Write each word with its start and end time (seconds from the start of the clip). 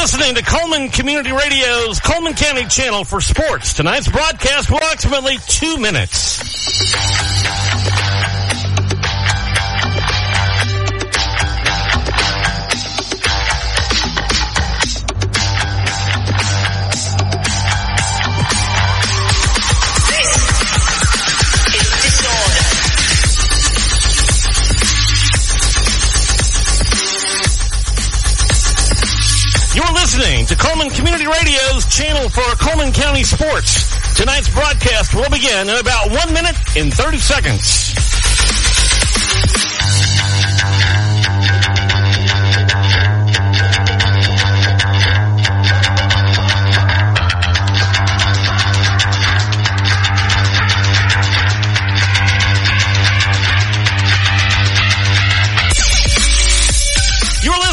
listening 0.00 0.34
to 0.34 0.42
Cullman 0.42 0.88
Community 0.88 1.30
Radio's 1.30 2.00
Cullman 2.00 2.32
County 2.32 2.64
channel 2.64 3.04
for 3.04 3.20
sports. 3.20 3.74
Tonight's 3.74 4.08
broadcast 4.08 4.70
will 4.70 4.78
approximately 4.78 5.36
two 5.46 5.76
minutes. 5.76 7.39
Radio's 31.30 31.86
channel 31.86 32.28
for 32.28 32.42
Cullman 32.56 32.92
County 32.92 33.22
sports. 33.22 34.14
Tonight's 34.16 34.48
broadcast 34.48 35.14
will 35.14 35.30
begin 35.30 35.68
in 35.68 35.76
about 35.76 36.10
one 36.10 36.32
minute 36.32 36.56
and 36.76 36.92
30 36.92 37.18
seconds. 37.18 38.09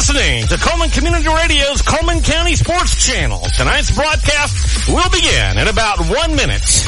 Listening 0.08 0.46
to 0.46 0.56
Cullman 0.56 0.88
Community 0.88 1.28
Radio's 1.28 1.82
Cullman 1.82 2.22
County 2.22 2.56
Sports 2.56 3.06
Channel. 3.06 3.40
Tonight's 3.54 3.94
broadcast 3.94 4.88
will 4.88 5.10
begin 5.10 5.58
in 5.58 5.68
about 5.68 5.98
one 6.08 6.34
minute. 6.34 6.87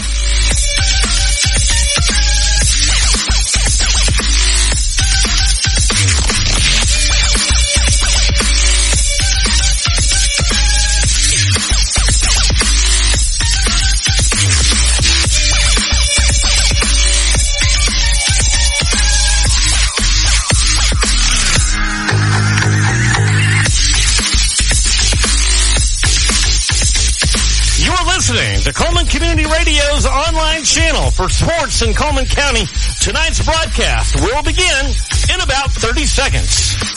Online 30.31 30.63
channel 30.63 31.11
for 31.11 31.29
sports 31.29 31.83
in 31.83 31.93
Cullman 31.93 32.25
County. 32.25 32.65
Tonight's 33.01 33.45
broadcast 33.45 34.15
will 34.21 34.45
begin 34.45 34.87
in 35.35 35.41
about 35.41 35.73
30 35.73 36.05
seconds. 36.05 36.90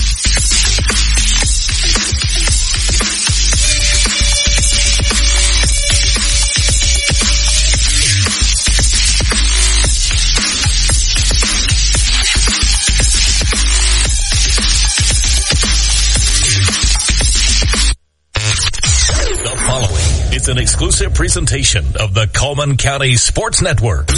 Is 20.43 20.49
an 20.49 20.57
exclusive 20.57 21.13
presentation 21.13 21.95
of 21.95 22.13
the 22.13 22.27
Cullman 22.27 22.75
County 22.75 23.15
Sports 23.15 23.61
Network. 23.61 24.09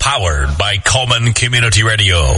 Powered 0.00 0.56
by 0.56 0.78
Cullman 0.78 1.34
Community 1.34 1.82
Radio. 1.82 2.32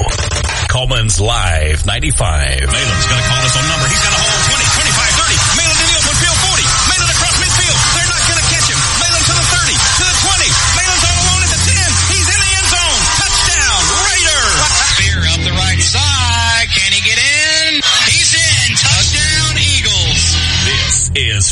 Cullman's 0.66 1.21
Live 1.21 1.87
95. 1.87 2.19
Malin's 2.19 2.66
going 2.66 2.66
to 2.66 3.28
call 3.31 3.43
us 3.47 3.54
on 3.54 3.62
number. 3.71 3.87
He's 3.87 4.03
got 4.03 4.10
a 4.10 4.19
hole 4.19 4.43
20, 4.59 4.91
25, 4.91 5.22
30. 5.22 5.54
Malin 5.54 5.78
in 5.87 5.91
the 5.94 5.97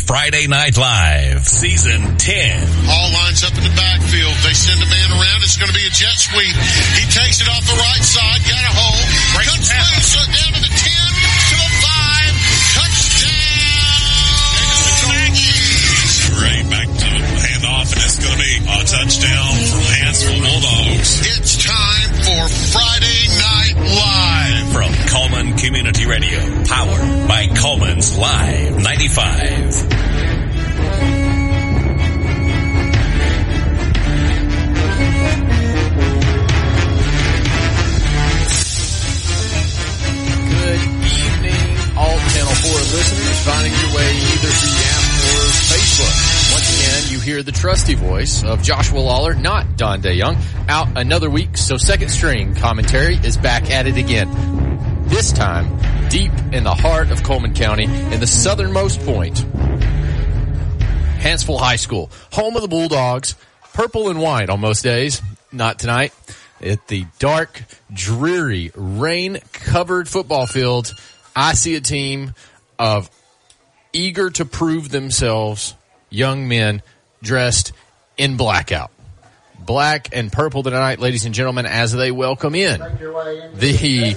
Friday 0.06 0.46
Night 0.46 0.76
Live, 0.78 1.46
Season 1.46 1.98
10. 2.16 2.62
All 2.86 3.10
lines 3.12 3.42
up 3.42 3.50
in 3.58 3.64
the 3.66 3.74
backfield. 3.74 4.34
They 4.46 4.54
send 4.54 4.78
a 4.78 4.86
man 4.86 5.10
around. 5.10 5.42
It's 5.42 5.58
going 5.58 5.66
to 5.66 5.74
be 5.74 5.82
a 5.82 5.90
jet 5.90 6.14
sweep. 6.14 6.54
He 6.94 7.04
takes 7.10 7.42
it 7.42 7.48
off 7.50 7.66
the 7.66 7.74
right 7.74 8.04
side. 8.06 8.38
Got 8.46 8.62
a 8.62 8.70
hole. 8.70 9.02
Cuts 9.42 9.66
loose. 9.66 10.14
uh, 10.14 10.22
Down 10.30 10.52
to 10.54 10.60
the 10.62 10.70
10. 10.70 10.78
To 10.78 11.56
the 11.58 11.70
5. 11.82 12.30
Touchdown. 12.78 13.34
Right 16.38 16.66
back 16.70 16.86
to 16.86 17.08
handoff, 17.42 17.90
and 17.90 18.02
it's 18.06 18.18
going 18.22 18.30
to 18.30 18.42
be 18.46 18.54
a 18.62 18.78
touchdown 18.86 19.54
from 19.66 19.82
Hanceville 19.90 20.38
Bulldogs. 20.38 21.10
It's 21.34 21.58
time 21.66 22.10
for 22.22 22.42
Friday 22.70 23.20
Night 23.42 23.74
Live. 23.74 24.70
From 24.72 24.92
Cullman 25.08 25.56
Community 25.56 26.06
Radio. 26.06 26.38
Powered 26.64 27.26
by 27.28 27.45
Cullman's 28.06 28.18
Live 28.18 28.82
95. 28.82 29.88
Good 40.48 40.82
evening, 41.02 41.96
all 41.96 42.18
Channel 42.18 42.54
4 42.54 42.70
listeners 42.94 43.40
finding 43.44 43.72
your 43.72 43.96
way 43.96 44.14
either 44.14 44.50
through 44.52 44.70
the 44.70 44.84
app 44.86 45.04
or 45.26 45.42
Facebook. 45.66 46.14
Once 46.52 46.68
again, 46.78 47.12
you 47.12 47.20
hear 47.20 47.42
the 47.42 47.52
trusty 47.52 47.94
voice 47.94 48.44
of 48.44 48.62
Joshua 48.62 48.98
Lawler, 48.98 49.34
not 49.34 49.76
Don 49.76 50.00
Day 50.00 50.14
Young, 50.14 50.36
out 50.68 50.88
another 50.96 51.30
week, 51.30 51.56
so 51.56 51.76
second 51.76 52.10
string 52.10 52.54
commentary 52.54 53.16
is 53.16 53.36
back 53.36 53.70
at 53.70 53.86
it 53.86 53.96
again. 53.96 54.30
This 55.06 55.32
time, 55.32 55.75
deep 56.16 56.32
in 56.50 56.64
the 56.64 56.74
heart 56.74 57.10
of 57.10 57.22
Cullman 57.22 57.52
County, 57.52 57.84
in 57.84 58.20
the 58.20 58.26
southernmost 58.26 59.00
point, 59.00 59.34
Hanceville 61.18 61.60
High 61.60 61.76
School, 61.76 62.10
home 62.32 62.56
of 62.56 62.62
the 62.62 62.68
Bulldogs, 62.68 63.34
purple 63.74 64.08
and 64.08 64.18
white 64.18 64.48
on 64.48 64.60
most 64.60 64.82
days, 64.82 65.20
not 65.52 65.78
tonight. 65.78 66.14
At 66.62 66.88
the 66.88 67.04
dark, 67.18 67.62
dreary, 67.92 68.72
rain-covered 68.74 70.08
football 70.08 70.46
field, 70.46 70.90
I 71.34 71.52
see 71.52 71.74
a 71.74 71.82
team 71.82 72.32
of 72.78 73.10
eager 73.92 74.30
to 74.30 74.46
prove 74.46 74.88
themselves 74.88 75.74
young 76.08 76.48
men 76.48 76.80
dressed 77.22 77.74
in 78.16 78.38
blackout. 78.38 78.90
Black 79.58 80.08
and 80.16 80.32
purple 80.32 80.62
tonight, 80.62 80.98
ladies 80.98 81.26
and 81.26 81.34
gentlemen, 81.34 81.66
as 81.66 81.92
they 81.92 82.10
welcome 82.10 82.54
in 82.54 82.80
the 83.54 84.16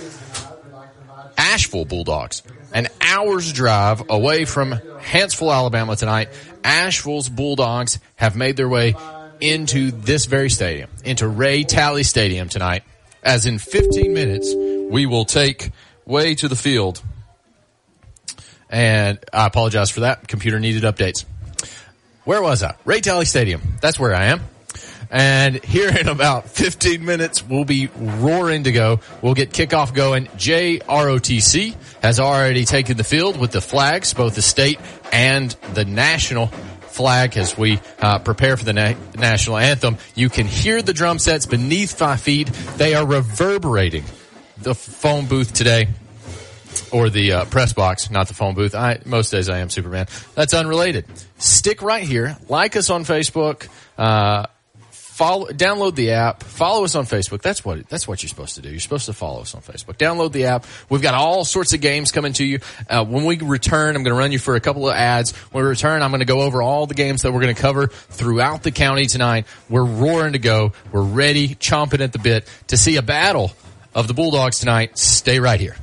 Ashville 1.40 1.86
Bulldogs. 1.86 2.44
An 2.74 2.88
hour's 3.00 3.54
drive 3.54 4.04
away 4.10 4.44
from 4.44 4.74
Hanceville, 4.74 5.54
Alabama 5.54 5.96
tonight. 5.96 6.30
Ashville's 6.66 7.30
Bulldogs 7.30 7.98
have 8.18 8.36
made 8.36 8.58
their 8.58 8.68
way 8.68 8.94
into 9.40 9.92
this 9.92 10.26
very 10.26 10.50
stadium, 10.50 10.90
into 11.06 11.30
Ray 11.30 11.64
Talley 11.64 12.04
Stadium 12.04 12.50
tonight. 12.50 12.84
As 13.24 13.46
in 13.46 13.58
15 13.58 14.14
minutes, 14.14 14.54
we 14.54 15.06
will 15.06 15.24
take 15.24 15.72
way 16.06 16.36
to 16.36 16.50
the 16.50 16.58
field. 16.58 17.02
And 18.70 19.18
I 19.32 19.48
apologize 19.48 19.90
for 19.90 20.02
that. 20.02 20.28
Computer 20.28 20.60
needed 20.60 20.84
updates. 20.84 21.24
Where 22.26 22.42
was 22.42 22.64
I? 22.64 22.76
Ray 22.84 23.00
Talley 23.00 23.26
Stadium. 23.26 23.62
That's 23.82 23.98
where 23.98 24.14
I 24.14 24.26
am. 24.26 24.42
And 25.12 25.64
here 25.64 25.90
in 25.90 26.08
about 26.08 26.50
15 26.50 27.04
minutes, 27.04 27.46
we'll 27.46 27.66
be 27.66 27.90
roaring 27.96 28.64
to 28.64 28.72
go. 28.72 29.00
We'll 29.22 29.34
get 29.34 29.52
kickoff 29.52 29.94
going. 29.94 30.28
JROTC 30.28 31.76
has 32.02 32.20
already 32.20 32.66
taken 32.66 32.98
the 32.98 33.04
field 33.04 33.40
with 33.40 33.52
the 33.52 33.62
flags, 33.62 34.14
both 34.14 34.36
the 34.36 34.42
state 34.42 34.80
and 35.12 35.52
the 35.74 35.86
national 35.86 36.48
flag 36.48 37.38
as 37.38 37.58
we 37.58 37.80
uh, 38.00 38.20
prepare 38.20 38.58
for 38.58 38.66
the 38.66 38.74
na- 38.74 38.94
national 39.16 39.58
anthem. 39.58 39.98
You 40.16 40.30
can 40.30 40.46
hear 40.46 40.82
the 40.82 40.94
drum 40.94 41.18
sets 41.18 41.46
beneath 41.46 42.00
my 42.00 42.18
feet. 42.18 42.48
They 42.78 42.94
are 42.94 43.06
reverberating 43.06 44.04
the 44.58 44.76
phone 44.76 45.26
booth 45.26 45.54
today 45.54 45.88
or 46.92 47.10
the 47.10 47.32
uh, 47.32 47.46
press 47.46 47.74
box, 47.74 48.12
not 48.12 48.28
the 48.28 48.34
phone 48.34 48.54
booth. 48.54 48.76
I 48.76 49.00
most 49.06 49.32
days 49.32 49.50
I 49.50 49.60
am 49.60 49.70
Superman. 49.70 50.08
That's 50.36 50.54
unrelated. 50.54 51.06
Stick 51.38 51.82
right 51.82 52.04
here. 52.04 52.38
Like 52.48 52.76
us 52.76 52.90
on 52.90 53.06
Facebook. 53.06 53.68
Uh, 53.98 54.46
follow, 55.20 55.48
download 55.48 55.96
the 55.96 56.12
app, 56.12 56.44
follow 56.44 56.86
us 56.86 56.96
on 56.96 57.04
Facebook. 57.04 57.42
That's 57.42 57.66
what, 57.66 57.90
that's 57.90 58.08
what 58.08 58.24
you're 58.24 58.30
supposed 58.30 58.56
to 58.56 58.62
do. 58.62 58.70
You're 58.70 58.80
supposed 58.80 59.08
to 59.08 59.14
follow 59.14 59.42
us 59.42 59.54
on 59.54 59.62
Facebook. 59.62 59.98
Download 59.98 60.32
the 60.32 60.46
app. 60.46 60.66
We've 60.88 61.02
got 61.02 61.14
all 61.14 61.44
sorts 61.44 61.74
of 61.74 61.82
games 61.82 62.14
coming 62.14 62.32
to 62.34 62.46
you. 62.46 62.60
Uh, 62.90 63.04
when 63.04 63.26
we 63.26 63.38
return, 63.38 63.98
I'm 63.98 64.04
going 64.04 64.16
to 64.16 64.18
run 64.18 64.32
you 64.32 64.40
for 64.40 64.56
a 64.56 64.62
couple 64.62 64.88
of 64.88 64.96
ads. 64.96 65.36
When 65.52 65.62
we 65.62 65.70
return, 65.70 66.04
I'm 66.04 66.12
going 66.12 66.22
to 66.22 66.26
go 66.26 66.44
over 66.44 66.62
all 66.62 66.88
the 66.88 66.94
games 66.94 67.24
that 67.24 67.34
we're 67.34 67.42
going 67.42 67.54
to 67.54 67.62
cover 67.62 67.88
throughout 67.88 68.64
the 68.64 68.72
county 68.72 69.08
tonight. 69.08 69.46
We're 69.68 69.84
roaring 69.84 70.34
to 70.34 70.40
go. 70.40 70.72
We're 70.94 71.02
ready, 71.02 71.50
chomping 71.50 72.00
at 72.00 72.14
the 72.14 72.20
bit 72.20 72.48
to 72.68 72.78
see 72.78 72.96
a 72.96 73.02
battle 73.02 73.52
of 73.94 74.08
the 74.08 74.14
Bulldogs 74.14 74.60
tonight. 74.60 74.98
Stay 74.98 75.42
right 75.42 75.60
here. 75.60 75.76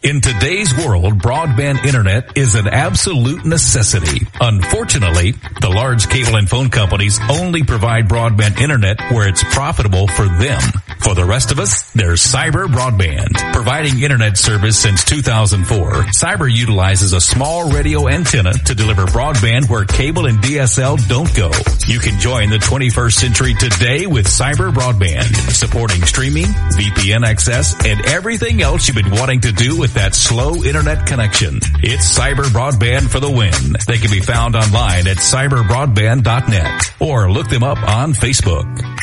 In 0.00 0.20
today's 0.20 0.72
world, 0.86 1.14
broadband 1.18 1.84
internet 1.84 2.36
is 2.38 2.54
an 2.54 2.68
absolute 2.68 3.44
necessity. 3.44 4.28
Unfortunately, 4.40 5.32
the 5.60 5.70
large 5.70 6.08
cable 6.08 6.36
and 6.36 6.48
phone 6.48 6.70
companies 6.70 7.18
only 7.28 7.64
provide 7.64 8.08
broadband 8.08 8.60
internet 8.60 9.00
where 9.10 9.26
it's 9.26 9.42
profitable 9.42 10.06
for 10.06 10.26
them. 10.26 10.62
For 11.02 11.14
the 11.14 11.24
rest 11.24 11.52
of 11.52 11.58
us, 11.58 11.90
there's 11.92 12.22
Cyber 12.22 12.66
Broadband. 12.66 13.52
Providing 13.52 14.02
internet 14.02 14.36
service 14.36 14.78
since 14.78 15.04
2004, 15.04 15.90
Cyber 16.12 16.52
utilizes 16.52 17.12
a 17.12 17.20
small 17.20 17.70
radio 17.70 18.08
antenna 18.08 18.52
to 18.52 18.74
deliver 18.74 19.06
broadband 19.06 19.70
where 19.70 19.84
cable 19.84 20.26
and 20.26 20.38
DSL 20.38 20.98
don't 21.08 21.34
go. 21.34 21.50
You 21.86 22.00
can 22.00 22.18
join 22.20 22.50
the 22.50 22.58
21st 22.58 23.12
century 23.12 23.54
today 23.54 24.06
with 24.06 24.26
Cyber 24.26 24.72
Broadband, 24.72 25.34
supporting 25.52 26.02
streaming, 26.04 26.44
VPN 26.44 27.26
access, 27.26 27.74
and 27.86 28.04
everything 28.06 28.60
else 28.60 28.88
you've 28.88 28.96
been 28.96 29.10
wanting 29.10 29.40
to 29.42 29.52
do 29.52 29.78
with 29.78 29.94
that 29.94 30.14
slow 30.14 30.62
internet 30.62 31.06
connection. 31.06 31.60
It's 31.82 32.18
Cyber 32.18 32.44
Broadband 32.44 33.08
for 33.08 33.20
the 33.20 33.30
win. 33.30 33.76
They 33.86 33.98
can 33.98 34.10
be 34.10 34.20
found 34.20 34.56
online 34.56 35.06
at 35.06 35.18
cyberbroadband.net 35.18 36.94
or 37.00 37.30
look 37.30 37.48
them 37.48 37.62
up 37.62 37.78
on 37.78 38.12
Facebook. 38.12 38.97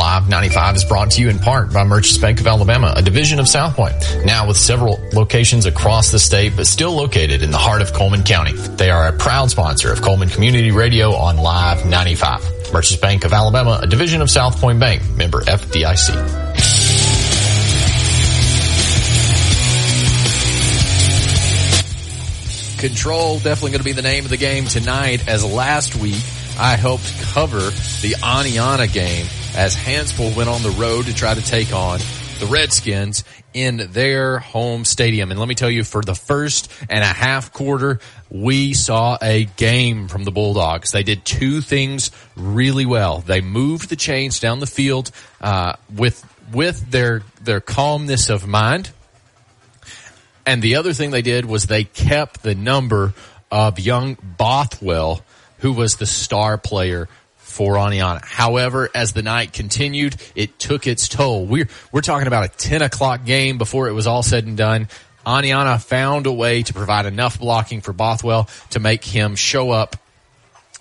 Live 0.00 0.30
95 0.30 0.76
is 0.76 0.84
brought 0.86 1.10
to 1.10 1.20
you 1.20 1.28
in 1.28 1.38
part 1.38 1.74
by 1.74 1.84
Merchants 1.84 2.16
Bank 2.16 2.40
of 2.40 2.46
Alabama, 2.46 2.94
a 2.96 3.02
division 3.02 3.38
of 3.38 3.46
South 3.46 3.76
Point, 3.76 3.94
now 4.24 4.48
with 4.48 4.56
several 4.56 4.98
locations 5.12 5.66
across 5.66 6.10
the 6.10 6.18
state, 6.18 6.54
but 6.56 6.66
still 6.66 6.92
located 6.92 7.42
in 7.42 7.50
the 7.50 7.58
heart 7.58 7.82
of 7.82 7.92
Cullman 7.92 8.22
County. 8.22 8.54
They 8.54 8.88
are 8.88 9.08
a 9.08 9.12
proud 9.12 9.50
sponsor 9.50 9.92
of 9.92 10.00
Cullman 10.00 10.30
Community 10.30 10.70
Radio 10.70 11.12
on 11.12 11.36
Live 11.36 11.84
95. 11.84 12.72
Merchants 12.72 12.96
Bank 12.98 13.26
of 13.26 13.34
Alabama, 13.34 13.78
a 13.82 13.86
division 13.86 14.22
of 14.22 14.30
South 14.30 14.58
Point 14.58 14.80
Bank, 14.80 15.02
member 15.18 15.42
FDIC. 15.42 16.14
Control 22.78 23.34
definitely 23.34 23.72
going 23.72 23.80
to 23.80 23.84
be 23.84 23.92
the 23.92 24.00
name 24.00 24.24
of 24.24 24.30
the 24.30 24.38
game 24.38 24.64
tonight 24.64 25.28
as 25.28 25.44
last 25.44 25.94
week 25.96 26.24
I 26.58 26.76
helped 26.76 27.20
cover 27.34 27.58
the 27.60 28.14
Oneonta 28.22 28.90
game 28.90 29.26
as 29.56 29.76
Hanceville 29.76 30.36
went 30.36 30.48
on 30.48 30.62
the 30.62 30.70
road 30.70 31.06
to 31.06 31.14
try 31.14 31.34
to 31.34 31.42
take 31.42 31.72
on 31.72 31.98
the 32.38 32.46
Redskins 32.46 33.24
in 33.52 33.88
their 33.90 34.38
home 34.38 34.84
stadium. 34.84 35.30
And 35.30 35.38
let 35.38 35.48
me 35.48 35.54
tell 35.54 35.70
you, 35.70 35.84
for 35.84 36.02
the 36.02 36.14
first 36.14 36.72
and 36.88 37.02
a 37.02 37.06
half 37.06 37.52
quarter, 37.52 38.00
we 38.30 38.72
saw 38.72 39.18
a 39.20 39.44
game 39.56 40.08
from 40.08 40.24
the 40.24 40.30
Bulldogs. 40.30 40.92
They 40.92 41.02
did 41.02 41.24
two 41.24 41.60
things 41.60 42.10
really 42.36 42.86
well. 42.86 43.20
They 43.20 43.40
moved 43.40 43.90
the 43.90 43.96
chains 43.96 44.40
down 44.40 44.60
the 44.60 44.66
field 44.66 45.10
uh, 45.40 45.74
with 45.94 46.24
with 46.52 46.90
their 46.90 47.22
their 47.42 47.60
calmness 47.60 48.30
of 48.30 48.46
mind. 48.46 48.90
And 50.46 50.62
the 50.62 50.76
other 50.76 50.92
thing 50.92 51.10
they 51.10 51.22
did 51.22 51.44
was 51.44 51.66
they 51.66 51.84
kept 51.84 52.42
the 52.42 52.54
number 52.54 53.12
of 53.50 53.78
young 53.78 54.16
Bothwell, 54.38 55.20
who 55.58 55.72
was 55.72 55.96
the 55.96 56.06
star 56.06 56.56
player 56.56 57.08
for 57.50 57.74
Oneonta. 57.74 58.24
However, 58.24 58.88
as 58.94 59.12
the 59.12 59.22
night 59.22 59.52
continued, 59.52 60.16
it 60.34 60.58
took 60.58 60.86
its 60.86 61.08
toll. 61.08 61.44
We're, 61.44 61.68
we're 61.92 62.00
talking 62.00 62.26
about 62.26 62.44
a 62.44 62.48
10 62.48 62.82
o'clock 62.82 63.24
game 63.24 63.58
before 63.58 63.88
it 63.88 63.92
was 63.92 64.06
all 64.06 64.22
said 64.22 64.46
and 64.46 64.56
done. 64.56 64.88
Aniana 65.26 65.82
found 65.82 66.26
a 66.26 66.32
way 66.32 66.62
to 66.62 66.72
provide 66.72 67.06
enough 67.06 67.38
blocking 67.38 67.80
for 67.80 67.92
Bothwell 67.92 68.48
to 68.70 68.80
make 68.80 69.04
him 69.04 69.36
show 69.36 69.70
up 69.70 69.96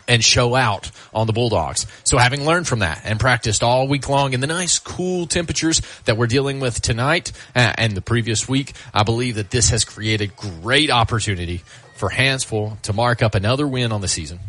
and 0.08 0.24
show 0.24 0.56
out 0.56 0.90
on 1.14 1.28
the 1.28 1.34
Bulldogs. 1.34 1.86
So 2.04 2.18
having 2.18 2.46
learned 2.46 2.68
from 2.68 2.80
that 2.80 3.02
and 3.04 3.20
practiced 3.20 3.62
all 3.62 3.88
week 3.88 4.10
long 4.10 4.34
in 4.34 4.40
the 4.40 4.48
nice 4.48 4.80
cool 4.80 5.28
temperatures 5.28 5.82
that 6.06 6.18
we're 6.18 6.28
dealing 6.28 6.60
with 6.60 6.82
tonight 6.82 7.32
uh, 7.56 7.74
and 7.78 7.96
the 7.96 8.02
previous 8.02 8.50
week, 8.50 8.74
I 8.94 9.04
believe 9.04 9.36
that 9.36 9.52
this 9.52 9.70
has 9.70 9.86
created 9.86 10.36
great 10.36 10.90
opportunity 10.90 11.64
for 11.96 12.10
Hanceville 12.10 12.82
to 12.84 12.94
mark 12.94 13.22
up 13.22 13.36
another 13.36 13.68
win 13.68 13.92
on 13.92 14.02
the 14.02 14.08
season 14.08 14.40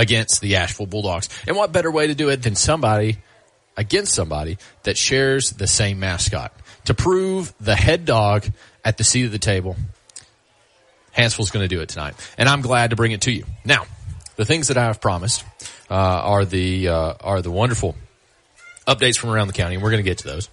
against 0.00 0.40
the 0.40 0.56
Ashville 0.56 0.86
Bulldogs. 0.86 1.28
And 1.46 1.56
what 1.56 1.72
better 1.72 1.90
way 1.90 2.06
to 2.06 2.14
do 2.14 2.30
it 2.30 2.42
than 2.42 2.56
somebody 2.56 3.18
against 3.76 4.14
somebody 4.14 4.56
that 4.84 4.96
shares 4.96 5.50
the 5.50 5.66
same 5.66 6.00
mascot 6.00 6.52
to 6.86 6.94
prove 6.94 7.52
the 7.60 7.76
head 7.76 8.06
dog 8.06 8.46
at 8.82 8.96
the 8.96 9.04
seat 9.04 9.26
of 9.26 9.32
the 9.32 9.38
table. 9.38 9.76
Hanceville's 11.12 11.50
going 11.50 11.68
to 11.68 11.74
do 11.74 11.82
it 11.82 11.90
tonight, 11.90 12.14
and 12.38 12.48
I'm 12.48 12.62
glad 12.62 12.90
to 12.90 12.96
bring 12.96 13.12
it 13.12 13.20
to 13.22 13.30
you. 13.30 13.44
Now, 13.62 13.84
the 14.36 14.46
things 14.46 14.68
that 14.68 14.78
I 14.78 14.84
have 14.84 15.02
promised 15.02 15.44
uh, 15.90 15.94
are 15.94 16.46
the 16.46 16.88
uh, 16.88 17.14
are 17.20 17.42
the 17.42 17.50
wonderful 17.50 17.94
updates 18.86 19.18
from 19.18 19.30
around 19.30 19.48
the 19.48 19.52
county, 19.52 19.74
and 19.74 19.84
we're 19.84 19.90
going 19.90 20.02
to 20.02 20.08
get 20.08 20.18
to 20.18 20.28
those. 20.28 20.48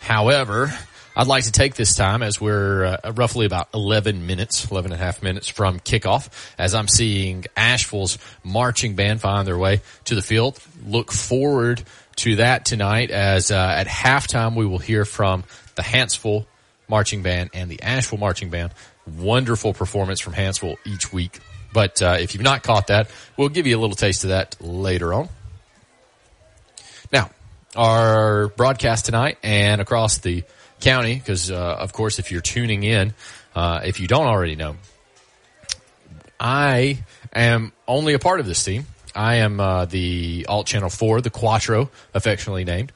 However, 0.00 0.72
I'd 1.20 1.26
like 1.26 1.44
to 1.44 1.52
take 1.52 1.74
this 1.74 1.94
time 1.94 2.22
as 2.22 2.40
we're 2.40 2.82
uh, 2.82 3.12
roughly 3.12 3.44
about 3.44 3.68
11 3.74 4.26
minutes, 4.26 4.70
11 4.70 4.90
and 4.90 4.98
a 4.98 5.04
half 5.04 5.22
minutes 5.22 5.48
from 5.48 5.78
kickoff, 5.78 6.30
as 6.56 6.74
I'm 6.74 6.88
seeing 6.88 7.44
Ashville's 7.54 8.16
marching 8.42 8.94
band 8.94 9.20
find 9.20 9.46
their 9.46 9.58
way 9.58 9.82
to 10.06 10.14
the 10.14 10.22
field. 10.22 10.58
Look 10.86 11.12
forward 11.12 11.82
to 12.16 12.36
that 12.36 12.64
tonight 12.64 13.10
as 13.10 13.50
uh, 13.50 13.54
at 13.54 13.86
halftime 13.86 14.56
we 14.56 14.64
will 14.64 14.78
hear 14.78 15.04
from 15.04 15.44
the 15.74 15.82
Hanceville 15.82 16.46
marching 16.88 17.22
band 17.22 17.50
and 17.52 17.70
the 17.70 17.82
Ashville 17.82 18.18
marching 18.18 18.48
band. 18.48 18.72
Wonderful 19.06 19.74
performance 19.74 20.20
from 20.20 20.32
Hanceville 20.32 20.76
each 20.86 21.12
week. 21.12 21.38
But 21.70 22.00
uh, 22.00 22.16
if 22.18 22.32
you've 22.32 22.42
not 22.42 22.62
caught 22.62 22.86
that, 22.86 23.10
we'll 23.36 23.50
give 23.50 23.66
you 23.66 23.76
a 23.76 23.80
little 23.80 23.94
taste 23.94 24.24
of 24.24 24.30
that 24.30 24.56
later 24.58 25.12
on. 25.12 25.28
Now, 27.12 27.28
our 27.76 28.48
broadcast 28.48 29.04
tonight 29.04 29.36
and 29.42 29.82
across 29.82 30.16
the 30.16 30.44
county, 30.80 31.14
because 31.14 31.50
uh, 31.50 31.76
of 31.78 31.92
course, 31.92 32.18
if 32.18 32.30
you're 32.30 32.40
tuning 32.40 32.82
in, 32.82 33.14
uh, 33.54 33.80
if 33.84 34.00
you 34.00 34.06
don't 34.06 34.26
already 34.26 34.56
know, 34.56 34.76
I 36.38 37.04
am 37.32 37.72
only 37.86 38.14
a 38.14 38.18
part 38.18 38.40
of 38.40 38.46
this 38.46 38.64
team. 38.64 38.86
I 39.14 39.36
am 39.36 39.60
uh, 39.60 39.84
the 39.86 40.46
Alt 40.48 40.66
Channel 40.66 40.90
4, 40.90 41.20
the 41.20 41.30
Quattro, 41.30 41.90
affectionately 42.14 42.64
named. 42.64 42.92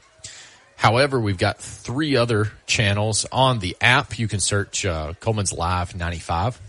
However, 0.77 1.21
we've 1.21 1.39
got 1.39 1.59
three 1.59 2.17
other 2.17 2.53
channels 2.67 3.27
on 3.31 3.59
the 3.59 3.77
app. 3.81 4.19
You 4.19 4.29
can 4.29 4.41
search 4.41 4.85
uh, 4.85 5.15
Cullman's 5.21 5.53
Live 5.53 5.95
95 5.95 6.61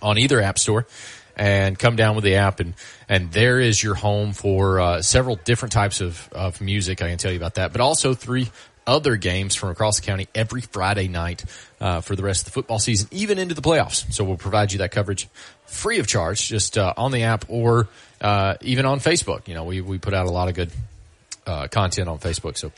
on 0.00 0.18
either 0.18 0.40
app 0.40 0.58
store 0.58 0.86
and 1.36 1.78
come 1.78 1.96
down 1.96 2.14
with 2.14 2.24
the 2.24 2.34
app 2.34 2.60
and 2.60 2.74
and 3.08 3.30
there 3.32 3.60
is 3.60 3.82
your 3.82 3.94
home 3.94 4.32
for 4.32 4.80
uh, 4.80 5.02
several 5.02 5.36
different 5.36 5.72
types 5.72 6.00
of, 6.00 6.28
of 6.32 6.60
music 6.60 7.00
i 7.00 7.08
can 7.08 7.18
tell 7.18 7.30
you 7.30 7.36
about 7.36 7.54
that 7.54 7.72
but 7.72 7.80
also 7.80 8.12
three 8.12 8.50
other 8.88 9.14
games 9.14 9.54
from 9.54 9.68
across 9.68 10.00
the 10.00 10.06
county 10.06 10.26
every 10.34 10.60
friday 10.60 11.06
night 11.06 11.44
uh, 11.80 12.00
for 12.00 12.16
the 12.16 12.22
rest 12.22 12.40
of 12.40 12.44
the 12.46 12.50
football 12.50 12.80
season 12.80 13.08
even 13.12 13.38
into 13.38 13.54
the 13.54 13.62
playoffs 13.62 14.10
so 14.12 14.24
we'll 14.24 14.36
provide 14.36 14.72
you 14.72 14.78
that 14.78 14.90
coverage 14.90 15.28
free 15.66 16.00
of 16.00 16.06
charge 16.06 16.48
just 16.48 16.76
uh, 16.76 16.92
on 16.96 17.12
the 17.12 17.22
app 17.22 17.44
or 17.48 17.88
uh, 18.20 18.54
even 18.62 18.84
on 18.84 18.98
facebook 18.98 19.46
you 19.46 19.54
know 19.54 19.64
we, 19.64 19.80
we 19.80 19.98
put 19.98 20.14
out 20.14 20.26
a 20.26 20.30
lot 20.30 20.48
of 20.48 20.54
good 20.54 20.72
uh, 21.46 21.68
content 21.68 22.08
on 22.08 22.18
facebook 22.18 22.56
so 22.56 22.72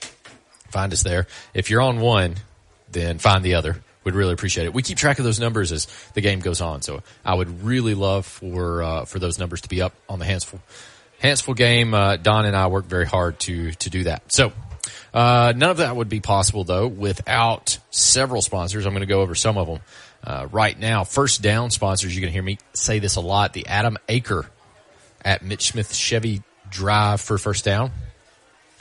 find 0.68 0.92
us 0.92 1.02
there 1.02 1.26
if 1.54 1.70
you're 1.70 1.80
on 1.80 2.00
one 2.00 2.34
then 2.92 3.18
find 3.18 3.44
the 3.44 3.54
other 3.54 3.80
We'd 4.02 4.14
really 4.14 4.32
appreciate 4.32 4.64
it. 4.64 4.72
We 4.72 4.82
keep 4.82 4.96
track 4.96 5.18
of 5.18 5.26
those 5.26 5.38
numbers 5.38 5.72
as 5.72 5.86
the 6.14 6.22
game 6.22 6.40
goes 6.40 6.62
on, 6.62 6.80
so 6.80 7.02
I 7.22 7.34
would 7.34 7.62
really 7.62 7.94
love 7.94 8.24
for 8.24 8.82
uh, 8.82 9.04
for 9.04 9.18
those 9.18 9.38
numbers 9.38 9.60
to 9.62 9.68
be 9.68 9.82
up 9.82 9.92
on 10.08 10.18
the 10.18 10.24
Hanceville 10.24 10.60
Hanceville 11.22 11.56
game. 11.56 11.92
Uh, 11.92 12.16
Don 12.16 12.46
and 12.46 12.56
I 12.56 12.68
work 12.68 12.86
very 12.86 13.04
hard 13.04 13.38
to 13.40 13.72
to 13.72 13.90
do 13.90 14.04
that. 14.04 14.32
So 14.32 14.52
uh, 15.12 15.52
none 15.56 15.70
of 15.70 15.76
that 15.78 15.96
would 15.96 16.08
be 16.08 16.20
possible 16.20 16.64
though 16.64 16.86
without 16.86 17.78
several 17.90 18.42
sponsors. 18.42 18.86
I'm 18.86 18.92
going 18.92 19.00
to 19.00 19.06
go 19.06 19.20
over 19.20 19.34
some 19.34 19.58
of 19.58 19.66
them 19.66 19.80
uh, 20.24 20.48
right 20.50 20.78
now. 20.78 21.04
First 21.04 21.42
down 21.42 21.70
sponsors. 21.70 22.14
You're 22.14 22.22
going 22.22 22.30
to 22.30 22.34
hear 22.34 22.42
me 22.42 22.58
say 22.72 22.98
this 22.98 23.16
a 23.16 23.20
lot. 23.20 23.52
The 23.52 23.66
Adam 23.66 23.96
Aker 24.08 24.46
at 25.24 25.42
Mitch 25.42 25.72
Smith 25.72 25.94
Chevy 25.94 26.42
Drive 26.70 27.20
for 27.20 27.38
first 27.38 27.64
down. 27.64 27.90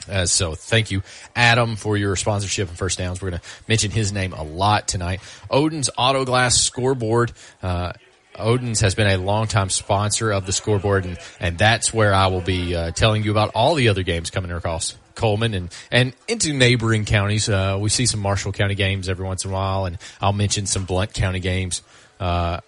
Uh, 0.08 0.26
so 0.26 0.54
thank 0.54 0.90
you, 0.90 1.02
Adam, 1.36 1.76
for 1.76 1.96
your 1.96 2.16
sponsorship 2.16 2.68
and 2.68 2.78
first 2.78 2.98
downs. 2.98 3.20
We're 3.20 3.30
going 3.30 3.40
to 3.40 3.46
mention 3.68 3.90
his 3.90 4.12
name 4.12 4.32
a 4.32 4.42
lot 4.42 4.88
tonight. 4.88 5.20
Odin's 5.50 5.90
Auto 5.96 6.24
Glass 6.24 6.56
Scoreboard. 6.60 7.32
Uh, 7.62 7.92
Odin's 8.38 8.80
has 8.80 8.94
been 8.94 9.08
a 9.08 9.18
longtime 9.18 9.68
sponsor 9.68 10.32
of 10.32 10.46
the 10.46 10.52
scoreboard, 10.52 11.04
and, 11.04 11.18
and 11.38 11.58
that's 11.58 11.92
where 11.92 12.14
I 12.14 12.28
will 12.28 12.40
be 12.40 12.74
uh, 12.74 12.92
telling 12.92 13.22
you 13.22 13.30
about 13.30 13.50
all 13.54 13.74
the 13.74 13.88
other 13.88 14.02
games 14.02 14.30
coming 14.30 14.50
across 14.50 14.96
Cullman 15.20 15.54
and, 15.54 15.74
and 15.90 16.14
into 16.26 16.52
neighboring 16.52 17.04
counties. 17.04 17.48
Uh, 17.48 17.76
we 17.78 17.90
see 17.90 18.06
some 18.06 18.20
Marshall 18.20 18.52
County 18.52 18.74
games 18.74 19.08
every 19.08 19.26
once 19.26 19.44
in 19.44 19.50
a 19.50 19.54
while, 19.54 19.84
and 19.84 19.98
I'll 20.20 20.32
mention 20.32 20.64
some 20.66 20.86
Blount 20.86 21.12
County 21.12 21.40
games 21.40 21.82
uh, 22.18 22.60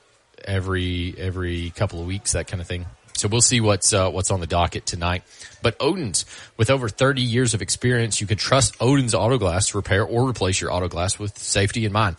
every 0.44 1.14
every 1.16 1.71
couple 1.71 2.00
of 2.00 2.06
weeks, 2.06 2.32
that 2.32 2.47
kind 2.47 2.61
of 2.61 2.66
thing. 2.66 2.87
So 3.14 3.28
we'll 3.28 3.40
see 3.40 3.61
what's 3.61 3.92
uh, 3.92 4.11
what's 4.11 4.30
on 4.30 4.40
the 4.40 4.47
docket 4.47 4.85
tonight. 4.85 5.23
But 5.62 5.76
Odin's, 5.80 6.26
with 6.56 6.71
over 6.71 6.88
30 6.88 7.23
years 7.23 7.54
of 7.54 7.62
experience, 7.62 8.21
you 8.21 8.26
can 8.26 8.37
trust 8.37 8.76
Odin's 8.80 9.14
Auto 9.14 9.38
Glass 9.38 9.68
to 9.68 9.78
repair 9.78 10.04
or 10.04 10.28
replace 10.28 10.61
your 10.61 10.73
auto 10.73 10.88
glass 10.88 11.18
with 11.18 11.38
safety 11.38 11.85
in 11.85 11.92
mind. 11.92 12.16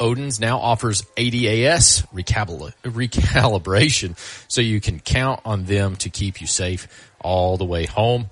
Odin's 0.00 0.40
now 0.40 0.58
offers 0.58 1.02
ADAS 1.16 2.06
recalibra- 2.12 2.74
recalibration, 2.82 4.16
so 4.48 4.60
you 4.60 4.80
can 4.80 5.00
count 5.00 5.40
on 5.44 5.64
them 5.64 5.96
to 5.96 6.10
keep 6.10 6.40
you 6.40 6.46
safe 6.46 7.10
all 7.20 7.56
the 7.56 7.64
way 7.64 7.86
home. 7.86 8.26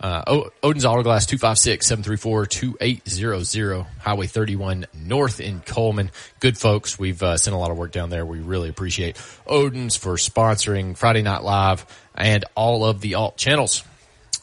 Uh, 0.00 0.44
Odin's 0.62 0.84
Autoglass 0.84 1.26
256-734-2800, 1.26 3.86
Highway 3.98 4.28
31 4.28 4.86
North 4.94 5.40
in 5.40 5.60
Cullman. 5.60 6.10
Good 6.38 6.56
folks. 6.56 6.96
We've 6.98 7.22
uh, 7.22 7.36
sent 7.36 7.54
a 7.54 7.58
lot 7.58 7.70
of 7.70 7.78
work 7.78 7.92
down 7.92 8.10
there. 8.10 8.24
We 8.24 8.38
really 8.38 8.68
appreciate 8.68 9.20
Odin's 9.46 9.96
for 9.96 10.14
sponsoring 10.14 10.96
Friday 10.96 11.22
Night 11.22 11.42
Live 11.42 11.84
and 12.14 12.44
all 12.54 12.84
of 12.84 13.00
the 13.00 13.16
alt 13.16 13.36
channels. 13.36 13.82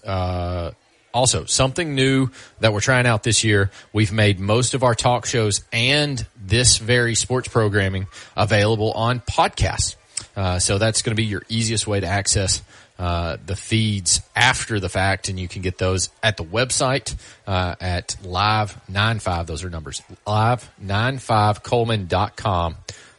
Uh, 0.05 0.71
also, 1.13 1.45
something 1.45 1.95
new 1.95 2.29
that 2.59 2.73
we're 2.73 2.81
trying 2.81 3.07
out 3.07 3.23
this 3.23 3.45
year. 3.45 3.71
We've 3.93 4.11
made 4.11 4.37
most 4.37 4.73
of 4.73 4.83
our 4.83 4.93
talk 4.93 5.25
shows 5.25 5.63
and 5.71 6.27
this 6.35 6.77
very 6.77 7.15
sports 7.15 7.47
programming 7.47 8.07
available 8.35 8.91
on 8.91 9.21
podcasts. 9.21 9.95
Uh, 10.35 10.59
so 10.59 10.77
that's 10.77 11.01
going 11.01 11.11
to 11.11 11.15
be 11.15 11.25
your 11.25 11.43
easiest 11.47 11.87
way 11.87 12.01
to 12.01 12.07
access 12.07 12.61
uh, 12.97 13.37
the 13.45 13.55
feeds 13.55 14.21
after 14.35 14.79
the 14.79 14.89
fact, 14.89 15.29
and 15.29 15.39
you 15.39 15.47
can 15.47 15.61
get 15.61 15.77
those 15.77 16.09
at 16.23 16.37
the 16.37 16.43
website 16.43 17.15
uh, 17.45 17.75
at 17.81 18.15
live95. 18.23 19.45
Those 19.47 19.63
are 19.63 19.69
numbers 19.69 20.01
live95cullman.com 20.25 22.75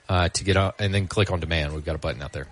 uh, 0.08 0.28
to 0.28 0.44
get 0.44 0.56
on, 0.56 0.72
and 0.78 0.94
then 0.94 1.08
click 1.08 1.30
on 1.30 1.40
demand. 1.40 1.74
We've 1.74 1.84
got 1.84 1.94
a 1.94 1.98
button 1.98 2.22
out 2.22 2.32
there. 2.32 2.46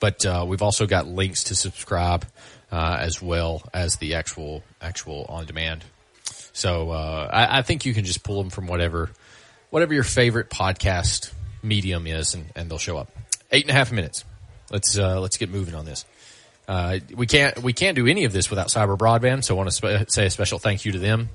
But 0.00 0.24
uh, 0.24 0.46
we've 0.48 0.62
also 0.62 0.86
got 0.86 1.06
links 1.06 1.44
to 1.44 1.54
subscribe 1.54 2.24
uh, 2.72 2.96
as 2.98 3.20
well 3.20 3.62
as 3.74 3.96
the 3.96 4.14
actual 4.14 4.62
actual 4.80 5.26
on 5.28 5.46
demand. 5.46 5.84
So 6.52 6.90
uh, 6.90 7.28
I, 7.30 7.58
I 7.58 7.62
think 7.62 7.84
you 7.84 7.92
can 7.92 8.04
just 8.04 8.22
pull 8.22 8.42
them 8.42 8.50
from 8.50 8.66
whatever 8.66 9.10
whatever 9.70 9.92
your 9.92 10.04
favorite 10.04 10.48
podcast 10.48 11.32
medium 11.62 12.06
is, 12.06 12.34
and, 12.34 12.46
and 12.54 12.70
they'll 12.70 12.78
show 12.78 12.96
up. 12.96 13.10
Eight 13.52 13.64
and 13.64 13.70
a 13.70 13.74
half 13.74 13.92
minutes. 13.92 14.24
Let's 14.70 14.98
uh, 14.98 15.20
let's 15.20 15.36
get 15.36 15.50
moving 15.50 15.74
on 15.74 15.84
this. 15.84 16.04
Uh, 16.68 16.98
we 17.14 17.26
can't 17.26 17.62
we 17.62 17.72
can't 17.72 17.94
do 17.94 18.06
any 18.06 18.24
of 18.24 18.32
this 18.32 18.50
without 18.50 18.68
Cyber 18.68 18.98
Broadband, 18.98 19.44
so 19.44 19.54
I 19.54 19.56
want 19.56 19.70
to 19.70 20.06
say 20.08 20.26
a 20.26 20.30
special 20.30 20.58
thank 20.58 20.84
you 20.84 20.92
to 20.92 20.98
them. 20.98 21.28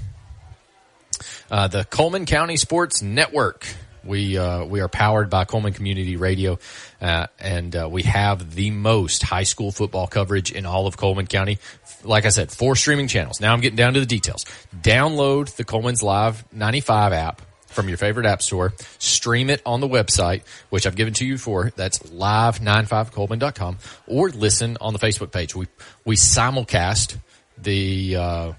Uh, 1.50 1.70
the 1.70 1.86
Cullman 1.86 2.26
County 2.26 2.58
Sports 2.58 3.02
Network. 3.02 3.66
We, 4.04 4.38
uh, 4.38 4.66
we 4.66 4.82
are 4.82 4.90
powered 4.90 5.30
by 5.30 5.46
Cullman 5.46 5.74
Community 5.74 6.16
Radio, 6.16 6.60
uh, 7.02 7.28
and, 7.40 7.76
uh, 7.76 7.90
we 7.92 8.04
have 8.04 8.56
the 8.56 8.72
most 8.72 9.22
high 9.22 9.44
school 9.44 9.72
football 9.72 10.08
coverage 10.08 10.50
in 10.52 10.66
all 10.66 10.88
of 10.88 10.96
Cullman 10.96 11.28
County. 11.28 11.60
Like 12.06 12.26
I 12.26 12.30
said, 12.30 12.50
four 12.52 12.78
streaming 12.78 13.10
channels. 13.10 13.42
Now 13.42 13.52
I'm 13.52 13.60
getting 13.60 13.76
down 13.76 13.96
to 13.96 14.00
the 14.00 14.06
details. 14.06 14.46
Download 14.82 15.54
the 15.56 15.66
Cullman's 15.66 16.04
Live 16.04 16.46
95 16.54 17.12
app 17.12 17.42
from 17.68 17.88
your 17.88 17.98
favorite 17.98 18.26
app 18.26 18.42
store. 18.42 18.74
Stream 18.98 19.50
it 19.50 19.62
on 19.66 19.80
the 19.80 19.88
website, 19.88 20.42
which 20.70 20.88
I've 20.88 20.96
given 20.96 21.14
to 21.16 21.26
you 21.26 21.38
for. 21.38 21.72
That's 21.76 22.00
live95cullman.com 22.00 23.78
or 24.08 24.30
listen 24.30 24.78
on 24.82 24.94
the 24.94 25.00
Facebook 25.00 25.32
page. 25.32 25.56
We, 25.56 25.68
we 26.06 26.16
simulcast 26.16 27.18
the, 27.58 28.16
uh, 28.16 28.54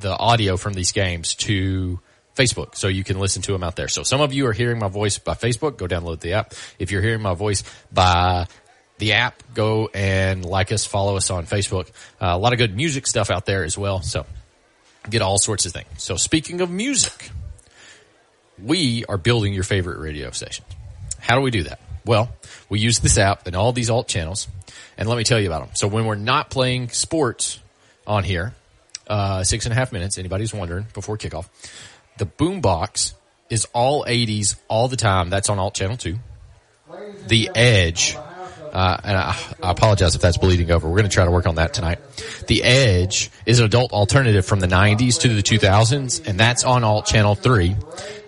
the 0.00 0.16
audio 0.16 0.56
from 0.56 0.72
these 0.72 0.92
games 0.92 1.34
to 1.36 2.00
Facebook. 2.36 2.76
So 2.76 2.88
you 2.88 3.02
can 3.02 3.18
listen 3.18 3.42
to 3.42 3.52
them 3.52 3.64
out 3.64 3.76
there. 3.76 3.88
So 3.88 4.02
some 4.02 4.20
of 4.20 4.32
you 4.32 4.46
are 4.46 4.52
hearing 4.52 4.78
my 4.78 4.88
voice 4.88 5.18
by 5.18 5.34
Facebook. 5.34 5.76
Go 5.76 5.86
download 5.86 6.20
the 6.20 6.34
app. 6.34 6.54
If 6.78 6.90
you're 6.90 7.02
hearing 7.02 7.22
my 7.22 7.34
voice 7.34 7.64
by 7.92 8.46
the 8.98 9.14
app, 9.14 9.42
go 9.54 9.88
and 9.92 10.44
like 10.44 10.72
us, 10.72 10.86
follow 10.86 11.16
us 11.16 11.30
on 11.30 11.46
Facebook. 11.46 11.88
Uh, 12.20 12.28
a 12.28 12.38
lot 12.38 12.52
of 12.52 12.58
good 12.58 12.76
music 12.76 13.06
stuff 13.06 13.30
out 13.30 13.46
there 13.46 13.64
as 13.64 13.76
well. 13.76 14.02
So 14.02 14.26
get 15.08 15.22
all 15.22 15.38
sorts 15.38 15.66
of 15.66 15.72
things. 15.72 15.88
So 15.98 16.16
speaking 16.16 16.60
of 16.60 16.70
music, 16.70 17.30
we 18.62 19.04
are 19.08 19.18
building 19.18 19.52
your 19.52 19.64
favorite 19.64 19.98
radio 19.98 20.30
stations. 20.30 20.66
How 21.18 21.36
do 21.36 21.40
we 21.40 21.50
do 21.50 21.64
that? 21.64 21.80
Well, 22.04 22.30
we 22.68 22.78
use 22.78 23.00
this 23.00 23.18
app 23.18 23.46
and 23.46 23.56
all 23.56 23.72
these 23.72 23.90
alt 23.90 24.08
channels, 24.08 24.48
and 24.96 25.08
let 25.08 25.18
me 25.18 25.24
tell 25.24 25.40
you 25.40 25.48
about 25.48 25.66
them. 25.66 25.74
So 25.74 25.88
when 25.88 26.06
we're 26.06 26.14
not 26.14 26.50
playing 26.50 26.90
sports 26.90 27.58
on 28.06 28.22
here, 28.22 28.54
uh, 29.08 29.42
six 29.44 29.66
and 29.66 29.72
a 29.72 29.76
half 29.76 29.92
minutes, 29.92 30.18
anybody's 30.18 30.54
wondering, 30.54 30.86
before 30.94 31.18
kickoff, 31.18 31.48
the 32.18 32.26
boombox 32.26 33.14
is 33.50 33.66
all 33.72 34.04
80s 34.04 34.56
all 34.68 34.88
the 34.88 34.96
time. 34.96 35.30
That's 35.30 35.48
on 35.48 35.58
alt 35.58 35.74
channel 35.74 35.96
2. 35.96 36.18
The 37.26 37.50
Edge, 37.54 38.16
uh, 38.16 38.96
and 39.02 39.16
I, 39.16 39.36
I 39.62 39.70
apologize 39.72 40.14
if 40.14 40.22
that's 40.22 40.38
bleeding 40.38 40.70
over. 40.70 40.88
We're 40.88 40.98
going 40.98 41.08
to 41.08 41.14
try 41.14 41.24
to 41.24 41.30
work 41.30 41.46
on 41.46 41.56
that 41.56 41.74
tonight. 41.74 41.98
The 42.46 42.62
Edge 42.62 43.30
is 43.44 43.58
an 43.58 43.66
adult 43.66 43.92
alternative 43.92 44.46
from 44.46 44.60
the 44.60 44.68
90s 44.68 45.20
to 45.22 45.28
the 45.28 45.42
2000s, 45.42 46.28
and 46.28 46.38
that's 46.38 46.62
on 46.62 46.84
alt 46.84 47.06
channel 47.06 47.34
3. 47.34 47.76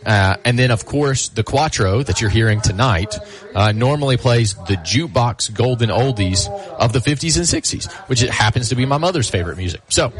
Uh, 0.04 0.36
and 0.44 0.58
then, 0.58 0.70
of 0.70 0.86
course, 0.86 1.28
the 1.28 1.42
Quattro 1.42 2.02
that 2.02 2.20
you're 2.20 2.30
hearing 2.30 2.60
tonight 2.60 3.14
uh, 3.54 3.72
normally 3.72 4.16
plays 4.16 4.54
the 4.54 4.76
jukebox 4.76 5.52
golden 5.54 5.90
oldies 5.90 6.48
of 6.78 6.92
the 6.92 7.00
50s 7.00 7.36
and 7.36 7.46
60s, 7.46 7.92
which 8.08 8.22
it 8.22 8.30
happens 8.30 8.68
to 8.70 8.74
be 8.74 8.86
my 8.86 8.98
mother's 8.98 9.28
favorite 9.28 9.58
music. 9.58 9.82
So, 9.88 10.12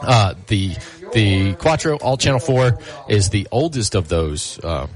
uh, 0.00 0.34
the 0.48 0.76
the 1.12 1.54
Quattro 1.54 1.96
All 1.98 2.16
Channel 2.16 2.40
Four 2.40 2.78
is 3.08 3.28
the 3.28 3.46
oldest 3.50 3.94
of 3.94 4.08
those. 4.08 4.58
Uh, 4.58 4.86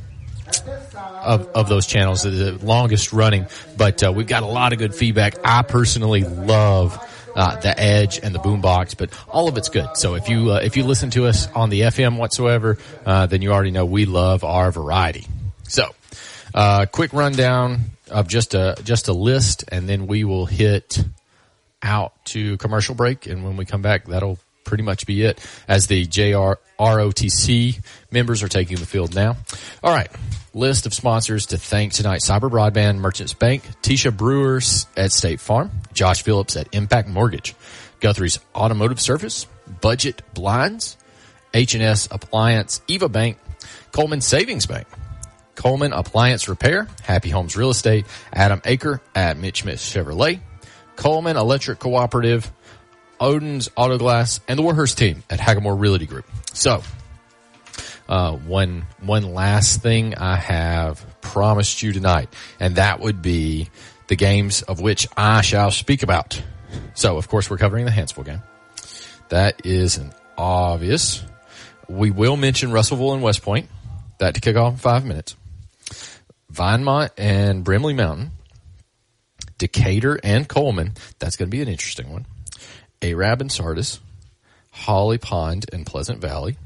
of, 1.22 1.48
of 1.56 1.68
those 1.68 1.86
channels, 1.88 2.22
the 2.22 2.56
longest 2.62 3.12
running, 3.12 3.46
but 3.76 4.00
uh, 4.02 4.12
we've 4.12 4.28
got 4.28 4.44
a 4.44 4.46
lot 4.46 4.72
of 4.72 4.78
good 4.78 4.94
feedback. 4.94 5.34
I 5.44 5.62
personally 5.62 6.22
love 6.22 6.96
uh, 7.36 7.56
the 7.60 7.78
Edge 7.78 8.18
and 8.22 8.34
the 8.34 8.38
Boombox, 8.38 8.96
but 8.96 9.10
all 9.28 9.48
of 9.48 9.56
it's 9.56 9.68
good. 9.68 9.96
So 9.96 10.14
if 10.14 10.28
you 10.28 10.52
uh, 10.52 10.60
if 10.62 10.76
you 10.76 10.84
listen 10.84 11.10
to 11.10 11.26
us 11.26 11.48
on 11.52 11.70
the 11.70 11.82
FM 11.82 12.16
whatsoever, 12.16 12.78
uh, 13.04 13.26
then 13.26 13.42
you 13.42 13.52
already 13.52 13.70
know 13.70 13.84
we 13.84 14.06
love 14.06 14.42
our 14.42 14.72
variety. 14.72 15.26
So, 15.68 15.94
uh, 16.54 16.86
quick 16.86 17.12
rundown 17.12 17.80
of 18.10 18.26
just 18.26 18.54
a 18.54 18.76
just 18.82 19.08
a 19.08 19.12
list, 19.12 19.64
and 19.68 19.88
then 19.88 20.06
we 20.06 20.24
will 20.24 20.46
hit 20.46 21.04
out 21.82 22.12
to 22.26 22.56
commercial 22.56 22.94
break, 22.94 23.26
and 23.26 23.44
when 23.44 23.56
we 23.56 23.64
come 23.64 23.82
back, 23.82 24.06
that'll 24.06 24.38
pretty 24.64 24.82
much 24.82 25.06
be 25.06 25.22
it. 25.22 25.38
As 25.68 25.86
the 25.86 26.06
JR 26.06 26.54
ROTC 26.78 27.82
members 28.10 28.42
are 28.42 28.48
taking 28.48 28.76
the 28.78 28.86
field 28.86 29.14
now. 29.14 29.36
All 29.82 29.92
right. 29.94 30.10
List 30.56 30.86
of 30.86 30.94
sponsors 30.94 31.44
to 31.48 31.58
thank 31.58 31.92
tonight. 31.92 32.22
Cyber 32.22 32.50
Broadband, 32.50 32.96
Merchants 32.96 33.34
Bank, 33.34 33.62
Tisha 33.82 34.16
Brewers 34.16 34.86
at 34.96 35.12
State 35.12 35.38
Farm, 35.38 35.70
Josh 35.92 36.22
Phillips 36.22 36.56
at 36.56 36.74
Impact 36.74 37.10
Mortgage, 37.10 37.54
Guthrie's 38.00 38.38
Automotive 38.54 38.98
Service, 38.98 39.46
Budget 39.82 40.22
Blinds, 40.32 40.96
H&S 41.52 42.08
Appliance, 42.10 42.80
Eva 42.88 43.10
Bank, 43.10 43.36
Cullman 43.92 44.22
Savings 44.22 44.64
Bank, 44.64 44.86
Cullman 45.56 45.92
Appliance 45.92 46.48
Repair, 46.48 46.88
Happy 47.02 47.28
Homes 47.28 47.54
Real 47.54 47.68
Estate, 47.68 48.06
Adam 48.32 48.62
Aker 48.62 49.00
at 49.14 49.36
Mitch 49.36 49.60
Smith 49.60 49.78
Chevrolet, 49.78 50.40
Cullman 50.96 51.36
Electric 51.36 51.80
Cooperative, 51.80 52.50
Odin's 53.20 53.68
Auto 53.76 53.98
Glass, 53.98 54.40
and 54.48 54.58
the 54.58 54.62
Warhurst 54.62 54.96
team 54.96 55.22
at 55.28 55.38
Hagamore 55.38 55.78
Realty 55.78 56.06
Group. 56.06 56.24
So, 56.54 56.82
uh, 58.08 58.32
one 58.32 58.86
one 59.00 59.34
last 59.34 59.82
thing 59.82 60.14
I 60.14 60.36
have 60.36 61.04
promised 61.20 61.82
you 61.82 61.92
tonight, 61.92 62.28
and 62.60 62.76
that 62.76 63.00
would 63.00 63.22
be 63.22 63.68
the 64.08 64.16
games 64.16 64.62
of 64.62 64.80
which 64.80 65.08
I 65.16 65.40
shall 65.40 65.70
speak 65.70 66.02
about. 66.02 66.40
So, 66.94 67.16
of 67.16 67.28
course, 67.28 67.50
we're 67.50 67.58
covering 67.58 67.84
the 67.84 67.90
Hanceville 67.90 68.24
game. 68.24 68.42
That 69.28 69.66
is 69.66 69.96
an 69.96 70.12
obvious. 70.38 71.22
We 71.88 72.10
will 72.10 72.36
mention 72.36 72.72
Russellville 72.72 73.14
and 73.14 73.22
West 73.22 73.42
Point. 73.42 73.68
That 74.18 74.34
to 74.34 74.40
kick 74.40 74.56
off 74.56 74.74
in 74.74 74.78
five 74.78 75.04
minutes. 75.04 75.36
Vinemont 76.52 77.10
and 77.16 77.64
Brindlee 77.64 77.96
Mountain. 77.96 78.32
Decatur 79.58 80.18
and 80.22 80.48
Cullman. 80.48 80.94
That's 81.18 81.36
going 81.36 81.48
to 81.48 81.56
be 81.56 81.62
an 81.62 81.68
interesting 81.68 82.10
one. 82.10 82.26
Arab 83.02 83.40
and 83.40 83.50
Sardis. 83.50 84.00
Holly 84.70 85.18
Pond 85.18 85.66
and 85.72 85.86
Pleasant 85.86 86.20
Valley. 86.20 86.56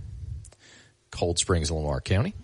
Cold 1.10 1.38
Springs, 1.38 1.70
Lamar 1.70 2.00
County, 2.00 2.34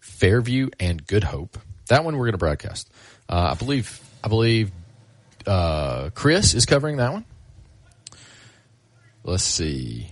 Fairview, 0.00 0.70
and 0.80 1.06
Good 1.06 1.24
Hope. 1.24 1.58
That 1.88 2.04
one 2.04 2.16
we're 2.16 2.26
going 2.26 2.32
to 2.32 2.38
broadcast. 2.38 2.90
Uh, 3.28 3.50
I 3.52 3.54
believe. 3.54 4.00
I 4.24 4.28
believe 4.28 4.72
uh, 5.46 6.10
Chris 6.14 6.54
is 6.54 6.66
covering 6.66 6.96
that 6.96 7.12
one. 7.12 7.24
Let's 9.22 9.44
see. 9.44 10.10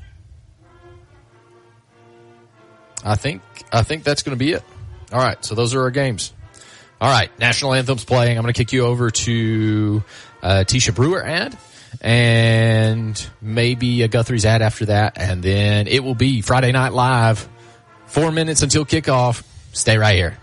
I 3.05 3.17
think 3.17 3.43
I 3.73 3.83
think 3.83 4.03
that's 4.03 4.23
going 4.23 4.37
to 4.37 4.43
be 4.45 4.53
it. 4.53 4.63
All 5.13 5.21
right, 5.21 5.43
so 5.45 5.55
those 5.55 5.75
are 5.75 5.83
our 5.83 5.91
games. 5.91 6.33
All 7.01 7.11
right, 7.11 7.31
national 7.39 7.75
anthems 7.75 8.05
playing. 8.05 8.39
I'm 8.39 8.43
going 8.43 8.55
to 8.55 8.59
kick 8.59 8.73
you 8.73 8.87
over 8.87 9.11
to 9.11 10.03
uh, 10.43 10.65
Tisha 10.67 10.95
Brewer 10.95 11.23
ad 11.23 11.57
and 12.01 13.29
maybe 13.41 14.03
a 14.03 14.09
Guthrie's 14.09 14.47
ad 14.47 14.63
after 14.63 14.87
that, 14.87 15.19
and 15.19 15.43
then 15.43 15.87
it 15.87 16.03
will 16.03 16.15
be 16.15 16.41
Friday 16.41 16.73
Night 16.73 16.93
Live. 16.93 17.49
Four 18.15 18.31
minutes 18.31 18.63
until 18.63 18.87
kickoff. 18.87 19.43
Stay 19.73 19.99
right 19.99 20.15
here. 20.15 20.39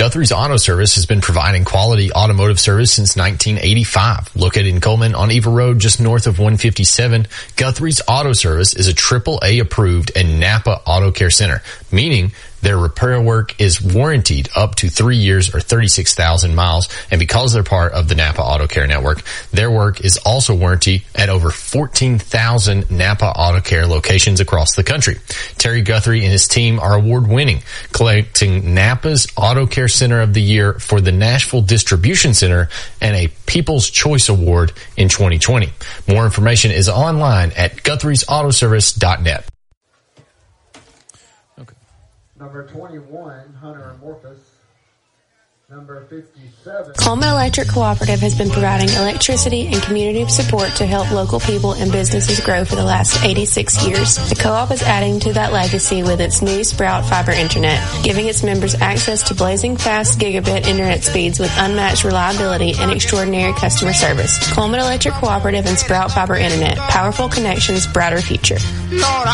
Guthrie's 0.00 0.32
Auto 0.32 0.56
Service 0.56 0.94
has 0.94 1.04
been 1.04 1.20
providing 1.20 1.66
quality 1.66 2.10
automotive 2.10 2.58
service 2.58 2.90
since 2.90 3.18
1985. 3.18 4.34
Located 4.34 4.68
in 4.68 4.80
Cullman 4.80 5.14
on 5.14 5.30
Eva 5.30 5.50
Road, 5.50 5.78
just 5.78 6.00
north 6.00 6.26
of 6.26 6.38
157, 6.38 7.26
Guthrie's 7.56 8.00
Auto 8.08 8.32
Service 8.32 8.72
is 8.72 8.88
a 8.88 8.94
AAA 8.94 9.60
approved 9.60 10.10
and 10.16 10.40
Napa 10.40 10.80
Auto 10.86 11.12
Care 11.12 11.28
Center, 11.28 11.62
meaning 11.92 12.32
their 12.62 12.78
repair 12.78 13.20
work 13.20 13.60
is 13.60 13.80
warranted 13.80 14.48
up 14.54 14.74
to 14.76 14.88
three 14.88 15.16
years 15.16 15.54
or 15.54 15.60
36,000 15.60 16.54
miles. 16.54 16.88
And 17.10 17.18
because 17.18 17.52
they're 17.52 17.62
part 17.62 17.92
of 17.92 18.08
the 18.08 18.14
Napa 18.14 18.42
Auto 18.42 18.66
Care 18.66 18.86
Network, 18.86 19.22
their 19.52 19.70
work 19.70 20.00
is 20.04 20.18
also 20.18 20.54
warranted 20.54 21.02
at 21.14 21.28
over 21.28 21.50
14,000 21.50 22.90
Napa 22.90 23.26
Auto 23.26 23.60
Care 23.60 23.86
locations 23.86 24.40
across 24.40 24.74
the 24.74 24.84
country. 24.84 25.18
Terry 25.58 25.82
Guthrie 25.82 26.22
and 26.22 26.32
his 26.32 26.48
team 26.48 26.78
are 26.80 26.94
award 26.94 27.28
winning, 27.28 27.62
collecting 27.92 28.74
Napa's 28.74 29.26
Auto 29.36 29.66
Care 29.66 29.88
Center 29.88 30.20
of 30.20 30.34
the 30.34 30.42
Year 30.42 30.74
for 30.74 31.00
the 31.00 31.12
Nashville 31.12 31.62
Distribution 31.62 32.34
Center 32.34 32.68
and 33.00 33.16
a 33.16 33.28
People's 33.46 33.90
Choice 33.90 34.28
Award 34.28 34.72
in 34.96 35.08
2020. 35.08 35.70
More 36.08 36.24
information 36.24 36.70
is 36.70 36.88
online 36.88 37.52
at 37.56 37.76
guthrie'sautoservice.net. 37.76 39.46
Number 42.40 42.66
21, 42.66 43.52
Hunter 43.60 43.90
and 43.90 44.00
Morpheus. 44.00 44.38
Number 45.68 46.04
57. 46.06 46.94
Cullman 46.94 47.28
Electric 47.28 47.68
Cooperative 47.68 48.18
has 48.20 48.36
been 48.36 48.50
providing 48.50 48.88
electricity 48.88 49.68
and 49.68 49.80
community 49.82 50.26
support 50.26 50.70
to 50.76 50.86
help 50.86 51.12
local 51.12 51.38
people 51.38 51.74
and 51.74 51.92
businesses 51.92 52.40
grow 52.40 52.64
for 52.64 52.74
the 52.74 52.82
last 52.82 53.22
86 53.22 53.86
years. 53.86 54.16
The 54.30 54.34
co-op 54.34 54.72
is 54.72 54.82
adding 54.82 55.20
to 55.20 55.34
that 55.34 55.52
legacy 55.52 56.02
with 56.02 56.20
its 56.20 56.42
new 56.42 56.64
Sprout 56.64 57.04
Fiber 57.04 57.30
Internet, 57.30 57.86
giving 58.02 58.26
its 58.26 58.42
members 58.42 58.74
access 58.74 59.22
to 59.28 59.34
blazing 59.34 59.76
fast 59.76 60.18
gigabit 60.18 60.66
internet 60.66 61.04
speeds 61.04 61.38
with 61.38 61.54
unmatched 61.58 62.02
reliability 62.02 62.72
and 62.78 62.90
extraordinary 62.90 63.52
customer 63.52 63.92
service. 63.92 64.52
Cullman 64.54 64.80
Electric 64.80 65.14
Cooperative 65.14 65.66
and 65.66 65.78
Sprout 65.78 66.10
Fiber 66.10 66.36
Internet. 66.36 66.78
Powerful 66.78 67.28
connections, 67.28 67.86
brighter 67.86 68.20
future. 68.20 68.58
Lord, 68.90 69.28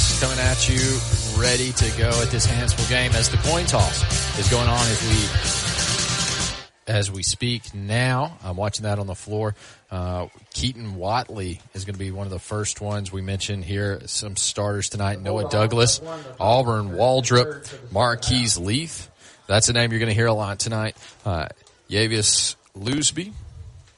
little 0.00 0.08
bit 0.08 0.08
of 0.08 0.08
kiss 0.08 0.20
coming 0.20 0.38
at 0.38 0.68
you, 0.68 1.40
ready 1.40 1.72
to 1.72 1.98
go 1.98 2.08
at 2.22 2.30
this 2.30 2.46
Hanceville 2.46 2.88
game 2.88 3.12
as 3.12 3.28
the 3.28 3.36
coin 3.38 3.66
toss 3.66 4.02
is 4.38 4.48
going 4.48 4.68
on 4.68 4.80
as 4.80 5.02
we 5.02 6.92
as 6.92 7.10
we 7.10 7.22
speak 7.22 7.74
now. 7.74 8.38
I'm 8.42 8.56
watching 8.56 8.82
that 8.84 8.98
on 8.98 9.06
the 9.06 9.14
floor. 9.14 9.54
Uh, 9.90 10.26
Keaton 10.52 10.96
Watley 10.96 11.60
is 11.74 11.84
going 11.84 11.94
to 11.94 11.98
be 11.98 12.10
one 12.10 12.26
of 12.26 12.32
the 12.32 12.38
first 12.38 12.80
ones 12.80 13.12
we 13.12 13.20
mentioned 13.22 13.64
here. 13.64 14.00
Some 14.06 14.36
starters 14.36 14.88
tonight: 14.88 15.20
Noah 15.20 15.48
Douglas, 15.48 16.00
Auburn 16.38 16.90
Waldrop, 16.90 17.92
Marquise 17.92 18.58
Leaf. 18.58 19.10
That's 19.46 19.68
a 19.68 19.72
name 19.72 19.90
you're 19.90 20.00
going 20.00 20.10
to 20.10 20.14
hear 20.14 20.26
a 20.26 20.32
lot 20.32 20.58
tonight. 20.58 20.96
Uh, 21.24 21.46
Yavius 21.88 22.54
Lusby, 22.76 23.32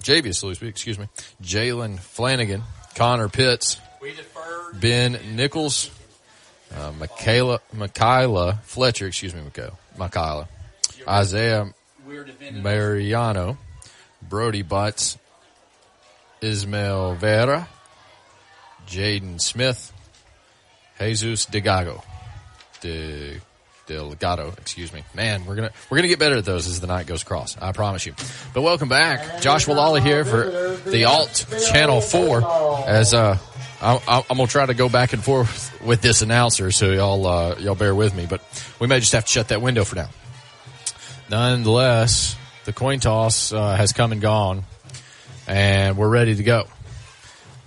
Javius 0.02 0.42
Lusby, 0.42 0.68
excuse 0.68 0.98
me, 0.98 1.08
Jalen 1.42 1.98
Flanagan, 1.98 2.62
Connor 2.94 3.28
Pitts, 3.28 3.78
Ben 4.74 5.18
Nichols, 5.34 5.90
uh, 6.74 6.92
Michaela, 6.98 7.60
Michaela 7.72 8.58
Fletcher, 8.64 9.06
excuse 9.06 9.34
me, 9.34 9.42
Michaela, 9.42 9.76
Michaela, 9.96 10.48
Isaiah 11.06 11.72
Mariano, 12.52 13.58
Brody 14.28 14.62
Butts, 14.62 15.18
Ismail 16.40 17.14
Vera, 17.14 17.68
Jaden 18.86 19.40
Smith, 19.40 19.92
Jesus 20.98 21.46
DeGago, 21.46 22.02
De, 22.80 23.40
Delgado, 23.86 24.54
excuse 24.58 24.92
me. 24.92 25.02
Man, 25.14 25.44
we're 25.44 25.56
gonna 25.56 25.72
we're 25.90 25.98
gonna 25.98 26.08
get 26.08 26.18
better 26.18 26.36
at 26.36 26.44
those 26.44 26.66
as 26.66 26.80
the 26.80 26.86
night 26.86 27.06
goes 27.06 27.22
across. 27.22 27.56
I 27.60 27.72
promise 27.72 28.06
you. 28.06 28.14
But 28.54 28.62
welcome 28.62 28.88
back, 28.88 29.40
Joshua 29.40 29.74
Lawley 29.74 30.00
here 30.00 30.24
for 30.24 30.76
the 30.88 31.04
Alt 31.04 31.46
Channel 31.72 32.00
Four. 32.00 32.42
As 32.86 33.12
uh, 33.12 33.38
I, 33.82 34.24
I'm 34.30 34.36
gonna 34.36 34.46
try 34.46 34.64
to 34.64 34.74
go 34.74 34.88
back 34.88 35.12
and 35.12 35.22
forth 35.22 35.76
with 35.82 36.00
this 36.00 36.22
announcer, 36.22 36.70
so 36.70 36.92
y'all 36.92 37.26
uh, 37.26 37.56
y'all 37.58 37.74
bear 37.74 37.94
with 37.94 38.14
me. 38.14 38.26
But 38.26 38.40
we 38.80 38.86
may 38.86 39.00
just 39.00 39.12
have 39.12 39.24
to 39.24 39.32
shut 39.32 39.48
that 39.48 39.60
window 39.60 39.84
for 39.84 39.96
now. 39.96 40.08
Nonetheless, 41.28 42.36
the 42.64 42.72
coin 42.72 43.00
toss 43.00 43.52
uh, 43.52 43.74
has 43.74 43.92
come 43.92 44.12
and 44.12 44.20
gone, 44.20 44.64
and 45.48 45.96
we're 45.96 46.08
ready 46.08 46.36
to 46.36 46.42
go. 46.42 46.66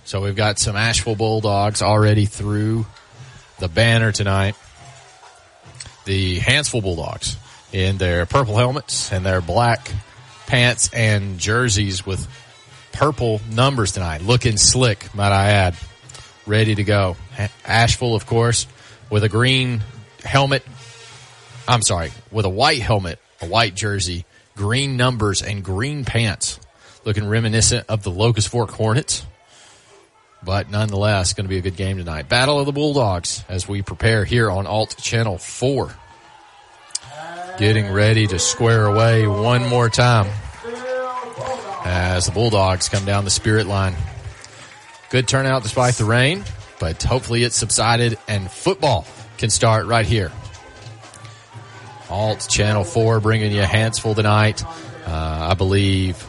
So 0.04 0.22
we've 0.22 0.36
got 0.36 0.58
some 0.58 0.76
Ashville 0.76 1.16
Bulldogs 1.16 1.82
already 1.82 2.26
through 2.26 2.86
the 3.58 3.68
banner 3.68 4.12
tonight. 4.12 4.54
The 6.04 6.38
Hanceville 6.38 6.82
Bulldogs 6.82 7.36
in 7.72 7.98
their 7.98 8.24
purple 8.24 8.56
helmets 8.56 9.12
and 9.12 9.26
their 9.26 9.40
black 9.40 9.90
pants 10.46 10.88
and 10.92 11.38
jerseys 11.38 12.06
with 12.06 12.26
purple 12.92 13.40
numbers 13.50 13.92
tonight. 13.92 14.22
Looking 14.22 14.56
slick, 14.56 15.12
might 15.14 15.32
I 15.32 15.50
add. 15.50 15.76
Ready 16.46 16.76
to 16.76 16.84
go. 16.84 17.16
Ashville, 17.64 18.14
of 18.14 18.26
course, 18.26 18.66
with 19.10 19.24
a 19.24 19.28
green 19.28 19.82
helmet. 20.24 20.62
I'm 21.66 21.82
sorry, 21.82 22.12
with 22.30 22.44
a 22.44 22.50
white 22.50 22.80
helmet, 22.80 23.18
a 23.40 23.46
white 23.46 23.74
jersey, 23.74 24.24
green 24.54 24.96
numbers, 24.96 25.42
and 25.42 25.64
green 25.64 26.04
pants. 26.04 26.60
Looking 27.04 27.28
reminiscent 27.28 27.86
of 27.88 28.02
the 28.04 28.10
Locust 28.10 28.48
Fork 28.48 28.70
Hornets. 28.70 29.24
But 30.42 30.70
nonetheless, 30.70 31.32
going 31.34 31.46
to 31.46 31.48
be 31.48 31.58
a 31.58 31.62
good 31.62 31.76
game 31.76 31.98
tonight. 31.98 32.28
Battle 32.28 32.60
of 32.60 32.66
the 32.66 32.72
Bulldogs 32.72 33.44
as 33.48 33.66
we 33.66 33.82
prepare 33.82 34.24
here 34.24 34.48
on 34.48 34.66
Alt 34.66 34.96
Channel 34.98 35.38
4. 35.38 35.92
Getting 37.58 37.90
ready 37.90 38.26
to 38.28 38.38
square 38.38 38.86
away 38.86 39.26
one 39.26 39.66
more 39.68 39.88
time 39.88 40.30
as 41.84 42.26
the 42.26 42.32
Bulldogs 42.32 42.88
come 42.88 43.04
down 43.04 43.24
the 43.24 43.30
spirit 43.30 43.66
line. 43.66 43.96
Good 45.10 45.28
turnout 45.28 45.62
despite 45.62 45.94
the 45.94 46.04
rain, 46.04 46.44
but 46.80 47.02
hopefully 47.02 47.44
it 47.44 47.52
subsided 47.52 48.18
and 48.26 48.50
football 48.50 49.06
can 49.38 49.50
start 49.50 49.86
right 49.86 50.04
here. 50.04 50.32
Alt 52.10 52.46
Channel 52.48 52.84
4 52.84 53.20
bringing 53.20 53.52
you 53.52 53.62
Hanceville 53.62 54.14
tonight. 54.14 54.64
Uh, 55.06 55.48
I 55.50 55.54
believe 55.54 56.26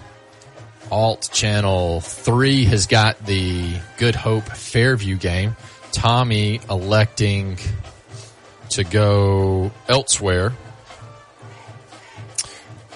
Alt 0.92 1.30
Channel 1.34 2.02
3 2.02 2.66
has 2.66 2.88
got 2.88 3.26
the 3.26 3.80
Good 3.98 4.16
Hope 4.16 4.46
Fairview 4.46 5.18
game. 5.18 5.56
Tommy 5.92 6.60
electing 6.70 7.58
to 8.70 8.84
go 8.84 9.72
elsewhere. 9.88 10.54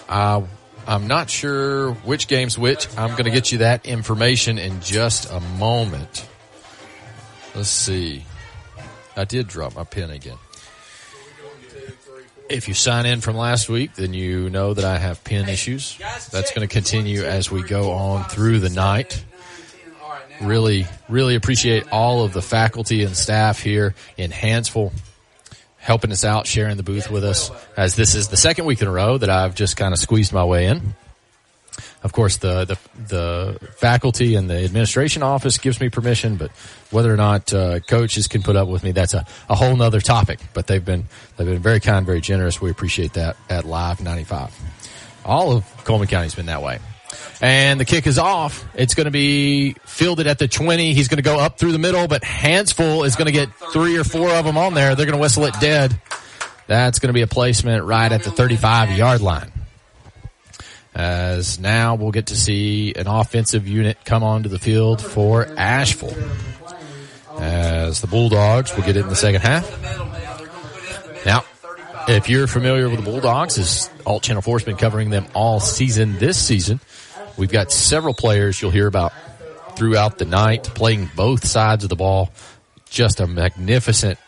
Uh, 0.08 0.44
I'm 0.92 1.08
not 1.08 1.30
sure 1.30 1.94
which 1.94 2.28
game's 2.28 2.58
which. 2.58 2.86
I'm 2.98 3.12
going 3.12 3.24
to 3.24 3.32
get 3.32 3.54
you 3.54 3.60
that 3.60 3.86
information 3.86 4.58
in 4.58 4.82
just 4.82 5.32
a 5.32 5.40
moment. 5.40 6.28
Let's 7.56 7.70
see. 7.70 8.26
I 9.16 9.24
did 9.24 9.48
drop 9.48 9.74
my 9.74 9.86
pen 9.86 10.10
again. 10.10 10.36
If 12.50 12.68
you 12.68 12.74
sign 12.74 13.06
in 13.06 13.22
from 13.22 13.38
last 13.38 13.70
week, 13.70 13.96
then 13.96 14.14
you 14.14 14.50
know 14.50 14.74
that 14.74 14.84
I 14.84 14.98
have 14.98 15.24
pen 15.24 15.48
issues. 15.48 15.98
That's 16.30 16.52
going 16.52 16.68
to 16.68 16.74
continue 16.74 17.24
as 17.24 17.50
we 17.50 17.64
go 17.64 17.92
on 17.92 18.26
through 18.26 18.60
the 18.60 18.70
night. 18.70 19.24
Really, 20.42 20.88
really 21.08 21.36
appreciate 21.36 21.90
all 21.94 22.26
of 22.26 22.34
the 22.34 22.42
faculty 22.42 23.06
and 23.06 23.16
staff 23.16 23.62
here 23.62 23.96
in 24.18 24.30
Hanceville 24.30 24.92
helping 25.82 26.12
us 26.12 26.24
out, 26.24 26.48
sharing 26.48 26.78
the 26.78 26.84
booth 26.84 27.12
with 27.12 27.26
us, 27.26 27.52
as 27.76 27.96
this 27.96 28.16
is 28.16 28.30
the 28.30 28.38
second 28.38 28.66
week 28.66 28.82
in 28.82 28.88
a 28.88 28.92
row 28.92 29.18
that 29.18 29.30
I've 29.30 29.56
just 29.56 29.76
kind 29.76 29.94
of 29.94 30.00
squeezed 30.00 30.32
my 30.32 30.46
way 30.46 30.68
in. 30.68 30.94
Of 32.04 32.14
course, 32.14 32.38
the, 32.38 32.66
the, 32.66 32.78
the 33.08 33.70
faculty 33.78 34.36
and 34.36 34.50
the 34.50 34.64
administration 34.64 35.24
office 35.24 35.58
gives 35.58 35.80
me 35.80 35.90
permission, 35.90 36.36
but 36.36 36.52
whether 36.90 37.14
or 37.14 37.18
not 37.18 37.54
uh, 37.54 37.80
coaches 37.80 38.28
can 38.28 38.42
put 38.42 38.56
up 38.56 38.68
with 38.68 38.84
me, 38.84 38.92
that's 38.92 39.14
a, 39.14 39.26
a 39.50 39.56
whole 39.56 39.76
nother 39.76 40.02
topic. 40.02 40.40
But 40.54 40.68
they've 40.68 40.84
been 40.84 41.06
they've 41.38 41.48
been 41.48 41.62
very 41.62 41.80
kind, 41.80 42.06
very 42.06 42.22
generous. 42.22 42.60
We 42.62 42.72
appreciate 42.72 43.14
that 43.14 43.38
at 43.50 43.66
Live 43.66 44.02
95. 44.02 44.56
All 45.26 45.52
of 45.52 45.66
Cullman 45.84 46.08
County's 46.08 46.36
been 46.36 46.48
that 46.48 46.64
way. 46.64 46.80
And 47.42 47.80
the 47.80 47.86
kick 47.86 48.08
is 48.08 48.20
off. 48.20 48.66
It's 48.76 48.94
going 48.94 49.06
to 49.06 49.12
be 49.12 49.74
fielded 49.86 50.28
at 50.28 50.40
the 50.40 50.48
20. 50.48 50.94
He's 50.94 51.08
going 51.08 51.18
to 51.18 51.24
go 51.24 51.40
up 51.40 51.58
through 51.58 51.72
the 51.72 51.80
middle, 51.80 52.08
but 52.08 52.22
Hanceville 52.24 53.06
is 53.06 53.16
going 53.16 53.26
to 53.26 53.32
get 53.32 53.50
three 53.74 53.98
or 53.98 54.04
four 54.04 54.30
of 54.30 54.46
them 54.46 54.58
on 54.58 54.74
there. 54.74 54.96
They're 54.96 55.06
going 55.06 55.18
to 55.18 55.22
whistle 55.22 55.46
it 55.46 55.56
dead. 55.60 56.00
That's 56.68 57.00
going 57.00 57.10
to 57.10 57.14
be 57.14 57.22
a 57.22 57.28
placement 57.28 57.84
right 57.84 58.12
at 58.12 58.24
the 58.24 58.32
35 58.32 58.92
yard 58.92 59.22
line. 59.22 59.52
As 60.94 61.58
now 61.60 61.96
we'll 61.96 62.12
get 62.12 62.28
to 62.28 62.36
see 62.36 62.94
an 62.96 63.08
offensive 63.08 63.68
unit 63.68 63.98
come 64.04 64.24
onto 64.24 64.50
the 64.50 64.60
field 64.60 65.02
for 65.02 65.48
Ashville. 65.58 66.16
As 67.40 68.02
the 68.02 68.08
Bulldogs 68.08 68.76
will 68.76 68.84
get 68.84 68.98
it 68.98 69.02
in 69.02 69.08
the 69.08 69.16
second 69.16 69.42
half. 69.42 70.31
If 72.08 72.30
you're 72.30 72.48
familiar 72.48 72.90
with 72.90 73.00
the 73.00 73.06
Bulldogs, 73.06 73.58
as 73.58 73.90
Alt 74.06 74.24
Channel 74.24 74.42
4 74.42 74.60
has 74.60 74.66
been 74.66 74.78
covering 74.78 75.10
them 75.10 75.28
all 75.34 75.60
season 75.60 76.18
this 76.18 76.38
season, 76.38 76.80
we've 77.38 77.52
got 77.52 77.72
several 77.72 78.14
players 78.14 78.62
you'll 78.62 78.72
hear 78.72 78.88
about 78.88 79.14
throughout 79.76 80.18
the 80.18 80.26
night 80.26 80.64
playing 80.64 81.10
both 81.16 81.46
sides 81.46 81.84
of 81.84 81.90
the 81.90 81.96
ball. 81.96 82.32
Just 82.90 83.20
a 83.20 83.28
magnificent 83.28 84.20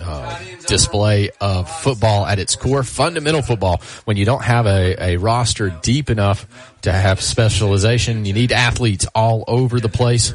uh, 0.00 0.38
display 0.66 1.30
of 1.40 1.70
football 1.70 2.26
at 2.26 2.38
its 2.38 2.56
core, 2.56 2.82
fundamental 2.82 3.42
football. 3.42 3.80
When 4.04 4.16
you 4.16 4.24
don't 4.24 4.42
have 4.42 4.66
a, 4.66 5.14
a 5.14 5.16
roster 5.16 5.70
deep 5.70 6.10
enough 6.10 6.46
to 6.82 6.92
have 6.92 7.20
specialization, 7.20 8.24
you 8.24 8.32
need 8.32 8.52
athletes 8.52 9.06
all 9.14 9.44
over 9.46 9.80
the 9.80 9.88
place. 9.88 10.34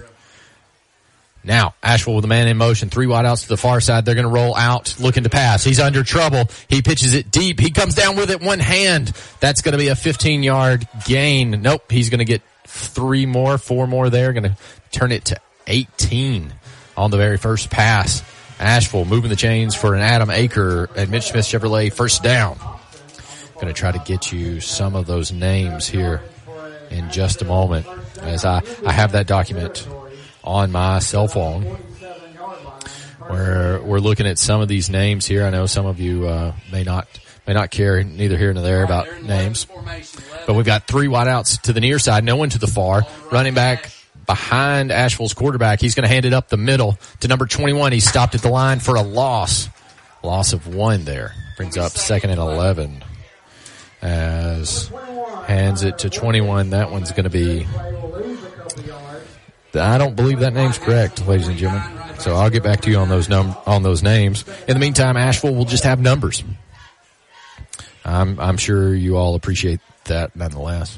Now, 1.48 1.76
Ashville 1.82 2.16
with 2.16 2.26
a 2.26 2.28
man 2.28 2.50
in 2.50 2.58
motion, 2.58 2.90
three 2.90 3.08
wide 3.08 3.26
outs 3.26 3.44
to 3.44 3.48
the 3.48 3.56
far 3.56 3.80
side. 3.80 4.04
They're 4.04 4.16
going 4.16 4.28
to 4.28 4.32
roll 4.32 4.54
out, 4.54 5.00
looking 5.00 5.24
to 5.24 5.30
pass. 5.30 5.64
He's 5.64 5.80
under 5.80 6.04
trouble. 6.04 6.50
He 6.68 6.82
pitches 6.82 7.14
it 7.14 7.32
deep. 7.32 7.58
He 7.58 7.72
comes 7.72 7.96
down 7.96 8.18
with 8.18 8.30
it 8.32 8.42
one 8.42 8.60
hand. 8.60 9.14
That's 9.40 9.62
going 9.62 9.72
to 9.72 9.78
be 9.78 9.88
a 9.88 9.96
15 9.96 10.44
yard 10.44 10.90
gain. 11.06 11.62
Nope. 11.62 11.90
He's 11.90 12.10
going 12.10 12.20
to 12.20 12.26
get 12.26 12.42
three 12.66 13.26
more, 13.26 13.58
four 13.58 13.88
more 13.88 14.10
there. 14.10 14.34
Going 14.34 14.44
to 14.44 14.58
turn 14.92 15.14
it 15.14 15.24
to 15.26 15.40
18 15.68 16.54
on 16.98 17.12
the 17.12 17.18
very 17.18 17.38
first 17.38 17.70
pass. 17.70 18.22
Ashville 18.60 19.06
moving 19.06 19.30
the 19.30 19.38
chains 19.38 19.74
for 19.74 19.96
an 19.96 20.02
Adam 20.02 20.28
Aker 20.28 20.98
at 20.98 21.08
Mitch 21.08 21.30
Smith 21.32 21.46
Chevrolet 21.46 21.94
first 21.94 22.24
down. 22.24 22.58
Going 23.54 23.68
to 23.68 23.74
try 23.74 23.94
to 23.94 24.00
get 24.00 24.34
you 24.34 24.60
some 24.60 24.96
of 24.96 25.08
those 25.08 25.32
names 25.32 25.88
here 25.88 26.22
in 26.90 27.10
just 27.10 27.42
a 27.42 27.46
moment 27.46 27.86
as 28.22 28.44
I, 28.44 28.62
I 28.86 28.92
have 28.92 29.14
that 29.14 29.28
document 29.28 29.88
on 30.48 30.72
my 30.72 31.00
cell 31.00 31.28
phone 31.28 31.64
where 33.28 33.82
we're 33.82 34.00
looking 34.00 34.26
at 34.26 34.40
some 34.40 34.62
of 34.62 34.70
these 34.70 34.90
names 34.90 35.26
here. 35.28 35.44
I 35.46 35.50
know 35.50 35.66
some 35.66 35.86
of 35.86 36.00
you 36.00 36.26
uh, 36.26 36.54
may 36.72 36.84
not 36.84 37.08
may 37.46 37.54
not 37.54 37.70
care 37.70 38.02
neither 38.02 38.38
here 38.38 38.54
nor 38.54 38.64
there 38.64 38.84
about 38.84 39.24
names, 39.24 39.68
but 40.46 40.54
we've 40.54 40.66
got 40.66 40.88
three 40.88 41.08
wideouts 41.08 41.62
to 41.64 41.74
the 41.74 41.82
near 41.82 42.00
side, 42.00 42.24
no 42.24 42.38
one 42.38 42.50
to 42.50 42.60
the 42.60 42.68
far. 42.68 43.04
Running 43.30 43.54
back 43.54 43.92
behind 44.26 44.92
Ashville's 44.92 45.34
quarterback. 45.34 45.82
He's 45.82 45.96
going 45.96 46.04
to 46.04 46.10
hand 46.10 46.26
it 46.26 46.34
up 46.34 46.50
the 46.50 46.58
middle 46.58 46.98
to 47.22 47.28
number 47.28 47.46
21. 47.46 47.92
He 47.92 48.00
stopped 48.00 48.36
at 48.36 48.42
the 48.42 48.50
line 48.50 48.80
for 48.80 48.96
a 48.96 49.02
loss. 49.02 49.70
Loss 50.24 50.54
of 50.54 50.74
one 50.74 51.06
there. 51.06 51.34
Brings 51.58 51.78
up 51.78 51.92
second 51.92 52.32
and 52.32 52.40
11 52.40 53.04
as 54.02 54.92
hands 55.46 55.84
it 55.84 56.00
to 56.00 56.10
21. 56.10 56.72
That 56.72 56.92
one's 56.92 57.12
going 57.12 57.24
to 57.24 57.30
be 57.30 57.66
I 59.74 59.98
don't 59.98 60.16
believe 60.16 60.40
that 60.40 60.54
name's 60.54 60.78
correct, 60.78 61.28
ladies 61.28 61.48
and 61.48 61.58
gentlemen. 61.58 61.88
So 62.20 62.36
I'll 62.36 62.50
get 62.50 62.64
back 62.64 62.82
to 62.82 62.90
you 62.90 62.98
on 62.98 63.10
those 63.10 63.30
num 63.30 63.56
on 63.66 63.84
those 63.84 64.02
names. 64.02 64.44
In 64.68 64.74
the 64.74 64.80
meantime, 64.80 65.18
Ashville 65.18 65.54
will 65.54 65.66
just 65.66 65.84
have 65.84 66.00
numbers. 66.00 66.44
I'm 68.04 68.40
I'm 68.40 68.58
sure 68.58 68.94
you 68.94 69.18
all 69.18 69.36
appreciate 69.36 69.80
that 70.06 70.36
nonetheless. 70.36 70.98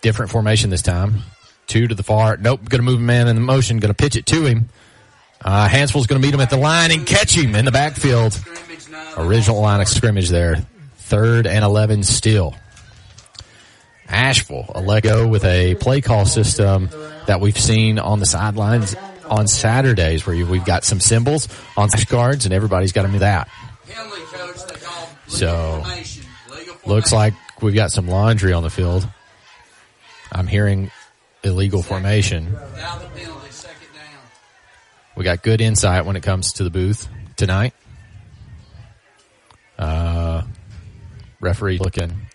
Different 0.00 0.30
formation 0.30 0.70
this 0.70 0.82
time. 0.82 1.22
Two 1.66 1.86
to 1.86 1.94
the 1.94 2.02
far. 2.02 2.36
Nope. 2.36 2.68
Going 2.68 2.80
to 2.80 2.84
move 2.84 2.98
a 2.98 3.02
man 3.02 3.28
in 3.28 3.36
the 3.36 3.42
motion. 3.42 3.78
Going 3.78 3.92
to 3.92 3.96
pitch 4.02 4.16
it 4.16 4.26
to 4.26 4.44
him. 4.44 4.68
Uh, 5.40 5.68
Hanceville's 5.68 6.06
going 6.06 6.20
to 6.20 6.26
meet 6.26 6.34
him 6.34 6.40
at 6.40 6.50
the 6.50 6.56
line 6.56 6.90
and 6.90 7.06
catch 7.06 7.36
him 7.36 7.54
in 7.54 7.64
the 7.64 7.70
backfield. 7.70 8.40
Original 9.16 9.60
line 9.60 9.80
of 9.80 9.88
scrimmage 9.88 10.30
there. 10.30 10.66
Third 10.96 11.46
and 11.46 11.64
11 11.64 12.02
still. 12.04 12.54
Ashville, 14.08 14.66
a 14.74 14.80
Lego 14.80 15.26
with 15.26 15.44
a 15.44 15.74
play 15.76 16.00
call 16.00 16.24
system 16.24 16.88
that 17.26 17.40
we've 17.40 17.58
seen 17.58 17.98
on 17.98 18.20
the 18.20 18.26
sidelines 18.26 18.96
on 19.26 19.46
Saturdays 19.46 20.26
where 20.26 20.34
we've 20.46 20.64
got 20.64 20.84
some 20.84 21.00
symbols 21.00 21.48
on 21.76 21.90
cards 21.90 22.46
and 22.46 22.54
everybody's 22.54 22.92
got 22.92 23.02
to 23.02 23.08
do 23.08 23.18
that. 23.18 23.48
So 25.26 25.84
looks 26.86 27.12
like 27.12 27.34
we've 27.60 27.74
got 27.74 27.90
some 27.90 28.08
laundry 28.08 28.52
on 28.52 28.62
the 28.62 28.70
field. 28.70 29.06
I'm 30.32 30.46
hearing 30.46 30.90
illegal 31.44 31.82
formation. 31.82 32.56
We 35.16 35.24
got 35.24 35.42
good 35.42 35.60
insight 35.60 36.06
when 36.06 36.16
it 36.16 36.22
comes 36.22 36.54
to 36.54 36.64
the 36.64 36.70
booth 36.70 37.08
tonight. 37.36 37.74
Uh, 39.78 40.42
referee 41.40 41.78
looking 41.78 42.27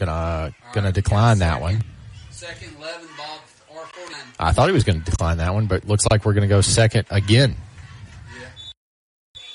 gonna 0.00 0.52
gonna 0.72 0.92
decline 0.92 1.38
that 1.38 1.60
one. 1.60 1.84
Second, 2.40 2.74
11, 2.78 3.06
Bob, 3.18 3.40
R49. 3.70 4.16
I 4.38 4.52
thought 4.52 4.68
he 4.68 4.72
was 4.72 4.84
going 4.84 4.98
to 4.98 5.04
decline 5.04 5.36
that 5.36 5.52
one, 5.52 5.66
but 5.66 5.86
looks 5.86 6.06
like 6.10 6.24
we're 6.24 6.32
going 6.32 6.48
to 6.48 6.48
go 6.48 6.62
second 6.62 7.04
again. 7.10 7.54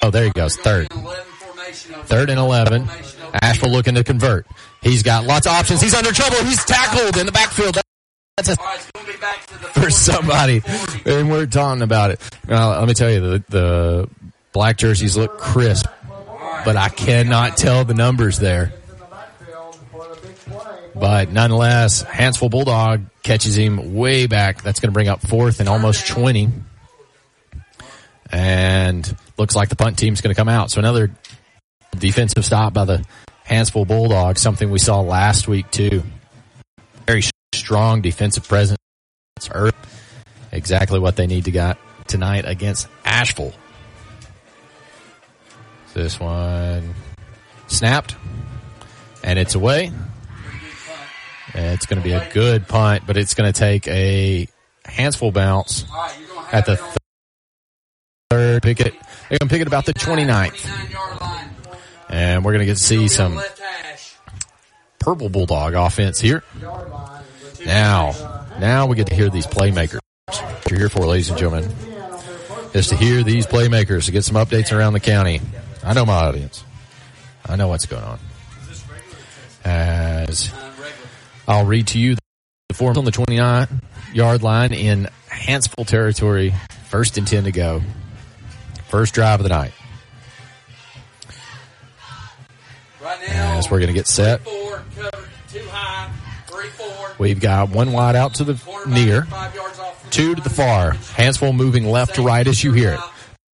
Oh, 0.04 0.12
there 0.12 0.26
he 0.26 0.30
goes, 0.30 0.56
third. 0.56 0.88
Third 0.92 2.30
and 2.30 2.40
11. 2.40 2.88
Ashville 3.42 3.72
looking 3.72 3.96
to 3.96 4.04
convert. 4.04 4.46
He's 4.84 5.02
got 5.02 5.24
lots 5.24 5.48
of 5.48 5.54
options. 5.54 5.82
He's 5.82 5.96
under 5.96 6.12
trouble. 6.12 6.38
He's 6.44 6.64
tackled 6.64 7.18
in 7.18 7.26
the 7.26 7.32
backfield. 7.32 7.80
That's 8.38 8.50
a 8.50 8.56
for 9.80 9.90
somebody, 9.90 10.62
and 11.06 11.32
we're 11.32 11.48
talking 11.48 11.82
about 11.82 12.12
it. 12.12 12.22
Now, 12.48 12.78
let 12.78 12.88
me 12.88 12.94
tell 12.94 13.10
you, 13.10 13.20
the, 13.20 13.44
the 13.50 14.10
black 14.52 14.78
jerseys 14.78 15.18
look 15.18 15.40
crisp, 15.40 15.88
but 16.66 16.76
I 16.76 16.90
cannot 16.90 17.58
tell 17.58 17.84
the 17.84 17.94
numbers 17.94 18.38
there. 18.38 18.74
But 20.98 21.30
nonetheless, 21.30 22.04
Hanceville 22.04 22.50
Bulldog 22.50 23.02
catches 23.22 23.58
him 23.58 23.96
way 23.96 24.28
back. 24.28 24.62
That's 24.62 24.80
going 24.80 24.90
to 24.90 24.94
bring 24.94 25.10
up 25.10 25.22
fourth 25.22 25.60
and 25.60 25.68
almost 25.68 26.08
20. 26.08 26.50
And 28.32 29.18
looks 29.38 29.56
like 29.56 29.70
the 29.70 29.76
punt 29.76 29.98
team's 29.98 30.22
going 30.22 30.34
to 30.34 30.40
come 30.40 30.50
out. 30.50 30.72
So 30.72 30.80
another 30.80 31.12
defensive 31.92 32.46
stop 32.46 32.74
by 32.74 32.86
the 32.86 33.06
Hanceville 33.46 33.88
Bulldogs, 33.88 34.42
something 34.42 34.72
we 34.72 34.80
saw 34.80 35.02
last 35.02 35.48
week 35.48 35.70
too. 35.70 36.04
Very 37.06 37.24
strong 37.54 38.02
defensive 38.02 38.48
presence. 38.48 38.78
Exactly 40.52 41.00
what 41.00 41.18
they 41.18 41.28
need 41.28 41.46
to 41.46 41.52
get 41.52 41.78
tonight 42.08 42.46
against 42.48 42.88
Ashville. 43.04 43.54
This 45.94 46.20
one 46.20 46.96
snapped, 47.68 48.16
and 49.24 49.38
it's 49.38 49.56
away. 49.56 49.92
It's 51.56 51.86
going 51.86 52.02
to 52.02 52.04
be 52.04 52.14
a 52.14 52.30
good 52.34 52.68
punt, 52.68 53.04
but 53.08 53.16
it's 53.16 53.34
going 53.34 53.52
to 53.52 53.58
take 53.58 53.88
a 53.88 54.48
handsful 54.84 55.32
bounce 55.32 55.86
at 56.52 56.66
the 56.66 56.76
th- 56.76 56.98
third 58.30 58.62
pick 58.62 58.82
it. 58.82 58.94
They're 59.30 59.40
going 59.40 59.48
to 59.50 59.54
pick 59.54 59.62
it 59.62 59.68
about 59.68 59.86
the 59.86 59.94
29th. 59.94 60.68
And 62.10 62.44
we're 62.44 62.52
going 62.52 62.60
to 62.60 62.66
get 62.66 62.78
to 62.78 62.84
see 62.84 63.08
some 63.08 63.42
purple 65.00 65.30
bulldog 65.30 65.74
offense 65.74 66.20
here. 66.20 66.44
Now, 67.66 68.46
now 68.60 68.88
we 68.88 68.96
get 68.96 69.08
to 69.08 69.16
hear 69.16 69.30
these 69.30 69.48
playmakers. 69.48 70.00
What 70.28 70.70
you're 70.70 70.80
here 70.80 70.90
for, 70.90 71.06
ladies 71.06 71.30
and 71.30 71.38
gentlemen, 71.38 71.72
is 72.74 72.88
to 72.90 72.96
hear 72.96 73.24
these 73.24 73.48
playmakers 73.48 74.06
to 74.06 74.12
get 74.12 74.24
some 74.24 74.36
updates 74.36 74.76
around 74.76 74.94
the 74.94 75.00
county. 75.00 75.42
I 75.84 75.94
know 75.94 76.06
my 76.06 76.14
audience. 76.14 76.64
I 77.46 77.56
know 77.56 77.68
what's 77.68 77.86
going 77.86 78.04
on. 78.04 78.20
As 79.64 80.52
I'll 81.48 81.66
read 81.66 81.88
to 81.88 82.00
you 82.00 82.16
the 82.70 82.76
form 82.76 82.98
on 82.98 83.06
the 83.06 83.12
29 83.12 83.68
yard 84.14 84.44
line 84.44 84.74
in 84.74 85.08
Hanceville 85.30 85.86
territory. 85.86 86.54
First 86.90 87.18
and 87.18 87.28
10 87.28 87.46
to 87.46 87.52
go. 87.52 87.82
First 88.88 89.14
drive 89.14 89.40
of 89.40 89.44
the 89.44 89.50
night. 89.50 89.74
Right 93.02 93.20
now, 93.28 93.58
As 93.58 93.70
we're 93.70 93.80
going 93.80 93.88
to 93.88 93.94
get 93.94 94.08
set. 94.08 94.42
Four 94.42 94.84
covered, 94.96 95.30
two 95.50 95.60
high, 95.70 96.12
three, 96.48 96.70
four. 96.70 97.16
We've 97.20 97.40
got 97.40 97.70
one 97.70 97.92
wide 97.92 98.16
out 98.16 98.36
to 98.36 98.44
the 98.44 98.54
near, 98.88 99.28
two 100.10 100.34
to 100.34 100.42
the 100.42 100.50
far. 100.50 100.92
Hanceville 100.92 101.56
moving 101.56 101.86
left 101.86 102.16
to 102.16 102.24
right 102.24 102.48
as 102.48 102.64
you 102.64 102.72
hear 102.72 102.94
it. 102.94 103.00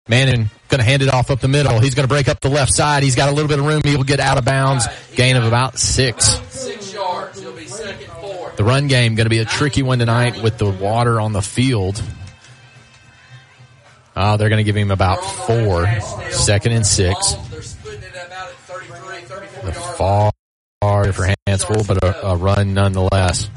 Manning 0.08 0.50
going 0.70 0.80
to 0.80 0.86
hand 0.86 1.02
it 1.02 1.14
off 1.14 1.30
up 1.30 1.40
the 1.40 1.48
middle. 1.48 1.80
He's 1.80 1.96
going 1.96 2.08
to 2.08 2.14
break 2.14 2.28
up 2.28 2.40
the 2.40 2.50
left 2.50 2.74
side. 2.74 3.04
He's 3.04 3.16
got 3.16 3.30
a 3.30 3.34
little 3.34 3.50
bit 3.50 3.60
of 3.60 3.66
room. 3.66 3.82
He 3.84 3.96
will 3.96 4.04
get 4.04 4.20
out 4.20 4.38
of 4.38 4.46
bounds. 4.46 4.88
Gain 5.16 5.36
of 5.36 5.44
about 5.44 5.78
six. 5.78 6.40
The 8.58 8.64
run 8.64 8.88
game 8.88 9.16
going 9.16 9.26
to 9.26 9.30
be 9.30 9.40
a 9.40 9.46
tricky 9.46 9.82
one 9.82 10.00
tonight 10.00 10.42
with 10.42 10.58
the 10.58 10.70
water 10.70 11.20
on 11.20 11.34
the 11.34 11.42
field. 11.42 12.02
Uh, 14.16 14.38
they're 14.38 14.50
going 14.50 14.58
to 14.58 14.64
give 14.64 14.76
him 14.76 14.92
about 14.92 15.24
four, 15.24 15.88
second 16.32 16.74
and 16.74 16.86
six. 16.86 17.34
They're 17.50 17.62
splitting 17.62 18.04
it 18.04 18.10
about 18.10 18.50
at 18.50 18.56
33, 18.56 19.22
34 19.22 19.66
The 19.66 19.74
far 19.74 20.32
for 21.14 21.34
Hanceville, 21.48 21.88
but 21.88 22.04
a, 22.04 22.28
a 22.28 22.36
run 22.36 22.74
nonetheless. 22.74 23.50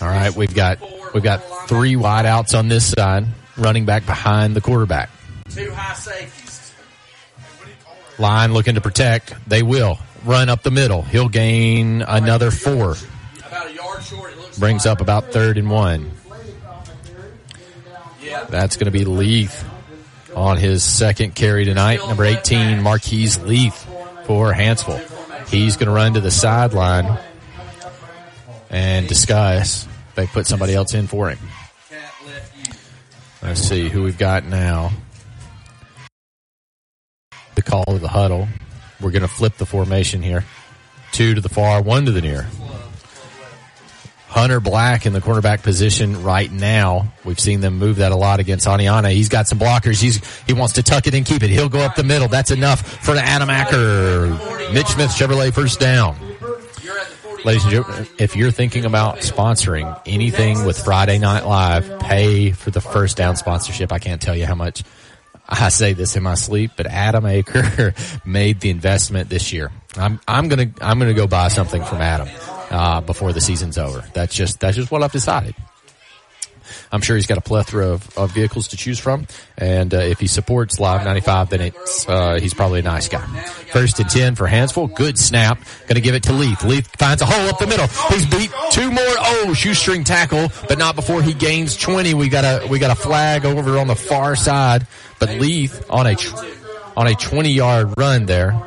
All 0.00 0.08
right, 0.08 0.34
we've 0.34 0.54
got 0.54 0.78
we've 1.14 1.22
got 1.22 1.38
three 1.68 1.94
wideouts 1.94 2.58
on 2.58 2.68
this 2.68 2.84
side, 2.86 3.26
running 3.56 3.84
back 3.84 4.04
behind 4.04 4.56
the 4.56 4.60
quarterback. 4.60 5.10
Line 8.18 8.52
looking 8.52 8.74
to 8.74 8.80
protect. 8.80 9.34
They 9.48 9.62
will 9.62 9.98
run 10.24 10.48
up 10.48 10.62
the 10.62 10.70
middle. 10.70 11.02
He'll 11.02 11.28
gain 11.28 12.02
another 12.02 12.50
four. 12.50 12.96
Brings 14.58 14.86
up 14.86 15.00
about 15.00 15.32
third 15.32 15.58
and 15.58 15.70
one. 15.70 16.10
That's 18.48 18.76
going 18.76 18.86
to 18.86 18.90
be 18.90 19.04
Leith 19.04 19.68
on 20.34 20.56
his 20.56 20.82
second 20.82 21.34
carry 21.34 21.64
tonight. 21.64 22.00
Number 22.06 22.24
18, 22.24 22.82
Marquise 22.82 23.38
Leith 23.40 23.86
for 24.24 24.52
Hanceville. 24.52 25.00
He's 25.48 25.76
going 25.76 25.86
to 25.86 25.92
run 25.92 26.14
to 26.14 26.20
the 26.20 26.30
sideline 26.30 27.18
and 28.70 29.08
discuss. 29.08 29.86
They 30.14 30.26
put 30.26 30.46
somebody 30.46 30.74
else 30.74 30.94
in 30.94 31.06
for 31.06 31.30
him. 31.30 31.38
Let's 33.42 33.60
see 33.60 33.88
who 33.88 34.04
we've 34.04 34.18
got 34.18 34.44
now. 34.44 34.92
The 37.54 37.62
call 37.62 37.84
of 37.88 38.00
the 38.00 38.08
huddle. 38.08 38.48
We're 39.02 39.10
going 39.10 39.22
to 39.22 39.28
flip 39.28 39.56
the 39.56 39.66
formation 39.66 40.22
here. 40.22 40.44
Two 41.10 41.34
to 41.34 41.40
the 41.40 41.48
far, 41.48 41.82
one 41.82 42.06
to 42.06 42.12
the 42.12 42.20
near. 42.20 42.46
Hunter 44.28 44.60
Black 44.60 45.04
in 45.04 45.12
the 45.12 45.20
cornerback 45.20 45.62
position 45.62 46.22
right 46.22 46.50
now. 46.50 47.12
We've 47.22 47.38
seen 47.38 47.60
them 47.60 47.78
move 47.78 47.96
that 47.96 48.12
a 48.12 48.16
lot 48.16 48.40
against 48.40 48.66
Oneonta. 48.66 49.12
He's 49.12 49.28
got 49.28 49.46
some 49.46 49.58
blockers. 49.58 50.00
He's 50.00 50.22
he 50.46 50.54
wants 50.54 50.74
to 50.74 50.82
tuck 50.82 51.06
it 51.06 51.14
and 51.14 51.26
keep 51.26 51.42
it. 51.42 51.50
He'll 51.50 51.68
go 51.68 51.80
up 51.80 51.96
the 51.96 52.02
middle. 52.02 52.28
That's 52.28 52.50
enough 52.50 52.80
for 52.80 53.14
Adam 53.14 53.50
Acker. 53.50 54.28
Mitch 54.72 54.86
Smith 54.86 55.10
Chevrolet 55.10 55.52
first 55.52 55.80
down. 55.80 56.16
Ladies 57.44 57.64
and 57.64 57.72
gentlemen, 57.72 58.06
if 58.18 58.34
you're 58.34 58.52
thinking 58.52 58.86
about 58.86 59.18
sponsoring 59.18 60.00
anything 60.06 60.64
with 60.64 60.82
Friday 60.82 61.18
Night 61.18 61.44
Live, 61.44 61.98
pay 61.98 62.52
for 62.52 62.70
the 62.70 62.80
first 62.80 63.18
down 63.18 63.36
sponsorship. 63.36 63.92
I 63.92 63.98
can't 63.98 64.22
tell 64.22 64.36
you 64.36 64.46
how 64.46 64.54
much 64.54 64.82
I 65.48 65.68
say 65.68 65.92
this 65.92 66.16
in 66.16 66.22
my 66.22 66.34
sleep, 66.34 66.72
but 66.76 66.86
Adam 66.86 67.24
Aker 67.24 67.94
made 68.26 68.60
the 68.60 68.70
investment 68.70 69.28
this 69.28 69.52
year. 69.52 69.70
I'm 69.96 70.20
I'm 70.26 70.48
gonna 70.48 70.70
I'm 70.80 70.98
gonna 70.98 71.14
go 71.14 71.26
buy 71.26 71.48
something 71.48 71.84
from 71.84 72.00
Adam 72.00 72.28
uh, 72.70 73.00
before 73.00 73.32
the 73.32 73.40
season's 73.40 73.76
over. 73.76 74.04
That's 74.14 74.34
just 74.34 74.60
that's 74.60 74.76
just 74.76 74.90
what 74.90 75.02
I've 75.02 75.12
decided. 75.12 75.54
I'm 76.90 77.00
sure 77.00 77.16
he's 77.16 77.26
got 77.26 77.38
a 77.38 77.42
plethora 77.42 77.88
of, 77.88 78.18
of 78.18 78.32
vehicles 78.32 78.68
to 78.68 78.76
choose 78.76 78.98
from, 78.98 79.26
and 79.56 79.92
uh, 79.92 79.98
if 79.98 80.20
he 80.20 80.26
supports 80.26 80.78
Live 80.78 81.04
95, 81.04 81.50
then 81.50 81.60
it's 81.60 82.08
uh, 82.08 82.38
he's 82.40 82.54
probably 82.54 82.80
a 82.80 82.82
nice 82.82 83.08
guy. 83.08 83.24
First 83.72 83.98
and 84.00 84.08
ten 84.08 84.34
for 84.34 84.46
Hanceville. 84.46 84.94
Good 84.94 85.18
snap. 85.18 85.58
Going 85.82 85.94
to 85.94 86.00
give 86.00 86.14
it 86.14 86.24
to 86.24 86.32
Leith. 86.32 86.62
Leith 86.64 86.88
finds 86.96 87.22
a 87.22 87.26
hole 87.26 87.48
up 87.48 87.58
the 87.58 87.66
middle. 87.66 87.86
He's 88.10 88.26
beat 88.26 88.50
two 88.70 88.90
more. 88.90 89.02
Oh, 89.04 89.54
shoestring 89.54 90.04
tackle, 90.04 90.48
but 90.68 90.78
not 90.78 90.96
before 90.96 91.22
he 91.22 91.34
gains 91.34 91.76
20. 91.76 92.14
We 92.14 92.28
got 92.28 92.44
a 92.44 92.66
we 92.66 92.78
got 92.78 92.90
a 92.90 93.00
flag 93.00 93.44
over 93.44 93.78
on 93.78 93.86
the 93.86 93.96
far 93.96 94.36
side, 94.36 94.86
but 95.18 95.30
Leith 95.30 95.86
on 95.90 96.06
a 96.06 96.16
on 96.96 97.06
a 97.06 97.14
20 97.14 97.50
yard 97.50 97.94
run 97.96 98.26
there. 98.26 98.60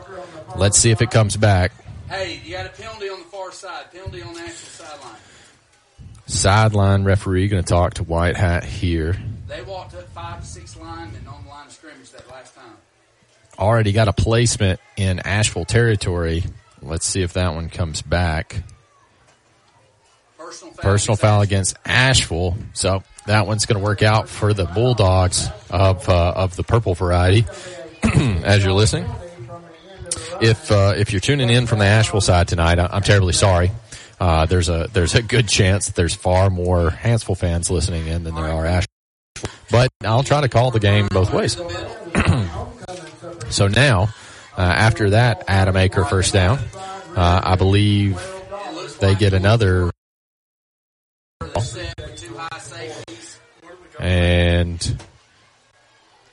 Let's 0.56 0.78
see 0.78 0.92
if 0.92 1.02
it 1.02 1.12
comes 1.12 1.36
back. 1.38 1.72
Hey, 2.10 2.40
you 2.46 2.54
got 2.54 2.66
a 2.66 2.70
penalty 2.70 3.10
on 3.10 3.20
the 3.20 3.26
far 3.26 3.52
side. 3.52 3.92
Penalty 3.92 4.22
on 4.22 4.36
sideline. 4.36 4.65
Sideline 6.28 7.04
referee 7.04 7.48
going 7.48 7.64
to 7.64 7.68
talk 7.68 7.96
to 7.96 8.04
White 8.04 8.36
Hat 8.36 8.64
here. 8.64 9.16
They 9.48 9.62
walked 9.62 9.94
up 9.94 10.08
five 10.10 10.42
to 10.42 10.46
six 10.48 10.76
linemen 10.76 11.28
on 11.28 11.44
the 11.44 11.50
line 11.50 11.68
of 11.68 11.72
scrimmage 11.72 12.10
that 12.12 12.30
last 12.30 12.56
time. 12.56 12.74
already 13.60 13.92
got 13.92 14.08
a 14.08 14.14
placement 14.14 14.80
in 14.98 15.20
Ashville 15.20 15.66
territory. 15.66 16.44
Let's 16.82 17.06
see 17.06 17.22
if 17.22 17.34
that 17.34 17.54
one 17.54 17.70
comes 17.70 18.02
back. 18.02 18.64
Personal 20.38 20.74
foul. 20.74 20.84
Personal 20.84 21.16
foul 21.16 21.42
against 21.42 21.76
Ashville. 21.86 22.58
So 22.74 23.04
that 23.28 23.46
one's 23.48 23.66
going 23.66 23.80
to 23.80 23.84
work 23.84 24.02
out 24.04 24.28
for 24.30 24.54
the 24.54 24.66
Bulldogs 24.66 25.48
of 25.70 26.08
uh, 26.10 26.34
of 26.36 26.56
the 26.56 26.64
purple 26.64 26.96
variety. 26.96 27.46
As 28.04 28.64
you're 28.64 28.74
listening, 28.74 29.10
if 30.42 30.72
uh, 30.72 30.94
if 30.98 31.12
you're 31.12 31.20
tuning 31.22 31.50
in 31.50 31.66
from 31.68 31.80
the 31.80 31.86
Ashville 31.86 32.22
side 32.22 32.48
tonight, 32.48 32.78
I- 32.80 32.90
I'm 32.92 33.02
terribly 33.02 33.34
sorry. 33.34 33.72
Uh, 34.20 34.46
there's 34.46 34.70
a 34.70 34.90
there's 34.94 35.16
a 35.16 35.22
good 35.22 35.48
chance 35.48 35.88
that 35.88 35.96
there's 35.96 36.16
far 36.16 36.50
more 36.50 36.90
Hanceville 36.90 37.38
fans 37.38 37.70
listening 37.70 38.08
in 38.08 38.24
than 38.24 38.36
there 38.36 38.46
are 38.46 38.66
Ashville. 38.66 38.88
But 39.70 39.90
I'll 40.04 40.24
try 40.24 40.42
to 40.42 40.50
call 40.50 40.72
the 40.72 40.80
game 40.80 41.08
both 41.12 41.34
ways. 41.34 41.60
So 43.50 43.68
now, 43.68 44.10
uh, 44.58 44.62
after 44.62 45.12
that 45.12 45.44
Adam 45.48 45.76
Aker 45.76 46.10
first 46.10 46.34
down, 46.34 46.60
uh, 47.16 47.42
I 47.44 47.56
believe 47.56 48.22
they 49.00 49.16
get 49.16 49.34
another. 49.34 49.92
And 54.00 55.00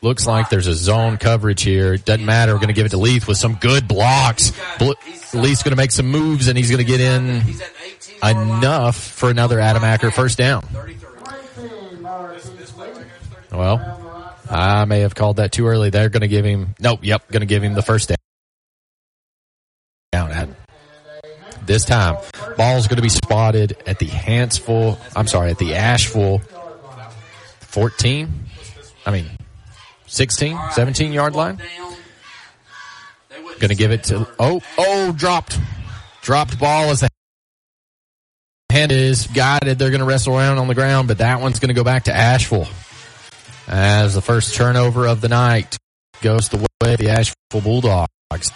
looks 0.02 0.26
like 0.26 0.50
there's 0.50 0.66
a 0.66 0.74
zone 0.74 1.16
coverage 1.16 1.62
here. 1.62 1.96
Doesn't 1.96 2.26
matter. 2.26 2.52
We're 2.52 2.58
going 2.58 2.68
to 2.68 2.74
give 2.74 2.86
it 2.86 2.90
to 2.90 2.98
Leith 2.98 3.26
with 3.26 3.38
some 3.38 3.54
good 3.54 3.88
blocks. 3.88 4.52
Bl- 4.78 4.92
Leith's 5.32 5.62
going 5.62 5.70
to 5.70 5.76
make 5.76 5.92
some 5.92 6.06
moves 6.06 6.48
and 6.48 6.58
he's 6.58 6.70
going 6.70 6.84
to 6.84 6.84
get 6.84 7.00
in 7.00 7.42
enough 8.22 8.96
for 8.96 9.30
another 9.30 9.58
Adam 9.60 9.84
Acker 9.84 10.10
first 10.10 10.38
down. 10.38 10.66
Well, 13.50 14.34
I 14.50 14.84
may 14.84 15.00
have 15.00 15.14
called 15.14 15.36
that 15.36 15.52
too 15.52 15.66
early. 15.66 15.90
They're 15.90 16.08
going 16.08 16.22
to 16.22 16.28
give 16.28 16.44
him, 16.44 16.74
nope, 16.80 17.00
yep, 17.02 17.28
going 17.28 17.40
to 17.40 17.46
give 17.46 17.62
him 17.62 17.74
the 17.74 17.82
first 17.82 18.08
down. 18.08 18.18
At 20.30 20.48
this 21.66 21.84
time, 21.84 22.16
ball's 22.56 22.86
going 22.86 22.96
to 22.96 23.02
be 23.02 23.08
spotted 23.08 23.76
at 23.86 23.98
the 23.98 24.06
Hanceville, 24.06 24.98
I'm 25.16 25.26
sorry, 25.26 25.50
at 25.50 25.58
the 25.58 25.74
Ashville 25.74 26.40
14, 27.60 28.32
I 29.06 29.10
mean, 29.10 29.26
16, 30.12 30.58
17 30.72 31.12
yard 31.12 31.34
line. 31.34 31.58
Going 33.58 33.70
to 33.70 33.74
give 33.74 33.92
it 33.92 34.04
to, 34.04 34.28
oh, 34.38 34.60
oh, 34.76 35.12
dropped. 35.12 35.58
Dropped 36.20 36.58
ball 36.58 36.90
as 36.90 37.00
the 37.00 37.08
hand 38.70 38.92
is 38.92 39.26
guided. 39.28 39.78
They're 39.78 39.90
going 39.90 40.00
to 40.00 40.06
wrestle 40.06 40.36
around 40.36 40.58
on 40.58 40.68
the 40.68 40.74
ground, 40.74 41.08
but 41.08 41.18
that 41.18 41.40
one's 41.40 41.60
going 41.60 41.68
to 41.68 41.74
go 41.74 41.82
back 41.82 42.04
to 42.04 42.14
Ashville 42.14 42.68
as 43.66 44.14
the 44.14 44.20
first 44.20 44.54
turnover 44.54 45.06
of 45.06 45.22
the 45.22 45.28
night 45.28 45.78
goes 46.20 46.50
the 46.50 46.58
way 46.58 46.92
of 46.92 46.98
the 46.98 47.08
Ashville 47.08 47.62
Bulldogs. 47.62 48.52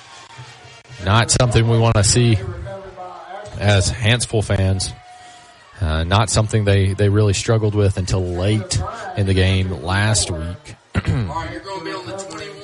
Not 1.05 1.31
something 1.31 1.67
we 1.69 1.79
want 1.79 1.97
to 1.97 2.05
see 2.05 2.39
as 3.59 3.91
Hanceville 3.91 4.45
fans. 4.45 4.93
Uh, 5.81 6.05
not 6.05 6.29
something 6.29 6.65
they, 6.65 6.93
they 6.93 7.09
really 7.09 7.33
struggled 7.33 7.75
with 7.75 7.97
until 7.97 8.23
late 8.23 8.79
in 9.17 9.27
the 9.27 9.35
game 9.35 9.71
last 9.71 10.31
week. 10.31 10.77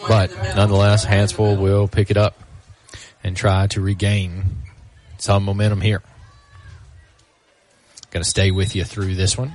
But 0.09 0.31
nonetheless, 0.57 1.05
Hanceville 1.07 1.61
will 1.61 1.89
pick 1.89 2.11
it 2.11 2.17
up 2.17 2.39
and 3.23 3.37
try 3.37 3.67
to 3.69 3.81
regain 3.81 4.45
some 5.19 5.45
momentum 5.45 5.81
here. 5.81 6.03
Going 8.11 8.23
to 8.25 8.29
stay 8.29 8.51
with 8.51 8.77
you 8.77 8.85
through 8.85 9.15
this 9.15 9.39
one. 9.39 9.53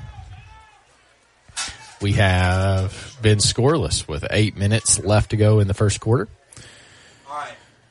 We 2.02 2.14
have 2.14 3.18
been 3.22 3.40
scoreless 3.40 4.08
with 4.08 4.26
eight 4.32 4.56
minutes 4.56 5.00
left 5.00 5.32
to 5.32 5.38
go 5.38 5.60
in 5.60 5.68
the 5.68 5.74
first 5.74 6.00
quarter. 6.00 6.28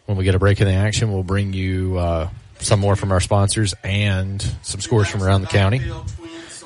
When 0.07 0.17
we 0.17 0.25
get 0.25 0.35
a 0.35 0.39
break 0.39 0.61
in 0.61 0.67
the 0.67 0.75
action, 0.75 1.13
we'll 1.13 1.25
bring 1.25 1.53
you 1.53 1.99
uh, 1.99 2.31
some 2.61 2.81
more 2.81 2.97
from 2.97 3.13
our 3.13 3.21
sponsors 3.21 3.75
and 3.83 4.41
some 4.63 4.81
scores 4.81 5.09
from 5.09 5.23
around 5.23 5.41
the 5.43 5.49
county. 5.49 5.81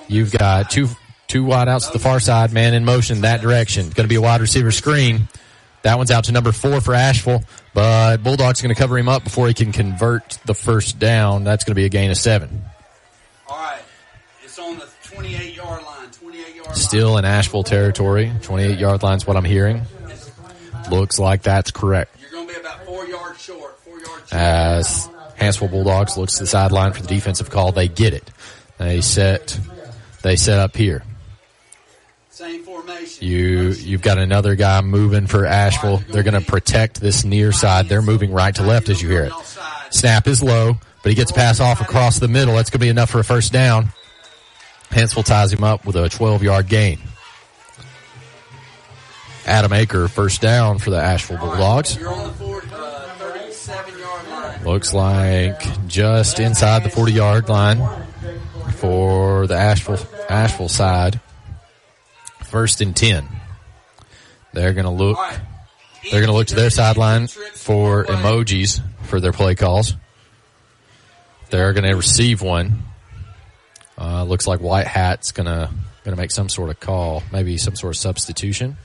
You've 0.08 0.32
got 0.32 0.70
two 0.70 0.88
two 1.30 1.44
wide 1.44 1.68
outs 1.68 1.86
to 1.86 1.92
the 1.92 1.98
far 2.00 2.18
side, 2.18 2.52
man 2.52 2.74
in 2.74 2.84
motion 2.84 3.20
that 3.20 3.40
direction. 3.40 3.84
Going 3.84 4.04
to 4.04 4.08
be 4.08 4.16
a 4.16 4.20
wide 4.20 4.40
receiver 4.40 4.72
screen. 4.72 5.28
That 5.82 5.96
one's 5.96 6.10
out 6.10 6.24
to 6.24 6.32
number 6.32 6.50
four 6.52 6.80
for 6.80 6.92
Ashville, 6.92 7.42
but 7.72 8.18
Bulldogs 8.18 8.60
going 8.60 8.74
to 8.74 8.78
cover 8.78 8.98
him 8.98 9.08
up 9.08 9.24
before 9.24 9.46
he 9.46 9.54
can 9.54 9.72
convert 9.72 10.38
the 10.44 10.54
first 10.54 10.98
down. 10.98 11.44
That's 11.44 11.64
going 11.64 11.70
to 11.70 11.76
be 11.76 11.86
a 11.86 11.88
gain 11.88 12.10
of 12.10 12.18
seven. 12.18 12.64
All 13.48 13.56
right. 13.56 13.80
It's 14.42 14.58
on 14.58 14.76
the 14.76 14.88
28 15.04 15.54
yard 15.54 15.82
line. 15.84 16.10
28 16.10 16.54
yard 16.56 16.66
line. 16.66 16.76
Still 16.76 17.16
in 17.16 17.24
Ashville 17.24 17.62
territory. 17.62 18.32
28 18.42 18.78
yard 18.78 19.02
line's 19.02 19.26
what 19.26 19.36
I'm 19.36 19.44
hearing. 19.44 19.82
Looks 20.90 21.20
like 21.20 21.42
that's 21.42 21.70
correct. 21.70 22.14
You're 22.20 22.32
going 22.32 22.48
to 22.48 22.54
be 22.54 22.60
about 22.60 22.84
four 22.84 23.06
yards 23.06 23.40
short. 23.40 23.78
Four 23.80 24.00
yards 24.00 24.28
short. 24.28 24.32
As 24.32 25.08
Hanceville 25.38 25.70
Bulldogs 25.70 26.18
looks 26.18 26.34
to 26.34 26.40
the 26.40 26.46
sideline 26.48 26.92
for 26.92 27.02
the 27.02 27.08
defensive 27.08 27.48
call, 27.48 27.70
they 27.70 27.86
get 27.86 28.14
it. 28.14 28.28
They 28.78 29.00
set, 29.00 29.58
they 30.22 30.34
set 30.36 30.58
up 30.58 30.76
here. 30.76 31.04
Same 32.40 32.62
formation. 32.62 33.28
You, 33.28 33.68
you've 33.68 34.00
got 34.00 34.16
another 34.16 34.54
guy 34.54 34.80
moving 34.80 35.26
for 35.26 35.44
Ashville. 35.44 35.98
They're 36.08 36.22
going 36.22 36.42
to 36.42 36.50
protect 36.50 36.98
this 36.98 37.22
near 37.22 37.52
side. 37.52 37.90
They're 37.90 38.00
moving 38.00 38.32
right 38.32 38.54
to 38.54 38.62
left 38.62 38.88
as 38.88 39.02
you 39.02 39.10
hear 39.10 39.24
it. 39.24 39.32
Snap 39.90 40.26
is 40.26 40.42
low, 40.42 40.78
but 41.02 41.10
he 41.10 41.14
gets 41.14 41.32
pass 41.32 41.60
off 41.60 41.82
across 41.82 42.18
the 42.18 42.28
middle. 42.28 42.54
That's 42.54 42.70
going 42.70 42.78
to 42.78 42.86
be 42.86 42.88
enough 42.88 43.10
for 43.10 43.18
a 43.18 43.24
first 43.24 43.52
down. 43.52 43.90
Hanceville 44.88 45.22
ties 45.22 45.52
him 45.52 45.62
up 45.62 45.84
with 45.84 45.96
a 45.96 46.08
12 46.08 46.42
yard 46.42 46.66
gain. 46.66 46.98
Adam 49.44 49.72
Aker, 49.72 50.08
first 50.08 50.40
down 50.40 50.78
for 50.78 50.88
the 50.88 50.98
Ashville 50.98 51.36
Bulldogs. 51.36 51.98
You're 51.98 52.10
on 52.10 52.26
the 52.26 52.32
four, 52.32 52.62
uh, 52.72 53.18
37 53.18 53.98
yard 53.98 54.28
line. 54.28 54.64
Looks 54.64 54.94
like 54.94 55.86
just 55.88 56.40
inside 56.40 56.84
the 56.84 56.90
40 56.90 57.12
yard 57.12 57.50
line 57.50 57.86
for 58.76 59.46
the 59.46 59.56
Ashville, 59.56 59.98
Ashville 60.30 60.70
side. 60.70 61.20
First 62.50 62.80
and 62.80 62.96
10. 62.96 63.28
They're 64.52 64.72
going 64.72 64.84
to 64.84 64.90
look, 64.90 65.16
they're 66.02 66.20
going 66.20 66.26
to 66.26 66.32
look 66.32 66.48
to 66.48 66.56
their 66.56 66.70
sideline 66.70 67.28
for 67.28 68.04
emojis 68.04 68.82
for 69.04 69.20
their 69.20 69.32
play 69.32 69.54
calls. 69.54 69.94
They're 71.50 71.72
going 71.72 71.88
to 71.88 71.94
receive 71.94 72.42
one. 72.42 72.82
Uh, 73.96 74.24
looks 74.24 74.48
like 74.48 74.60
White 74.60 74.88
Hat's 74.88 75.30
going 75.30 75.46
to, 75.46 75.70
going 76.04 76.16
to 76.16 76.20
make 76.20 76.32
some 76.32 76.48
sort 76.48 76.70
of 76.70 76.80
call, 76.80 77.22
maybe 77.32 77.56
some 77.56 77.76
sort 77.76 77.94
of 77.94 78.00
substitution. 78.00 78.76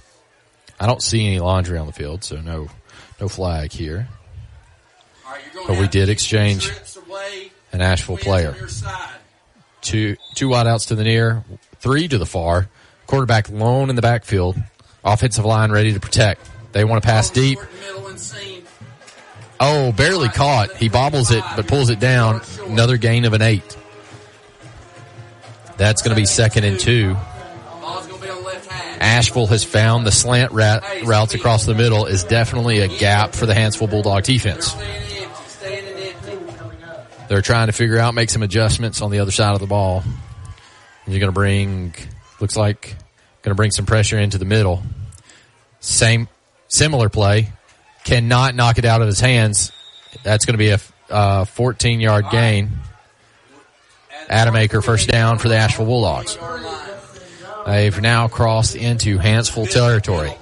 I 0.79 0.85
don't 0.85 1.01
see 1.01 1.25
any 1.25 1.39
laundry 1.39 1.79
on 1.79 1.87
the 1.87 1.93
field, 1.93 2.23
so 2.23 2.41
no, 2.41 2.67
no 3.19 3.27
flag 3.27 3.71
here. 3.71 4.09
But 5.67 5.79
we 5.79 5.87
did 5.87 6.09
exchange 6.09 6.71
an 7.71 7.81
Ashville 7.81 8.17
player. 8.17 8.55
Two 9.81 10.17
two 10.35 10.49
wideouts 10.49 10.89
to 10.89 10.95
the 10.95 11.03
near, 11.03 11.43
three 11.79 12.07
to 12.07 12.17
the 12.17 12.25
far. 12.25 12.69
Quarterback 13.07 13.49
lone 13.49 13.89
in 13.89 13.95
the 13.95 14.01
backfield. 14.01 14.57
Offensive 15.03 15.45
line 15.45 15.71
ready 15.71 15.93
to 15.93 15.99
protect. 15.99 16.49
They 16.71 16.83
want 16.83 17.01
to 17.01 17.07
pass 17.07 17.29
deep. 17.29 17.59
Oh, 19.59 19.91
barely 19.91 20.29
caught. 20.29 20.75
He 20.75 20.89
bobbles 20.89 21.31
it, 21.31 21.43
but 21.55 21.67
pulls 21.67 21.89
it 21.89 21.99
down. 21.99 22.41
Another 22.65 22.97
gain 22.97 23.25
of 23.25 23.33
an 23.33 23.41
eight. 23.41 23.77
That's 25.77 26.01
going 26.01 26.15
to 26.15 26.19
be 26.19 26.25
second 26.25 26.63
and 26.63 26.79
two. 26.79 27.15
Ashville 28.99 29.47
has 29.47 29.63
found 29.63 30.05
the 30.05 30.11
slant 30.11 30.51
rat, 30.51 30.83
routes 31.03 31.33
across 31.33 31.65
the 31.65 31.75
middle 31.75 32.05
is 32.05 32.23
definitely 32.23 32.79
a 32.79 32.87
gap 32.87 33.33
for 33.33 33.45
the 33.45 33.53
Hanceville 33.53 33.89
Bulldog 33.89 34.23
defense. 34.23 34.75
They're 37.27 37.41
trying 37.41 37.67
to 37.67 37.73
figure 37.73 37.97
out, 37.97 38.13
make 38.13 38.29
some 38.29 38.43
adjustments 38.43 39.01
on 39.01 39.11
the 39.11 39.19
other 39.19 39.31
side 39.31 39.53
of 39.53 39.59
the 39.59 39.67
ball. 39.67 40.03
And 41.05 41.13
you're 41.13 41.19
going 41.19 41.31
to 41.31 41.33
bring, 41.33 41.93
looks 42.39 42.55
like, 42.55 42.95
going 43.41 43.51
to 43.51 43.55
bring 43.55 43.71
some 43.71 43.85
pressure 43.85 44.17
into 44.17 44.37
the 44.37 44.45
middle. 44.45 44.83
Same, 45.79 46.27
similar 46.67 47.09
play. 47.09 47.49
Cannot 48.03 48.55
knock 48.55 48.77
it 48.77 48.85
out 48.85 49.01
of 49.01 49.07
his 49.07 49.19
hands. 49.19 49.71
That's 50.23 50.45
going 50.45 50.53
to 50.53 50.57
be 50.57 50.69
a 50.69 50.79
uh, 51.09 51.45
14 51.45 51.99
yard 51.99 52.25
gain. 52.31 52.71
Adam 54.27 54.55
Aker 54.55 54.83
first 54.83 55.07
down 55.07 55.37
for 55.37 55.49
the 55.49 55.55
Ashville 55.55 55.85
Bulldogs. 55.85 56.37
They've 57.65 57.99
now 57.99 58.27
crossed 58.27 58.75
into 58.75 59.17
Hanceville 59.17 59.69
territory. 59.69 60.33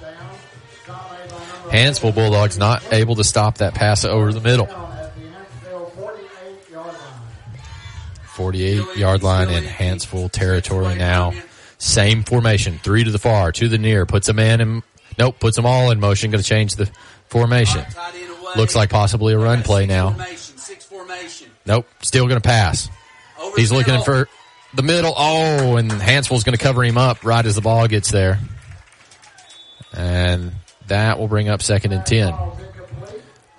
Hanceville 1.70 2.14
Bulldogs 2.14 2.58
not 2.58 2.82
able 2.92 3.16
to 3.16 3.24
stop 3.24 3.58
that 3.58 3.74
pass 3.74 4.04
over 4.04 4.32
the 4.32 4.40
middle. 4.40 4.68
48 8.34 8.96
yard 8.96 9.22
line 9.22 9.48
in 9.48 9.64
Hanceville 9.64 10.30
territory 10.30 10.94
now. 10.96 11.32
Same 11.84 12.22
formation, 12.22 12.80
three 12.82 13.04
to 13.04 13.10
the 13.10 13.18
far, 13.18 13.52
to 13.52 13.68
the 13.68 13.76
near, 13.76 14.06
puts 14.06 14.30
a 14.30 14.32
man 14.32 14.62
in, 14.62 14.82
nope, 15.18 15.38
puts 15.38 15.54
them 15.54 15.66
all 15.66 15.90
in 15.90 16.00
motion, 16.00 16.30
going 16.30 16.42
to 16.42 16.48
change 16.48 16.76
the 16.76 16.90
formation. 17.28 17.84
Looks 18.56 18.74
like 18.74 18.88
possibly 18.88 19.34
a 19.34 19.38
run 19.38 19.62
play 19.62 19.84
now. 19.84 20.16
Nope, 21.66 21.86
still 22.00 22.26
going 22.26 22.40
to 22.40 22.48
pass. 22.48 22.88
He's 23.54 23.70
looking 23.70 24.00
for 24.02 24.30
the 24.72 24.82
middle. 24.82 25.12
Oh, 25.14 25.76
and 25.76 25.92
Hanceville's 25.92 26.42
going 26.42 26.56
to 26.56 26.62
cover 26.64 26.82
him 26.82 26.96
up 26.96 27.22
right 27.22 27.44
as 27.44 27.54
the 27.54 27.60
ball 27.60 27.86
gets 27.86 28.10
there. 28.10 28.38
And 29.92 30.52
that 30.86 31.18
will 31.18 31.28
bring 31.28 31.50
up 31.50 31.60
second 31.60 31.92
and 31.92 32.06
10. 32.06 32.34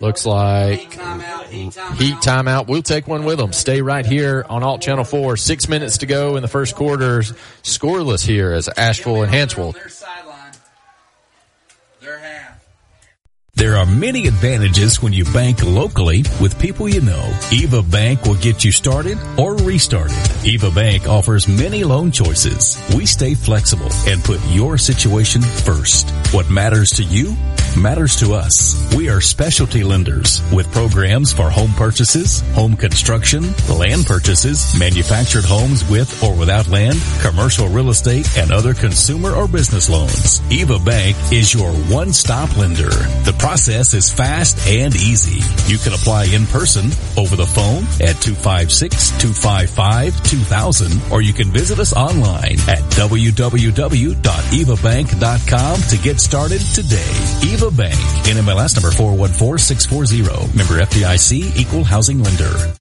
Looks 0.01 0.25
like 0.25 0.91
heat 0.91 2.15
timeout. 2.17 2.67
We'll 2.67 2.81
take 2.81 3.07
one 3.07 3.23
with 3.23 3.37
them. 3.37 3.53
Stay 3.53 3.81
right 3.81 4.05
here 4.05 4.45
on 4.49 4.61
Alt 4.61 4.81
Channel 4.81 5.05
4. 5.05 5.37
Six 5.37 5.69
minutes 5.69 5.99
to 5.99 6.05
go 6.05 6.35
in 6.35 6.41
the 6.41 6.49
first 6.49 6.75
quarter. 6.75 7.19
Scoreless 7.63 8.25
here 8.25 8.51
as 8.51 8.67
Ashville 8.67 9.23
and 9.23 9.31
Hanceville 9.31 9.73
There 13.55 13.77
are 13.77 13.85
many 13.85 14.27
advantages 14.27 15.01
when 15.01 15.13
you 15.13 15.23
bank 15.31 15.63
locally 15.63 16.25
with 16.41 16.59
people 16.59 16.89
you 16.89 16.99
know. 16.99 17.33
Eva 17.53 17.81
Bank 17.81 18.23
will 18.23 18.35
get 18.35 18.65
you 18.65 18.71
started 18.73 19.17
or 19.39 19.55
restarted. 19.55 20.17
Eva 20.45 20.69
Bank 20.71 21.07
offers 21.07 21.47
many 21.47 21.85
loan 21.85 22.11
choices. 22.11 22.77
We 22.93 23.05
stay 23.05 23.33
flexible 23.33 23.89
and 24.07 24.21
put 24.25 24.41
your 24.49 24.77
situation 24.77 25.41
first. 25.41 26.09
What 26.33 26.49
matters 26.49 26.91
to 26.97 27.03
you 27.03 27.33
matters 27.77 28.15
to 28.17 28.33
us. 28.33 28.75
We 28.95 29.09
are 29.09 29.21
specialty 29.21 29.83
lenders 29.83 30.41
with 30.51 30.71
programs 30.71 31.33
for 31.33 31.49
home 31.49 31.71
purchases, 31.73 32.41
home 32.53 32.75
construction, 32.75 33.43
land 33.69 34.05
purchases, 34.05 34.77
manufactured 34.79 35.45
homes 35.45 35.87
with 35.89 36.23
or 36.23 36.35
without 36.35 36.67
land, 36.67 36.97
commercial 37.21 37.67
real 37.67 37.89
estate, 37.89 38.37
and 38.37 38.51
other 38.51 38.73
consumer 38.73 39.31
or 39.31 39.47
business 39.47 39.89
loans. 39.89 40.41
Eva 40.51 40.79
Bank 40.79 41.15
is 41.31 41.53
your 41.53 41.71
one-stop 41.71 42.55
lender. 42.57 42.89
The 43.23 43.35
process 43.45 43.93
is 43.93 44.09
fast 44.11 44.57
and 44.67 44.95
easy. 44.95 45.39
You 45.71 45.77
can 45.77 45.93
apply 45.93 46.25
in 46.33 46.47
person, 46.47 46.89
over 47.15 47.35
the 47.35 47.45
phone 47.45 47.83
at 48.01 48.15
256-255-2000, 48.25 51.11
or 51.11 51.21
you 51.21 51.31
can 51.31 51.51
visit 51.51 51.77
us 51.77 51.93
online 51.93 52.57
at 52.67 52.79
www.evabank.com 52.97 55.81
to 55.81 55.97
get 55.99 56.19
started 56.19 56.61
today. 56.73 57.13
Eva 57.43 57.69
Bank, 57.69 57.93
NMLS 58.25 58.77
number 58.77 58.89
414640, 58.89 60.57
member 60.57 60.81
FDIC, 60.83 61.55
equal 61.55 61.83
housing 61.83 62.23
lender. 62.23 62.73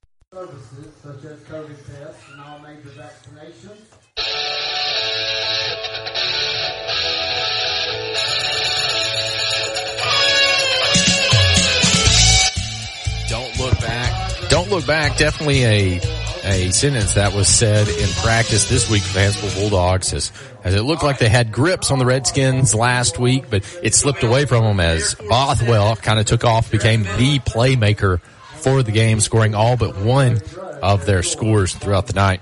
Look 14.75 14.87
back. 14.87 15.17
Definitely 15.17 15.63
a 15.63 16.01
a 16.43 16.69
sentence 16.71 17.13
that 17.13 17.33
was 17.33 17.47
said 17.47 17.87
in 17.87 18.09
practice 18.21 18.67
this 18.67 18.89
week 18.89 19.03
for 19.03 19.13
the 19.13 19.19
Hanceville 19.21 19.55
Bulldogs 19.55 20.11
as, 20.11 20.33
as 20.65 20.75
it 20.75 20.81
looked 20.81 21.01
like 21.01 21.17
they 21.17 21.29
had 21.29 21.53
grips 21.53 21.91
on 21.91 21.97
the 21.97 22.05
Redskins 22.05 22.75
last 22.75 23.17
week, 23.17 23.45
but 23.49 23.63
it 23.81 23.95
slipped 23.95 24.21
away 24.21 24.43
from 24.43 24.65
them 24.65 24.81
as 24.81 25.15
Bothwell 25.29 25.95
kind 25.95 26.19
of 26.19 26.25
took 26.25 26.43
off, 26.43 26.71
became 26.71 27.03
the 27.03 27.39
playmaker 27.39 28.19
for 28.57 28.83
the 28.83 28.91
game, 28.91 29.21
scoring 29.21 29.55
all 29.55 29.77
but 29.77 29.97
one 29.97 30.41
of 30.83 31.05
their 31.05 31.23
scores 31.23 31.73
throughout 31.73 32.07
the 32.07 32.13
night. 32.13 32.41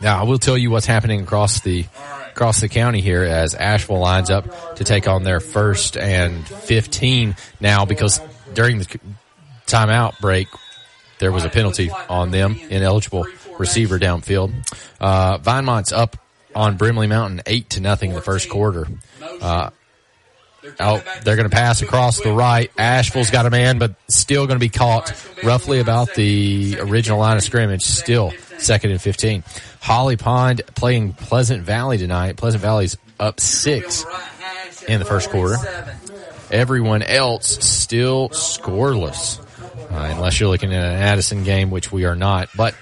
Now, 0.00 0.20
I 0.20 0.22
will 0.22 0.38
tell 0.38 0.56
you 0.56 0.70
what's 0.70 0.86
happening 0.86 1.22
across 1.22 1.58
the 1.58 1.86
across 2.30 2.60
the 2.60 2.68
county 2.68 3.00
here 3.00 3.24
as 3.24 3.56
Ashville 3.56 3.98
lines 3.98 4.30
up 4.30 4.76
to 4.76 4.84
take 4.84 5.08
on 5.08 5.24
their 5.24 5.40
first 5.40 5.96
and 5.96 6.46
15 6.46 7.34
now 7.58 7.84
because 7.84 8.20
during 8.54 8.78
the 8.78 8.86
timeout 9.66 10.20
break, 10.20 10.46
there 11.22 11.30
was 11.30 11.44
a 11.44 11.48
penalty 11.48 11.88
on 12.08 12.32
them, 12.32 12.58
ineligible 12.68 13.24
receiver 13.56 13.96
downfield. 13.96 14.52
Uh, 15.00 15.38
Vinemont's 15.38 15.92
up 15.92 16.16
on 16.52 16.76
Brindlee 16.76 17.08
Mountain 17.08 17.42
eight 17.46 17.70
to 17.70 17.80
nothing 17.80 18.10
in 18.10 18.16
the 18.16 18.22
first 18.22 18.50
quarter. 18.50 18.88
Uh, 19.40 19.70
out, 20.80 21.04
they're 21.22 21.36
going 21.36 21.48
to 21.48 21.54
pass 21.54 21.80
across 21.80 22.20
the 22.20 22.32
right. 22.32 22.72
Ashville's 22.76 23.30
got 23.30 23.46
a 23.46 23.50
man, 23.50 23.78
but 23.78 23.94
still 24.08 24.48
going 24.48 24.58
to 24.58 24.64
be 24.64 24.68
caught 24.68 25.12
roughly 25.44 25.78
about 25.78 26.12
the 26.16 26.78
original 26.80 27.20
line 27.20 27.36
of 27.36 27.44
scrimmage. 27.44 27.82
Still 27.82 28.32
second 28.58 28.90
and 28.90 29.00
15. 29.00 29.44
Holly 29.80 30.16
Pond 30.16 30.62
playing 30.74 31.12
Pleasant 31.12 31.62
Valley 31.62 31.98
tonight. 31.98 32.36
Pleasant 32.36 32.62
Valley's 32.62 32.96
up 33.20 33.38
six 33.38 34.04
in 34.88 34.98
the 34.98 35.04
first 35.04 35.30
quarter. 35.30 35.56
Everyone 36.50 37.02
else 37.02 37.64
still 37.64 38.28
scoreless, 38.30 39.40
unless 39.94 40.40
you're 40.40 40.48
looking 40.48 40.72
at 40.72 40.84
an 40.84 41.02
Addison 41.02 41.44
game, 41.44 41.70
which 41.70 41.92
we 41.92 42.04
are 42.04 42.16
not. 42.16 42.48
But 42.56 42.74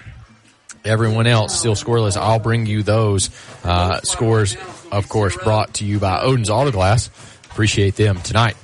everyone 0.84 1.26
else 1.26 1.58
still 1.58 1.74
scoreless. 1.74 2.16
I'll 2.16 2.38
bring 2.38 2.66
you 2.66 2.82
those 2.82 3.30
uh, 3.64 4.00
scores, 4.02 4.56
of 4.90 5.08
course, 5.08 5.36
brought 5.36 5.74
to 5.74 5.84
you 5.84 5.98
by 5.98 6.20
Odin's 6.20 6.50
Auto 6.50 6.70
Glass. 6.70 7.10
Appreciate 7.50 7.96
them 7.96 8.20
tonight 8.22 8.56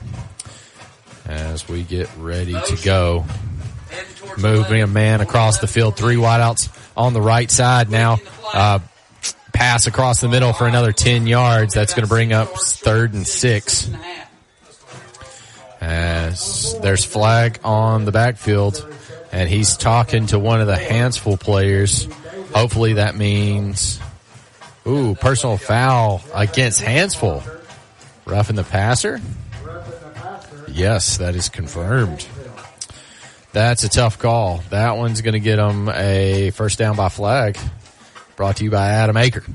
as 1.26 1.68
we 1.68 1.82
get 1.82 2.08
ready 2.18 2.52
to 2.54 2.78
go. 2.84 3.24
Moving 4.38 4.82
a 4.82 4.86
man 4.86 5.20
across 5.20 5.58
the 5.58 5.66
field, 5.66 5.96
three 5.96 6.16
wideouts 6.16 6.68
on 6.96 7.12
the 7.12 7.20
right 7.20 7.50
side 7.50 7.90
now. 7.90 8.18
Uh, 8.52 8.78
pass 9.52 9.86
across 9.86 10.20
the 10.20 10.28
middle 10.28 10.52
for 10.52 10.66
another 10.66 10.92
10 10.92 11.26
yards. 11.26 11.74
That's 11.74 11.94
going 11.94 12.04
to 12.04 12.08
bring 12.08 12.32
up 12.32 12.48
third 12.50 13.14
and 13.14 13.26
six. 13.26 13.90
As 15.86 16.76
there's 16.80 17.04
flag 17.04 17.60
on 17.62 18.06
the 18.06 18.10
backfield 18.10 18.84
and 19.30 19.48
he's 19.48 19.76
talking 19.76 20.26
to 20.26 20.38
one 20.40 20.60
of 20.60 20.66
the 20.66 20.74
Hanceville 20.74 21.38
players. 21.38 22.08
Hopefully 22.52 22.94
that 22.94 23.14
means, 23.14 24.00
ooh, 24.84 25.14
personal 25.14 25.56
foul 25.58 26.22
against 26.34 26.82
Hanceville. 26.82 27.44
Roughing 28.24 28.56
the 28.56 28.64
passer? 28.64 29.20
Yes, 30.66 31.18
that 31.18 31.36
is 31.36 31.48
confirmed. 31.48 32.26
That's 33.52 33.84
a 33.84 33.88
tough 33.88 34.18
call. 34.18 34.64
That 34.70 34.96
one's 34.96 35.20
going 35.20 35.34
to 35.34 35.40
get 35.40 35.56
them 35.56 35.88
a 35.88 36.50
first 36.50 36.80
down 36.80 36.96
by 36.96 37.10
flag. 37.10 37.56
Brought 38.34 38.56
to 38.56 38.64
you 38.64 38.72
by 38.72 38.88
Adam 38.88 39.14
Aker. 39.14 39.48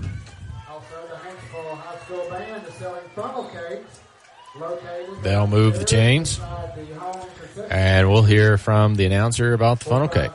Also, 0.69 0.85
the 1.09 1.15
Hanceville 1.15 1.77
High 1.77 1.99
School 2.05 2.29
Band 2.29 2.67
is 2.67 2.73
selling 2.75 3.03
funnel 3.15 3.43
cakes 3.49 3.99
located 4.57 5.00
They'll 5.23 5.47
move 5.47 5.79
the 5.79 5.85
chains. 5.85 6.39
And 7.69 8.09
we'll 8.09 8.23
hear 8.23 8.57
from 8.57 8.95
the 8.95 9.05
announcer 9.05 9.53
about 9.53 9.79
the 9.79 9.85
funnel 9.85 10.07
cake. 10.07 10.31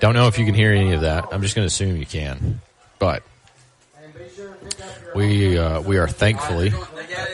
Don't 0.00 0.14
know 0.14 0.28
if 0.28 0.38
you 0.38 0.44
can 0.44 0.54
hear 0.54 0.72
any 0.72 0.92
of 0.92 1.02
that. 1.02 1.26
I'm 1.32 1.42
just 1.42 1.54
going 1.54 1.64
to 1.64 1.72
assume 1.72 1.96
you 1.96 2.06
can. 2.06 2.60
But 2.98 3.22
we 5.14 5.58
uh, 5.58 5.80
we 5.80 5.98
are 5.98 6.08
thankfully 6.08 6.72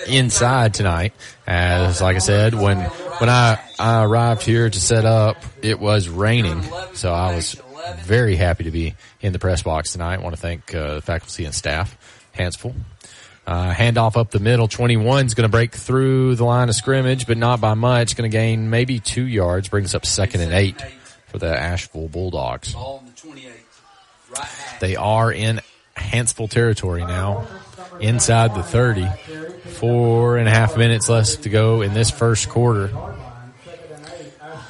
inside 0.09 0.75
tonight. 0.75 1.13
As 1.47 2.01
like 2.01 2.17
I 2.17 2.21
said, 2.21 2.55
when 2.55 2.79
when 2.79 3.29
I, 3.29 3.61
I 3.79 4.05
arrived 4.05 4.43
here 4.43 4.69
to 4.69 4.81
set 4.81 5.05
up, 5.05 5.37
it 5.63 5.79
was 5.81 6.09
raining, 6.09 6.63
so 6.95 7.13
I 7.13 7.35
was 7.35 7.61
very 7.99 8.37
happy 8.37 8.65
to 8.65 8.71
be 8.71 8.95
in 9.21 9.33
the 9.33 9.39
press 9.39 9.63
box 9.63 9.93
tonight. 9.93 10.21
I 10.21 10.23
want 10.23 10.35
to 10.35 10.41
thank 10.41 10.75
uh, 10.75 10.97
the 10.97 11.03
faculty 11.03 11.45
and 11.45 11.55
staff, 11.55 11.97
Hanceville. 12.37 12.75
Uh, 13.45 13.73
handoff 13.73 14.17
up 14.17 14.31
the 14.31 14.39
middle. 14.39 14.69
21 14.69 15.27
is 15.27 15.35
going 15.35 15.49
to 15.49 15.51
break 15.51 15.75
through 15.75 16.37
the 16.37 16.45
line 16.45 16.69
of 16.69 16.77
scrimmage, 16.77 17.27
but 17.27 17.37
not 17.37 17.61
by 17.61 17.75
much. 17.75 18.17
Going 18.17 18.31
to 18.31 18.35
gain 18.35 18.71
maybe 18.71 19.01
two 19.01 19.27
yards. 19.27 19.69
Brings 19.69 19.95
up 19.95 20.07
second 20.07 20.43
and 20.43 20.53
eight 20.53 20.81
for 21.27 21.39
the 21.39 21.49
Ashville 21.49 22.09
Bulldogs. 22.09 22.73
Ball 22.73 22.99
on 22.99 23.07
the 23.07 23.13
28. 23.21 23.53
Right 24.31 24.39
half. 24.39 24.81
They 24.81 24.97
are 24.97 25.33
in 25.33 25.61
Hanceville 25.97 26.49
territory 26.49 27.01
now, 27.01 27.47
inside 28.01 28.55
the 28.55 28.63
30. 28.63 29.09
Four 29.73 30.37
and 30.37 30.47
a 30.47 30.51
half 30.51 30.77
minutes 30.77 31.09
left 31.09 31.43
to 31.43 31.49
go 31.49 31.83
in 31.83 31.95
this 31.95 32.11
first 32.11 32.49
quarter. 32.49 32.91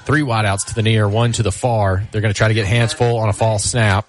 Three 0.05 0.23
wideouts 0.23 0.67
to 0.69 0.75
the 0.75 0.83
near, 0.83 1.09
one 1.09 1.33
to 1.33 1.43
the 1.43 1.53
far. 1.53 2.03
They're 2.11 2.21
going 2.21 2.33
to 2.33 2.39
try 2.39 2.49
to 2.49 2.55
get 2.55 2.67
Hanceville 2.67 3.19
on 3.19 3.29
a 3.29 3.33
false 3.33 3.65
snap. 3.65 4.07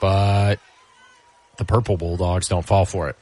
But 0.00 0.58
the 1.56 1.64
purple 1.64 1.96
Bulldogs 1.96 2.48
don't 2.48 2.64
fall 2.64 2.84
for 2.84 3.08
it. 3.08 3.16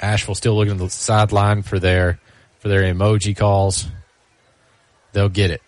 Ashville 0.00 0.34
still 0.34 0.54
looking 0.54 0.72
at 0.72 0.78
the 0.78 0.90
sideline 0.90 1.62
for 1.62 1.78
their 1.78 2.18
for 2.58 2.68
their 2.68 2.82
emoji 2.82 3.36
calls. 3.36 3.86
They'll 5.12 5.28
get 5.28 5.50
it. 5.50 5.62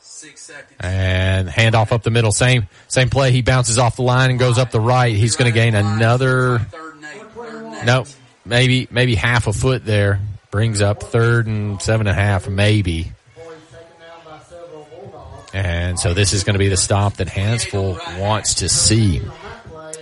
Six 0.00 0.42
seconds. 0.42 0.76
And 0.80 1.48
handoff 1.48 1.92
up 1.92 2.02
the 2.02 2.10
middle. 2.10 2.32
Same 2.32 2.68
same 2.86 3.10
play. 3.10 3.32
He 3.32 3.42
bounces 3.42 3.78
off 3.78 3.96
the 3.96 4.02
line 4.02 4.30
and 4.30 4.38
goes 4.38 4.58
up 4.58 4.70
the 4.70 4.80
right. 4.80 5.14
He's 5.14 5.36
going 5.36 5.50
to 5.50 5.54
gain 5.54 5.74
another. 5.74 6.58
Third 6.58 6.94
and 6.94 7.04
eight. 7.04 7.22
Third 7.32 7.64
and 7.64 7.74
eight. 7.74 7.84
No, 7.84 8.04
maybe 8.44 8.88
maybe 8.90 9.14
half 9.14 9.46
a 9.46 9.52
foot 9.52 9.84
there. 9.84 10.20
Brings 10.50 10.80
up 10.80 11.02
third 11.02 11.46
and 11.46 11.80
seven 11.82 12.06
and 12.06 12.18
a 12.18 12.20
half, 12.20 12.48
maybe. 12.48 13.12
boys 13.36 13.58
taken 13.70 13.86
down 14.00 14.20
by 14.24 14.38
several 14.44 14.88
Bulldogs. 14.90 15.50
And 15.52 16.00
so 16.00 16.14
this 16.14 16.32
is 16.32 16.42
going 16.44 16.54
to 16.54 16.58
be 16.58 16.68
the 16.68 16.76
stop 16.76 17.14
that 17.14 17.28
Hanceville 17.28 18.20
wants 18.20 18.54
to 18.54 18.68
see. 18.68 19.20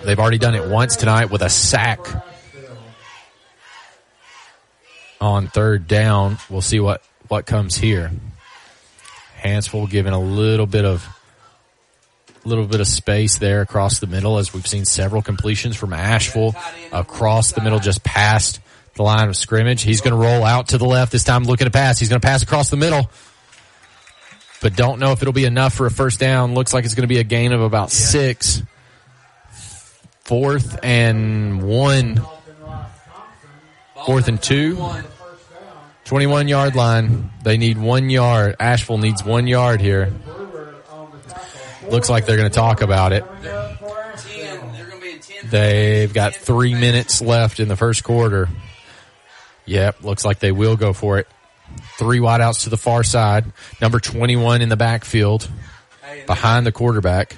They've 0.07 0.18
already 0.18 0.38
done 0.38 0.54
it 0.54 0.68
once 0.68 0.96
tonight 0.96 1.30
with 1.30 1.42
a 1.42 1.50
sack 1.50 2.07
on 5.20 5.48
third 5.48 5.88
down. 5.88 6.38
We'll 6.48 6.61
see 6.61 6.78
what, 6.78 7.02
what 7.28 7.44
comes 7.44 7.74
here. 7.74 8.12
Hanceville 9.42 9.90
giving 9.90 10.12
a 10.12 10.20
little 10.20 10.66
bit 10.66 10.84
of 10.84 11.07
little 12.44 12.66
bit 12.66 12.80
of 12.80 12.86
space 12.86 13.38
there 13.38 13.61
across 13.61 13.98
the 13.98 14.07
middle 14.07 14.38
as 14.38 14.54
we've 14.54 14.68
seen 14.68 14.84
several 14.84 15.20
completions 15.20 15.74
from 15.74 15.92
Ashville 15.92 16.54
across 16.92 17.50
the 17.50 17.61
middle 17.61 17.80
just 17.80 18.04
past 18.04 18.61
the 18.94 19.02
line 19.02 19.28
of 19.28 19.36
scrimmage. 19.36 19.82
He's 19.82 20.00
going 20.00 20.12
to 20.12 20.16
roll 20.16 20.44
out 20.44 20.68
to 20.68 20.78
the 20.78 20.84
left 20.84 21.11
this 21.11 21.24
time 21.24 21.42
looking 21.42 21.64
to 21.64 21.72
pass. 21.72 21.98
He's 21.98 22.09
going 22.09 22.20
to 22.20 22.26
pass 22.26 22.44
across 22.44 22.70
the 22.70 22.76
middle 22.76 23.11
but 24.62 24.76
don't 24.76 25.00
know 25.00 25.12
if 25.12 25.22
it'll 25.22 25.34
be 25.34 25.44
enough 25.44 25.74
for 25.74 25.86
a 25.86 25.90
first 25.90 26.20
down. 26.20 26.54
Looks 26.54 26.72
like 26.72 26.84
it's 26.84 26.94
going 26.94 27.02
to 27.02 27.12
be 27.12 27.18
a 27.18 27.24
gain 27.24 27.52
of 27.52 27.61
about 27.61 27.90
six. 27.90 28.62
Fourth 30.27 30.79
and 30.83 31.62
one. 31.62 32.20
Fourth 34.05 34.29
and 34.29 34.43
two. 34.43 34.77
21 36.05 36.49
yard 36.49 36.74
line. 36.74 37.31
They 37.43 37.57
need 37.57 37.79
one 37.79 38.11
yard. 38.11 38.57
Ashville 38.59 38.99
needs 38.99 39.24
one 39.24 39.47
yard 39.47 39.81
here. 39.81 40.12
Looks 41.89 42.11
like 42.11 42.27
they're 42.27 42.37
going 42.37 42.51
to 42.51 42.55
talk 42.55 42.83
about 42.83 43.12
it. 43.12 43.24
They've 45.45 46.12
got 46.12 46.35
three 46.35 46.74
minutes 46.74 47.22
left 47.22 47.61
in 47.61 47.68
the 47.68 47.77
first 47.77 48.03
quarter. 48.03 48.49
Yep, 49.66 50.03
looks 50.03 50.24
like 50.24 50.41
they 50.41 50.53
will 50.53 50.77
go 50.77 50.93
for 50.93 51.18
it. 51.18 51.29
Three 51.99 52.18
wideouts 52.18 52.64
to 52.64 52.70
the 52.70 52.77
far 52.77 53.05
side. 53.05 53.45
Number 53.81 54.01
21 54.01 54.61
in 54.62 54.68
the 54.68 54.77
backfield 54.77 55.49
behind 56.27 56.66
the 56.66 56.72
quarterback. 56.72 57.37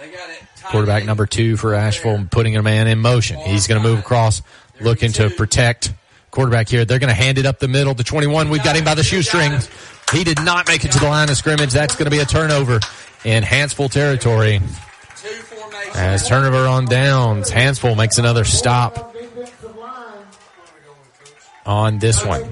They 0.00 0.08
got 0.08 0.30
it. 0.30 0.42
tight 0.55 0.55
Quarterback 0.70 1.04
number 1.04 1.26
two 1.26 1.56
for 1.56 1.74
Ashville 1.74 2.26
putting 2.30 2.56
a 2.56 2.62
man 2.62 2.86
in 2.86 2.98
motion. 2.98 3.38
He's 3.38 3.66
going 3.66 3.80
to 3.80 3.88
move 3.88 4.00
across, 4.00 4.42
looking 4.80 5.12
to 5.12 5.30
protect 5.30 5.92
quarterback 6.30 6.68
here. 6.68 6.84
They're 6.84 6.98
going 6.98 7.08
to 7.08 7.14
hand 7.14 7.38
it 7.38 7.46
up 7.46 7.58
the 7.58 7.68
middle 7.68 7.94
to 7.94 8.04
21. 8.04 8.50
We've 8.50 8.62
got 8.62 8.76
him 8.76 8.84
by 8.84 8.94
the 8.94 9.02
shoestrings. 9.02 9.70
He 10.12 10.24
did 10.24 10.42
not 10.44 10.68
make 10.68 10.84
it 10.84 10.92
to 10.92 10.98
the 10.98 11.06
line 11.06 11.30
of 11.30 11.36
scrimmage. 11.36 11.72
That's 11.72 11.96
going 11.96 12.04
to 12.04 12.10
be 12.10 12.18
a 12.18 12.24
turnover 12.24 12.80
in 13.24 13.42
Hanceville 13.42 13.90
territory. 13.90 14.60
As 15.94 16.28
turnover 16.28 16.66
on 16.66 16.84
downs, 16.84 17.50
Hanceville 17.50 17.96
makes 17.96 18.18
another 18.18 18.44
stop 18.44 19.14
on 21.64 21.98
this 21.98 22.24
one. 22.24 22.42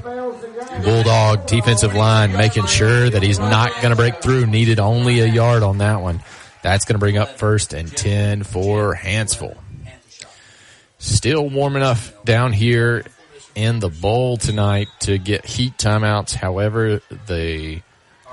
Bulldog 0.83 1.47
defensive 1.47 1.95
line 1.95 2.33
making 2.33 2.67
sure 2.67 3.09
that 3.11 3.23
he's 3.23 3.39
not 3.39 3.73
going 3.77 3.91
to 3.91 3.97
break 3.97 4.23
through. 4.23 4.47
Needed 4.47 4.81
only 4.81 5.21
a 5.21 5.27
yard 5.27 5.63
on 5.63 5.79
that 5.79 6.01
one. 6.01 6.21
That's 6.65 6.87
going 6.87 6.95
to 6.95 6.99
bring 6.99 7.19
up 7.19 7.37
first 7.37 7.75
and 7.75 7.95
10 7.95 8.43
for 8.43 8.95
Hanceville. 8.95 9.59
Still 10.97 11.47
warm 11.47 11.77
enough 11.77 12.25
down 12.25 12.55
here 12.55 13.05
in 13.55 13.81
the 13.81 13.91
bowl 13.91 14.39
tonight 14.39 14.89
to 15.01 15.19
get 15.19 15.45
heat 15.45 15.77
timeouts. 15.77 16.33
However, 16.33 17.03
the 17.27 17.83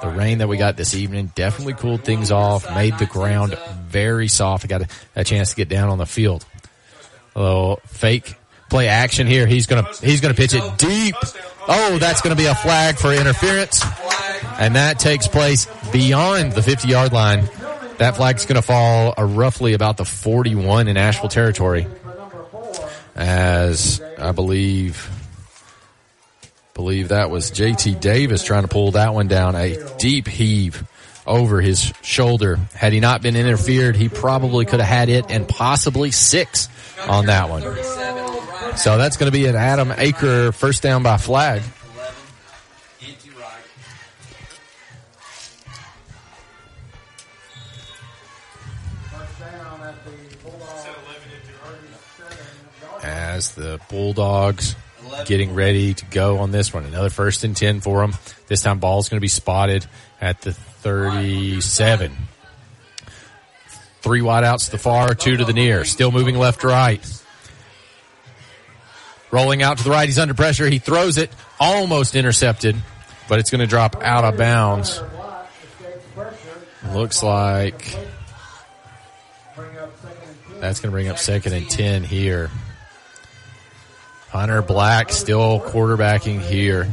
the 0.01 0.07
rain 0.07 0.37
that 0.37 0.47
we 0.47 0.55
got 0.55 0.77
this 0.77 0.95
evening 0.95 1.33
definitely 1.35 1.73
cooled 1.73 2.05
things 2.05 2.31
off, 2.31 2.73
made 2.73 2.97
the 2.99 3.05
ground 3.05 3.57
very 3.87 4.29
soft. 4.29 4.63
I 4.63 4.67
got 4.69 4.81
a, 4.83 4.87
a 5.17 5.23
chance 5.25 5.49
to 5.49 5.57
get 5.57 5.67
down 5.67 5.89
on 5.89 5.97
the 5.97 6.05
field. 6.05 6.45
A 7.35 7.39
little 7.39 7.81
fake 7.85 8.35
play 8.69 8.87
action 8.87 9.27
here. 9.27 9.45
He's 9.45 9.67
gonna 9.67 9.89
he's 10.01 10.21
gonna 10.21 10.35
pitch 10.35 10.53
it 10.53 10.63
deep. 10.77 11.15
Oh, 11.67 11.97
that's 11.99 12.21
gonna 12.21 12.37
be 12.37 12.45
a 12.45 12.55
flag 12.55 12.95
for 12.95 13.11
interference, 13.11 13.83
and 14.57 14.77
that 14.77 14.99
takes 14.99 15.27
place 15.27 15.67
beyond 15.91 16.53
the 16.53 16.63
50 16.63 16.87
yard 16.87 17.11
line. 17.11 17.49
That 18.01 18.15
flag's 18.15 18.47
gonna 18.47 18.63
fall 18.63 19.13
uh, 19.15 19.23
roughly 19.23 19.73
about 19.73 19.97
the 19.97 20.05
41 20.05 20.87
in 20.87 20.97
Ashville 20.97 21.29
territory, 21.29 21.85
as 23.15 24.01
I 24.17 24.31
believe 24.31 25.07
believe 26.73 27.09
that 27.09 27.29
was 27.29 27.51
JT 27.51 27.99
Davis 27.99 28.43
trying 28.43 28.63
to 28.63 28.67
pull 28.67 28.93
that 28.93 29.13
one 29.13 29.27
down. 29.27 29.55
A 29.55 29.77
deep 29.99 30.27
heave 30.27 30.83
over 31.27 31.61
his 31.61 31.93
shoulder. 32.01 32.55
Had 32.73 32.91
he 32.91 32.99
not 32.99 33.21
been 33.21 33.35
interfered, 33.35 33.95
he 33.95 34.09
probably 34.09 34.65
could 34.65 34.79
have 34.79 34.89
had 34.89 35.09
it 35.09 35.29
and 35.29 35.47
possibly 35.47 36.09
six 36.09 36.69
on 37.07 37.27
that 37.27 37.51
one. 37.51 37.61
So 38.77 38.97
that's 38.97 39.17
going 39.17 39.31
to 39.31 39.37
be 39.37 39.45
an 39.45 39.55
Adam 39.55 39.89
Aker 39.89 40.55
first 40.55 40.81
down 40.81 41.03
by 41.03 41.17
flag. 41.17 41.61
As 53.41 53.55
the 53.55 53.81
Bulldogs 53.89 54.75
getting 55.25 55.55
ready 55.55 55.95
to 55.95 56.05
go 56.05 56.37
on 56.37 56.51
this 56.51 56.71
one. 56.71 56.85
Another 56.85 57.09
first 57.09 57.43
and 57.43 57.57
10 57.57 57.81
for 57.81 58.01
them. 58.01 58.13
This 58.45 58.61
time 58.61 58.77
ball's 58.77 59.09
going 59.09 59.17
to 59.17 59.21
be 59.21 59.27
spotted 59.27 59.83
at 60.21 60.41
the 60.41 60.53
37. 60.53 62.15
Three 64.01 64.19
wideouts 64.21 64.65
to 64.65 64.71
the 64.71 64.77
far, 64.77 65.15
two 65.15 65.37
to 65.37 65.43
the 65.43 65.53
near. 65.53 65.85
Still 65.85 66.11
moving 66.11 66.37
left 66.37 66.61
to 66.61 66.67
right. 66.67 67.23
Rolling 69.31 69.63
out 69.63 69.79
to 69.79 69.85
the 69.85 69.89
right. 69.89 70.07
He's 70.07 70.19
under 70.19 70.35
pressure. 70.35 70.69
He 70.69 70.77
throws 70.77 71.17
it. 71.17 71.31
Almost 71.59 72.15
intercepted, 72.15 72.75
but 73.27 73.39
it's 73.39 73.49
going 73.49 73.61
to 73.61 73.67
drop 73.67 74.03
out 74.03 74.23
of 74.23 74.37
bounds. 74.37 75.01
Looks 76.93 77.23
like 77.23 77.97
that's 80.59 80.79
going 80.79 80.91
to 80.91 80.91
bring 80.91 81.07
up 81.07 81.17
second 81.17 81.53
and 81.53 81.67
10 81.67 82.03
here. 82.03 82.51
Hunter 84.31 84.61
Black 84.61 85.11
still 85.11 85.59
quarterbacking 85.59 86.39
here. 86.39 86.87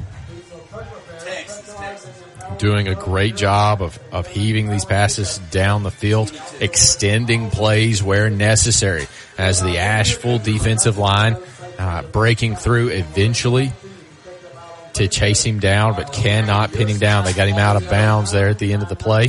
Doing 2.59 2.89
a 2.89 2.97
great 2.97 3.37
job 3.37 3.81
of, 3.81 3.97
of 4.11 4.27
heaving 4.27 4.69
these 4.69 4.85
passes 4.85 5.39
down 5.53 5.85
the 5.85 5.93
field, 5.93 6.33
extending 6.59 7.51
plays 7.51 8.03
where 8.03 8.29
necessary 8.29 9.07
as 9.39 9.63
the 9.63 9.79
Ashville 9.79 10.41
defensive 10.41 10.99
line 10.99 11.37
uh, 11.79 12.03
breaking 12.03 12.57
through 12.57 12.89
eventually 12.89 13.71
to 14.95 15.07
chase 15.07 15.45
him 15.45 15.61
down, 15.61 15.95
but 15.95 16.13
cannot 16.13 16.73
pin 16.73 16.89
him 16.89 16.99
down. 16.99 17.25
They 17.25 17.33
got 17.33 17.47
him 17.47 17.59
out 17.59 17.77
of 17.77 17.89
bounds 17.89 18.33
there 18.33 18.49
at 18.49 18.59
the 18.59 18.73
end 18.73 18.83
of 18.83 18.89
the 18.89 18.97
play, 18.97 19.29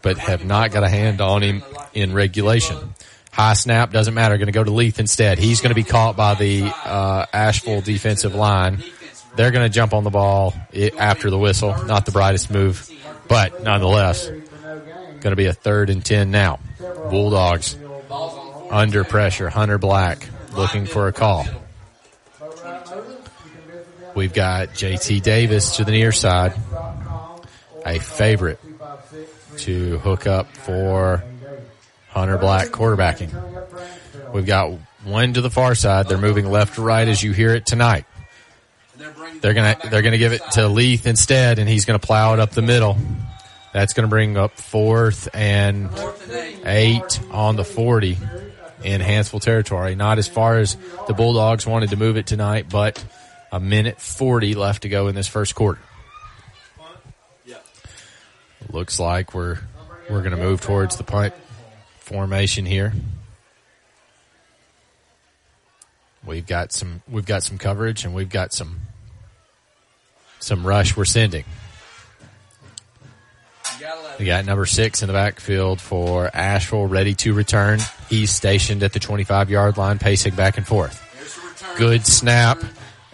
but 0.00 0.16
have 0.16 0.42
not 0.42 0.70
got 0.72 0.82
a 0.84 0.88
hand 0.88 1.20
on 1.20 1.42
him 1.42 1.62
in 1.92 2.14
regulation. 2.14 2.94
High 3.40 3.54
snap 3.54 3.90
doesn't 3.90 4.12
matter. 4.12 4.36
Going 4.36 4.48
to 4.48 4.52
go 4.52 4.64
to 4.64 4.70
Leith 4.70 5.00
instead. 5.00 5.38
He's 5.38 5.62
going 5.62 5.70
to 5.70 5.74
be 5.74 5.82
caught 5.82 6.14
by 6.14 6.34
the 6.34 6.64
uh, 6.84 7.24
Ashville 7.32 7.80
defensive 7.80 8.34
line. 8.34 8.84
They're 9.34 9.50
going 9.50 9.64
to 9.64 9.72
jump 9.72 9.94
on 9.94 10.04
the 10.04 10.10
ball 10.10 10.52
after 10.98 11.30
the 11.30 11.38
whistle. 11.38 11.74
Not 11.86 12.04
the 12.04 12.12
brightest 12.12 12.50
move, 12.50 12.90
but 13.28 13.62
nonetheless, 13.62 14.28
going 14.28 15.20
to 15.22 15.36
be 15.36 15.46
a 15.46 15.54
third 15.54 15.88
and 15.88 16.04
ten 16.04 16.30
now. 16.30 16.60
Bulldogs 17.08 17.78
under 18.68 19.04
pressure. 19.04 19.48
Hunter 19.48 19.78
Black 19.78 20.28
looking 20.52 20.84
for 20.84 21.08
a 21.08 21.12
call. 21.14 21.46
We've 24.14 24.34
got 24.34 24.74
JT 24.74 25.22
Davis 25.22 25.76
to 25.76 25.84
the 25.84 25.92
near 25.92 26.12
side, 26.12 26.52
a 27.86 28.00
favorite 28.00 28.60
to 29.56 29.96
hook 30.00 30.26
up 30.26 30.54
for 30.58 31.24
Hunter 32.10 32.38
Black 32.38 32.68
quarterbacking. 32.68 33.30
We've 34.32 34.46
got 34.46 34.78
one 35.04 35.32
to 35.34 35.40
the 35.40 35.50
far 35.50 35.74
side. 35.74 36.08
They're 36.08 36.18
moving 36.18 36.50
left 36.50 36.74
to 36.74 36.82
right 36.82 37.06
as 37.06 37.22
you 37.22 37.32
hear 37.32 37.54
it 37.54 37.66
tonight. 37.66 38.04
They're 39.40 39.54
gonna 39.54 39.76
they're 39.90 40.02
gonna 40.02 40.18
give 40.18 40.32
it 40.32 40.42
to 40.52 40.68
Leith 40.68 41.06
instead, 41.06 41.58
and 41.58 41.68
he's 41.68 41.84
gonna 41.84 41.98
plow 41.98 42.34
it 42.34 42.40
up 42.40 42.50
the 42.50 42.62
middle. 42.62 42.98
That's 43.72 43.92
gonna 43.92 44.08
bring 44.08 44.36
up 44.36 44.58
fourth 44.58 45.28
and 45.32 45.88
eight 46.64 47.20
on 47.30 47.56
the 47.56 47.64
forty 47.64 48.18
in 48.82 49.00
Hanceville 49.00 49.40
territory. 49.40 49.94
Not 49.94 50.18
as 50.18 50.28
far 50.28 50.58
as 50.58 50.76
the 51.06 51.14
Bulldogs 51.14 51.66
wanted 51.66 51.90
to 51.90 51.96
move 51.96 52.16
it 52.16 52.26
tonight, 52.26 52.66
but 52.68 53.02
a 53.52 53.60
minute 53.60 54.00
forty 54.00 54.54
left 54.54 54.82
to 54.82 54.88
go 54.88 55.08
in 55.08 55.14
this 55.14 55.28
first 55.28 55.54
quarter. 55.54 55.80
Looks 58.70 59.00
like 59.00 59.34
we're 59.34 59.58
we're 60.10 60.22
gonna 60.22 60.36
move 60.36 60.60
towards 60.60 60.96
the 60.96 61.04
punt 61.04 61.34
formation 62.10 62.66
here. 62.66 62.92
We've 66.26 66.46
got 66.46 66.72
some 66.72 67.02
we've 67.08 67.24
got 67.24 67.44
some 67.44 67.56
coverage 67.56 68.04
and 68.04 68.12
we've 68.12 68.28
got 68.28 68.52
some 68.52 68.80
some 70.40 70.66
rush 70.66 70.96
we're 70.96 71.04
sending. 71.04 71.44
We 74.18 74.26
got 74.26 74.44
number 74.44 74.66
six 74.66 75.02
in 75.02 75.06
the 75.06 75.12
backfield 75.12 75.80
for 75.80 76.28
Ashville, 76.34 76.86
ready 76.86 77.14
to 77.14 77.32
return. 77.32 77.78
He's 78.08 78.30
stationed 78.30 78.82
at 78.82 78.92
the 78.92 78.98
25 78.98 79.48
yard 79.48 79.78
line, 79.78 79.98
pacing 80.00 80.34
back 80.34 80.58
and 80.58 80.66
forth. 80.66 81.00
Good 81.78 82.06
snap 82.06 82.58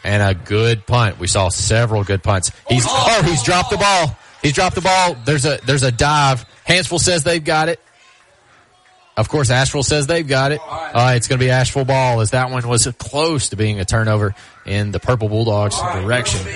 and 0.05 0.23
a 0.23 0.35
good 0.35 0.87
punt. 0.87 1.21
We 1.21 1.27
saw 1.27 1.51
several 1.51 2.03
good 2.03 2.23
punts. 2.23 2.51
He's 2.67 2.85
oh, 2.89 3.23
he's 3.27 3.43
dropped 3.43 3.71
the 3.71 3.77
ball. 3.77 4.17
He's 4.41 4.55
dropped 4.55 4.75
the 4.75 4.81
ball. 4.81 5.17
There's 5.27 5.45
a 5.45 5.61
there's 5.67 5.83
a 5.83 5.93
dive. 5.93 6.47
Hanceville 6.67 6.99
says 6.99 7.25
they've 7.25 7.45
got 7.45 7.69
it. 7.69 7.79
Of 9.17 9.31
course, 9.31 9.51
Ashville 9.51 9.83
says 9.83 10.07
they've 10.07 10.27
got 10.27 10.53
it. 10.53 10.61
Uh, 10.69 11.15
it's 11.17 11.27
going 11.27 11.39
to 11.39 11.45
be 11.45 11.51
Ashville 11.51 11.87
ball 11.87 12.21
as 12.21 12.33
that 12.33 12.51
one 12.51 12.69
was 12.69 12.87
close 12.99 13.49
to 13.49 13.57
being 13.57 13.81
a 13.81 13.85
turnover 13.85 14.35
in 14.67 14.91
the 14.91 15.01
Purple 15.01 15.29
Bulldogs 15.29 15.81
direction. 15.81 16.47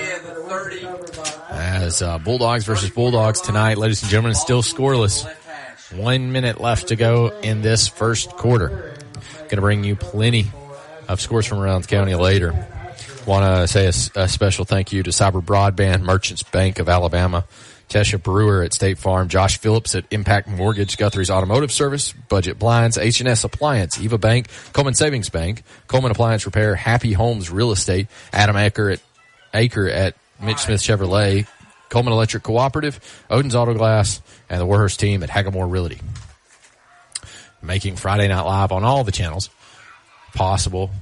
As 1.50 2.02
uh, 2.02 2.18
Bulldogs 2.18 2.64
versus 2.64 2.90
Bulldogs 2.90 3.40
tonight, 3.40 3.78
ladies 3.78 4.02
and 4.02 4.10
gentlemen, 4.10 4.34
still 4.34 4.62
scoreless. 4.62 5.26
One 5.96 6.32
minute 6.32 6.60
left 6.60 6.88
to 6.88 6.96
go 6.96 7.28
in 7.40 7.62
this 7.62 7.88
first 7.88 8.30
quarter. 8.30 8.68
Going 9.38 9.48
to 9.48 9.60
bring 9.60 9.82
you 9.82 9.96
plenty 9.96 10.46
of 11.08 11.20
scores 11.20 11.46
from 11.46 11.58
around 11.58 11.82
the 11.82 11.88
county 11.88 12.14
later. 12.14 12.52
Want 13.26 13.44
to 13.44 13.68
say 13.68 13.86
a, 13.86 14.22
a 14.22 14.28
special 14.28 14.64
thank 14.64 14.92
you 14.92 15.02
to 15.02 15.10
Cyber 15.10 15.42
Broadband, 15.42 16.02
Merchants 16.02 16.42
Bank 16.42 16.78
of 16.78 16.88
Alabama, 16.88 17.44
Tesha 17.90 18.22
Brewer 18.22 18.62
at 18.62 18.72
State 18.72 18.98
Farm, 18.98 19.28
Josh 19.28 19.58
Phillips 19.58 19.96
at 19.96 20.04
Impact 20.12 20.46
Mortgage, 20.48 20.96
Guthrie's 20.96 21.28
Automotive 21.28 21.72
Service, 21.72 22.12
Budget 22.12 22.56
Blinds, 22.56 22.96
H&S 22.96 23.42
Appliance, 23.42 24.00
Eva 24.00 24.16
Bank, 24.16 24.46
Cullman 24.72 24.94
Savings 24.94 25.28
Bank, 25.28 25.64
Cullman 25.88 26.12
Appliance 26.12 26.46
Repair, 26.46 26.76
Happy 26.76 27.12
Homes 27.12 27.50
Real 27.50 27.72
Estate, 27.72 28.06
Adam 28.32 28.54
Aker 28.54 28.94
at 28.94 29.00
Aker 29.52 29.92
at 29.92 30.14
Mitch 30.40 30.58
Smith 30.58 30.80
Chevrolet, 30.80 31.48
Cullman 31.88 32.12
Electric 32.12 32.44
Cooperative, 32.44 33.00
Odin's 33.28 33.56
Auto 33.56 33.74
Glass, 33.74 34.22
and 34.48 34.60
the 34.60 34.66
Warhurst 34.66 35.00
team 35.00 35.24
at 35.24 35.28
Hagamore 35.28 35.66
Realty. 35.66 35.98
Making 37.60 37.96
Friday 37.96 38.28
Night 38.28 38.42
Live 38.42 38.70
on 38.70 38.84
all 38.84 39.02
the 39.02 39.12
channels 39.12 39.50
possible 40.32 40.92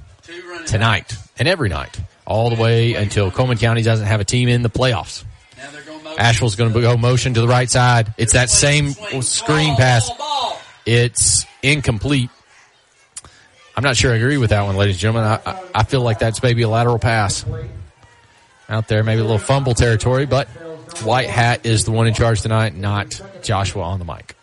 tonight 0.65 1.13
and 1.37 1.47
every 1.47 1.69
night, 1.69 1.99
all 2.25 2.49
the 2.49 2.61
way 2.61 2.95
until 2.95 3.29
Cullman 3.29 3.59
County 3.59 3.83
doesn't 3.83 4.07
have 4.07 4.19
a 4.19 4.25
team 4.25 4.49
in 4.49 4.63
the 4.63 4.69
playoffs. 4.69 5.23
Ashville's 6.17 6.55
going 6.55 6.73
to 6.73 6.81
go 6.81 6.97
motion 6.97 7.33
to 7.35 7.41
the 7.41 7.47
right 7.47 7.69
side. 7.69 8.13
It's 8.17 8.33
that 8.33 8.49
same 8.49 8.91
screen 9.21 9.75
pass. 9.75 10.09
It's 10.85 11.45
incomplete. 11.61 12.29
I'm 13.75 13.83
not 13.83 13.95
sure 13.95 14.11
I 14.11 14.15
agree 14.17 14.37
with 14.37 14.49
that 14.49 14.63
one, 14.63 14.75
ladies 14.75 14.95
and 14.95 15.01
gentlemen. 15.01 15.39
I, 15.45 15.63
I 15.73 15.83
feel 15.83 16.01
like 16.01 16.19
that's 16.19 16.43
maybe 16.43 16.63
a 16.63 16.69
lateral 16.69 16.99
pass 16.99 17.45
out 18.67 18.87
there, 18.87 19.03
maybe 19.03 19.19
a 19.19 19.23
little 19.23 19.37
fumble 19.37 19.73
territory, 19.73 20.25
but 20.25 20.47
White 21.03 21.29
Hat 21.29 21.65
is 21.65 21.85
the 21.85 21.91
one 21.91 22.07
in 22.07 22.13
charge 22.13 22.41
tonight, 22.41 22.75
not 22.75 23.21
Joshua 23.41 23.83
on 23.83 23.99
the 23.99 24.05
mic. 24.05 24.35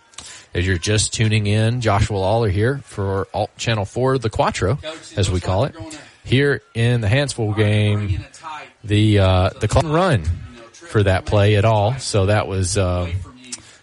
As 0.55 0.67
you're 0.67 0.79
just 0.79 1.13
tuning 1.13 1.47
in, 1.47 1.83
Joshua 1.83 2.17
Lawler 2.17 2.49
here 2.49 2.79
for 2.79 3.29
Alt 3.35 3.55
Channel 3.59 3.85
4, 3.85 4.19
the 4.19 4.31
Quattro, 4.31 4.79
as 5.17 5.31
we 5.31 5.41
call 5.41 5.65
it. 5.65 5.75
Here 6.25 6.63
in 6.75 7.03
the 7.03 7.09
Hanceville 7.09 7.55
game, 7.55 8.25
the, 8.83 9.19
uh, 9.19 9.51
the 9.61 9.69
clock 9.69 9.85
run 9.85 10.25
for 10.87 11.03
that 11.03 11.27
play 11.27 11.57
at 11.57 11.65
all. 11.65 11.99
So 11.99 12.27
that 12.27 12.47
was, 12.47 12.79
uh, 12.79 13.11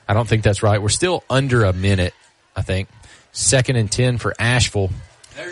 I 0.07 0.13
don't 0.13 0.27
think 0.27 0.43
that's 0.43 0.63
right. 0.63 0.81
We're 0.81 0.89
still 0.89 1.23
under 1.29 1.63
a 1.63 1.73
minute, 1.73 2.13
I 2.55 2.61
think. 2.61 2.89
Second 3.31 3.75
and 3.75 3.91
10 3.91 4.17
for 4.17 4.33
Ashville. 4.39 4.91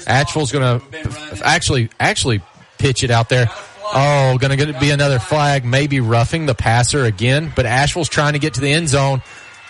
Ashville's 0.08 0.52
going 0.52 0.80
to 0.80 1.42
actually, 1.44 1.90
actually 2.00 2.42
pitch 2.78 3.04
it 3.04 3.12
out 3.12 3.30
there. 3.30 3.48
Oh, 3.94 4.38
going 4.40 4.58
to 4.58 4.80
be 4.80 4.92
another 4.92 5.20
flag, 5.20 5.66
maybe 5.66 6.00
roughing 6.00 6.46
the 6.46 6.56
passer 6.56 7.04
again, 7.04 7.52
but 7.56 7.66
Ashville's 7.66 8.08
trying 8.08 8.34
to 8.34 8.40
get 8.40 8.54
to 8.54 8.62
the 8.62 8.72
end 8.72 8.88
zone. 8.88 9.22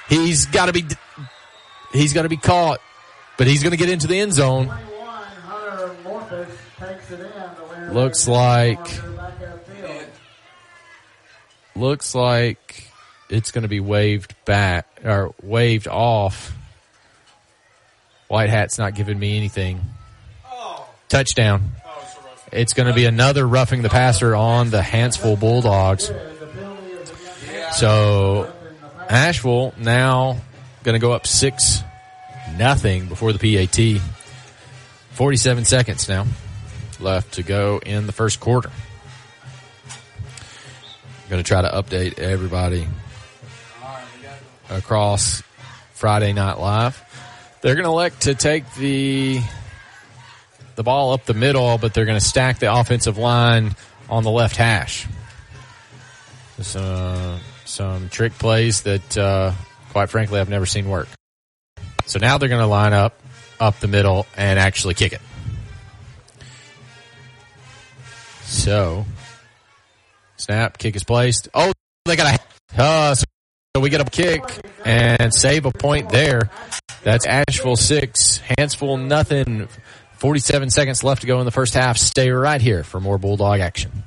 He's 0.09 0.45
got 0.45 0.67
to 0.67 0.73
be, 0.73 0.85
he's 1.93 2.13
got 2.13 2.23
to 2.23 2.29
be 2.29 2.37
caught, 2.37 2.81
but 3.37 3.47
he's 3.47 3.63
going 3.63 3.71
to 3.71 3.77
get 3.77 3.89
into 3.89 4.07
the 4.07 4.19
end 4.19 4.33
zone. 4.33 4.67
Hunter 4.67 5.95
Morpheus 6.03 6.49
takes 6.77 7.11
it 7.11 7.19
in. 7.21 7.93
looks 7.93 8.27
like 8.27 8.79
looks 11.75 12.15
like 12.15 12.91
it's 13.29 13.51
going 13.51 13.63
to 13.63 13.67
be 13.67 13.79
waved 13.79 14.35
back 14.45 14.87
or 15.03 15.33
waved 15.41 15.87
off. 15.87 16.53
White 18.27 18.49
hat's 18.49 18.77
not 18.77 18.95
giving 18.95 19.17
me 19.17 19.37
anything. 19.37 19.81
Touchdown. 21.09 21.71
It's 22.51 22.73
going 22.73 22.87
to 22.87 22.93
be 22.93 23.05
another 23.05 23.47
roughing 23.47 23.81
the 23.81 23.89
passer 23.89 24.35
on 24.35 24.69
the 24.69 24.81
Hanceville 24.81 25.39
Bulldogs. 25.39 26.11
So 27.73 28.51
Ashville 29.09 29.73
now 29.77 30.37
going 30.83 30.93
to 30.93 30.99
go 30.99 31.13
up 31.13 31.27
six 31.27 31.81
nothing 32.57 33.07
before 33.07 33.33
the 33.33 33.39
PAT. 33.39 34.01
47 35.11 35.65
seconds 35.65 36.09
now 36.09 36.25
left 36.99 37.33
to 37.33 37.43
go 37.43 37.79
in 37.85 38.05
the 38.05 38.13
first 38.13 38.39
quarter. 38.39 38.71
Going 41.31 41.41
to 41.41 41.47
try 41.47 41.61
to 41.61 41.69
update 41.69 42.19
everybody 42.19 42.85
across 44.69 45.41
Friday 45.93 46.33
Night 46.33 46.59
Live. 46.59 47.01
They're 47.61 47.75
going 47.75 47.85
to 47.85 47.89
elect 47.91 48.23
to 48.23 48.35
take 48.35 48.65
the 48.73 49.39
the 50.75 50.83
ball 50.83 51.13
up 51.13 51.23
the 51.23 51.33
middle, 51.33 51.77
but 51.77 51.93
they're 51.93 52.03
going 52.03 52.19
to 52.19 52.25
stack 52.25 52.59
the 52.59 52.73
offensive 52.73 53.17
line 53.17 53.77
on 54.09 54.25
the 54.25 54.29
left 54.29 54.57
hash. 54.57 55.07
Some 56.59 57.39
some 57.63 58.09
trick 58.09 58.33
plays 58.37 58.81
that, 58.81 59.17
uh, 59.17 59.53
quite 59.91 60.09
frankly, 60.09 60.37
I've 60.41 60.49
never 60.49 60.65
seen 60.65 60.89
work. 60.89 61.07
So 62.07 62.19
now 62.19 62.39
they're 62.39 62.49
going 62.49 62.59
to 62.59 62.67
line 62.67 62.91
up 62.91 63.17
up 63.57 63.79
the 63.79 63.87
middle 63.87 64.27
and 64.35 64.59
actually 64.59 64.95
kick 64.95 65.13
it. 65.13 65.21
So, 68.43 69.05
snap, 70.41 70.77
kick 70.77 70.95
is 70.95 71.03
placed. 71.03 71.47
Oh, 71.53 71.71
they 72.05 72.15
got 72.15 72.39
a, 72.39 72.81
uh, 72.81 73.15
so 73.15 73.25
we 73.79 73.89
get 73.89 74.01
a 74.01 74.05
kick 74.05 74.43
and 74.83 75.33
save 75.33 75.65
a 75.65 75.71
point 75.71 76.09
there. 76.09 76.49
That's 77.03 77.25
Ashville 77.25 77.77
six, 77.77 78.39
Hanceville 78.39 79.07
nothing. 79.07 79.67
47 80.17 80.69
seconds 80.69 81.03
left 81.03 81.21
to 81.21 81.27
go 81.27 81.39
in 81.39 81.45
the 81.45 81.51
first 81.51 81.73
half. 81.73 81.97
Stay 81.97 82.29
right 82.29 82.61
here 82.61 82.83
for 82.83 82.99
more 82.99 83.17
Bulldog 83.17 83.59
action. 83.59 84.03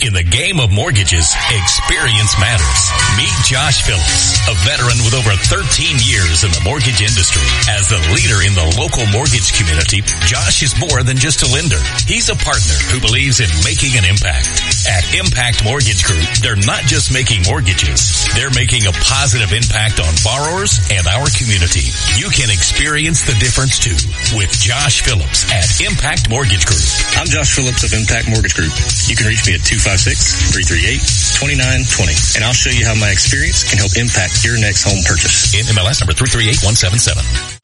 In 0.00 0.14
the 0.14 0.22
game 0.22 0.60
of 0.60 0.72
mortgages, 0.72 1.28
experience 1.52 2.32
matters. 2.40 2.80
Meet 3.20 3.36
Josh 3.44 3.82
Phillips, 3.84 4.40
a 4.48 4.54
veteran 4.64 4.96
with 5.04 5.12
over 5.12 5.28
13 5.36 6.00
years 6.00 6.42
in 6.42 6.50
the 6.52 6.60
mortgage 6.64 7.04
industry. 7.04 7.44
As 7.68 7.92
the 7.92 8.00
leader 8.16 8.40
in 8.40 8.56
the 8.56 8.64
local 8.80 9.04
mortgage 9.12 9.52
community, 9.52 10.00
Josh 10.24 10.62
is 10.62 10.72
more 10.80 11.02
than 11.02 11.18
just 11.18 11.42
a 11.42 11.52
lender. 11.52 11.80
He's 12.06 12.30
a 12.30 12.34
partner 12.34 12.80
who 12.88 13.00
believes 13.00 13.40
in 13.40 13.50
making 13.62 13.98
an 14.00 14.08
impact. 14.08 14.69
At 14.88 15.04
Impact 15.12 15.60
Mortgage 15.64 16.04
Group, 16.04 16.24
they're 16.40 16.56
not 16.56 16.84
just 16.88 17.12
making 17.12 17.42
mortgages, 17.44 18.24
they're 18.32 18.48
making 18.56 18.88
a 18.88 18.92
positive 19.04 19.52
impact 19.52 20.00
on 20.00 20.08
borrowers 20.24 20.80
and 20.88 21.04
our 21.04 21.28
community. 21.36 21.84
You 22.16 22.32
can 22.32 22.48
experience 22.48 23.28
the 23.28 23.36
difference 23.36 23.76
too 23.76 23.92
with 24.32 24.48
Josh 24.56 25.04
Phillips 25.04 25.44
at 25.52 25.68
Impact 25.84 26.32
Mortgage 26.32 26.64
Group. 26.64 26.80
I'm 27.20 27.28
Josh 27.28 27.52
Phillips 27.52 27.84
of 27.84 27.92
Impact 27.92 28.32
Mortgage 28.32 28.56
Group. 28.56 28.72
You 29.04 29.12
can 29.16 29.26
reach 29.28 29.44
me 29.44 29.52
at 29.58 29.64
256-338-2920 29.68 32.36
and 32.40 32.44
I'll 32.44 32.56
show 32.56 32.72
you 32.72 32.86
how 32.88 32.96
my 32.96 33.10
experience 33.12 33.68
can 33.68 33.76
help 33.76 33.92
impact 34.00 34.40
your 34.44 34.56
next 34.56 34.84
home 34.88 35.04
purchase. 35.04 35.52
In 35.52 35.68
MLS 35.76 36.00
number 36.00 36.16
338177. 36.16 37.60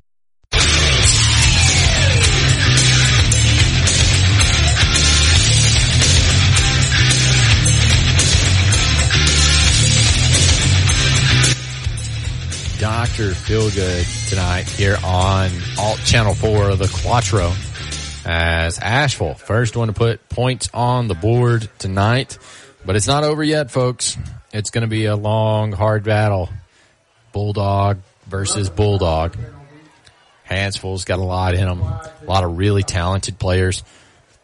Dr. 13.07 13.31
Feelgood 13.31 14.29
tonight 14.29 14.69
here 14.69 14.97
on 15.05 15.49
Alt 15.79 16.01
Channel 16.01 16.35
4 16.35 16.71
of 16.71 16.79
the 16.81 16.89
Quattro 17.03 17.53
as 18.25 18.81
Ashville, 18.81 19.35
first 19.35 19.77
one 19.77 19.87
to 19.87 19.95
put 19.95 20.29
points 20.29 20.69
on 20.75 21.07
the 21.07 21.15
board 21.15 21.71
tonight. 21.79 22.37
But 22.85 22.97
it's 22.97 23.07
not 23.07 23.23
over 23.23 23.45
yet, 23.45 23.71
folks. 23.71 24.19
It's 24.53 24.71
going 24.71 24.83
to 24.83 24.89
be 24.89 25.05
a 25.05 25.15
long, 25.15 25.71
hard 25.71 26.03
battle. 26.03 26.51
Bulldog 27.31 27.99
versus 28.27 28.71
Bulldog. 28.71 29.37
Hanceville's 30.43 31.05
got 31.05 31.21
a 31.21 31.25
lot 31.25 31.55
in 31.55 31.65
them. 31.69 31.83
A 31.83 32.13
lot 32.27 32.43
of 32.43 32.59
really 32.59 32.83
talented 32.83 33.39
players 33.39 33.85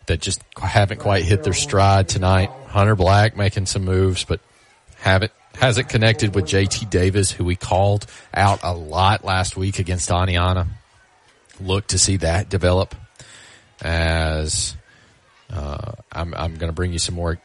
that 0.06 0.20
just 0.20 0.40
haven't 0.56 1.00
quite 1.00 1.24
hit 1.24 1.42
their 1.42 1.52
stride 1.52 2.08
tonight. 2.08 2.50
Hunter 2.68 2.94
Black 2.94 3.36
making 3.36 3.66
some 3.66 3.84
moves, 3.84 4.24
but 4.24 4.38
haven't 4.98 5.32
hasn't 5.54 5.88
connected 5.88 6.34
with 6.34 6.46
JT 6.46 6.90
Davis, 6.90 7.30
who 7.30 7.44
we 7.44 7.56
called 7.56 8.06
out 8.34 8.60
a 8.62 8.72
lot 8.74 9.24
last 9.24 9.56
week 9.56 9.78
against 9.78 10.08
Oneonta. 10.08 10.66
Look 11.60 11.88
to 11.88 11.98
see 11.98 12.16
that 12.18 12.48
develop 12.48 12.94
as 13.80 14.76
uh, 15.52 15.92
I'm, 16.10 16.34
I'm 16.34 16.54
going 16.54 16.68
to 16.68 16.74
bring 16.74 16.92
you 16.92 16.98
some 16.98 17.14
more 17.14 17.38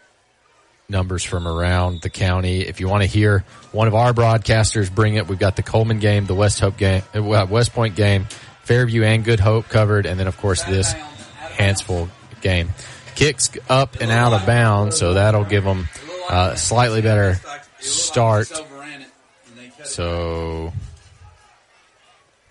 numbers 0.89 1.24
from 1.24 1.47
around 1.47 2.01
the 2.01 2.10
county. 2.10 2.62
If 2.62 2.80
you 2.80 2.88
want 2.88 3.03
to 3.03 3.08
hear 3.08 3.43
one 3.72 3.88
of 3.88 3.95
our 3.95 4.14
broadcasters 4.14 4.93
bring 4.93 5.16
it, 5.16 5.28
we've 5.28 5.39
got 5.39 5.55
the 5.55 5.64
Cullman 5.64 5.99
game, 5.99 6.26
the 6.26 6.36
West 6.36 6.60
Hope 6.60 6.78
game, 6.78 7.03
uh, 7.14 7.45
West 7.49 7.74
Point 7.74 7.95
game, 7.95 8.26
Fairview 8.64 9.03
and 9.03 9.24
Good 9.24 9.39
Hope 9.39 9.68
covered, 9.68 10.05
and 10.05 10.20
then 10.20 10.28
of 10.28 10.38
course 10.38 10.64
this 10.64 10.93
Hanceville 11.58 12.10
game. 12.41 12.70
Kicks 13.16 13.49
up 13.68 13.97
and 13.99 14.12
out 14.12 14.34
of 14.34 14.45
bounds, 14.45 14.97
so 14.97 15.16
that'll 15.16 15.43
give 15.43 15.64
them 15.64 15.89
a 16.30 16.55
slightly 16.55 17.01
better 17.01 17.39
start. 17.80 18.51
So 19.84 20.73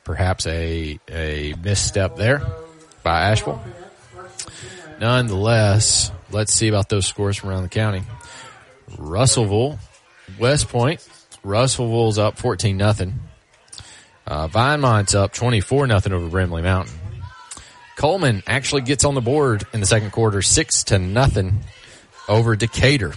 perhaps 0.05 0.47
a 0.47 0.99
a 1.11 1.55
misstep 1.63 2.17
there 2.17 2.43
by 3.03 3.31
Ashville. 3.31 3.61
Nonetheless, 5.01 6.11
let's 6.31 6.55
see 6.55 6.69
about 6.69 6.89
those 6.89 7.07
scores 7.07 7.37
from 7.37 7.51
around 7.51 7.65
the 7.65 7.69
county. 7.69 8.03
Russellville, 8.99 9.79
West 10.39 10.69
Point. 10.69 11.07
Russellville's 11.43 12.19
up 12.19 12.39
14 12.39 12.77
nothing. 12.77 13.21
Uh, 14.27 14.49
Vinemont's 14.49 15.15
up 15.15 15.33
24 15.33 15.87
nothing 15.87 16.13
over 16.13 16.29
Brindlee 16.29 16.63
Mountain. 16.63 16.95
Cullman 17.97 18.43
actually 18.47 18.83
gets 18.83 19.05
on 19.05 19.15
the 19.15 19.21
board 19.21 19.65
in 19.73 19.81
the 19.81 19.87
second 19.87 20.11
quarter, 20.11 20.43
six 20.43 20.85
to 20.85 20.99
nothing 20.99 21.61
over 22.29 22.57
Decatur. 22.57 23.15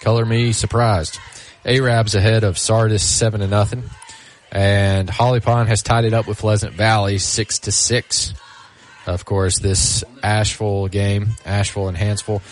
Color 0.00 0.24
me 0.24 0.52
surprised. 0.52 1.18
Arabs 1.66 2.14
ahead 2.14 2.44
of 2.44 2.56
Sardis 2.56 3.02
seven 3.02 3.40
to 3.40 3.46
nothing. 3.46 3.82
And 4.52 5.10
Holly 5.10 5.40
Pond 5.40 5.68
has 5.68 5.82
tied 5.82 6.04
it 6.04 6.14
up 6.14 6.26
with 6.26 6.38
Pleasant 6.38 6.74
Valley 6.74 7.18
six 7.18 7.58
to 7.60 7.72
six. 7.72 8.32
Of 9.06 9.24
course, 9.24 9.58
this 9.58 10.02
Ashville 10.22 10.88
game, 10.88 11.28
Ashville 11.44 11.88
and 11.88 11.96
Hanceville. 11.96 12.42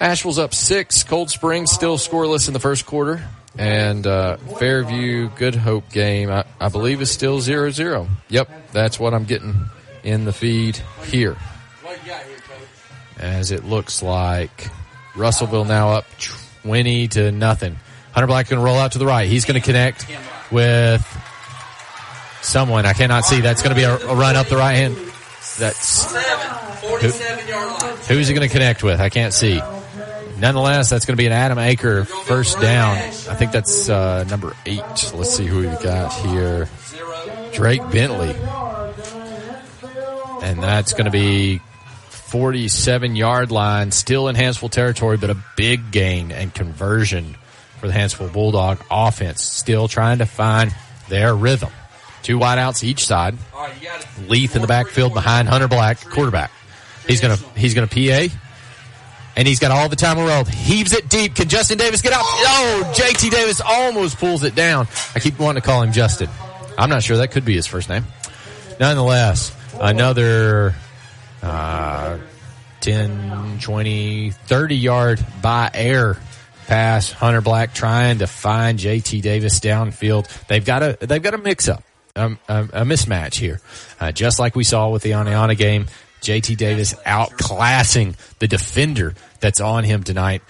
Ashville's 0.00 0.38
up 0.38 0.54
six. 0.54 1.04
Cold 1.04 1.30
Springs 1.30 1.70
still 1.70 1.96
scoreless 1.96 2.48
in 2.48 2.54
the 2.54 2.60
first 2.60 2.86
quarter. 2.86 3.22
And 3.56 4.06
uh, 4.06 4.38
Fairview 4.58 5.28
Good 5.36 5.54
Hope 5.54 5.90
game, 5.90 6.30
I, 6.30 6.44
I 6.58 6.68
believe, 6.68 7.02
is 7.02 7.10
still 7.10 7.40
0 7.40 7.70
0. 7.70 8.08
Yep, 8.28 8.72
that's 8.72 8.98
what 8.98 9.12
I'm 9.12 9.24
getting 9.24 9.54
in 10.02 10.24
the 10.24 10.32
feed 10.32 10.80
here. 11.04 11.36
As 13.18 13.50
it 13.50 13.64
looks 13.64 14.02
like 14.02 14.68
Russellville 15.14 15.66
now 15.66 15.90
up 15.90 16.06
20 16.62 17.08
to 17.08 17.30
nothing. 17.30 17.76
Hunter 18.12 18.26
Black 18.26 18.46
to 18.48 18.58
roll 18.58 18.76
out 18.76 18.92
to 18.92 18.98
the 18.98 19.06
right. 19.06 19.28
He's 19.28 19.44
going 19.44 19.60
to 19.60 19.64
connect 19.64 20.06
with 20.50 21.00
someone. 22.42 22.86
I 22.86 22.92
cannot 22.92 23.24
see. 23.24 23.40
That's 23.40 23.62
going 23.62 23.74
to 23.74 23.80
be 23.80 23.84
a, 23.84 23.94
a 23.94 24.14
run 24.14 24.36
up 24.36 24.48
the 24.48 24.56
right 24.56 24.74
hand. 24.74 24.96
That's 25.58 26.12
who, 27.00 27.08
who's 28.14 28.28
he 28.28 28.34
going 28.34 28.46
to 28.46 28.52
connect 28.52 28.82
with? 28.82 29.00
I 29.00 29.08
can't 29.08 29.32
see. 29.32 29.60
Nonetheless, 30.38 30.90
that's 30.90 31.04
going 31.04 31.16
to 31.16 31.20
be 31.20 31.26
an 31.26 31.32
Adam 31.32 31.58
Aker 31.58 32.06
first 32.06 32.60
down. 32.60 32.96
I 32.96 33.10
think 33.10 33.52
that's 33.52 33.88
uh, 33.88 34.24
number 34.24 34.56
eight. 34.66 35.12
Let's 35.14 35.34
see 35.34 35.46
who 35.46 35.60
we've 35.60 35.82
got 35.82 36.12
here. 36.12 36.68
Drake 37.52 37.82
Bentley. 37.90 38.34
And 40.42 40.60
that's 40.60 40.92
going 40.94 41.04
to 41.04 41.10
be 41.10 41.60
47 42.08 43.14
yard 43.14 43.50
line, 43.50 43.92
still 43.92 44.28
in 44.28 44.34
Hanceville 44.34 44.70
territory, 44.70 45.16
but 45.16 45.30
a 45.30 45.36
big 45.56 45.92
gain 45.92 46.32
and 46.32 46.52
conversion 46.52 47.36
for 47.82 47.88
the 47.88 47.92
Hanceville 47.94 48.32
Bulldog 48.32 48.78
offense. 48.92 49.42
Still 49.42 49.88
trying 49.88 50.18
to 50.18 50.24
find 50.26 50.72
their 51.08 51.34
rhythm. 51.34 51.70
Two 52.22 52.38
wideouts 52.38 52.84
each 52.84 53.04
side. 53.04 53.34
Leith 54.28 54.54
in 54.54 54.62
the 54.62 54.68
backfield 54.68 55.12
behind 55.12 55.48
Hunter 55.48 55.66
Black, 55.66 56.00
quarterback. 56.00 56.52
He's 57.08 57.20
gonna 57.20 57.34
he's 57.56 57.74
gonna 57.74 57.88
PA. 57.88 58.32
And 59.34 59.48
he's 59.48 59.58
got 59.58 59.72
all 59.72 59.88
the 59.88 59.96
time 59.96 60.16
in 60.18 60.24
the 60.24 60.30
world. 60.30 60.48
Heaves 60.48 60.92
it 60.92 61.08
deep. 61.08 61.34
Can 61.34 61.48
Justin 61.48 61.76
Davis 61.78 62.02
get 62.02 62.12
out? 62.12 62.20
Oh, 62.22 62.92
JT 62.94 63.30
Davis 63.30 63.60
almost 63.60 64.18
pulls 64.18 64.44
it 64.44 64.54
down. 64.54 64.86
I 65.16 65.18
keep 65.20 65.38
wanting 65.40 65.60
to 65.62 65.66
call 65.66 65.82
him 65.82 65.90
Justin. 65.92 66.28
I'm 66.78 66.88
not 66.88 67.02
sure 67.02 67.16
that 67.16 67.32
could 67.32 67.44
be 67.44 67.54
his 67.56 67.66
first 67.66 67.88
name. 67.88 68.04
Nonetheless, 68.78 69.52
another 69.80 70.74
Uh, 71.42 72.18
10, 72.80 73.58
20, 73.60 74.30
30 74.30 74.76
yard 74.76 75.24
by 75.40 75.70
air 75.74 76.16
pass. 76.72 77.12
Hunter 77.12 77.42
Black 77.42 77.74
trying 77.74 78.20
to 78.20 78.26
find 78.26 78.78
JT 78.78 79.20
Davis 79.20 79.60
downfield. 79.60 80.26
They've 80.46 80.64
got 80.64 80.82
a, 80.82 80.96
they've 81.00 81.22
got 81.22 81.34
a 81.34 81.38
mix 81.38 81.68
up, 81.68 81.82
um, 82.16 82.38
a, 82.48 82.62
a 82.62 82.84
mismatch 82.84 83.34
here. 83.34 83.60
Uh, 84.00 84.10
just 84.10 84.38
like 84.38 84.56
we 84.56 84.64
saw 84.64 84.88
with 84.88 85.02
the 85.02 85.10
Oneonta 85.10 85.56
game, 85.56 85.86
JT 86.22 86.56
Davis 86.56 86.94
outclassing 87.04 88.16
the 88.38 88.48
defender 88.48 89.14
that's 89.40 89.60
on 89.60 89.84
him 89.84 90.02
tonight. 90.02 90.40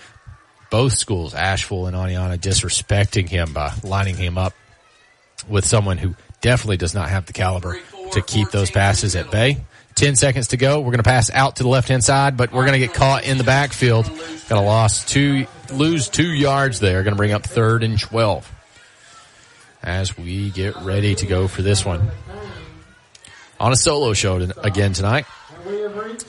Both 0.70 0.92
schools, 0.92 1.34
Ashville 1.34 1.86
and 1.86 1.96
Oneonta, 1.96 2.38
disrespecting 2.38 3.28
him 3.28 3.52
by 3.52 3.72
lining 3.82 4.16
him 4.16 4.38
up 4.38 4.54
with 5.48 5.66
someone 5.66 5.98
who 5.98 6.14
definitely 6.40 6.76
does 6.76 6.94
not 6.94 7.08
have 7.08 7.26
the 7.26 7.32
caliber 7.32 7.80
to 8.12 8.22
keep 8.22 8.52
those 8.52 8.70
passes 8.70 9.16
at 9.16 9.28
bay. 9.32 9.64
10 9.96 10.16
seconds 10.16 10.48
to 10.48 10.56
go. 10.56 10.78
We're 10.78 10.92
going 10.92 10.98
to 10.98 11.02
pass 11.02 11.30
out 11.30 11.56
to 11.56 11.62
the 11.62 11.68
left 11.68 11.88
hand 11.88 12.04
side, 12.04 12.36
but 12.36 12.52
we're 12.52 12.64
going 12.64 12.80
to 12.80 12.86
get 12.86 12.94
caught 12.94 13.24
in 13.24 13.38
the 13.38 13.44
backfield. 13.44 14.06
Got 14.48 14.58
a 14.58 14.60
loss 14.60 15.04
two, 15.04 15.46
lose 15.74 16.08
two 16.08 16.30
yards 16.30 16.80
there. 16.80 17.02
Going 17.02 17.14
to 17.14 17.18
bring 17.18 17.32
up 17.32 17.44
third 17.44 17.82
and 17.82 17.98
12 17.98 18.50
as 19.82 20.16
we 20.16 20.50
get 20.50 20.76
ready 20.76 21.14
to 21.16 21.26
go 21.26 21.48
for 21.48 21.62
this 21.62 21.84
one. 21.84 22.10
On 23.58 23.72
a 23.72 23.76
solo 23.76 24.12
show 24.12 24.36
again 24.62 24.92
tonight. 24.92 25.26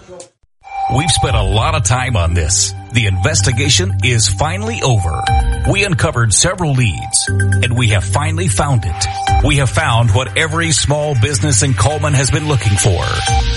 We've 0.97 1.11
spent 1.11 1.37
a 1.37 1.43
lot 1.43 1.75
of 1.75 1.85
time 1.85 2.17
on 2.17 2.33
this. 2.35 2.73
The 2.93 3.07
investigation 3.07 3.99
is 4.03 4.29
finally 4.29 4.81
over. 4.83 5.23
We 5.71 5.85
uncovered 5.85 6.33
several 6.33 6.73
leads 6.73 7.29
and 7.29 7.77
we 7.77 7.89
have 7.89 8.05
finally 8.05 8.49
found 8.49 8.85
it. 8.87 9.45
We 9.45 9.57
have 9.57 9.69
found 9.69 10.15
what 10.15 10.37
every 10.37 10.73
small 10.73 11.15
business 11.21 11.63
in 11.63 11.75
Cullman 11.75 12.15
has 12.15 12.31
been 12.31 12.49
looking 12.49 12.77
for. 12.77 13.05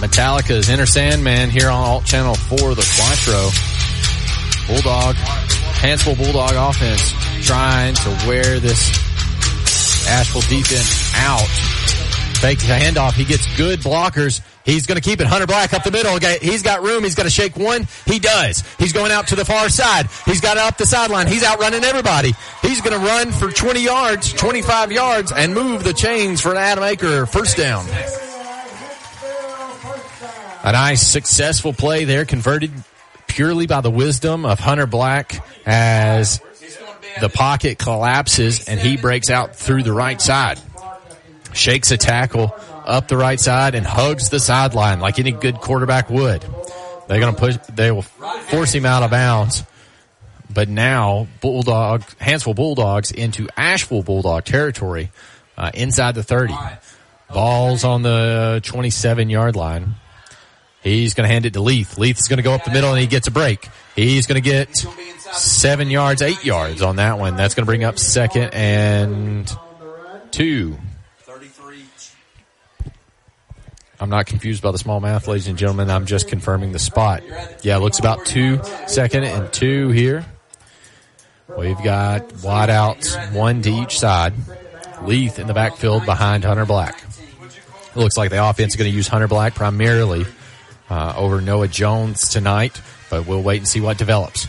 Metallica's 0.00 0.70
Enter 0.70 0.86
Sandman 0.86 1.50
here 1.50 1.68
on 1.68 1.82
Alt 1.82 2.06
Channel 2.06 2.34
4, 2.34 2.74
the 2.74 2.90
Quattro. 2.96 3.50
Bulldog, 4.66 5.14
Hanceville 5.76 6.16
Bulldog 6.16 6.54
offense 6.54 7.12
trying 7.44 7.94
to 7.94 8.08
wear 8.26 8.58
this 8.60 8.90
Ashville 10.08 10.40
defense 10.42 11.12
out. 11.16 11.48
Fake 12.40 12.58
handoff. 12.60 13.12
He 13.12 13.26
gets 13.26 13.54
good 13.58 13.80
blockers. 13.80 14.40
He's 14.64 14.86
going 14.86 14.98
to 14.98 15.06
keep 15.06 15.20
it. 15.20 15.26
Hunter 15.26 15.46
Black 15.46 15.74
up 15.74 15.84
the 15.84 15.90
middle. 15.90 16.18
He's 16.40 16.62
got 16.62 16.82
room. 16.82 17.04
He's 17.04 17.14
got 17.14 17.24
to 17.24 17.30
shake 17.30 17.54
one. 17.54 17.86
He 18.06 18.18
does. 18.18 18.64
He's 18.78 18.94
going 18.94 19.12
out 19.12 19.26
to 19.28 19.36
the 19.36 19.44
far 19.44 19.68
side. 19.68 20.06
He's 20.24 20.40
got 20.40 20.56
it 20.56 20.62
up 20.62 20.78
the 20.78 20.86
sideline. 20.86 21.26
He's 21.26 21.44
outrunning 21.44 21.84
everybody. 21.84 22.32
He's 22.62 22.80
going 22.80 22.98
to 22.98 23.06
run 23.06 23.30
for 23.32 23.50
20 23.50 23.80
yards, 23.80 24.32
25 24.32 24.90
yards, 24.90 25.32
and 25.32 25.52
move 25.52 25.84
the 25.84 25.92
chains 25.92 26.40
for 26.40 26.52
an 26.52 26.56
Adam 26.56 26.82
Aker 26.82 27.28
first 27.28 27.58
down. 27.58 27.84
A 30.62 30.72
nice 30.72 31.06
successful 31.06 31.74
play 31.74 32.06
there 32.06 32.24
converted 32.24 32.70
purely 33.26 33.66
by 33.66 33.82
the 33.82 33.90
wisdom 33.90 34.46
of 34.46 34.58
Hunter 34.58 34.86
Black 34.86 35.44
as 35.66 36.40
the 37.20 37.28
pocket 37.28 37.78
collapses 37.78 38.66
and 38.66 38.80
he 38.80 38.96
breaks 38.96 39.28
out 39.28 39.56
through 39.56 39.82
the 39.82 39.92
right 39.92 40.20
side. 40.20 40.58
Shakes 41.52 41.90
a 41.90 41.96
tackle 41.96 42.54
up 42.84 43.08
the 43.08 43.16
right 43.16 43.38
side 43.38 43.74
and 43.74 43.86
hugs 43.86 44.30
the 44.30 44.40
sideline 44.40 45.00
like 45.00 45.18
any 45.18 45.32
good 45.32 45.56
quarterback 45.56 46.10
would. 46.10 46.44
They're 47.08 47.20
going 47.20 47.34
to 47.34 47.40
push, 47.40 47.56
they 47.74 47.90
will 47.90 48.02
force 48.02 48.72
him 48.72 48.86
out 48.86 49.02
of 49.02 49.10
bounds. 49.10 49.64
But 50.52 50.68
now 50.68 51.28
Bulldog, 51.40 52.02
Hanceville 52.20 52.56
Bulldogs 52.56 53.10
into 53.12 53.48
Ashville 53.56 54.02
Bulldog 54.02 54.44
territory, 54.44 55.10
uh, 55.56 55.70
inside 55.74 56.14
the 56.14 56.22
30. 56.22 56.54
Balls 57.32 57.84
on 57.84 58.02
the 58.02 58.60
27 58.64 59.30
yard 59.30 59.54
line. 59.54 59.94
He's 60.82 61.14
going 61.14 61.28
to 61.28 61.32
hand 61.32 61.46
it 61.46 61.52
to 61.52 61.60
Leith. 61.60 61.98
Leith 61.98 62.18
is 62.18 62.28
going 62.28 62.38
to 62.38 62.42
go 62.42 62.54
up 62.54 62.64
the 62.64 62.70
middle 62.72 62.90
and 62.90 63.00
he 63.00 63.06
gets 63.06 63.28
a 63.28 63.30
break. 63.30 63.68
He's 63.94 64.26
going 64.26 64.42
to 64.42 64.48
get 64.48 64.74
seven 65.32 65.90
yards, 65.90 66.22
eight 66.22 66.44
yards 66.44 66.82
on 66.82 66.96
that 66.96 67.18
one. 67.18 67.36
That's 67.36 67.54
going 67.54 67.64
to 67.64 67.66
bring 67.66 67.84
up 67.84 67.98
second 67.98 68.54
and 68.54 69.50
two. 70.30 70.78
I'm 74.00 74.08
not 74.08 74.26
confused 74.26 74.62
by 74.62 74.72
the 74.72 74.78
small 74.78 74.98
math, 74.98 75.28
ladies 75.28 75.46
and 75.46 75.58
gentlemen. 75.58 75.90
I'm 75.90 76.06
just 76.06 76.28
confirming 76.28 76.72
the 76.72 76.78
spot. 76.78 77.22
Yeah, 77.62 77.76
it 77.76 77.80
looks 77.80 77.98
about 77.98 78.24
two, 78.24 78.60
second 78.86 79.24
and 79.24 79.52
two 79.52 79.90
here. 79.90 80.24
We've 81.58 81.82
got 81.82 82.28
wideouts, 82.28 83.34
one 83.34 83.60
to 83.62 83.70
each 83.70 83.98
side. 83.98 84.32
Leith 85.02 85.38
in 85.38 85.46
the 85.46 85.54
backfield 85.54 86.06
behind 86.06 86.44
Hunter 86.44 86.64
Black. 86.64 87.02
It 87.90 87.96
looks 87.96 88.16
like 88.16 88.30
the 88.30 88.42
offense 88.48 88.72
is 88.72 88.76
going 88.76 88.90
to 88.90 88.96
use 88.96 89.08
Hunter 89.08 89.28
Black 89.28 89.54
primarily 89.54 90.24
uh, 90.88 91.14
over 91.16 91.40
Noah 91.40 91.68
Jones 91.68 92.28
tonight, 92.28 92.80
but 93.10 93.26
we'll 93.26 93.42
wait 93.42 93.58
and 93.58 93.68
see 93.68 93.80
what 93.80 93.98
develops. 93.98 94.46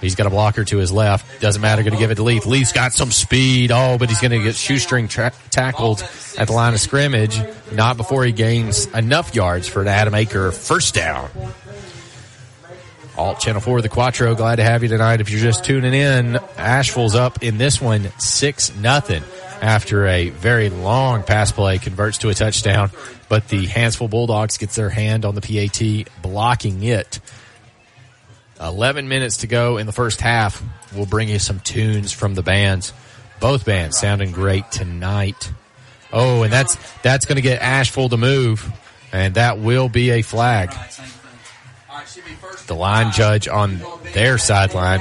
He's 0.00 0.14
got 0.14 0.26
a 0.26 0.30
blocker 0.30 0.64
to 0.64 0.76
his 0.78 0.92
left. 0.92 1.40
Doesn't 1.40 1.60
matter. 1.60 1.82
Going 1.82 1.94
to 1.94 1.98
give 1.98 2.10
it 2.10 2.16
to 2.16 2.22
Leith. 2.22 2.46
Leith's 2.46 2.72
got 2.72 2.92
some 2.92 3.10
speed. 3.10 3.72
Oh, 3.72 3.96
but 3.98 4.08
he's 4.08 4.20
going 4.20 4.30
to 4.30 4.42
get 4.42 4.54
shoestring 4.54 5.08
tra- 5.08 5.32
tackled 5.50 6.02
at 6.38 6.46
the 6.46 6.52
line 6.52 6.74
of 6.74 6.80
scrimmage. 6.80 7.40
Not 7.72 7.96
before 7.96 8.24
he 8.24 8.32
gains 8.32 8.86
enough 8.86 9.34
yards 9.34 9.66
for 9.66 9.82
an 9.82 9.88
Adam 9.88 10.14
Aker 10.14 10.54
first 10.54 10.94
down. 10.94 11.30
Alt 13.16 13.40
Channel 13.40 13.60
4, 13.60 13.82
the 13.82 13.88
Quattro. 13.88 14.36
Glad 14.36 14.56
to 14.56 14.62
have 14.62 14.84
you 14.84 14.88
tonight. 14.88 15.20
If 15.20 15.30
you're 15.30 15.40
just 15.40 15.64
tuning 15.64 15.92
in, 15.92 16.38
Ashville's 16.56 17.16
up 17.16 17.42
in 17.42 17.58
this 17.58 17.80
one 17.80 18.12
6 18.18 18.76
nothing 18.76 19.24
after 19.60 20.06
a 20.06 20.30
very 20.30 20.70
long 20.70 21.24
pass 21.24 21.50
play 21.50 21.78
converts 21.78 22.18
to 22.18 22.28
a 22.28 22.34
touchdown. 22.34 22.92
But 23.28 23.48
the 23.48 23.66
Hanceville 23.66 24.08
Bulldogs 24.08 24.56
gets 24.56 24.76
their 24.76 24.88
hand 24.88 25.24
on 25.24 25.34
the 25.34 25.40
PAT, 25.40 26.08
blocking 26.22 26.84
it. 26.84 27.18
11 28.60 29.08
minutes 29.08 29.38
to 29.38 29.46
go 29.46 29.76
in 29.76 29.86
the 29.86 29.92
first 29.92 30.20
half. 30.20 30.62
We'll 30.94 31.06
bring 31.06 31.28
you 31.28 31.38
some 31.38 31.60
tunes 31.60 32.12
from 32.12 32.34
the 32.34 32.42
bands. 32.42 32.92
Both 33.40 33.64
bands 33.64 33.98
sounding 33.98 34.32
great 34.32 34.70
tonight. 34.72 35.52
Oh, 36.12 36.42
and 36.42 36.52
that's, 36.52 36.76
that's 37.02 37.26
going 37.26 37.36
to 37.36 37.42
get 37.42 37.60
Ashville 37.62 38.08
to 38.08 38.16
move. 38.16 38.70
And 39.12 39.34
that 39.34 39.58
will 39.58 39.88
be 39.88 40.10
a 40.10 40.22
flag. 40.22 40.74
The 42.66 42.74
line 42.74 43.12
judge 43.12 43.48
on 43.48 43.80
their 44.12 44.38
sideline 44.38 45.00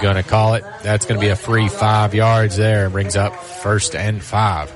going 0.00 0.16
to 0.16 0.22
call 0.22 0.54
it. 0.54 0.64
That's 0.82 1.06
going 1.06 1.18
to 1.18 1.24
be 1.24 1.30
a 1.30 1.36
free 1.36 1.68
five 1.68 2.14
yards 2.14 2.56
there 2.56 2.84
and 2.84 2.92
brings 2.92 3.16
up 3.16 3.34
first 3.34 3.94
and 3.96 4.22
five. 4.22 4.72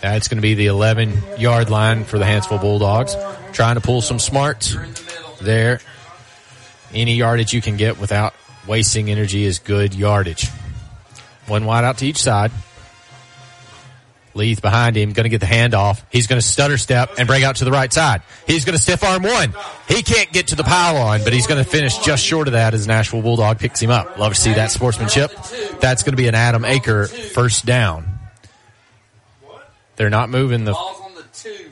That's 0.00 0.28
going 0.28 0.36
to 0.36 0.42
be 0.42 0.54
the 0.54 0.66
11 0.66 1.38
yard 1.38 1.70
line 1.70 2.04
for 2.04 2.18
the 2.18 2.24
Hanceville 2.24 2.60
Bulldogs. 2.60 3.16
Trying 3.52 3.76
to 3.76 3.80
pull 3.80 4.00
some 4.00 4.18
smarts 4.18 4.76
there 5.40 5.80
any 6.94 7.14
yardage 7.14 7.52
you 7.52 7.60
can 7.62 7.76
get 7.76 7.98
without 7.98 8.34
wasting 8.66 9.10
energy 9.10 9.44
is 9.44 9.58
good 9.58 9.94
yardage. 9.94 10.48
One 11.46 11.64
wide 11.64 11.84
out 11.84 11.98
to 11.98 12.06
each 12.06 12.18
side. 12.22 12.50
Leith 14.32 14.62
behind 14.62 14.94
him, 14.96 15.12
going 15.12 15.24
to 15.24 15.28
get 15.28 15.40
the 15.40 15.46
handoff. 15.46 16.02
He's 16.08 16.28
going 16.28 16.40
to 16.40 16.46
stutter 16.46 16.78
step 16.78 17.18
and 17.18 17.26
break 17.26 17.42
out 17.42 17.56
to 17.56 17.64
the 17.64 17.72
right 17.72 17.92
side. 17.92 18.22
He's 18.46 18.64
going 18.64 18.76
to 18.76 18.82
stiff 18.82 19.02
arm 19.02 19.24
one. 19.24 19.52
He 19.88 20.02
can't 20.04 20.30
get 20.32 20.48
to 20.48 20.56
the 20.56 20.62
pylon, 20.62 21.22
but 21.24 21.32
he's 21.32 21.48
going 21.48 21.62
to 21.62 21.68
finish 21.68 21.98
just 21.98 22.24
short 22.24 22.46
of 22.46 22.52
that 22.52 22.72
as 22.72 22.86
Nashville 22.86 23.22
Bulldog 23.22 23.58
picks 23.58 23.80
him 23.80 23.90
up. 23.90 24.18
Love 24.18 24.34
to 24.34 24.40
see 24.40 24.52
that 24.54 24.70
sportsmanship. 24.70 25.32
That's 25.80 26.04
going 26.04 26.12
to 26.12 26.16
be 26.16 26.28
an 26.28 26.36
Adam 26.36 26.62
Aker 26.62 27.08
first 27.08 27.66
down. 27.66 28.06
They're 29.96 30.10
not 30.10 30.30
moving 30.30 30.64
the. 30.64 30.72
Ball's 30.72 31.00
on 31.00 31.14
the 31.16 31.24
two. 31.34 31.70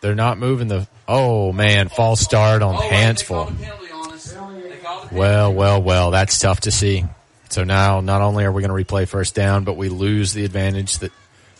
They're 0.00 0.16
not 0.16 0.38
moving 0.38 0.66
the. 0.66 0.88
Oh 1.06 1.52
man, 1.52 1.88
false 1.88 2.20
start 2.20 2.62
on 2.62 2.74
Oh, 2.74 2.78
Hanceville. 2.78 3.46
called 3.46 3.52
a 3.52 3.62
penalty 3.62 3.92
on 3.92 4.12
us. 4.12 4.32
They 4.32 4.76
called 4.78 5.01
a 5.01 5.01
Well, 5.12 5.52
well, 5.52 5.82
well. 5.82 6.10
That's 6.10 6.38
tough 6.38 6.60
to 6.62 6.70
see. 6.70 7.04
So 7.50 7.64
now, 7.64 8.00
not 8.00 8.22
only 8.22 8.44
are 8.44 8.52
we 8.52 8.62
going 8.62 8.84
to 8.84 8.92
replay 8.92 9.06
first 9.06 9.34
down, 9.34 9.64
but 9.64 9.76
we 9.76 9.88
lose 9.90 10.32
the 10.32 10.44
advantage 10.44 10.98
that 10.98 11.12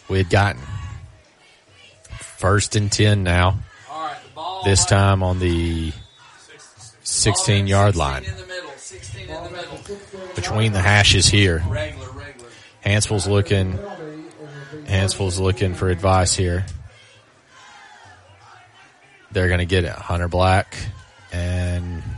we 0.08 0.18
had 0.18 0.30
gotten. 0.30 0.62
First 2.18 2.76
and 2.76 2.90
ten 2.90 3.22
now. 3.22 3.58
This 4.64 4.86
time 4.86 5.22
on 5.22 5.38
the 5.38 5.92
16 7.02 7.66
yard 7.66 7.96
line. 7.96 8.24
in 8.24 8.36
the 8.36 8.46
middle. 8.46 8.70
16 8.76 9.28
in 9.28 9.44
the 9.44 9.50
middle. 9.50 9.78
Between 10.34 10.72
the 10.72 10.80
hashes 10.80 11.26
here. 11.26 11.62
Regular, 11.68 12.08
looking. 13.28 13.78
Hanceville's 14.86 15.38
looking 15.38 15.74
for 15.74 15.88
advice 15.90 16.34
here. 16.34 16.64
They're 19.30 19.48
going 19.48 19.60
to 19.60 19.66
get 19.66 19.84
it. 19.84 19.92
Hunter 19.92 20.28
Black 20.28 20.76
and 21.32 22.02
80 22.02 22.02
formation. 22.02 22.11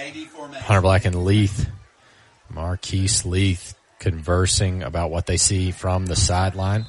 Hunter 0.00 0.80
Black 0.80 1.04
and 1.04 1.24
Leith, 1.24 1.68
Marquise 2.48 3.24
Leith 3.26 3.74
conversing 3.98 4.82
about 4.82 5.10
what 5.10 5.26
they 5.26 5.36
see 5.36 5.70
from 5.70 6.06
the 6.06 6.16
sideline. 6.16 6.86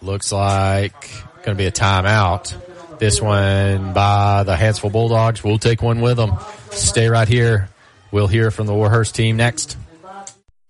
Looks 0.00 0.32
like 0.32 1.10
going 1.42 1.56
to 1.56 1.62
be 1.62 1.66
a 1.66 1.72
timeout. 1.72 2.98
This 2.98 3.20
one 3.20 3.92
by 3.92 4.44
the 4.44 4.54
Hanceville 4.54 4.92
Bulldogs. 4.92 5.42
We'll 5.42 5.58
take 5.58 5.82
one 5.82 6.00
with 6.00 6.16
them. 6.16 6.34
Stay 6.70 7.08
right 7.08 7.26
here. 7.26 7.68
We'll 8.12 8.28
hear 8.28 8.50
from 8.50 8.66
the 8.66 8.74
Warhurst 8.74 9.14
team 9.14 9.36
next. 9.36 9.76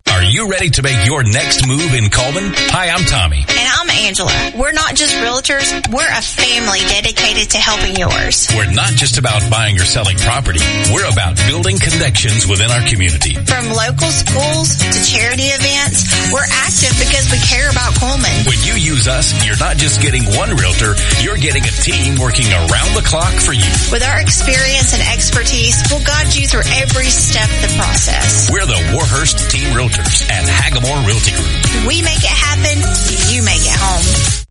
Are 0.09 0.23
you 0.23 0.49
ready 0.49 0.69
to 0.71 0.81
make 0.81 1.05
your 1.05 1.23
next 1.23 1.67
move 1.67 1.93
in 1.93 2.09
Cullman? 2.09 2.53
Hi, 2.55 2.89
I'm 2.89 3.03
Tommy. 3.05 3.37
And 3.37 3.72
I'm 3.83 4.07
Angela. 4.07 4.31
We're 4.55 4.71
not 4.71 4.95
just 4.95 5.11
realtors, 5.19 5.67
we're 5.91 6.07
a 6.07 6.23
family 6.23 6.79
dedicated 6.87 7.51
to 7.51 7.59
helping 7.59 7.99
yours. 7.99 8.47
We're 8.55 8.71
not 8.71 8.95
just 8.95 9.19
about 9.19 9.43
buying 9.51 9.75
or 9.75 9.83
selling 9.83 10.15
property. 10.23 10.63
We're 10.87 11.03
about 11.11 11.35
building 11.51 11.75
connections 11.75 12.47
within 12.47 12.71
our 12.71 12.79
community. 12.87 13.35
From 13.43 13.75
local 13.75 14.07
schools 14.07 14.79
to 14.79 14.99
charity 15.03 15.51
events, 15.51 16.07
we're 16.31 16.47
active 16.63 16.95
because 16.95 17.27
we 17.27 17.43
care 17.43 17.67
about 17.67 17.91
Cullman. 17.99 18.47
When 18.47 18.55
you 18.63 18.79
use 18.79 19.11
us, 19.11 19.35
you're 19.43 19.59
not 19.59 19.75
just 19.75 19.99
getting 19.99 20.23
one 20.31 20.55
realtor, 20.55 20.95
you're 21.19 21.35
getting 21.35 21.67
a 21.67 21.73
team 21.83 22.15
working 22.23 22.47
around 22.55 22.95
the 22.95 23.03
clock 23.03 23.35
for 23.35 23.51
you. 23.51 23.67
With 23.91 24.07
our 24.07 24.23
experience 24.23 24.95
and 24.95 25.03
expertise, 25.11 25.75
we'll 25.91 26.07
guide 26.07 26.31
you 26.31 26.47
through 26.47 26.63
every 26.79 27.11
step 27.11 27.51
of 27.51 27.59
the 27.67 27.73
process. 27.75 28.47
We're 28.47 28.63
the 28.63 28.79
Warhurst 28.95 29.51
Team 29.51 29.75
Realtors 29.75 30.23
at 30.31 30.47
Hagamore 30.47 31.03
Realty 31.03 31.35
Group. 31.35 31.51
We 31.83 31.99
make 31.99 32.23
it 32.23 32.31
happen, 32.31 32.79
you 33.27 33.43
make 33.43 33.67
it 33.67 33.72
home. 33.77 34.43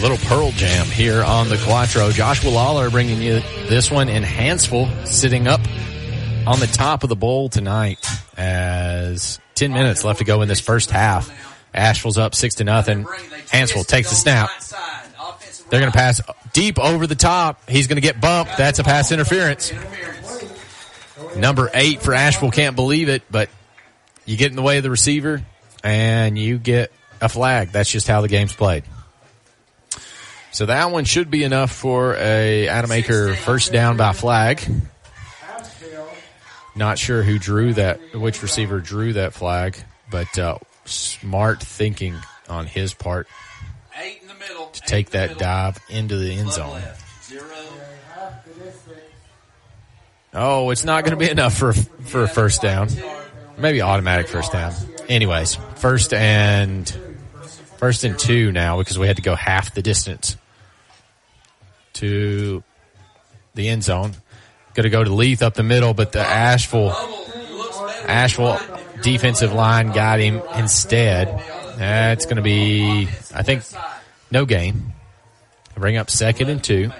Little 0.00 0.16
Pearl 0.16 0.50
Jam 0.52 0.86
here 0.86 1.22
on 1.22 1.50
the 1.50 1.58
Quattro. 1.58 2.10
Joshua 2.10 2.48
Lawler 2.48 2.88
bringing 2.88 3.20
you 3.20 3.40
this 3.68 3.90
one 3.90 4.08
in 4.08 4.22
Hanceville, 4.22 5.06
sitting 5.06 5.46
up 5.46 5.60
on 6.46 6.58
the 6.58 6.66
top 6.66 7.02
of 7.02 7.10
the 7.10 7.16
bowl 7.16 7.50
tonight 7.50 8.06
as 8.34 9.38
10 9.56 9.74
minutes 9.74 10.02
left 10.02 10.20
to 10.20 10.24
go 10.24 10.40
in 10.40 10.48
this 10.48 10.60
first 10.60 10.90
half. 10.90 11.30
Ashville's 11.74 12.16
up 12.16 12.34
six 12.34 12.54
to 12.56 12.64
nothing. 12.64 13.04
Hanceville 13.04 13.86
takes 13.86 14.08
the 14.08 14.16
snap. 14.16 14.48
They're 15.68 15.80
going 15.80 15.92
to 15.92 15.96
pass 15.98 16.22
deep 16.54 16.78
over 16.78 17.06
the 17.06 17.14
top. 17.14 17.68
He's 17.68 17.86
going 17.86 17.96
to 17.96 18.02
get 18.02 18.20
bumped. 18.20 18.56
That's 18.56 18.78
a 18.78 18.84
pass 18.84 19.12
interference. 19.12 19.70
Number 21.36 21.70
eight 21.72 22.02
for 22.02 22.12
Ashville 22.14 22.50
can't 22.50 22.76
believe 22.76 23.08
it, 23.08 23.22
but 23.30 23.48
you 24.26 24.36
get 24.36 24.50
in 24.50 24.56
the 24.56 24.62
way 24.62 24.76
of 24.78 24.82
the 24.82 24.90
receiver 24.90 25.42
and 25.82 26.38
you 26.38 26.58
get 26.58 26.92
a 27.20 27.28
flag. 27.28 27.70
That's 27.70 27.90
just 27.90 28.08
how 28.08 28.20
the 28.20 28.28
game's 28.28 28.52
played. 28.52 28.84
So 30.52 30.66
that 30.66 30.90
one 30.90 31.04
should 31.04 31.30
be 31.30 31.44
enough 31.44 31.70
for 31.70 32.16
a 32.16 32.68
Adam 32.68 32.90
Aker 32.90 33.36
first 33.36 33.72
down 33.72 33.96
by 33.96 34.12
flag. 34.12 34.60
Not 36.74 36.98
sure 36.98 37.22
who 37.22 37.38
drew 37.38 37.74
that, 37.74 37.98
which 38.14 38.42
receiver 38.42 38.80
drew 38.80 39.12
that 39.14 39.32
flag, 39.34 39.76
but 40.10 40.38
uh, 40.38 40.58
smart 40.84 41.62
thinking 41.62 42.16
on 42.48 42.66
his 42.66 42.94
part 42.94 43.26
Eight 44.00 44.20
in 44.22 44.28
the 44.28 44.34
middle. 44.34 44.66
to 44.68 44.80
take 44.82 45.10
that 45.10 45.38
dive 45.38 45.78
into 45.88 46.16
the 46.16 46.32
end 46.32 46.52
zone. 46.52 46.80
Zero. 47.24 47.44
Oh, 50.32 50.70
it's 50.70 50.84
not 50.84 51.04
going 51.04 51.18
to 51.18 51.24
be 51.24 51.30
enough 51.30 51.56
for 51.56 51.72
for 51.72 52.22
a 52.22 52.28
first 52.28 52.62
down. 52.62 52.88
Maybe 53.58 53.82
automatic 53.82 54.28
first 54.28 54.52
down. 54.52 54.72
Anyways, 55.08 55.56
first 55.76 56.14
and 56.14 56.88
first 57.78 58.04
and 58.04 58.18
two 58.18 58.52
now 58.52 58.78
because 58.78 58.98
we 58.98 59.06
had 59.06 59.16
to 59.16 59.22
go 59.22 59.34
half 59.34 59.74
the 59.74 59.82
distance 59.82 60.36
to 61.94 62.62
the 63.54 63.68
end 63.68 63.82
zone. 63.82 64.12
Going 64.74 64.84
to 64.84 64.90
go 64.90 65.02
to 65.02 65.12
Leith 65.12 65.42
up 65.42 65.54
the 65.54 65.64
middle, 65.64 65.94
but 65.94 66.12
the 66.12 66.20
Ashville 66.20 66.94
Ashville 68.06 68.58
defensive 69.02 69.52
line 69.52 69.90
got 69.92 70.20
him 70.20 70.40
instead. 70.54 71.42
That's 71.76 72.26
going 72.26 72.36
to 72.36 72.42
be, 72.42 73.08
I 73.34 73.42
think, 73.42 73.64
no 74.30 74.44
gain. 74.44 74.92
Bring 75.74 75.96
up 75.96 76.10
second 76.10 76.50
and 76.50 76.62
two. 76.62 76.92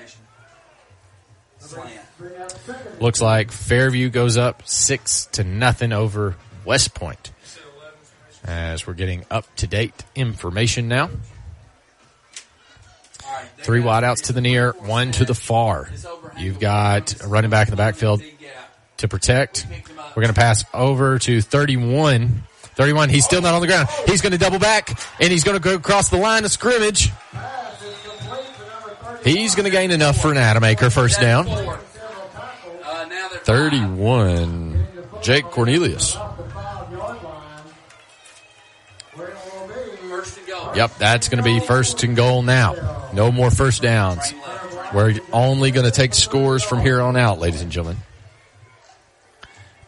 Looks 3.01 3.23
like 3.23 3.51
Fairview 3.51 4.11
goes 4.11 4.37
up 4.37 4.63
six 4.69 5.25
to 5.33 5.43
nothing 5.43 5.93
over 5.93 6.37
West 6.67 6.95
Point. 6.95 7.33
As 8.45 8.87
we're 8.87 8.95
getting 8.95 9.25
up 9.31 9.47
to 9.57 9.67
date 9.67 9.95
information 10.15 10.87
now. 10.87 11.09
Three 13.59 13.81
wideouts 13.81 14.25
to 14.25 14.33
the 14.35 14.41
near, 14.43 14.73
one 14.73 15.13
to 15.13 15.25
the 15.25 15.35
far. 15.35 15.89
You've 16.39 16.61
got 16.61 17.23
a 17.23 17.29
running 17.29 17.51
back 17.51 17.69
in 17.69 17.71
the 17.71 17.77
backfield 17.77 18.23
to 18.99 19.09
protect. 19.09 19.67
We're 20.15 20.23
going 20.23 20.35
to 20.35 20.41
pass 20.41 20.65
over 20.75 21.19
to 21.21 21.41
31. 21.41 22.43
31, 22.75 23.09
he's 23.09 23.25
still 23.25 23.41
not 23.41 23.55
on 23.55 23.63
the 23.63 23.67
ground. 23.67 23.89
He's 24.07 24.21
going 24.21 24.33
to 24.33 24.39
double 24.39 24.59
back 24.59 24.91
and 25.21 25.31
he's 25.31 25.45
going 25.45 25.57
to 25.57 25.63
go 25.63 25.75
across 25.75 26.11
the 26.11 26.19
line 26.19 26.45
of 26.45 26.51
scrimmage. 26.51 27.11
He's 29.25 29.55
going 29.55 29.65
to 29.65 29.71
gain 29.71 29.91
enough 29.91 30.21
for 30.21 30.31
an 30.31 30.37
Adam 30.37 30.63
Aker 30.63 30.93
first 30.93 31.21
down. 31.21 31.47
31, 33.45 34.87
Jake 35.23 35.45
Cornelius. 35.47 36.17
Yep, 40.75 40.99
that's 40.99 41.29
going 41.29 41.43
to 41.43 41.45
be 41.45 41.61
first 41.61 42.03
and 42.05 42.15
goal 42.15 42.43
now. 42.43 43.11
No 43.13 43.33
more 43.33 43.51
first 43.51 43.83
downs. 43.83 44.35
We're 44.95 45.19
only 45.33 45.71
going 45.71 45.87
to 45.87 45.93
take 45.93 46.15
scores 46.15 46.63
from 46.63 46.81
here 46.81 47.01
on 47.01 47.17
out, 47.17 47.39
ladies 47.39 47.63
and 47.63 47.73
gentlemen. 47.73 48.03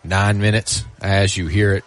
Nine 0.04 0.40
minutes 0.40 0.84
as 1.00 1.36
you 1.36 1.46
hear 1.46 1.74
it. 1.74 1.84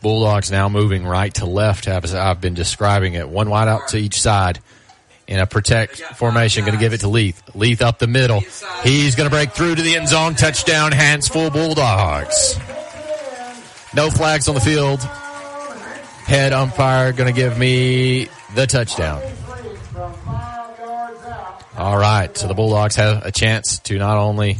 Bulldogs 0.00 0.50
now 0.50 0.70
moving 0.70 1.06
right 1.06 1.32
to 1.34 1.44
left, 1.44 1.86
as 1.86 2.14
I've 2.14 2.40
been 2.40 2.54
describing 2.54 3.14
it. 3.14 3.28
One 3.28 3.50
wide 3.50 3.68
out 3.68 3.88
to 3.88 3.98
each 3.98 4.20
side 4.20 4.60
in 5.30 5.38
a 5.38 5.46
protect 5.46 6.02
formation. 6.16 6.64
Going 6.64 6.76
to 6.76 6.80
give 6.80 6.92
it 6.92 7.00
to 7.00 7.08
Leith. 7.08 7.40
Leith 7.54 7.80
up 7.80 7.98
the 7.98 8.08
middle. 8.08 8.40
He's 8.82 9.14
going 9.14 9.30
to 9.30 9.34
break 9.34 9.52
through 9.52 9.76
to 9.76 9.82
the 9.82 9.96
end 9.96 10.08
zone. 10.08 10.34
Touchdown, 10.34 10.90
Hanceville 10.90 11.52
Bulldogs. 11.52 12.58
No 13.94 14.10
flags 14.10 14.48
on 14.48 14.56
the 14.56 14.60
field. 14.60 15.00
Head 16.26 16.52
umpire 16.52 17.12
going 17.12 17.32
to 17.32 17.40
give 17.40 17.56
me 17.56 18.28
the 18.54 18.66
touchdown. 18.66 19.22
All 21.76 21.96
right, 21.96 22.36
so 22.36 22.46
the 22.46 22.54
Bulldogs 22.54 22.96
have 22.96 23.24
a 23.24 23.32
chance 23.32 23.78
to 23.80 23.98
not 23.98 24.18
only 24.18 24.58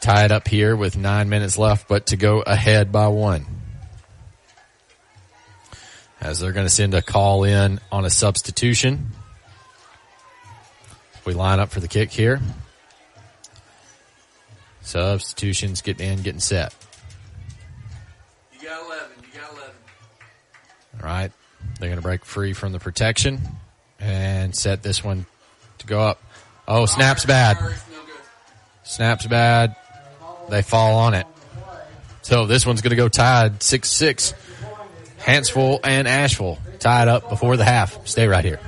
tie 0.00 0.24
it 0.24 0.32
up 0.32 0.46
here 0.46 0.76
with 0.76 0.96
nine 0.96 1.28
minutes 1.28 1.58
left, 1.58 1.88
but 1.88 2.06
to 2.06 2.16
go 2.16 2.40
ahead 2.40 2.92
by 2.92 3.08
one. 3.08 3.46
As 6.20 6.38
they're 6.38 6.52
going 6.52 6.66
to 6.66 6.72
send 6.72 6.94
a 6.94 7.02
call 7.02 7.44
in 7.44 7.80
on 7.92 8.04
a 8.04 8.10
substitution. 8.10 9.10
We 11.24 11.34
line 11.34 11.60
up 11.60 11.70
for 11.70 11.80
the 11.80 11.88
kick 11.88 12.10
here. 12.10 12.40
Substitutions 14.82 15.80
getting 15.80 16.06
in, 16.06 16.22
getting 16.22 16.40
set. 16.40 16.74
You 18.52 18.68
got 18.68 18.84
11. 18.86 19.10
You 19.32 19.40
got 19.40 19.52
11. 19.52 19.72
All 21.00 21.06
right. 21.06 21.32
They're 21.80 21.88
going 21.88 21.98
to 21.98 22.02
break 22.02 22.24
free 22.24 22.52
from 22.52 22.72
the 22.72 22.78
protection 22.78 23.40
and 23.98 24.54
set 24.54 24.82
this 24.82 25.02
one 25.02 25.24
to 25.78 25.86
go 25.86 26.00
up. 26.00 26.22
Oh, 26.68 26.86
snap's 26.86 27.24
bad. 27.24 27.58
Snap's 28.82 29.26
bad. 29.26 29.76
They 30.50 30.62
fall 30.62 30.96
on 30.96 31.14
it. 31.14 31.26
So 32.22 32.46
this 32.46 32.66
one's 32.66 32.82
going 32.82 32.90
to 32.90 32.96
go 32.96 33.08
tied 33.08 33.62
6 33.62 33.90
6. 33.90 34.34
Hanceville 35.18 35.80
and 35.82 36.06
Ashville 36.06 36.58
tied 36.78 37.08
up 37.08 37.30
before 37.30 37.56
the 37.56 37.64
half. 37.64 38.06
Stay 38.06 38.28
right 38.28 38.44
here. 38.44 38.60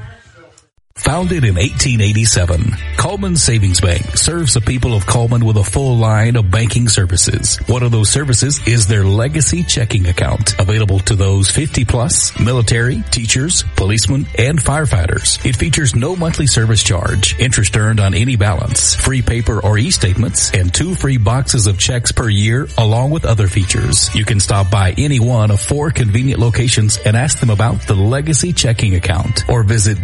Founded 1.00 1.44
in 1.44 1.56
1887, 1.56 2.72
Cullman 2.96 3.36
Savings 3.36 3.82
Bank 3.82 4.16
serves 4.16 4.54
the 4.54 4.62
people 4.62 4.94
of 4.94 5.04
Cullman 5.04 5.44
with 5.44 5.58
a 5.58 5.62
full 5.62 5.98
line 5.98 6.36
of 6.36 6.50
banking 6.50 6.88
services. 6.88 7.58
One 7.66 7.82
of 7.82 7.92
those 7.92 8.08
services 8.08 8.66
is 8.66 8.86
their 8.86 9.04
legacy 9.04 9.62
checking 9.62 10.06
account, 10.06 10.58
available 10.58 10.98
to 11.00 11.14
those 11.14 11.50
50 11.50 11.84
plus, 11.84 12.40
military, 12.40 13.04
teachers, 13.10 13.62
policemen, 13.76 14.26
and 14.38 14.58
firefighters. 14.58 15.44
It 15.44 15.54
features 15.54 15.94
no 15.94 16.16
monthly 16.16 16.46
service 16.46 16.82
charge, 16.82 17.38
interest 17.38 17.76
earned 17.76 18.00
on 18.00 18.14
any 18.14 18.36
balance, 18.36 18.96
free 18.96 19.20
paper 19.20 19.62
or 19.62 19.76
e-statements, 19.76 20.50
and 20.52 20.72
two 20.74 20.94
free 20.94 21.18
boxes 21.18 21.66
of 21.66 21.78
checks 21.78 22.10
per 22.10 22.30
year, 22.30 22.68
along 22.78 23.10
with 23.10 23.26
other 23.26 23.48
features. 23.48 24.12
You 24.14 24.24
can 24.24 24.40
stop 24.40 24.70
by 24.70 24.94
any 24.96 25.20
one 25.20 25.50
of 25.50 25.60
four 25.60 25.90
convenient 25.90 26.40
locations 26.40 26.96
and 26.96 27.16
ask 27.16 27.38
them 27.38 27.50
about 27.50 27.82
the 27.82 27.94
legacy 27.94 28.54
checking 28.54 28.94
account, 28.94 29.44
or 29.48 29.62
visit 29.62 29.98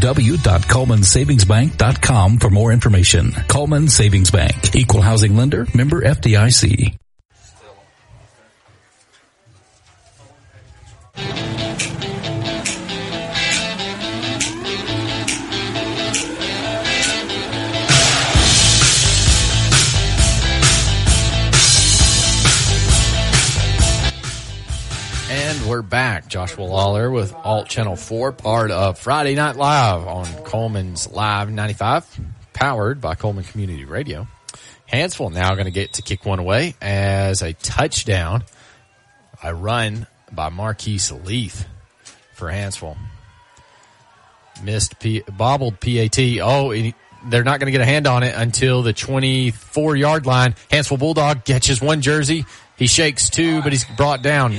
www.cullmansavingsbank.com 0.00 2.38
for 2.38 2.50
more 2.50 2.72
information. 2.72 3.32
Cullman 3.48 3.88
Savings 3.88 4.30
Bank, 4.30 4.74
equal 4.74 5.02
housing 5.02 5.36
lender, 5.36 5.66
member 5.74 6.00
FDIC. 6.02 6.96
We're 25.70 25.82
back. 25.82 26.26
Joshua 26.26 26.64
Lawler 26.64 27.12
with 27.12 27.32
Alt 27.32 27.68
Channel 27.68 27.94
4, 27.94 28.32
part 28.32 28.72
of 28.72 28.98
Friday 28.98 29.36
Night 29.36 29.54
Live 29.54 30.04
on 30.04 30.26
Cullman's 30.42 31.08
Live 31.12 31.48
95, 31.48 32.18
powered 32.52 33.00
by 33.00 33.14
Cullman 33.14 33.44
Community 33.44 33.84
Radio. 33.84 34.26
Hanceville 34.92 35.32
now 35.32 35.52
going 35.54 35.66
to 35.66 35.70
get 35.70 35.92
to 35.92 36.02
kick 36.02 36.26
one 36.26 36.40
away 36.40 36.74
as 36.82 37.42
a 37.42 37.52
touchdown. 37.52 38.42
A 39.44 39.54
run 39.54 40.08
by 40.32 40.48
Marquise 40.48 41.12
Leith 41.12 41.68
for 42.34 42.48
Hanceville. 42.50 42.98
Missed 44.64 44.98
P- 44.98 45.22
bobbled 45.30 45.78
PAT. 45.78 46.18
Oh, 46.42 46.72
he- 46.72 46.96
they're 47.26 47.44
not 47.44 47.60
going 47.60 47.66
to 47.66 47.72
get 47.72 47.80
a 47.80 47.84
hand 47.86 48.08
on 48.08 48.24
it 48.24 48.34
until 48.34 48.82
the 48.82 48.92
24 48.92 49.94
yard 49.94 50.26
line. 50.26 50.56
Hanceville 50.68 50.98
Bulldog 50.98 51.44
catches 51.44 51.80
one 51.80 52.00
jersey. 52.00 52.44
He 52.80 52.86
shakes 52.86 53.28
two, 53.28 53.60
but 53.60 53.72
he's 53.72 53.84
brought 53.84 54.22
down. 54.22 54.58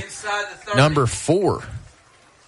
Number 0.76 1.06
four. 1.06 1.64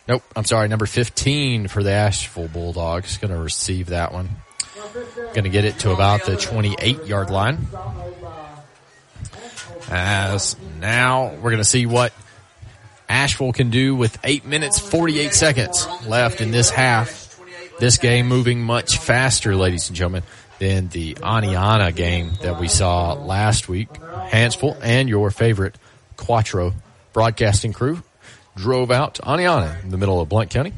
Nope, 0.06 0.22
I'm 0.36 0.44
sorry, 0.44 0.68
number 0.68 0.86
15 0.86 1.66
for 1.66 1.82
the 1.82 1.90
Ashville 1.90 2.46
Bulldogs. 2.46 3.18
Going 3.18 3.32
to 3.32 3.40
receive 3.40 3.86
that 3.86 4.12
one. 4.12 4.28
Going 5.32 5.42
to 5.42 5.50
get 5.50 5.64
it 5.64 5.80
to 5.80 5.90
about 5.90 6.26
the 6.26 6.36
28 6.36 7.06
yard 7.06 7.30
line. 7.30 7.66
As 9.90 10.56
now 10.78 11.34
we're 11.34 11.50
going 11.50 11.56
to 11.56 11.64
see 11.64 11.86
what 11.86 12.12
Ashville 13.08 13.52
can 13.52 13.70
do 13.70 13.96
with 13.96 14.16
8 14.22 14.44
minutes 14.44 14.78
48 14.78 15.34
seconds 15.34 15.88
left 16.06 16.40
in 16.40 16.52
this 16.52 16.70
half. 16.70 17.36
This 17.80 17.98
game 17.98 18.28
moving 18.28 18.62
much 18.62 18.98
faster, 18.98 19.56
ladies 19.56 19.88
and 19.88 19.96
gentlemen, 19.96 20.22
than 20.58 20.88
the 20.88 21.14
Oneonta 21.14 21.94
game 21.94 22.32
that 22.42 22.60
we 22.60 22.68
saw 22.68 23.12
last 23.12 23.68
week. 23.68 23.92
Hanceville 23.92 24.78
and 24.82 25.08
your 25.08 25.30
favorite 25.30 25.76
Quattro 26.16 26.72
broadcasting 27.12 27.72
crew 27.72 28.02
drove 28.56 28.90
out 28.90 29.16
to 29.16 29.22
Oneonta 29.22 29.82
in 29.82 29.90
the 29.90 29.98
middle 29.98 30.20
of 30.20 30.28
Blount 30.28 30.50
County, 30.50 30.72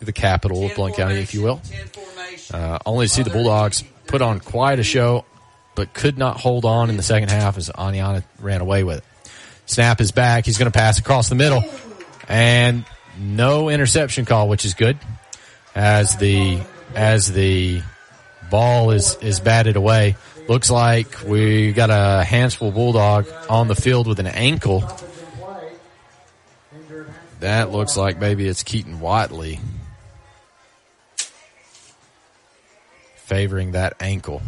the 0.00 0.12
capital 0.12 0.64
of 0.64 0.74
Blount 0.74 0.94
County, 0.94 1.16
if 1.16 1.34
you 1.34 1.42
will. 1.42 1.60
Uh, 2.52 2.78
only 2.86 3.06
to 3.06 3.12
see 3.12 3.22
the 3.22 3.30
Bulldogs 3.30 3.84
put 4.06 4.22
on 4.22 4.40
quite 4.40 4.78
a 4.78 4.84
show, 4.84 5.24
but 5.74 5.92
could 5.92 6.16
not 6.16 6.38
hold 6.38 6.64
on 6.64 6.88
in 6.88 6.96
the 6.96 7.02
second 7.02 7.30
half 7.30 7.58
as 7.58 7.68
Oneonta 7.68 8.22
ran 8.40 8.60
away 8.60 8.84
with 8.84 8.98
it. 8.98 9.04
Snap 9.66 10.00
is 10.00 10.12
back. 10.12 10.46
He's 10.46 10.56
going 10.56 10.70
to 10.70 10.76
pass 10.76 10.98
across 10.98 11.28
the 11.28 11.34
middle, 11.34 11.62
and 12.26 12.84
no 13.18 13.68
interception 13.68 14.24
call, 14.24 14.48
which 14.48 14.64
is 14.64 14.74
good. 14.74 14.96
As 15.74 16.16
the 16.16 16.60
as 16.94 17.30
the 17.30 17.82
ball 18.50 18.90
is 18.90 19.16
is 19.20 19.40
batted 19.40 19.76
away, 19.76 20.16
looks 20.48 20.70
like 20.70 21.22
we 21.24 21.72
got 21.72 21.90
a 21.90 22.24
Hanceville 22.24 22.74
Bulldog 22.74 23.26
on 23.48 23.68
the 23.68 23.74
field 23.74 24.06
with 24.06 24.18
an 24.18 24.26
ankle. 24.26 24.84
That 27.40 27.70
looks 27.70 27.96
like 27.96 28.18
maybe 28.18 28.48
it's 28.48 28.62
Keaton 28.62 29.00
Watley 29.00 29.60
favoring 33.16 33.72
that 33.72 33.94
ankle. 34.00 34.42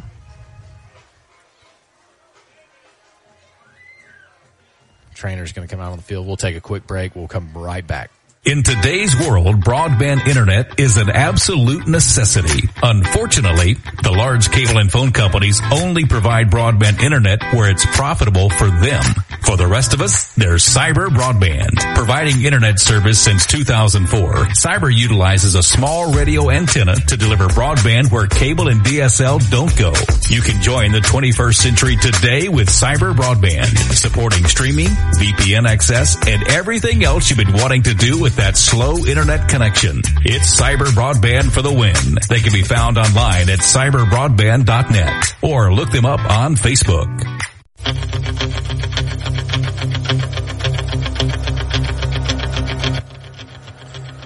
Trainer's 5.14 5.52
going 5.52 5.68
to 5.68 5.70
come 5.70 5.84
out 5.84 5.92
on 5.92 5.98
the 5.98 6.02
field. 6.02 6.26
We'll 6.26 6.38
take 6.38 6.56
a 6.56 6.62
quick 6.62 6.86
break. 6.86 7.14
We'll 7.14 7.28
come 7.28 7.52
right 7.52 7.86
back. 7.86 8.10
In 8.42 8.62
today's 8.62 9.14
world, 9.20 9.56
broadband 9.60 10.26
internet 10.26 10.80
is 10.80 10.96
an 10.96 11.10
absolute 11.10 11.86
necessity. 11.86 12.70
Unfortunately, 12.82 13.74
the 14.02 14.12
large 14.12 14.50
cable 14.50 14.78
and 14.78 14.90
phone 14.90 15.12
companies 15.12 15.60
only 15.70 16.06
provide 16.06 16.50
broadband 16.50 17.02
internet 17.02 17.42
where 17.52 17.68
it's 17.68 17.84
profitable 17.84 18.48
for 18.48 18.68
them. 18.68 19.04
For 19.42 19.58
the 19.58 19.66
rest 19.66 19.92
of 19.92 20.00
us, 20.00 20.32
there's 20.36 20.64
Cyber 20.64 21.08
Broadband. 21.08 21.94
Providing 21.94 22.42
internet 22.42 22.80
service 22.80 23.20
since 23.20 23.44
2004, 23.44 24.32
Cyber 24.54 24.94
utilizes 24.94 25.54
a 25.54 25.62
small 25.62 26.14
radio 26.14 26.48
antenna 26.48 26.94
to 26.94 27.18
deliver 27.18 27.46
broadband 27.48 28.10
where 28.10 28.26
cable 28.26 28.68
and 28.68 28.80
DSL 28.80 29.50
don't 29.50 29.76
go. 29.76 29.92
You 30.30 30.40
can 30.40 30.62
join 30.62 30.92
the 30.92 31.00
21st 31.00 31.54
century 31.56 31.96
today 31.96 32.48
with 32.48 32.68
Cyber 32.68 33.12
Broadband, 33.12 33.76
supporting 33.94 34.46
streaming, 34.46 34.86
VPN 34.86 35.68
access, 35.68 36.16
and 36.26 36.48
everything 36.48 37.04
else 37.04 37.28
you've 37.28 37.38
been 37.38 37.52
wanting 37.52 37.82
to 37.82 37.94
do 37.94 38.18
with 38.18 38.29
that 38.36 38.56
slow 38.56 38.96
internet 39.06 39.48
connection. 39.48 40.02
It's 40.24 40.60
Cyber 40.60 40.86
Broadband 40.86 41.50
for 41.52 41.62
the 41.62 41.72
win. 41.72 41.94
They 42.28 42.40
can 42.40 42.52
be 42.52 42.62
found 42.62 42.98
online 42.98 43.48
at 43.48 43.60
cyberbroadband.net 43.60 45.36
or 45.42 45.72
look 45.72 45.90
them 45.90 46.04
up 46.04 46.20
on 46.20 46.56
Facebook. 46.56 47.08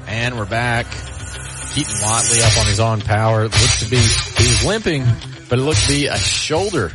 And 0.08 0.38
we're 0.38 0.46
back. 0.46 0.86
Keaton 1.74 1.94
Watley 2.02 2.42
up 2.42 2.58
on 2.58 2.66
his 2.66 2.80
on 2.80 3.00
power. 3.00 3.44
It 3.44 3.52
to 3.52 3.90
be, 3.90 3.96
he 3.96 4.48
was 4.48 4.64
limping, 4.64 5.04
but 5.48 5.58
it 5.58 5.62
looked 5.62 5.82
to 5.82 5.88
be 5.88 6.06
a 6.06 6.16
shoulder 6.16 6.92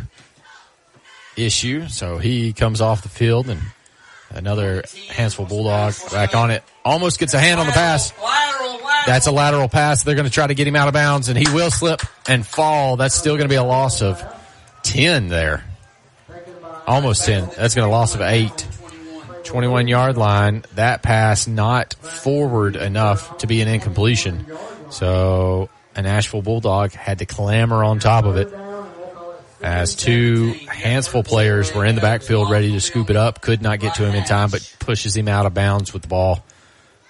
issue. 1.36 1.88
So 1.88 2.18
he 2.18 2.53
comes 2.53 2.82
off 2.82 3.01
the 3.01 3.10
field 3.10 3.49
and 3.49 3.62
another 4.32 4.84
Hanceville 4.84 5.50
Bulldog 5.50 5.94
back 6.12 6.36
on 6.36 6.52
it. 6.52 6.64
Almost 6.86 7.20
gets 7.20 7.34
a 7.34 7.40
hand 7.40 7.60
on 7.60 7.66
the 7.66 7.72
pass. 7.72 8.14
That's 9.06 9.28
a 9.28 9.32
lateral 9.32 9.70
pass. 9.70 10.04
They're 10.04 10.16
going 10.16 10.28
to 10.28 10.32
try 10.32 10.48
to 10.48 10.54
get 10.54 10.68
him 10.68 10.76
out 10.76 10.88
of 10.88 10.94
bounds 10.94 11.30
and 11.30 11.38
he 11.38 11.52
will 11.54 11.72
slip 11.72 12.02
and 12.28 12.46
fall. 12.46 12.96
That's 12.96 13.16
still 13.16 13.36
going 13.36 13.48
to 13.48 13.52
be 13.52 13.56
a 13.56 13.64
loss 13.64 14.02
of 14.02 14.24
10 14.84 15.30
there. 15.30 15.64
Almost 16.86 17.26
10. 17.26 17.50
That's 17.58 17.76
going 17.76 17.88
to 17.88 17.92
loss 17.92 18.16
of 18.16 18.22
eight. 18.22 18.68
21 19.44 19.88
yard 19.88 20.18
line. 20.18 20.64
That 20.76 21.02
pass 21.02 21.48
not 21.48 21.94
forward 21.96 22.76
enough 22.76 23.40
to 23.40 23.48
be 23.48 23.62
an 23.62 23.68
incompletion. 23.68 24.46
So 24.92 25.70
an 25.96 26.06
Ashville 26.06 26.42
Bulldog 26.42 26.92
had 26.92 27.20
to 27.20 27.26
clamber 27.26 27.84
on 27.84 28.00
top 28.00 28.26
of 28.26 28.38
it 28.38 28.52
as 29.62 29.95
two 29.95 30.53
Hanceville 30.68 31.26
players 31.26 31.74
were 31.74 31.86
in 31.86 31.95
the 31.95 32.01
backfield 32.01 32.49
ready 32.49 32.72
to 32.72 32.80
scoop 32.80 33.10
it 33.10 33.16
up. 33.16 33.41
Could 33.41 33.62
not 33.62 33.80
get 33.80 33.95
to 33.95 34.05
him 34.05 34.16
in 34.16 34.24
time, 34.24 34.49
but 34.49 34.76
pushes 34.80 35.16
him 35.16 35.28
out 35.28 35.45
of 35.45 35.53
bounds 35.53 35.93
with 35.93 36.03
the 36.03 36.07
ball. 36.07 36.43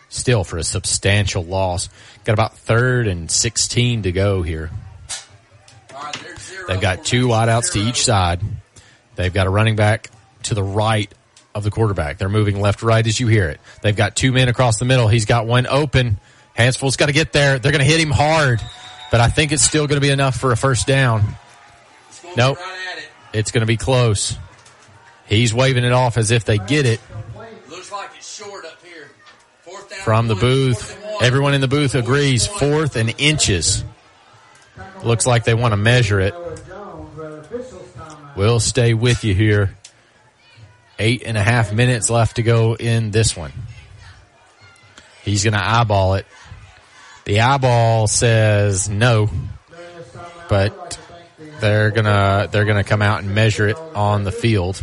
Still 0.09 0.43
for 0.43 0.57
a 0.57 0.63
substantial 0.63 1.43
loss. 1.43 1.89
Got 2.23 2.33
about 2.33 2.57
third 2.57 3.07
and 3.07 3.29
16 3.29 4.03
to 4.03 4.11
go 4.11 4.41
here. 4.41 4.71
They've 6.67 6.81
got 6.81 7.05
two 7.05 7.27
wideouts 7.27 7.73
to 7.73 7.79
each 7.79 8.03
side. 8.03 8.41
They've 9.15 9.33
got 9.33 9.47
a 9.47 9.49
running 9.49 9.75
back 9.75 10.09
to 10.43 10.53
the 10.53 10.63
right 10.63 11.13
of 11.53 11.63
the 11.63 11.71
quarterback. 11.71 12.17
They're 12.17 12.29
moving 12.29 12.59
left 12.59 12.81
right 12.81 13.05
as 13.05 13.19
you 13.19 13.27
hear 13.27 13.49
it. 13.49 13.59
They've 13.81 13.95
got 13.95 14.15
two 14.15 14.31
men 14.31 14.47
across 14.47 14.79
the 14.79 14.85
middle. 14.85 15.07
He's 15.07 15.25
got 15.25 15.45
one 15.45 15.67
open. 15.67 16.19
Hanceville's 16.53 16.97
got 16.97 17.07
to 17.07 17.13
get 17.13 17.31
there. 17.31 17.59
They're 17.59 17.71
going 17.71 17.83
to 17.83 17.89
hit 17.89 17.99
him 17.99 18.11
hard, 18.11 18.61
but 19.11 19.19
I 19.19 19.27
think 19.27 19.51
it's 19.51 19.63
still 19.63 19.87
going 19.87 19.99
to 19.99 20.05
be 20.05 20.11
enough 20.11 20.37
for 20.37 20.51
a 20.51 20.57
first 20.57 20.87
down. 20.87 21.23
Nope. 22.39 22.57
It's 23.33 23.51
going 23.51 23.61
to 23.61 23.67
be 23.67 23.77
close. 23.77 24.37
He's 25.27 25.53
waving 25.53 25.83
it 25.83 25.91
off 25.91 26.17
as 26.17 26.31
if 26.31 26.45
they 26.45 26.57
get 26.57 26.85
it 26.85 26.99
Looks 27.69 27.91
like 27.91 28.09
it's 28.17 28.35
short 28.37 28.65
up 28.65 28.83
here. 28.83 29.09
Fourth 29.61 29.89
down. 29.89 29.99
from 29.99 30.27
the 30.27 30.35
booth. 30.35 30.97
Everyone 31.21 31.53
in 31.53 31.61
the 31.61 31.67
booth 31.67 31.95
agrees 31.95 32.47
fourth 32.47 32.95
and 32.95 33.13
inches. 33.17 33.83
Looks 35.03 35.27
like 35.27 35.43
they 35.43 35.53
want 35.53 35.73
to 35.73 35.77
measure 35.77 36.19
it. 36.19 36.33
We'll 38.35 38.59
stay 38.59 38.93
with 38.93 39.23
you 39.23 39.33
here. 39.33 39.77
Eight 40.97 41.23
and 41.25 41.37
a 41.37 41.43
half 41.43 41.73
minutes 41.73 42.09
left 42.09 42.37
to 42.37 42.43
go 42.43 42.75
in 42.75 43.11
this 43.11 43.35
one. 43.35 43.51
He's 45.23 45.43
going 45.43 45.53
to 45.53 45.63
eyeball 45.63 46.15
it. 46.15 46.25
The 47.25 47.41
eyeball 47.41 48.07
says 48.07 48.89
no, 48.89 49.29
but 50.47 50.97
they're 51.61 51.91
gonna 51.91 52.47
they're 52.51 52.65
gonna 52.65 52.83
come 52.83 53.01
out 53.01 53.21
and 53.23 53.33
measure 53.33 53.67
it 53.67 53.77
on 53.77 54.23
the 54.23 54.31
field. 54.31 54.81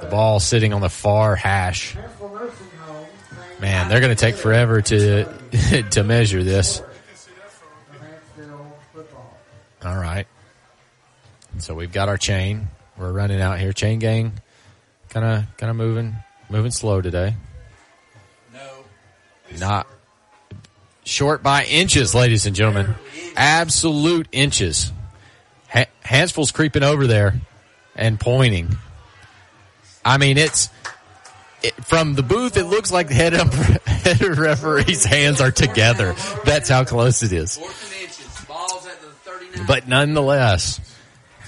The 0.00 0.08
ball 0.10 0.40
sitting 0.40 0.72
on 0.72 0.80
the 0.80 0.88
far 0.88 1.36
hash. 1.36 1.96
Man, 3.60 3.88
they're 3.88 4.00
gonna 4.00 4.14
take 4.14 4.34
forever 4.34 4.82
to 4.82 5.24
to 5.90 6.02
measure 6.02 6.42
this. 6.42 6.82
All 9.84 9.96
right. 9.96 10.26
So 11.58 11.74
we've 11.74 11.92
got 11.92 12.08
our 12.08 12.16
chain. 12.16 12.68
We're 12.96 13.12
running 13.12 13.40
out 13.40 13.58
here. 13.58 13.72
Chain 13.72 13.98
gang, 13.98 14.32
kind 15.08 15.26
of 15.26 15.56
kind 15.56 15.70
of 15.70 15.76
moving 15.76 16.16
moving 16.50 16.70
slow 16.70 17.00
today. 17.00 17.34
No. 18.52 18.84
Not 19.58 19.86
short 21.04 21.42
by 21.42 21.64
inches, 21.64 22.14
ladies 22.14 22.46
and 22.46 22.54
gentlemen. 22.54 22.94
Absolute 23.36 24.28
inches. 24.32 24.92
Ha- 25.68 25.86
Hanceville's 26.04 26.52
creeping 26.52 26.82
over 26.82 27.06
there 27.06 27.34
and 27.96 28.18
pointing. 28.18 28.76
I 30.04 30.18
mean, 30.18 30.38
it's 30.38 30.68
it, 31.62 31.74
from 31.84 32.14
the 32.14 32.22
booth. 32.22 32.56
It 32.56 32.64
looks 32.64 32.90
like 32.90 33.08
the 33.08 33.14
head, 33.14 33.34
ump- 33.34 33.52
head 33.86 34.20
referee's 34.38 35.04
hands 35.04 35.40
are 35.40 35.52
together. 35.52 36.14
That's 36.44 36.68
how 36.68 36.84
close 36.84 37.22
it 37.22 37.32
is. 37.32 37.56
Fourth 37.56 37.92
and 37.92 38.02
inches. 38.02 38.44
Balls 38.46 38.86
at 38.86 39.00
the 39.00 39.08
39. 39.08 39.66
But 39.66 39.88
nonetheless, 39.88 40.80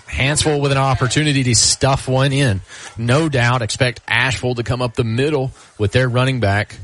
Hanceville 0.07 0.61
with 0.61 0.73
an 0.73 0.79
opportunity 0.79 1.43
to 1.45 1.55
stuff 1.55 2.07
one 2.07 2.33
in. 2.33 2.61
No 2.97 3.29
doubt 3.29 3.63
expect 3.63 4.01
Ashville 4.07 4.55
to 4.55 4.63
come 4.63 4.81
up 4.81 4.95
the 4.95 5.05
middle 5.05 5.51
with 5.79 5.93
their 5.93 6.09
running 6.09 6.41
back. 6.41 6.77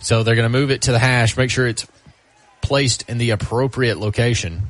So 0.00 0.22
they're 0.22 0.34
going 0.34 0.50
to 0.50 0.58
move 0.58 0.70
it 0.70 0.82
to 0.82 0.92
the 0.92 0.98
hash, 0.98 1.36
make 1.36 1.50
sure 1.50 1.66
it's 1.66 1.86
placed 2.62 3.08
in 3.08 3.18
the 3.18 3.30
appropriate 3.30 3.98
location. 3.98 4.62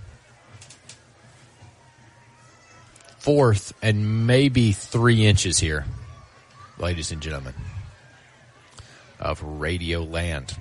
Fourth 3.18 3.72
and 3.82 4.26
maybe 4.26 4.72
three 4.72 5.26
inches 5.26 5.58
here, 5.58 5.84
ladies 6.78 7.12
and 7.12 7.20
gentlemen, 7.20 7.54
of 9.18 9.42
Radio 9.42 10.02
Land. 10.02 10.56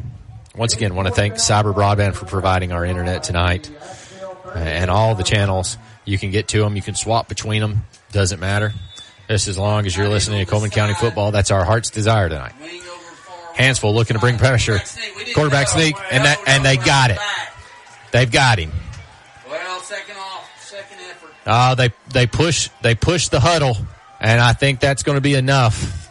Once 0.56 0.76
again, 0.76 0.94
want 0.94 1.08
to 1.08 1.14
thank 1.14 1.36
Cyber 1.36 1.74
Broadband 1.74 2.16
for 2.16 2.26
providing 2.26 2.72
our 2.72 2.84
internet 2.84 3.24
tonight 3.24 3.72
and 4.54 4.92
all 4.92 5.16
the 5.16 5.24
channels. 5.24 5.78
You 6.06 6.18
can 6.18 6.32
get 6.32 6.50
to 6.50 6.60
them. 6.60 6.76
You 6.76 6.82
can 6.82 6.96
swap 6.96 7.30
between 7.30 7.62
them. 7.62 7.86
Doesn't 8.12 8.40
matter. 8.40 8.74
Just 9.30 9.48
as 9.48 9.58
long 9.58 9.86
as 9.86 9.96
you're 9.96 10.10
listening 10.10 10.44
to 10.44 10.50
Cullman 10.50 10.72
County 10.72 10.96
football, 10.96 11.32
that's 11.32 11.52
our 11.52 11.64
heart's 11.64 11.92
desire 11.92 12.30
tonight. 12.30 12.54
Hanceville 13.60 13.94
looking 13.94 14.16
to 14.16 14.20
bring 14.20 14.38
pressure. 14.38 14.80
Quarterback 15.36 15.68
sneak, 15.68 15.96
and 16.12 16.24
that, 16.26 16.42
and 16.48 16.64
they 16.64 16.78
got 16.78 17.12
it. 17.12 17.20
They've 18.12 18.32
got 18.32 18.58
him. 18.58 18.72
Well, 19.48 19.82
second 19.82 20.16
off, 20.18 20.50
second 20.62 20.98
effort. 21.10 21.32
Uh, 21.46 21.76
they 21.76 21.90
they 22.12 22.26
push 22.26 22.70
they 22.82 22.96
push 22.96 23.28
the 23.28 23.40
huddle, 23.40 23.76
and 24.20 24.40
I 24.40 24.54
think 24.54 24.80
that's 24.80 25.04
going 25.04 25.18
to 25.18 25.22
be 25.22 25.36
enough. 25.36 26.08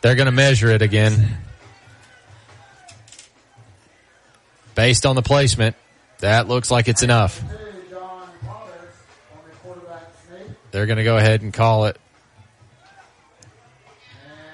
They're 0.00 0.14
going 0.14 0.26
to 0.26 0.32
measure 0.32 0.70
it 0.70 0.82
again, 0.82 1.38
based 4.74 5.04
on 5.04 5.16
the 5.16 5.22
placement. 5.22 5.74
That 6.20 6.48
looks 6.48 6.70
like 6.70 6.88
it's 6.88 7.02
enough. 7.02 7.42
They're 10.70 10.86
going 10.86 10.98
to 10.98 11.04
go 11.04 11.16
ahead 11.16 11.42
and 11.42 11.52
call 11.52 11.86
it. 11.86 11.98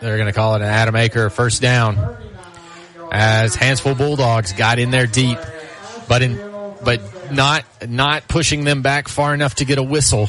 They're 0.02 0.16
going 0.16 0.26
to 0.26 0.32
call 0.32 0.56
it 0.56 0.62
an 0.62 0.68
Adam 0.68 0.96
Aker 0.96 1.30
first 1.30 1.62
down, 1.62 2.16
as 3.12 3.54
Hanceville 3.54 3.96
Bulldogs 3.96 4.52
got 4.52 4.80
in 4.80 4.90
there 4.90 5.06
deep, 5.06 5.38
but 6.08 6.22
in 6.22 6.36
but 6.82 7.32
not 7.32 7.64
not 7.88 8.26
pushing 8.26 8.64
them 8.64 8.82
back 8.82 9.06
far 9.06 9.32
enough 9.32 9.54
to 9.56 9.64
get 9.64 9.78
a 9.78 9.82
whistle, 9.82 10.28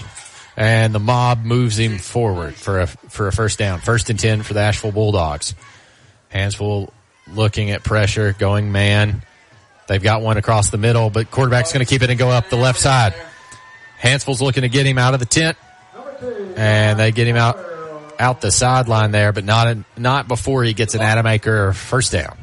and 0.55 0.93
the 0.93 0.99
mob 0.99 1.43
moves 1.43 1.79
him 1.79 1.97
forward 1.97 2.53
for 2.53 2.81
a 2.81 2.87
for 2.87 3.27
a 3.27 3.31
first 3.31 3.57
down, 3.57 3.79
first 3.79 4.11
and 4.11 4.19
ten 4.19 4.43
for 4.43 4.53
the 4.53 4.59
Ashville 4.59 4.91
Bulldogs. 4.91 5.55
Hanceville 6.31 6.91
looking 7.27 7.71
at 7.71 7.83
pressure, 7.83 8.33
going 8.33 8.71
man. 8.71 9.23
They've 9.87 10.03
got 10.03 10.21
one 10.21 10.37
across 10.37 10.69
the 10.69 10.77
middle, 10.77 11.09
but 11.09 11.31
quarterback's 11.31 11.73
going 11.73 11.83
to 11.83 11.89
keep 11.89 12.03
it 12.03 12.11
and 12.11 12.19
go 12.19 12.29
up 12.29 12.49
the 12.49 12.57
left 12.57 12.79
side. 12.79 13.15
Hanceville's 13.97 14.39
looking 14.39 14.61
to 14.61 14.69
get 14.69 14.85
him 14.85 14.99
out 14.99 15.15
of 15.15 15.19
the 15.19 15.25
tent, 15.25 15.57
and 16.55 16.99
they 16.99 17.11
get 17.11 17.27
him 17.27 17.37
out 17.37 17.72
out 18.19 18.41
the 18.41 18.51
sideline 18.51 19.11
there, 19.11 19.31
but 19.31 19.43
not 19.43 19.77
not 19.97 20.27
before 20.27 20.63
he 20.63 20.73
gets 20.73 20.95
an 20.95 21.01
Adam 21.01 21.25
Aker 21.25 21.75
first 21.75 22.11
down. 22.11 22.37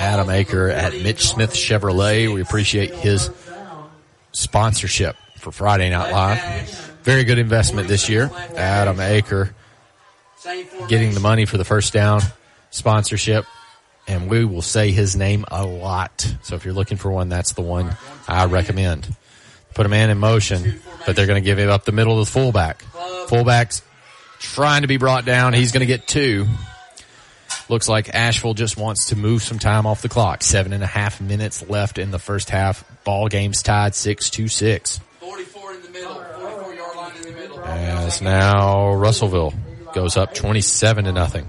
Adam 0.00 0.28
Aker 0.28 0.72
at 0.72 0.92
Mitch 0.92 1.28
Smith 1.28 1.52
Chevrolet. 1.52 2.32
We 2.32 2.40
appreciate 2.40 2.94
his 2.94 3.30
sponsorship 4.32 5.16
for 5.38 5.50
Friday 5.50 5.90
Night 5.90 6.12
Live. 6.12 6.98
Very 7.02 7.24
good 7.24 7.38
investment 7.38 7.88
this 7.88 8.08
year. 8.08 8.30
Adam 8.56 8.96
Aker 8.96 9.52
getting 10.88 11.14
the 11.14 11.20
money 11.20 11.46
for 11.46 11.56
the 11.56 11.64
first 11.64 11.92
down 11.92 12.20
sponsorship. 12.70 13.44
And 14.06 14.30
we 14.30 14.44
will 14.44 14.62
say 14.62 14.90
his 14.90 15.16
name 15.16 15.44
a 15.48 15.66
lot. 15.66 16.34
So 16.42 16.54
if 16.54 16.64
you're 16.64 16.74
looking 16.74 16.96
for 16.96 17.10
one, 17.10 17.28
that's 17.28 17.52
the 17.52 17.62
one 17.62 17.94
I 18.26 18.46
recommend. 18.46 19.14
Put 19.78 19.86
a 19.86 19.88
man 19.88 20.10
in 20.10 20.18
motion, 20.18 20.80
but 21.06 21.14
they're 21.14 21.28
going 21.28 21.40
to 21.40 21.44
give 21.44 21.56
him 21.56 21.70
up 21.70 21.84
the 21.84 21.92
middle 21.92 22.18
of 22.18 22.26
the 22.26 22.32
fullback. 22.32 22.82
Fullback's 23.28 23.80
trying 24.40 24.82
to 24.82 24.88
be 24.88 24.96
brought 24.96 25.24
down. 25.24 25.52
He's 25.52 25.70
going 25.70 25.82
to 25.82 25.86
get 25.86 26.08
two. 26.08 26.48
Looks 27.68 27.88
like 27.88 28.12
Ashville 28.12 28.54
just 28.54 28.76
wants 28.76 29.10
to 29.10 29.16
move 29.16 29.40
some 29.40 29.60
time 29.60 29.86
off 29.86 30.02
the 30.02 30.08
clock. 30.08 30.42
Seven 30.42 30.72
and 30.72 30.82
a 30.82 30.86
half 30.88 31.20
minutes 31.20 31.68
left 31.70 31.98
in 31.98 32.10
the 32.10 32.18
first 32.18 32.50
half. 32.50 32.84
Ball 33.04 33.28
game's 33.28 33.62
tied 33.62 33.94
six 33.94 34.30
to 34.30 34.48
six. 34.48 34.98
44 35.20 35.74
in 35.74 35.82
the 35.82 35.90
middle. 35.90 36.14
44 36.24 36.74
yard 36.74 36.96
line 36.96 37.16
in 37.18 37.22
the 37.22 37.30
middle. 37.30 37.60
As 37.60 38.20
now 38.20 38.94
Russellville 38.94 39.54
goes 39.94 40.16
up 40.16 40.34
twenty-seven 40.34 41.04
to 41.04 41.12
nothing 41.12 41.46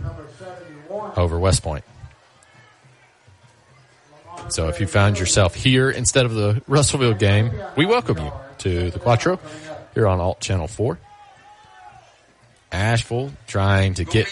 over 1.18 1.40
West 1.40 1.64
Point. 1.64 1.84
So 4.52 4.68
if 4.68 4.80
you 4.80 4.88
found 4.88 5.20
yourself 5.20 5.56
here 5.56 5.90
instead 5.90 6.26
of 6.26 6.34
the 6.34 6.62
Russellville 6.68 7.14
game, 7.14 7.52
we 7.76 7.86
welcome 7.86 8.18
you 8.18 8.32
to 8.60 8.92
the 8.92 9.00
Quattro 9.00 9.40
here 9.94 10.08
on 10.08 10.20
Alt 10.20 10.40
Channel 10.40 10.68
4. 10.68 10.98
Ashville 12.72 13.32
trying 13.48 13.96
to 13.96 14.06
get 14.06 14.28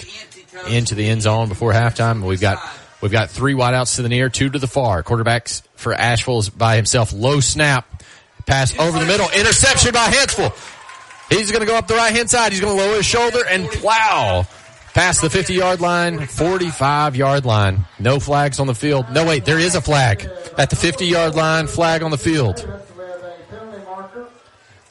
into 0.70 0.96
the 0.96 1.08
end 1.08 1.22
zone 1.22 1.50
before 1.50 1.72
halftime. 1.74 2.24
We've 2.24 2.42
got 2.42 2.60
we've 3.02 3.12
got 3.12 3.30
three 3.30 3.54
wideouts 3.54 3.96
to 3.96 4.02
the 4.02 4.10
near, 4.10 4.30
two 4.30 4.50
to 4.50 4.60
the 4.60 4.68
far. 4.68 5.04
Quarterbacks 5.04 5.64
for 5.76 5.94
Ashville 5.94 6.40
is 6.40 6.50
by 6.50 6.76
himself. 6.76 7.14
Low 7.14 7.40
snap, 7.40 8.04
pass 8.46 8.78
over 8.78 9.00
the 9.00 9.06
middle, 9.06 9.28
interception 9.36 9.92
by 9.92 10.10
Hanceville. 10.10 10.54
He's 11.30 11.52
going 11.52 11.62
to 11.62 11.68
go 11.68 11.76
up 11.76 11.88
the 11.88 11.96
right 11.96 12.16
hand 12.16 12.30
side. 12.30 12.52
He's 12.52 12.62
going 12.62 12.78
to 12.78 12.84
lower 12.84 12.96
his 12.96 13.06
shoulder 13.06 13.40
and 13.50 13.68
plow 13.68 14.48
past 14.98 15.22
the 15.22 15.30
50 15.30 15.54
yard 15.54 15.80
line, 15.80 16.26
45 16.26 17.16
yard 17.16 17.46
line. 17.46 17.86
No 18.00 18.20
flags 18.20 18.60
on 18.60 18.66
the 18.66 18.74
field. 18.74 19.06
No, 19.12 19.28
wait, 19.28 19.46
there 19.46 19.60
is 19.60 19.76
a 19.76 19.82
flag 19.82 20.28
at 20.58 20.72
the 20.72 20.76
50 20.76 21.06
yard 21.06 21.36
line, 21.36 21.68
flag 21.68 22.02
on 22.02 22.10
the 22.10 22.18
field. 22.18 22.68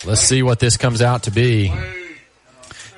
Let's 0.05 0.21
see 0.21 0.45
what 0.45 0.61
this 0.61 0.77
comes 0.77 1.03
out 1.03 1.25
to 1.25 1.33
be. 1.33 1.73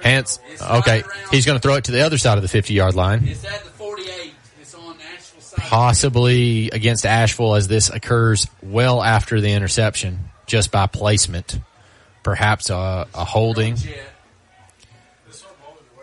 Hans, 0.02 0.38
okay, 0.60 1.02
he's 1.30 1.46
going 1.46 1.56
to 1.56 1.62
throw 1.62 1.76
it 1.76 1.84
to 1.84 1.92
the 1.92 2.02
other 2.02 2.18
side 2.18 2.36
of 2.36 2.42
the 2.42 2.48
50 2.48 2.74
yard 2.74 2.94
line. 2.94 3.26
It's 3.26 3.42
at 3.42 3.64
the 3.64 3.70
48. 3.70 4.34
It's 4.60 4.74
on 4.74 4.94
Ashville. 5.14 5.64
Possibly 5.64 6.68
against 6.70 7.06
Ashville 7.06 7.54
as 7.54 7.68
this 7.68 7.88
occurs 7.88 8.48
well 8.62 9.02
after 9.02 9.40
the 9.40 9.52
interception, 9.52 10.18
just 10.46 10.70
by 10.70 10.86
placement. 10.86 11.58
Perhaps 12.22 12.68
a, 12.68 13.06
a 13.14 13.24
holding 13.24 13.76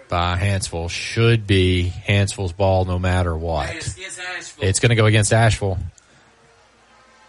by 0.10 0.38
Hanceville 0.38 0.90
should 0.90 1.48
be 1.48 1.84
Hanceville's 1.84 2.54
ball 2.54 2.86
no 2.86 3.00
matter 3.00 3.36
what. 3.36 3.76
It's 3.76 3.96
against 3.96 4.20
Ashville. 4.20 4.64
It's 4.64 4.80
going 4.80 4.90
to 4.90 4.96
go 4.96 5.06
against 5.06 5.34
Ashville. 5.34 5.78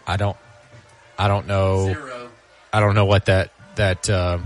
I 0.06 0.16
don't, 0.16 0.36
I 1.18 1.28
don't 1.28 1.46
know, 1.46 1.86
Zero. 1.86 2.28
I 2.72 2.80
don't 2.80 2.94
know 2.94 3.06
what 3.06 3.26
that 3.26 3.50
that 3.76 4.08
um, 4.08 4.44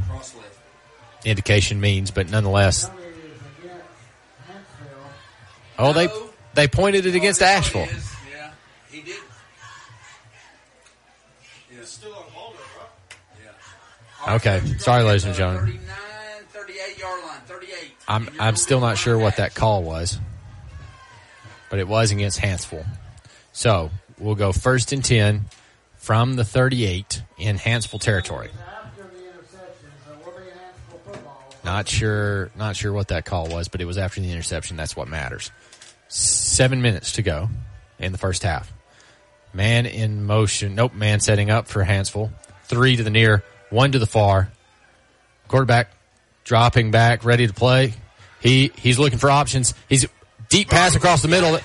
indication 1.24 1.80
means, 1.80 2.10
but 2.10 2.30
nonetheless, 2.30 2.90
oh 5.78 5.92
they 5.92 6.08
they 6.54 6.66
pointed 6.68 7.06
it 7.06 7.14
against 7.14 7.42
Ashville. 7.42 7.82
Is, 7.82 8.14
yeah, 8.32 8.50
he 8.90 9.02
did. 9.02 9.16
Yeah, 11.70 11.84
still 11.84 12.14
on 12.14 12.22
hold, 12.32 12.56
right? 14.26 14.36
Okay, 14.36 14.60
sorry, 14.78 15.02
ladies 15.02 15.24
and 15.24 15.34
gentlemen. 15.34 15.78
39, 15.78 15.86
38 16.48 16.98
yard 16.98 17.24
line. 17.24 17.40
38. 17.46 17.99
I'm 18.10 18.28
I'm 18.40 18.56
still 18.56 18.80
not 18.80 18.98
sure 18.98 19.16
what 19.16 19.36
that 19.36 19.54
call 19.54 19.84
was, 19.84 20.18
but 21.70 21.78
it 21.78 21.86
was 21.86 22.10
against 22.10 22.40
Hanceville. 22.40 22.84
So 23.52 23.90
we'll 24.18 24.34
go 24.34 24.50
first 24.50 24.92
and 24.92 25.04
ten 25.04 25.44
from 25.94 26.34
the 26.34 26.44
38 26.44 27.22
in 27.38 27.56
Hanceville 27.56 28.00
territory. 28.00 28.50
Not 31.62 31.86
sure, 31.88 32.50
not 32.56 32.74
sure 32.74 32.92
what 32.92 33.08
that 33.08 33.26
call 33.26 33.48
was, 33.48 33.68
but 33.68 33.80
it 33.80 33.84
was 33.84 33.96
after 33.96 34.20
the 34.20 34.32
interception. 34.32 34.76
That's 34.76 34.96
what 34.96 35.06
matters. 35.06 35.52
Seven 36.08 36.82
minutes 36.82 37.12
to 37.12 37.22
go 37.22 37.48
in 38.00 38.10
the 38.10 38.18
first 38.18 38.42
half. 38.42 38.72
Man 39.54 39.86
in 39.86 40.24
motion. 40.24 40.74
Nope, 40.74 40.94
man 40.94 41.20
setting 41.20 41.48
up 41.48 41.68
for 41.68 41.84
Hanceville. 41.84 42.32
Three 42.64 42.96
to 42.96 43.04
the 43.04 43.10
near, 43.10 43.44
one 43.68 43.92
to 43.92 44.00
the 44.00 44.06
far. 44.06 44.50
Quarterback 45.46 45.92
dropping 46.42 46.90
back, 46.90 47.24
ready 47.24 47.46
to 47.46 47.52
play. 47.52 47.94
He 48.40 48.72
he's 48.76 48.98
looking 48.98 49.18
for 49.18 49.30
options. 49.30 49.74
He's 49.88 50.06
deep 50.48 50.68
pass 50.68 50.94
across 50.94 51.22
the 51.22 51.28
middle 51.28 51.58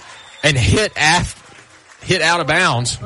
and 0.43 0.57
hit 0.57 0.93
af, 0.95 1.99
hit 2.01 2.21
out 2.21 2.39
of 2.39 2.47
bounds. 2.47 2.97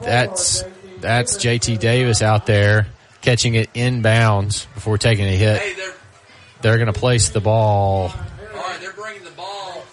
That's 0.00 0.64
that's 1.00 1.36
JT 1.36 1.78
Davis 1.78 2.22
out 2.22 2.46
there 2.46 2.86
catching 3.20 3.54
it 3.54 3.68
in 3.74 4.02
bounds 4.02 4.66
before 4.74 4.98
taking 4.98 5.26
a 5.26 5.32
hit. 5.32 5.60
They're 6.62 6.76
going 6.76 6.92
to 6.92 6.98
place 6.98 7.30
the 7.30 7.40
ball. 7.40 8.08
All 8.08 8.14
right, 8.54 8.78
they're 8.80 8.92
bringing 8.92 9.24
the 9.24 9.30
ball. 9.30 9.84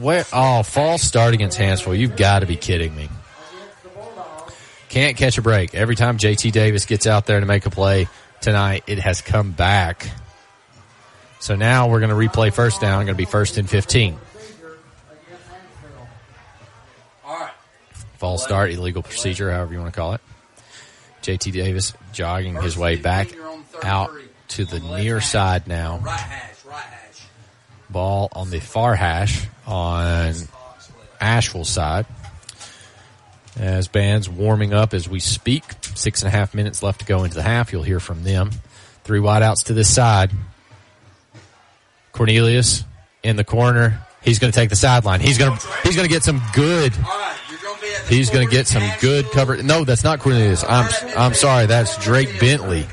Where? 0.00 0.24
Oh, 0.32 0.62
false 0.62 1.02
start 1.02 1.34
against 1.34 1.58
Hanceville. 1.58 1.98
You've 1.98 2.16
got 2.16 2.40
to 2.40 2.46
be 2.46 2.56
kidding 2.56 2.94
me. 2.94 3.08
Can't 4.88 5.16
catch 5.16 5.36
a 5.38 5.42
break. 5.42 5.74
Every 5.74 5.96
time 5.96 6.16
JT 6.16 6.52
Davis 6.52 6.86
gets 6.86 7.06
out 7.06 7.26
there 7.26 7.40
to 7.40 7.46
make 7.46 7.66
a 7.66 7.70
play 7.70 8.08
tonight, 8.40 8.84
it 8.86 8.98
has 8.98 9.20
come 9.20 9.52
back. 9.52 10.08
So 11.38 11.54
now 11.54 11.88
we're 11.88 12.00
going 12.00 12.10
to 12.10 12.16
replay 12.16 12.52
first 12.52 12.80
down. 12.80 13.04
Going 13.04 13.08
to 13.08 13.14
be 13.14 13.24
first 13.24 13.58
and 13.58 13.68
15. 13.68 14.18
All 17.24 17.38
right. 17.38 17.52
False 18.18 18.42
start, 18.42 18.70
illegal 18.72 19.02
procedure, 19.02 19.50
however 19.50 19.72
you 19.72 19.78
want 19.78 19.92
to 19.92 19.98
call 19.98 20.14
it. 20.14 20.20
JT 21.22 21.52
Davis 21.52 21.92
jogging 22.12 22.54
his 22.54 22.76
way 22.78 22.96
back 22.96 23.28
out 23.82 24.10
to 24.48 24.64
the 24.64 24.80
near 24.80 25.20
side 25.20 25.66
now. 25.66 26.02
Ball 27.90 28.28
on 28.32 28.50
the 28.50 28.60
far 28.60 28.94
hash 28.94 29.46
on 29.66 30.34
Ashville 31.20 31.64
side. 31.64 32.06
As 33.58 33.88
bands 33.88 34.28
warming 34.28 34.72
up 34.74 34.92
as 34.94 35.08
we 35.08 35.18
speak. 35.18 35.64
Six 35.94 36.22
and 36.22 36.28
a 36.28 36.30
half 36.30 36.54
minutes 36.54 36.82
left 36.82 37.00
to 37.00 37.06
go 37.06 37.24
into 37.24 37.36
the 37.36 37.42
half. 37.42 37.72
You'll 37.72 37.82
hear 37.82 38.00
from 38.00 38.22
them. 38.22 38.50
Three 39.04 39.20
wideouts 39.20 39.64
to 39.64 39.74
this 39.74 39.92
side. 39.92 40.30
Cornelius 42.16 42.84
in 43.22 43.36
the 43.36 43.44
corner. 43.44 44.00
He's 44.22 44.38
going 44.38 44.52
to 44.52 44.58
take 44.58 44.70
the 44.70 44.76
sideline. 44.76 45.20
He's 45.20 45.38
going 45.38 45.56
to 45.56 45.66
he's 45.84 45.94
going 45.94 46.08
to 46.08 46.12
get 46.12 46.24
some 46.24 46.42
good. 46.54 46.92
He's 48.08 48.30
going 48.30 48.46
to 48.46 48.50
get 48.50 48.66
some 48.66 48.82
good 49.00 49.26
cover. 49.30 49.62
No, 49.62 49.84
that's 49.84 50.02
not 50.02 50.20
Cornelius. 50.20 50.64
I'm 50.64 50.90
I'm 51.16 51.34
sorry. 51.34 51.66
That's 51.66 51.96
Drake 52.02 52.40
Bentley 52.40 52.86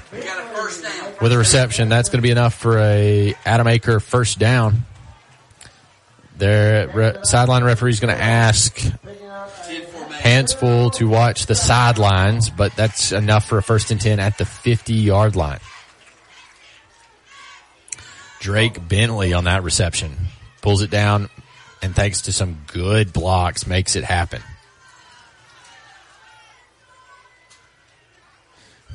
with 1.21 1.31
a 1.31 1.37
reception. 1.37 1.89
That's 1.89 2.09
going 2.09 2.19
to 2.19 2.23
be 2.23 2.31
enough 2.31 2.53
for 2.53 2.77
a 2.77 3.33
Adam 3.45 3.67
Aker 3.67 4.01
first 4.01 4.39
down. 4.39 4.85
Their 6.37 6.87
re- 6.89 7.17
sideline 7.23 7.63
referee 7.63 7.91
is 7.91 7.99
going 7.99 8.15
to 8.15 8.21
ask 8.21 8.75
Hanceville 10.23 10.93
to 10.95 11.07
watch 11.07 11.45
the 11.45 11.55
sidelines, 11.55 12.49
but 12.49 12.75
that's 12.75 13.11
enough 13.11 13.45
for 13.45 13.57
a 13.57 13.63
first 13.63 13.91
and 13.91 14.01
10 14.01 14.19
at 14.19 14.37
the 14.37 14.45
50 14.45 14.93
yard 14.93 15.35
line. 15.35 15.59
Drake 18.43 18.89
Bentley 18.89 19.31
on 19.31 19.45
that 19.45 19.63
reception 19.63 20.11
pulls 20.61 20.81
it 20.81 20.89
down 20.89 21.29
and 21.81 21.95
thanks 21.95 22.23
to 22.23 22.33
some 22.33 22.57
good 22.67 23.13
blocks 23.13 23.65
makes 23.65 23.95
it 23.95 24.03
happen. 24.03 24.41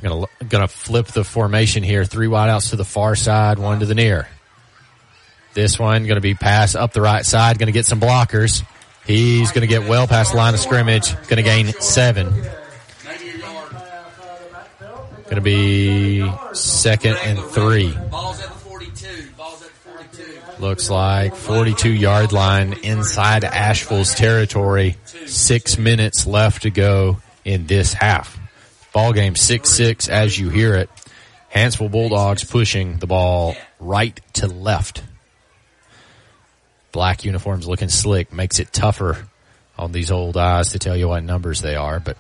Gonna 0.03 0.27
gonna 0.47 0.69
flip 0.69 1.07
the 1.07 1.25
formation 1.25 1.83
here. 1.83 2.05
Three 2.05 2.27
wideouts 2.27 2.71
to 2.71 2.77
the 2.77 2.85
far 2.85 3.17
side, 3.17 3.59
one 3.59 3.81
to 3.81 3.87
the 3.87 3.95
near. 3.95 4.29
This 5.55 5.79
one 5.79 6.07
gonna 6.07 6.21
be 6.21 6.35
pass 6.35 6.75
up 6.75 6.93
the 6.93 7.01
right 7.01 7.25
side. 7.25 7.59
Gonna 7.59 7.73
get 7.73 7.87
some 7.87 8.01
blockers. 8.01 8.63
He's 9.07 9.51
gonna 9.53 9.67
get 9.67 9.89
well 9.89 10.07
past 10.07 10.33
the 10.33 10.37
line 10.37 10.53
of 10.53 10.61
scrimmage. 10.61 11.15
Gonna 11.27 11.43
gain 11.43 11.73
seven. 11.81 12.35
Gonna 15.29 15.41
be 15.41 16.31
second 16.53 17.17
and 17.25 17.39
three. 17.39 17.93
Ball's 18.11 18.41
at 18.41 18.49
the 18.49 18.55
42. 18.55 19.29
Ball's 19.37 19.63
at 19.63 19.69
the 19.69 19.75
42. 19.75 20.41
Looks 20.61 20.91
like 20.91 21.37
42 21.37 21.91
yard 21.91 22.33
line 22.33 22.73
inside 22.83 23.45
Ashville's 23.45 24.15
territory. 24.15 24.97
Six 25.27 25.79
minutes 25.79 26.27
left 26.27 26.63
to 26.63 26.71
go 26.71 27.19
in 27.45 27.67
this 27.67 27.93
half. 27.93 28.39
Ball 28.93 29.13
game 29.13 29.35
6-6 29.35 30.09
as 30.09 30.37
you 30.39 30.51
hear 30.51 30.75
it. 30.75 30.91
Hanceville 31.55 31.91
Bulldogs 31.91 32.43
pushing 32.43 32.99
the 32.99 33.07
ball 33.07 33.55
right 33.79 34.21
to 34.35 34.49
left. 34.49 35.03
Black 36.91 37.25
uniforms 37.25 37.69
looking 37.69 37.89
slick 37.89 38.33
makes 38.33 38.59
it 38.59 38.73
tougher 38.73 39.29
on 39.79 39.93
these 39.93 40.11
old 40.11 40.37
eyes 40.37 40.73
to 40.73 40.79
tell 40.79 40.97
you 40.97 41.09
what 41.09 41.23
numbers 41.23 41.61
they 41.61 41.77
are, 41.77 42.01
but 42.01 42.17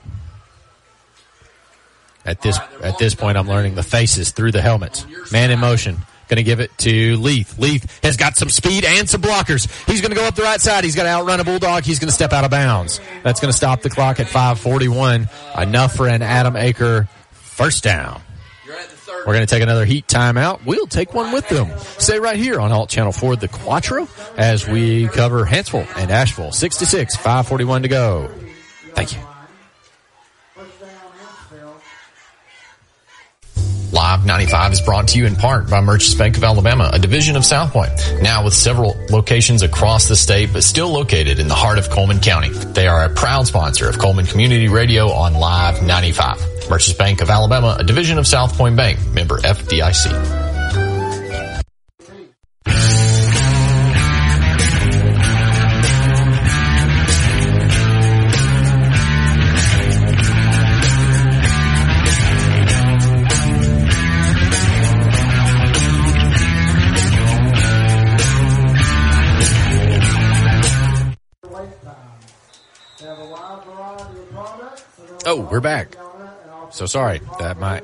at 2.25 2.41
this 2.41 2.59
at 2.83 2.99
this 2.99 3.15
point 3.15 3.37
I'm 3.37 3.49
learning 3.49 3.75
the 3.75 3.83
faces 3.83 4.31
through 4.31 4.53
the 4.53 4.63
helmets. 4.63 5.05
Man 5.33 5.51
in 5.51 5.59
motion. 5.59 5.99
Going 6.29 6.37
to 6.37 6.43
give 6.43 6.61
it 6.61 6.77
to 6.79 7.17
Leith. 7.17 7.59
Leith 7.59 8.01
has 8.03 8.17
got 8.19 8.37
some 8.37 8.51
speed 8.51 8.85
and 8.85 9.09
some 9.09 9.23
blockers. 9.23 9.67
He's 9.87 10.03
going 10.03 10.11
to 10.11 10.17
go 10.17 10.27
up 10.27 10.35
the 10.35 10.43
right 10.43 10.61
side. 10.61 10.85
He's 10.85 10.95
going 10.95 11.07
to 11.07 11.13
outrun 11.13 11.41
a 11.41 11.45
Bulldog. 11.45 11.85
He's 11.85 11.99
going 11.99 12.09
to 12.09 12.15
step 12.15 12.35
out 12.35 12.45
of 12.45 12.51
bounds. 12.51 13.01
That's 13.23 13.41
going 13.41 13.51
to 13.51 13.57
stop 13.57 13.81
the 13.81 13.89
clock 13.89 14.21
at 14.21 14.27
541. 14.27 15.29
Enough 15.59 15.95
for 15.95 16.07
an 16.07 16.21
Adam 16.21 16.55
Aker 16.55 17.09
first 17.31 17.83
down. 17.83 18.21
We're 19.27 19.35
going 19.35 19.47
to 19.47 19.53
take 19.53 19.63
another 19.63 19.85
heat 19.85 20.07
timeout. 20.07 20.65
We'll 20.65 20.87
take 20.87 21.13
one 21.13 21.33
with 21.33 21.49
them. 21.49 21.71
Stay 21.99 22.19
right 22.19 22.37
here 22.37 22.61
on 22.61 22.73
Alt 22.73 22.89
Channel 22.89 23.13
4, 23.13 23.37
the 23.37 23.49
Quattro, 23.49 24.09
as 24.37 24.69
we 24.69 25.09
cover 25.09 25.45
Hanceville 25.45 25.87
and 25.97 26.11
Ashville. 26.11 26.53
66, 26.53 27.17
541 27.17 27.83
to 27.83 27.89
go. 27.89 28.31
Thank 28.95 29.15
you. 29.15 29.38
Live 33.99 34.25
95 34.25 34.75
is 34.75 34.81
brought 34.81 35.09
to 35.09 35.19
you 35.19 35.27
in 35.27 35.35
part 35.35 35.69
by 35.69 35.81
Merchants 35.81 36.15
Bank 36.15 36.37
of 36.37 36.45
Alabama, 36.45 36.89
a 36.93 37.01
division 37.01 37.35
of 37.35 37.45
South 37.45 37.73
Point. 37.73 37.91
Now 38.23 38.45
with 38.45 38.55
several 38.55 38.97
locations 39.11 39.63
across 39.63 40.07
the 40.07 40.15
state, 40.15 40.53
but 40.53 40.63
still 40.63 40.91
located 40.91 41.41
in 41.41 41.49
the 41.49 41.57
heart 41.57 41.79
of 41.79 41.91
Cullman 41.91 42.21
County. 42.21 42.51
They 42.51 42.87
are 42.87 43.07
a 43.07 43.11
proud 43.11 43.49
sponsor 43.49 43.89
of 43.89 43.99
Cullman 43.99 44.27
Community 44.27 44.69
Radio 44.69 45.11
on 45.11 45.35
Live 45.35 45.83
95. 45.83 46.71
Merchants 46.71 46.97
Bank 46.97 47.23
of 47.23 47.29
Alabama, 47.29 47.77
a 47.77 47.83
division 47.83 48.19
of 48.19 48.29
South 48.29 48.57
Point 48.57 48.77
Bank, 48.77 49.01
member 49.15 49.39
FDIC. 49.39 50.48
Oh, 75.31 75.43
we're 75.43 75.61
back. 75.61 75.95
So 76.71 76.87
sorry 76.87 77.21
that 77.39 77.59
my 77.59 77.83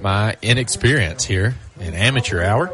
my 0.00 0.36
inexperience 0.42 1.24
here 1.24 1.56
in 1.80 1.92
amateur 1.92 2.40
hour. 2.40 2.72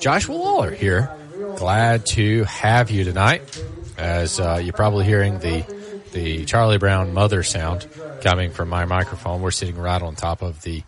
Joshua 0.00 0.36
Waller 0.36 0.72
here. 0.72 1.08
Glad 1.54 2.04
to 2.06 2.42
have 2.42 2.90
you 2.90 3.04
tonight. 3.04 3.62
As 3.96 4.40
uh, 4.40 4.60
you're 4.60 4.72
probably 4.72 5.04
hearing 5.04 5.38
the 5.38 5.64
the 6.10 6.46
Charlie 6.46 6.78
Brown 6.78 7.14
mother 7.14 7.44
sound 7.44 7.86
coming 8.22 8.50
from 8.50 8.70
my 8.70 8.86
microphone. 8.86 9.40
We're 9.40 9.52
sitting 9.52 9.78
right 9.78 10.02
on 10.02 10.16
top 10.16 10.42
of 10.42 10.60
the 10.62 10.82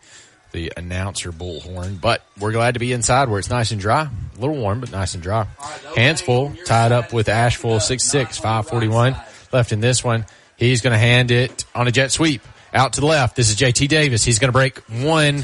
the 0.51 0.73
announcer 0.77 1.31
bullhorn, 1.31 2.01
but 2.01 2.27
we're 2.37 2.51
glad 2.51 2.75
to 2.75 2.81
be 2.81 2.93
inside 2.93 3.29
where 3.29 3.39
it's 3.39 3.49
nice 3.49 3.71
and 3.71 3.81
dry. 3.81 4.09
A 4.37 4.41
little 4.41 4.57
warm, 4.57 4.81
but 4.81 4.91
nice 4.91 5.15
and 5.15 5.23
dry. 5.23 5.47
Hanceville, 5.95 6.65
tied 6.65 6.91
up 6.91 7.13
with 7.13 7.29
Ashville 7.29 7.79
6-6, 7.79 8.41
541 8.41 9.15
left 9.53 9.71
in 9.71 9.79
this 9.79 10.03
one. 10.03 10.27
He's 10.61 10.83
going 10.83 10.93
to 10.93 10.99
hand 10.99 11.31
it 11.31 11.65
on 11.75 11.89
a 11.89 11.91
jet 11.91 12.13
sweep 12.13 12.43
out 12.75 12.93
to 12.93 13.01
the 13.01 13.07
left. 13.07 13.35
This 13.35 13.49
is 13.49 13.57
JT 13.57 13.89
Davis. 13.89 14.23
He's 14.23 14.39
going 14.39 14.51
to 14.51 14.53
break 14.53 14.79
one. 15.03 15.43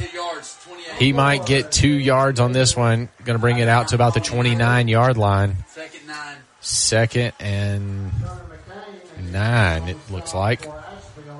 He 0.98 1.14
might 1.14 1.46
get 1.46 1.72
two 1.72 1.88
yards 1.88 2.38
on 2.38 2.52
this 2.52 2.76
one. 2.76 3.08
Going 3.24 3.38
to 3.38 3.40
bring 3.40 3.58
it 3.58 3.66
out 3.66 3.88
to 3.88 3.94
about 3.94 4.12
the 4.12 4.20
29 4.20 4.88
yard 4.88 5.16
line. 5.16 5.56
Second 5.68 6.06
nine. 6.06 6.36
And 7.40 8.12
nine, 9.32 9.88
it 9.88 9.96
looks 10.10 10.34
like. 10.34 10.68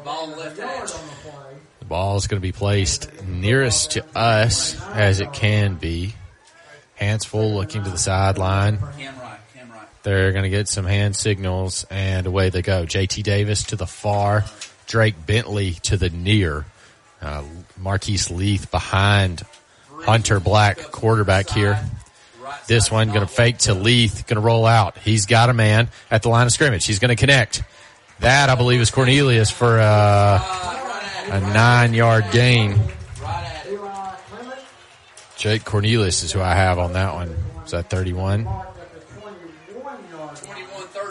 Ball 0.05 0.28
left 0.28 0.59
hash. 0.59 0.93
The 1.81 1.85
ball 1.85 2.16
is 2.16 2.27
going 2.28 2.40
to 2.40 2.47
be 2.47 2.53
placed 2.53 3.24
nearest 3.24 3.93
to 3.93 4.05
us 4.16 4.81
as 4.94 5.20
it 5.20 5.32
can 5.35 5.74
be. 5.74 6.15
Hanceville 6.98 7.55
looking 7.55 7.85
to 7.85 7.90
the 7.90 7.98
sideline. 7.98 8.78
Cam 8.78 9.19
right. 9.20 9.39
Cam 9.55 9.70
right. 9.70 9.86
They're 10.07 10.31
going 10.31 10.45
to 10.45 10.51
get 10.51 10.69
some 10.69 10.87
hand 10.87 11.16
signals 11.16 11.85
and 11.91 12.28
away 12.28 12.51
they 12.51 12.62
go. 12.62 12.87
JT 12.87 13.24
Davis 13.24 13.65
to 13.65 13.77
the 13.77 13.89
far, 13.89 14.45
Drake 14.87 15.16
Bentley 15.27 15.73
to 15.83 15.97
the 15.97 16.11
near, 16.11 16.65
uh, 17.20 17.43
Marquise 17.77 18.31
Leith 18.31 18.70
behind 18.70 19.43
Hunter 19.91 20.39
Black, 20.39 20.78
quarterback 20.78 21.51
here. 21.51 21.77
This 22.69 22.89
one 22.89 23.09
going 23.09 23.23
to 23.23 23.27
fake 23.27 23.59
to 23.59 23.74
Leith, 23.74 24.28
going 24.28 24.37
to 24.37 24.47
roll 24.47 24.65
out. 24.65 24.97
He's 24.99 25.27
got 25.27 25.51
a 25.51 25.53
man 25.53 25.89
at 26.09 26.23
the 26.23 26.28
line 26.28 26.47
of 26.47 26.53
scrimmage. 26.53 26.87
He's 26.87 27.01
going 27.01 27.09
to 27.09 27.16
connect. 27.16 27.65
That, 28.20 28.49
I 28.49 28.55
believe, 28.55 28.81
is 28.81 28.93
Cornelius 28.93 29.51
for 29.51 29.81
uh, 29.81 30.41
a 31.33 31.41
nine 31.53 31.95
yard 31.95 32.27
gain. 32.31 32.78
Jake 35.37 35.65
Cornelius 35.65 36.23
is 36.23 36.31
who 36.31 36.41
I 36.41 36.55
have 36.55 36.78
on 36.78 36.93
that 36.93 37.12
one. 37.12 37.35
Is 37.65 37.73
that 37.73 37.91
31? 37.91 38.47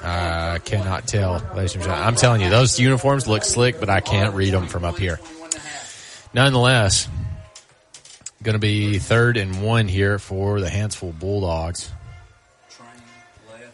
I 0.06 0.60
cannot 0.60 1.08
tell, 1.08 1.42
ladies 1.56 1.74
and 1.74 1.84
gentlemen. 1.84 2.08
I'm 2.08 2.16
telling 2.16 2.42
you, 2.42 2.50
those 2.50 2.80
uniforms 2.80 3.28
look 3.28 3.44
slick, 3.44 3.80
but 3.80 3.90
I 3.90 4.02
can't 4.02 4.36
read 4.36 4.54
them 4.54 4.68
from 4.68 4.86
up 4.86 4.98
here. 4.98 5.20
Nonetheless, 6.34 7.08
going 8.44 8.54
to 8.54 8.60
be 8.60 9.00
third 9.00 9.38
and 9.38 9.64
one 9.64 9.88
here 9.88 10.20
for 10.20 10.62
the 10.62 10.70
Hanceville 10.70 11.18
Bulldogs. 11.18 11.92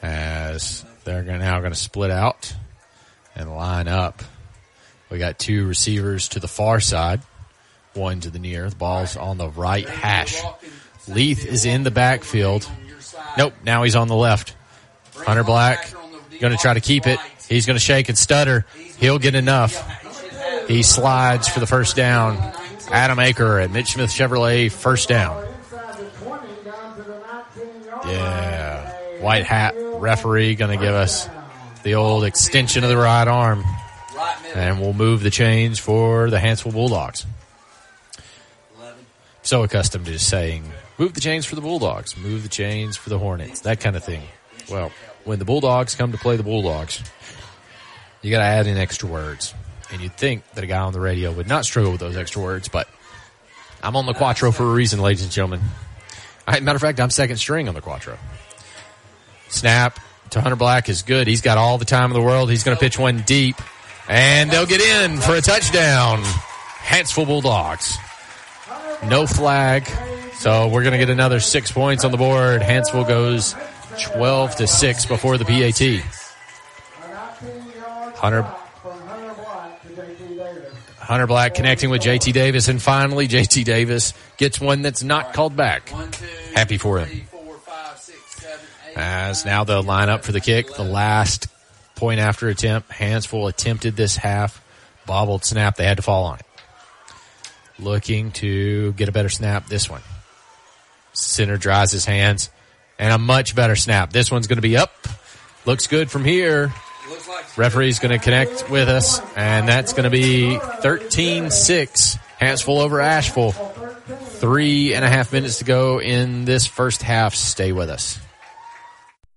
As 0.01 0.85
they're 1.03 1.21
now 1.21 1.59
going 1.59 1.73
to 1.73 1.77
split 1.77 2.11
out 2.11 2.55
and 3.35 3.53
line 3.53 3.87
up. 3.87 4.23
We 5.09 5.17
got 5.17 5.37
two 5.37 5.67
receivers 5.67 6.29
to 6.29 6.39
the 6.39 6.47
far 6.47 6.79
side, 6.79 7.21
one 7.93 8.21
to 8.21 8.29
the 8.29 8.39
near. 8.39 8.69
The 8.69 8.75
ball's 8.75 9.17
on 9.17 9.37
the 9.37 9.49
right 9.49 9.87
hash. 9.87 10.41
Leith 11.07 11.45
is 11.45 11.65
in 11.65 11.83
the 11.83 11.91
backfield. 11.91 12.67
Nope, 13.37 13.53
now 13.65 13.83
he's 13.83 13.95
on 13.95 14.07
the 14.07 14.15
left. 14.15 14.55
Hunter 15.13 15.43
Black 15.43 15.93
going 16.41 16.51
to 16.51 16.59
try 16.59 16.73
to 16.73 16.81
keep 16.81 17.07
it. 17.07 17.19
He's 17.47 17.65
going 17.65 17.75
to 17.75 17.83
shake 17.83 18.09
and 18.09 18.17
stutter. 18.17 18.65
He'll 18.97 19.19
get 19.19 19.35
enough. 19.35 20.67
He 20.67 20.83
slides 20.83 21.47
for 21.47 21.59
the 21.59 21.67
first 21.67 21.95
down. 21.95 22.37
Adam 22.91 23.17
Aker 23.17 23.63
at 23.63 23.71
Mitch 23.71 23.93
Smith 23.93 24.09
Chevrolet, 24.09 24.69
first 24.71 25.07
down. 25.07 25.47
Yeah. 28.05 29.21
White 29.21 29.45
hat 29.45 29.75
referee 29.77 30.55
going 30.55 30.77
to 30.77 30.83
give 30.83 30.93
us 30.93 31.29
the 31.83 31.95
old 31.95 32.23
extension 32.23 32.83
of 32.83 32.89
the 32.89 32.97
right 32.97 33.27
arm. 33.27 33.63
And 34.55 34.81
we'll 34.81 34.93
move 34.93 35.23
the 35.23 35.29
chains 35.29 35.79
for 35.79 36.29
the 36.29 36.39
Hansville 36.39 36.73
Bulldogs. 36.73 37.25
So 39.43 39.63
accustomed 39.63 40.05
to 40.05 40.19
saying, 40.19 40.63
move 40.97 41.13
the 41.13 41.21
chains 41.21 41.45
for 41.45 41.55
the 41.55 41.61
Bulldogs, 41.61 42.15
move 42.17 42.43
the 42.43 42.49
chains 42.49 42.97
for 42.97 43.09
the 43.09 43.17
Hornets, 43.17 43.61
that 43.61 43.79
kind 43.79 43.95
of 43.95 44.03
thing. 44.03 44.21
Well, 44.69 44.91
when 45.25 45.39
the 45.39 45.45
Bulldogs 45.45 45.95
come 45.95 46.11
to 46.11 46.17
play 46.17 46.35
the 46.35 46.43
Bulldogs, 46.43 47.03
you 48.21 48.31
got 48.31 48.39
to 48.39 48.45
add 48.45 48.67
in 48.67 48.77
extra 48.77 49.09
words. 49.09 49.53
And 49.91 50.01
you'd 50.01 50.15
think 50.15 50.49
that 50.51 50.63
a 50.63 50.67
guy 50.67 50.79
on 50.79 50.93
the 50.93 51.01
radio 51.01 51.31
would 51.31 51.47
not 51.47 51.65
struggle 51.65 51.91
with 51.91 51.99
those 51.99 52.15
extra 52.15 52.41
words, 52.41 52.69
but 52.69 52.87
I'm 53.83 53.95
on 53.95 54.05
the 54.05 54.13
Quattro 54.13 54.51
for 54.51 54.63
a 54.63 54.73
reason, 54.73 55.01
ladies 55.01 55.23
and 55.23 55.31
gentlemen. 55.31 55.61
I, 56.47 56.59
matter 56.59 56.75
of 56.75 56.81
fact, 56.81 56.99
I'm 56.99 57.09
second 57.09 57.37
string 57.37 57.67
on 57.67 57.75
the 57.75 57.81
Quattro. 57.81 58.17
Snap 59.49 59.99
to 60.29 60.41
Hunter 60.41 60.55
Black 60.55 60.87
is 60.87 61.01
good. 61.01 61.27
He's 61.27 61.41
got 61.41 61.57
all 61.57 61.77
the 61.77 61.85
time 61.85 62.09
in 62.09 62.13
the 62.13 62.21
world. 62.21 62.49
He's 62.49 62.63
going 62.63 62.77
to 62.77 62.79
pitch 62.79 62.97
one 62.97 63.21
deep, 63.21 63.57
and 64.07 64.49
they'll 64.49 64.65
get 64.65 64.81
in 64.81 65.19
for 65.19 65.35
a 65.35 65.41
touchdown. 65.41 66.21
Hanceville 66.23 67.25
Bulldogs. 67.25 67.97
No 69.07 69.25
flag, 69.25 69.87
so 70.35 70.67
we're 70.67 70.83
going 70.83 70.93
to 70.93 70.99
get 70.99 71.09
another 71.09 71.39
six 71.39 71.71
points 71.71 72.05
on 72.05 72.11
the 72.11 72.17
board. 72.17 72.61
Hanceville 72.61 73.07
goes 73.07 73.55
12 73.99 74.55
to 74.57 74.67
6 74.67 75.05
before 75.05 75.37
the 75.37 75.45
PAT. 75.45 76.03
Hunter 78.15 78.43
Hunter 80.99 81.27
Black 81.27 81.55
connecting 81.55 81.89
with 81.89 82.01
JT 82.01 82.31
Davis, 82.31 82.67
and 82.67 82.81
finally 82.81 83.27
JT 83.27 83.65
Davis 83.65 84.13
gets 84.37 84.61
one 84.61 84.81
that's 84.81 85.03
not 85.03 85.33
called 85.33 85.55
back. 85.55 85.89
Happy 86.53 86.77
for 86.77 86.99
him. 86.99 87.27
As 88.95 89.45
now 89.45 89.63
the 89.63 89.81
lineup 89.81 90.23
for 90.23 90.31
the 90.31 90.39
kick. 90.39 90.73
The 90.73 90.83
last 90.83 91.47
point 91.95 92.19
after 92.19 92.47
attempt. 92.47 92.89
Hanceville 92.91 93.49
attempted 93.49 93.95
this 93.95 94.15
half. 94.15 94.63
Bobbled 95.05 95.43
snap. 95.43 95.75
They 95.75 95.85
had 95.85 95.97
to 95.97 96.03
fall 96.03 96.25
on 96.25 96.39
it. 96.39 96.45
Looking 97.79 98.31
to 98.33 98.93
get 98.93 99.09
a 99.09 99.11
better 99.11 99.29
snap 99.29 99.67
this 99.67 99.89
one. 99.89 100.01
Center 101.13 101.57
dries 101.57 101.91
his 101.91 102.05
hands. 102.05 102.49
And 103.01 103.11
a 103.11 103.17
much 103.17 103.55
better 103.55 103.75
snap. 103.75 104.13
This 104.13 104.31
one's 104.31 104.47
going 104.47 104.57
to 104.57 104.61
be 104.61 104.77
up. 104.77 104.93
Looks 105.65 105.87
good 105.87 106.09
from 106.09 106.23
here. 106.23 106.73
Referee's 107.57 107.99
going 107.99 108.17
to 108.17 108.23
connect 108.23 108.69
with 108.69 108.87
us, 108.87 109.19
and 109.35 109.67
that's 109.67 109.91
going 109.91 110.05
to 110.05 110.09
be 110.09 110.57
13-6. 110.61 112.19
Hanceville 112.39 112.81
over 112.81 113.01
Ashville. 113.01 113.51
Three 113.51 114.93
and 114.93 115.03
a 115.03 115.09
half 115.09 115.33
minutes 115.33 115.59
to 115.59 115.65
go 115.65 115.99
in 115.99 116.45
this 116.45 116.65
first 116.65 117.01
half. 117.01 117.35
Stay 117.35 117.71
with 117.71 117.89
us. 117.89 118.19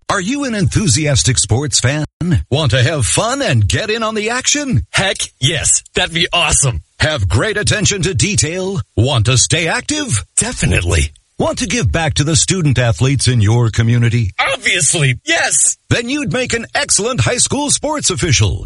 Are 0.08 0.20
you 0.20 0.44
an 0.44 0.54
enthusiastic 0.54 1.38
sports 1.38 1.80
fan? 1.80 2.04
Want 2.50 2.70
to 2.70 2.82
have 2.82 3.04
fun 3.04 3.42
and 3.42 3.66
get 3.66 3.90
in 3.90 4.02
on 4.02 4.14
the 4.14 4.30
action? 4.30 4.82
Heck 4.90 5.16
yes, 5.40 5.82
that'd 5.94 6.14
be 6.14 6.28
awesome. 6.32 6.82
Have 7.00 7.28
great 7.28 7.56
attention 7.56 8.02
to 8.02 8.14
detail? 8.14 8.80
Want 8.96 9.26
to 9.26 9.36
stay 9.36 9.68
active? 9.68 10.24
Definitely. 10.36 11.12
Want 11.36 11.58
to 11.58 11.66
give 11.66 11.90
back 11.90 12.14
to 12.14 12.22
the 12.24 12.36
student 12.36 12.78
athletes 12.78 13.26
in 13.26 13.40
your 13.40 13.68
community? 13.70 14.30
Obviously, 14.38 15.18
yes. 15.24 15.76
Then 15.90 16.08
you'd 16.08 16.32
make 16.32 16.52
an 16.52 16.64
excellent 16.76 17.20
high 17.20 17.38
school 17.38 17.72
sports 17.72 18.10
official. 18.10 18.64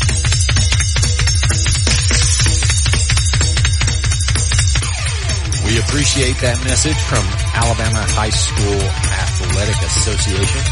appreciate 5.87 6.37
that 6.41 6.59
message 6.65 6.97
from 7.09 7.25
Alabama 7.55 8.03
High 8.13 8.31
School 8.31 8.81
Athletic 8.83 9.77
Association. 9.87 10.63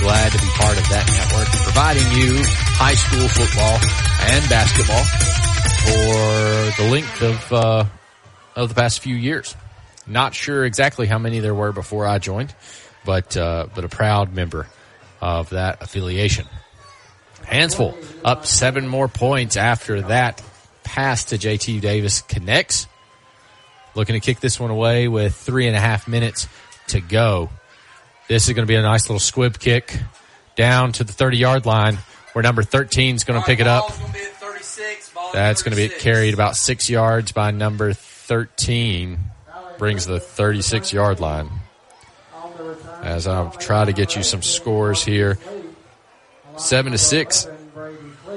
Glad 0.00 0.32
to 0.32 0.38
be 0.38 0.48
part 0.58 0.76
of 0.78 0.86
that 0.88 1.06
network, 1.06 1.48
providing 1.62 2.06
you 2.12 2.42
high 2.76 2.94
school 2.94 3.28
football 3.28 3.78
and 4.32 4.42
basketball 4.48 5.04
for 5.84 6.82
the 6.82 6.90
length 6.90 7.22
of 7.22 7.52
uh, 7.52 7.84
of 8.56 8.68
the 8.68 8.74
past 8.74 9.00
few 9.00 9.14
years. 9.14 9.54
Not 10.06 10.34
sure 10.34 10.64
exactly 10.64 11.06
how 11.06 11.18
many 11.18 11.40
there 11.40 11.54
were 11.54 11.72
before 11.72 12.06
I 12.06 12.18
joined, 12.18 12.54
but 13.04 13.36
uh, 13.36 13.66
but 13.74 13.84
a 13.84 13.88
proud 13.88 14.34
member 14.34 14.68
of 15.20 15.50
that 15.50 15.82
affiliation. 15.82 16.46
Hanceville 17.44 17.96
up 18.24 18.46
seven 18.46 18.88
more 18.88 19.08
points 19.08 19.56
after 19.56 20.02
that 20.02 20.42
pass 20.84 21.26
to 21.26 21.38
JT 21.38 21.80
Davis 21.80 22.22
connects. 22.22 22.86
Looking 23.94 24.14
to 24.14 24.20
kick 24.20 24.40
this 24.40 24.58
one 24.58 24.70
away 24.70 25.08
with 25.08 25.34
three 25.34 25.66
and 25.66 25.76
a 25.76 25.80
half 25.80 26.08
minutes 26.08 26.48
to 26.88 27.00
go. 27.00 27.50
This 28.28 28.48
is 28.48 28.54
going 28.54 28.66
to 28.66 28.70
be 28.70 28.76
a 28.76 28.82
nice 28.82 29.08
little 29.08 29.20
squib 29.20 29.58
kick 29.58 29.98
down 30.56 30.92
to 30.92 31.04
the 31.04 31.12
30 31.12 31.36
yard 31.36 31.66
line 31.66 31.98
where 32.32 32.42
number 32.42 32.62
13 32.62 33.16
is 33.16 33.24
going 33.24 33.40
to 33.40 33.46
pick 33.46 33.60
it 33.60 33.66
up. 33.66 33.90
That's 35.32 35.62
going 35.62 35.76
to 35.76 35.76
be 35.76 35.88
carried 35.88 36.34
about 36.34 36.56
six 36.56 36.88
yards 36.88 37.32
by 37.32 37.50
number 37.50 37.92
13. 37.92 39.18
Brings 39.78 40.06
the 40.06 40.20
36 40.20 40.92
yard 40.92 41.20
line. 41.20 41.50
As 43.02 43.26
I'll 43.26 43.50
try 43.50 43.84
to 43.84 43.92
get 43.92 44.16
you 44.16 44.22
some 44.22 44.42
scores 44.42 45.04
here. 45.04 45.38
Seven 46.56 46.92
to 46.92 46.98
six. 46.98 47.46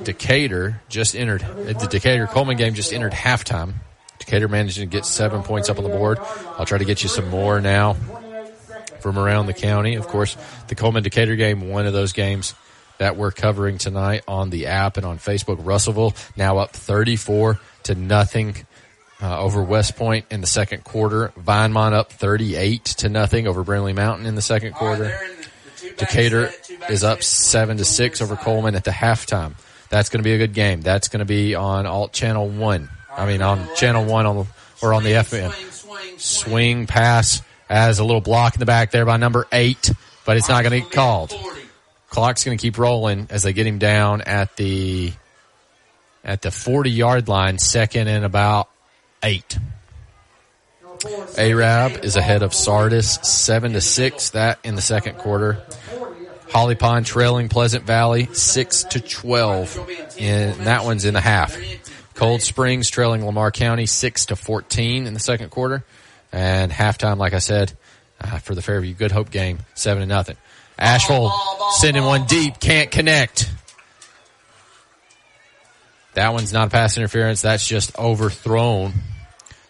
Decatur 0.04 0.82
just 0.90 1.16
entered. 1.16 1.42
The 1.42 1.88
Decatur 1.90 2.28
Cullman 2.28 2.58
game 2.58 2.74
just 2.74 2.94
entered 2.94 3.14
halftime. 3.14 3.76
Decatur 4.20 4.48
managed 4.48 4.78
to 4.78 4.86
get 4.86 5.06
seven 5.06 5.44
points 5.44 5.70
up 5.70 5.78
on 5.78 5.84
the 5.84 5.90
board. 5.90 6.20
I'll 6.58 6.66
try 6.66 6.78
to 6.78 6.86
get 6.86 7.04
you 7.04 7.10
some 7.10 7.30
more 7.30 7.62
now 7.62 7.96
from 9.02 9.20
around 9.20 9.46
the 9.46 9.54
county. 9.54 9.96
Of 9.96 10.08
course, 10.08 10.36
the 10.68 10.76
Cullman 10.76 11.04
Decatur 11.04 11.36
game, 11.36 11.70
one 11.70 11.86
of 11.86 11.94
those 11.94 12.14
games 12.14 12.56
that 12.98 13.18
we're 13.18 13.32
covering 13.32 13.78
tonight 13.78 14.24
on 14.28 14.50
the 14.50 14.68
app 14.68 14.98
and 14.98 15.06
on 15.06 15.18
Facebook. 15.18 15.58
Russellville 15.60 16.14
now 16.36 16.58
up 16.58 16.72
34 16.72 17.60
to 17.84 17.96
nothing 17.96 18.56
uh, 19.22 19.40
over 19.40 19.64
West 19.64 19.96
Point 19.96 20.26
in 20.32 20.42
the 20.42 20.48
second 20.48 20.84
quarter. 20.84 21.34
Vinemont 21.38 21.94
up 21.94 22.12
38 22.12 22.86
to 22.86 23.10
nothing 23.10 23.48
over 23.48 23.64
Brindlee 23.64 23.96
Mountain 23.96 24.26
in 24.26 24.36
the 24.36 24.42
second 24.42 24.74
quarter. 24.74 25.18
Decatur 25.98 26.52
is 26.90 27.04
up 27.04 27.24
seven 27.24 27.78
to 27.78 27.86
six 27.86 28.22
over 28.22 28.36
Cullman 28.36 28.76
at 28.76 28.84
the 28.84 28.92
halftime. 28.92 29.54
That's 29.90 30.10
going 30.10 30.20
to 30.20 30.24
be 30.24 30.34
a 30.34 30.38
good 30.38 30.54
game. 30.54 30.82
That's 30.82 31.08
going 31.08 31.20
to 31.20 31.26
be 31.26 31.56
on 31.56 31.86
Alt 31.86 32.12
Channel 32.12 32.50
One. 32.50 32.90
I 33.18 33.26
mean, 33.26 33.42
on 33.42 33.68
Channel 33.76 34.06
One 34.06 34.26
on 34.26 34.48
or 34.82 34.94
on 34.94 35.04
the 35.04 35.12
FM. 35.12 36.20
Swing 36.20 36.88
pass 36.88 37.42
as 37.70 38.00
a 38.00 38.04
little 38.04 38.22
block 38.22 38.56
in 38.56 38.60
the 38.60 38.66
back 38.66 38.92
there 38.92 39.06
by 39.06 39.18
number 39.18 39.48
eight, 39.52 39.92
but 40.26 40.38
it's 40.38 40.50
not 40.50 40.64
going 40.64 40.72
to 40.82 40.88
get 40.88 40.92
called. 40.96 41.34
Clock's 42.10 42.44
going 42.44 42.58
to 42.58 42.62
keep 42.62 42.78
rolling 42.78 43.28
as 43.30 43.44
they 43.44 43.54
get 43.54 43.68
him 43.68 43.80
down 43.80 44.22
at 44.22 44.56
the 44.56 45.12
at 46.24 46.42
the 46.42 46.52
40 46.52 46.90
yard 46.90 47.28
line, 47.28 47.58
second 47.58 48.08
and 48.08 48.24
about 48.26 48.70
eight. 49.24 49.58
Arab 51.38 52.04
is 52.04 52.16
ahead 52.16 52.42
of 52.42 52.54
Sardis 52.54 53.20
seven 53.22 53.74
to 53.74 53.82
six. 53.82 54.32
That 54.32 54.60
in 54.64 54.76
the 54.76 54.82
second 54.82 55.18
quarter. 55.18 55.62
Holly 56.50 56.76
Pond 56.76 57.06
trailing 57.06 57.50
Pleasant 57.50 57.84
Valley 57.84 58.30
six 58.34 58.84
to 58.86 59.02
twelve. 59.02 59.78
and 60.18 60.54
that 60.62 60.86
one's 60.86 61.04
in 61.06 61.14
the 61.14 61.22
half. 61.22 61.58
Cold 62.16 62.42
Springs 62.42 62.90
trailing 62.90 63.26
Lamar 63.26 63.52
County 63.52 63.86
six 63.86 64.28
to 64.28 64.36
fourteen 64.36 65.06
in 65.06 65.14
the 65.14 65.20
second 65.20 65.50
quarter, 65.50 65.84
and 66.32 66.72
halftime, 66.72 67.18
like 67.18 67.34
I 67.34 67.40
said, 67.40 67.74
uh, 68.20 68.40
for 68.40 68.56
the 68.56 68.62
Fairview 68.62 68.94
Good 68.94 69.12
Hope 69.12 69.30
game, 69.30 69.60
seven 69.76 70.02
to 70.02 70.08
nothing. 70.08 70.38
Ashville 70.78 71.32
sending 71.78 72.04
one 72.04 72.26
deep, 72.26 72.60
can't 72.60 72.90
connect. 72.92 73.50
That 76.16 76.34
one's 76.34 76.54
not 76.54 76.68
a 76.68 76.70
pass 76.70 76.98
interference. 76.98 77.42
That's 77.42 77.68
just 77.68 77.98
overthrown. 78.00 78.94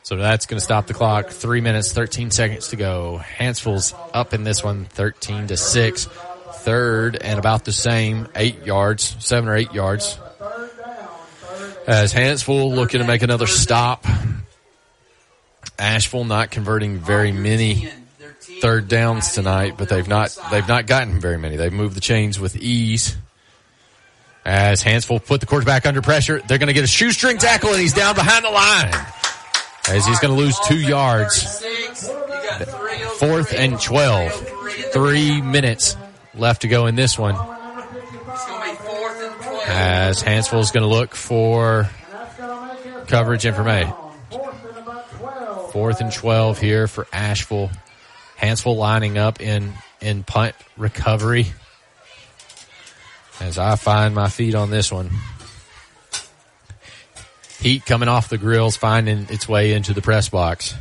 So 0.04 0.16
that's 0.16 0.46
going 0.46 0.60
to 0.60 0.64
stop 0.64 0.86
the 0.86 0.94
clock. 0.94 1.30
Three 1.30 1.62
minutes, 1.62 1.92
13 1.92 2.30
seconds 2.30 2.68
to 2.68 2.76
go. 2.76 3.18
Hanceville's 3.18 3.96
up 4.14 4.36
in 4.36 4.44
this 4.44 4.64
one, 4.64 4.86
13 4.86 5.48
to 5.48 5.58
six. 5.58 6.06
Third 6.06 7.16
and 7.16 7.40
about 7.40 7.66
the 7.66 7.72
same, 7.72 8.28
eight 8.36 8.66
yards, 8.66 9.16
seven 9.20 9.50
or 9.50 9.56
eight 9.56 9.74
yards. 9.74 10.20
As 11.88 12.14
Hanceville 12.14 12.74
looking 12.74 13.00
to 13.00 13.08
make 13.08 13.22
another 13.22 13.48
stop. 13.48 14.06
Ashville 15.78 16.24
not 16.24 16.52
converting 16.52 17.00
very 17.00 17.32
many 17.32 17.90
third 18.40 18.88
downs 18.88 19.34
tonight, 19.34 19.76
but 19.78 19.90
they've 19.90 20.08
not 20.08 20.38
they've 20.50 20.68
not 20.68 20.88
gotten 20.88 21.20
very 21.20 21.38
many. 21.38 21.58
They've 21.58 21.74
moved 21.74 21.96
the 21.96 22.02
chains 22.02 22.40
with 22.40 22.56
ease. 22.56 23.18
As 24.46 24.84
Hanceville 24.84 25.26
put 25.26 25.42
the 25.42 25.48
quarterback 25.48 25.86
under 25.86 26.02
pressure, 26.02 26.42
they're 26.48 26.60
going 26.60 26.68
to 26.68 26.74
get 26.74 26.84
a 26.84 26.88
shoestring 26.88 27.38
tackle, 27.40 27.72
and 27.72 27.80
he's 27.80 27.94
down 27.94 28.16
behind 28.16 28.46
the 28.46 28.52
line. 28.52 28.94
As 29.90 30.06
he's 30.06 30.20
going 30.20 30.36
to 30.36 30.40
lose 30.40 30.58
two 30.68 30.80
yards. 30.80 31.64
Fourth 33.18 33.54
and 33.54 33.80
twelve. 33.80 34.32
Three 34.92 35.42
minutes 35.42 35.98
left 36.36 36.62
to 36.62 36.68
go 36.68 36.86
in 36.88 36.96
this 36.96 37.18
one. 37.18 37.36
As 39.78 40.22
Hanceville's 40.22 40.72
going 40.72 40.88
to 40.88 40.90
look 40.90 41.14
for 41.16 41.90
coverage 43.08 43.46
information. 43.46 43.94
Fourth 45.74 46.00
and 46.00 46.14
12 46.14 46.62
here 46.62 46.88
for 46.88 47.06
Ashville. 47.12 47.70
Hanceville 48.40 48.78
lining 48.78 49.18
up 49.18 49.42
in, 49.42 49.74
in 50.00 50.24
punt 50.24 50.56
recovery. 50.78 51.48
As 53.42 53.58
I 53.58 53.76
find 53.76 54.16
my 54.16 54.30
feet 54.30 54.56
on 54.56 54.70
this 54.70 54.94
one. 54.94 55.10
Heat 57.60 57.86
coming 57.86 58.08
off 58.08 58.30
the 58.30 58.38
grills, 58.38 58.78
finding 58.78 59.28
its 59.30 59.46
way 59.46 59.74
into 59.74 59.94
the 59.94 60.02
press 60.02 60.30
box. 60.30 60.74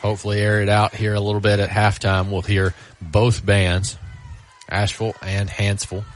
Hopefully 0.00 0.40
air 0.40 0.62
it 0.62 0.70
out 0.70 0.94
here 0.94 1.12
a 1.12 1.20
little 1.20 1.42
bit 1.42 1.60
at 1.60 1.68
halftime. 1.68 2.30
We'll 2.30 2.40
hear 2.40 2.72
both 3.02 3.44
bands, 3.44 3.98
Ashville 4.70 5.14
and 5.20 5.50
Hansville. 5.50 6.06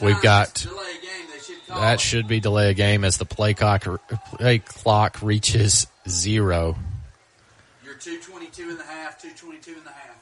We've 0.00 0.20
got 0.22 0.54
Delay 0.54 0.92
game. 1.02 1.26
They 1.32 1.38
should 1.40 1.56
that 1.68 2.00
should 2.00 2.28
be 2.28 2.40
delay 2.40 2.70
a 2.70 2.74
game 2.74 3.04
as 3.04 3.18
the 3.18 3.24
play 3.24 3.54
clock 3.54 3.84
play 4.36 4.58
clock 4.60 5.22
reaches 5.22 5.86
zero. 6.08 6.76
You're 7.84 7.94
222 7.94 8.70
and 8.70 8.80
a 8.80 8.84
half, 8.84 9.20
222 9.20 9.78
and 9.78 9.86
a 9.86 9.90
half. 9.90 10.16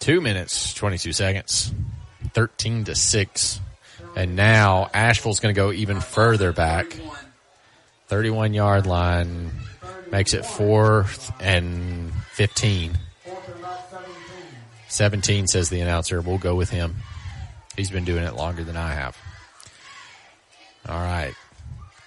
Two 0.00 0.20
minutes, 0.20 0.72
twenty 0.72 0.96
two 0.96 1.12
seconds, 1.12 1.72
thirteen 2.32 2.84
to 2.84 2.94
six, 2.94 3.60
and 4.16 4.34
now 4.34 4.88
Ashville's 4.94 5.40
going 5.40 5.54
to 5.54 5.60
go 5.60 5.72
even 5.72 6.00
further 6.00 6.52
back. 6.52 6.98
Thirty 8.08 8.30
one 8.30 8.54
yard 8.54 8.86
line 8.86 9.50
makes 10.10 10.32
it 10.32 10.44
fourth 10.46 11.30
and 11.40 12.12
fifteen. 12.32 12.96
Seventeen 14.88 15.46
says 15.46 15.68
the 15.68 15.80
announcer. 15.80 16.20
We'll 16.20 16.38
go 16.38 16.54
with 16.56 16.70
him. 16.70 16.96
He's 17.80 17.90
been 17.90 18.04
doing 18.04 18.24
it 18.24 18.34
longer 18.34 18.62
than 18.62 18.76
I 18.76 18.92
have. 18.92 19.16
All 20.86 21.00
right. 21.00 21.32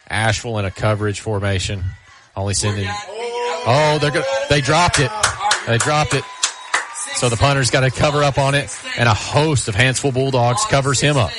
Ashville 0.08 0.60
in 0.60 0.66
a 0.66 0.70
coverage 0.70 1.20
formation. 1.20 1.84
Only 2.36 2.54
sending. 2.54 2.88
Oh, 2.88 3.98
they're 4.00 4.12
good. 4.12 4.24
They 4.52 4.62
dropped 4.62 5.00
it. 5.00 5.10
They 5.66 5.80
dropped 5.80 6.14
it. 6.14 6.24
So 7.16 7.28
the 7.28 7.38
punter's 7.38 7.72
got 7.72 7.80
to 7.80 7.90
cover 7.90 8.22
up 8.22 8.38
on 8.38 8.54
it, 8.54 8.70
and 9.00 9.10
a 9.10 9.16
host 9.16 9.68
of 9.68 9.74
Hanceville 9.74 10.14
Bulldogs 10.14 10.64
covers 10.66 11.02
him 11.02 11.18
up. 11.18 11.32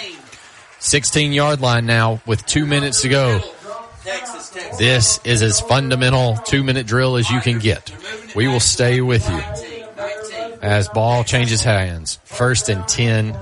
16 0.80 1.32
yard 1.32 1.60
line 1.60 1.86
now 1.86 2.20
with 2.26 2.44
two 2.44 2.66
minutes 2.66 3.02
to 3.02 3.08
go. 3.08 3.40
This 4.80 5.20
is 5.22 5.44
as 5.44 5.60
fundamental 5.60 6.38
two 6.38 6.64
minute 6.64 6.88
drill 6.88 7.14
as 7.14 7.30
you 7.30 7.40
can 7.40 7.60
get. 7.60 7.92
We 8.34 8.48
will 8.48 8.58
stay 8.58 9.00
with 9.00 9.30
you 9.30 10.58
as 10.60 10.88
ball 10.88 11.22
changes 11.22 11.62
hands. 11.62 12.18
First 12.24 12.68
and 12.68 12.88
10 12.88 13.36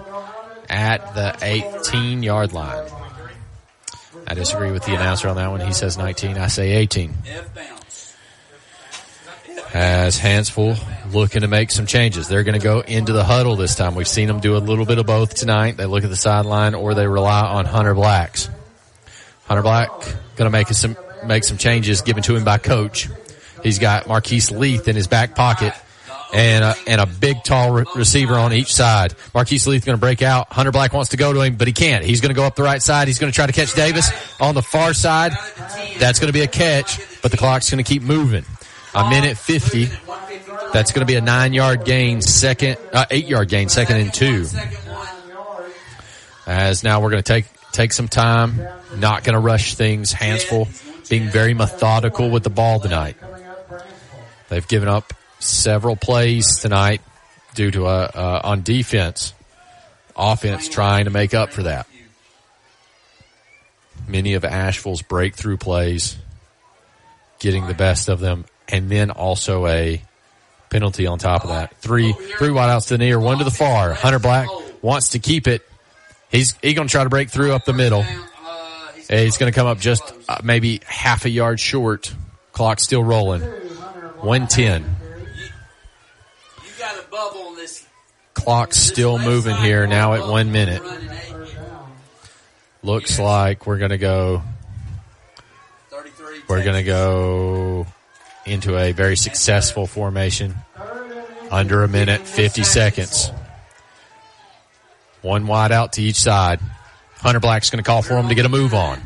at 0.72 1.14
the 1.14 1.36
18 1.42 2.22
yard 2.22 2.52
line. 2.52 2.88
I 4.26 4.34
disagree 4.34 4.72
with 4.72 4.84
the 4.84 4.94
announcer 4.94 5.28
on 5.28 5.36
that 5.36 5.50
one. 5.50 5.60
He 5.60 5.72
says 5.72 5.98
19. 5.98 6.38
I 6.38 6.46
say 6.46 6.72
18. 6.72 7.12
As 9.74 10.18
Hanceville 10.18 10.78
looking 11.12 11.42
to 11.42 11.48
make 11.48 11.70
some 11.70 11.86
changes. 11.86 12.28
They're 12.28 12.42
going 12.42 12.58
to 12.58 12.64
go 12.64 12.80
into 12.80 13.12
the 13.12 13.24
huddle 13.24 13.56
this 13.56 13.74
time. 13.74 13.94
We've 13.94 14.08
seen 14.08 14.28
them 14.28 14.40
do 14.40 14.56
a 14.56 14.58
little 14.58 14.86
bit 14.86 14.98
of 14.98 15.06
both 15.06 15.34
tonight. 15.34 15.76
They 15.76 15.86
look 15.86 16.04
at 16.04 16.10
the 16.10 16.16
sideline 16.16 16.74
or 16.74 16.94
they 16.94 17.06
rely 17.06 17.42
on 17.42 17.64
Hunter 17.66 17.94
Blacks. 17.94 18.48
Hunter 19.44 19.62
Black 19.62 19.90
going 20.36 20.46
to 20.46 20.50
make 20.50 20.68
some, 20.68 20.96
make 21.26 21.44
some 21.44 21.58
changes 21.58 22.00
given 22.02 22.22
to 22.24 22.34
him 22.34 22.44
by 22.44 22.58
coach. 22.58 23.08
He's 23.62 23.78
got 23.78 24.08
Marquise 24.08 24.50
Leith 24.50 24.88
in 24.88 24.96
his 24.96 25.06
back 25.06 25.34
pocket 25.34 25.74
and 26.32 26.64
a, 26.64 26.74
and 26.86 27.00
a 27.00 27.06
big 27.06 27.44
tall 27.44 27.72
re- 27.72 27.84
receiver 27.94 28.34
on 28.34 28.52
each 28.52 28.72
side. 28.72 29.14
Marquise 29.34 29.66
Leith 29.66 29.84
going 29.84 29.96
to 29.96 30.00
break 30.00 30.22
out. 30.22 30.52
Hunter 30.52 30.72
Black 30.72 30.92
wants 30.92 31.10
to 31.10 31.16
go 31.16 31.32
to 31.32 31.40
him, 31.40 31.56
but 31.56 31.66
he 31.66 31.72
can't. 31.72 32.04
He's 32.04 32.20
going 32.20 32.30
to 32.30 32.34
go 32.34 32.44
up 32.44 32.54
the 32.56 32.62
right 32.62 32.80
side. 32.82 33.06
He's 33.06 33.18
going 33.18 33.30
to 33.30 33.34
try 33.34 33.46
to 33.46 33.52
catch 33.52 33.74
Davis 33.74 34.10
on 34.40 34.54
the 34.54 34.62
far 34.62 34.94
side. 34.94 35.32
That's 35.98 36.18
going 36.18 36.28
to 36.28 36.32
be 36.32 36.42
a 36.42 36.48
catch, 36.48 36.98
but 37.20 37.30
the 37.30 37.36
clock's 37.36 37.70
going 37.70 37.84
to 37.84 37.88
keep 37.88 38.02
moving. 38.02 38.44
A 38.94 39.09
minute 39.09 39.36
50. 39.36 39.88
That's 40.72 40.92
going 40.92 41.00
to 41.00 41.06
be 41.06 41.16
a 41.16 41.20
nine 41.20 41.52
yard 41.52 41.84
gain, 41.84 42.22
second, 42.22 42.78
uh, 42.92 43.04
eight 43.10 43.26
yard 43.26 43.48
gain, 43.48 43.68
second 43.68 43.96
and 43.96 44.12
two. 44.12 44.46
As 46.46 46.82
now 46.82 47.00
we're 47.00 47.10
going 47.10 47.22
to 47.22 47.32
take, 47.32 47.46
take 47.72 47.92
some 47.92 48.09
time, 48.09 48.60
not 48.96 49.22
going 49.22 49.34
to 49.34 49.38
rush 49.40 49.74
things. 49.74 50.12
Hanceville 50.12 50.68
being 51.09 51.28
very 51.28 51.54
methodical 51.54 52.30
with 52.30 52.42
the 52.42 52.50
ball 52.50 52.80
tonight. 52.80 53.16
They've 54.48 54.66
given 54.66 54.88
up 54.88 55.12
several 55.43 55.97
plays 55.97 56.59
tonight 56.60 57.01
due 57.55 57.70
to 57.70 57.86
a, 57.86 58.05
uh, 58.05 58.40
on 58.44 58.62
defense, 58.62 59.35
offense 60.16 60.69
trying 60.69 61.05
to 61.05 61.10
make 61.10 61.35
up 61.35 61.52
for 61.52 61.64
that. 61.64 61.86
Many 64.09 64.35
of 64.35 64.44
Ashville's 64.44 65.02
breakthrough 65.02 65.56
plays 65.56 66.16
getting 67.39 67.66
the 67.66 67.74
best 67.74 68.09
of 68.09 68.20
them 68.20 68.44
and 68.69 68.90
then 68.90 69.10
also 69.10 69.66
a 69.66 70.02
penalty 70.70 71.06
on 71.06 71.19
top 71.19 71.43
of 71.43 71.51
that. 71.51 71.77
Three, 71.77 72.12
three 72.12 72.48
wideouts 72.48 72.89
to 72.89 72.94
the 72.94 72.98
near, 72.98 73.20
one 73.20 73.39
to 73.39 73.44
the 73.44 73.51
far. 73.51 73.93
Hunter 73.93 74.19
Black 74.19 74.48
wants 74.81 75.10
to 75.10 75.19
keep 75.19 75.47
it. 75.47 75.62
He's, 76.31 76.56
he's 76.62 76.74
going 76.74 76.89
to 76.89 76.93
try 76.93 77.05
to 77.05 77.10
break 77.10 77.31
through 77.31 77.52
up 77.52 77.64
the 77.64 77.74
middle. 77.74 78.05
He's 79.09 79.36
going 79.36 79.52
to 79.52 79.55
come 79.55 79.66
up 79.66 79.78
just 79.78 80.02
uh, 80.28 80.39
maybe 80.43 80.81
half 80.86 81.27
a 81.27 81.31
yard 81.31 81.60
short. 81.60 82.14
Clock 82.52 82.81
still 82.81 83.02
rolling. 83.05 83.43
110. 83.43 84.85
You 86.64 86.70
got 86.78 86.94
a 86.97 87.01
bubble 87.01 87.01
on 87.01 87.01
this. 87.01 87.01
Clock's 88.32 88.78
still 88.78 89.18
moving 89.18 89.55
here 89.56 89.86
now 89.86 90.14
at 90.14 90.26
one 90.26 90.51
minute. 90.51 90.82
Looks 92.82 93.18
like 93.18 93.66
we're 93.66 93.76
going 93.76 93.90
to 93.90 93.98
go. 93.98 94.43
We're 96.48 96.64
going 96.64 96.76
to 96.76 96.82
go 96.82 97.86
into 98.47 98.78
a 98.78 98.93
very 98.93 99.16
successful 99.16 99.86
formation. 99.86 100.55
Under 101.51 101.84
a 101.84 101.89
minute, 101.89 102.22
50 102.22 102.64
seconds. 102.64 103.30
One 105.20 105.47
wide 105.47 105.70
out 105.70 105.93
to 105.94 106.02
each 106.02 106.16
side. 106.16 106.60
Hunter 107.16 107.40
Black's 107.40 107.68
going 107.68 107.84
to 107.84 107.86
call 107.86 108.01
for 108.01 108.16
him 108.16 108.28
to 108.28 108.34
get 108.34 108.47
a 108.47 108.48
move 108.48 108.72
on. 108.72 109.01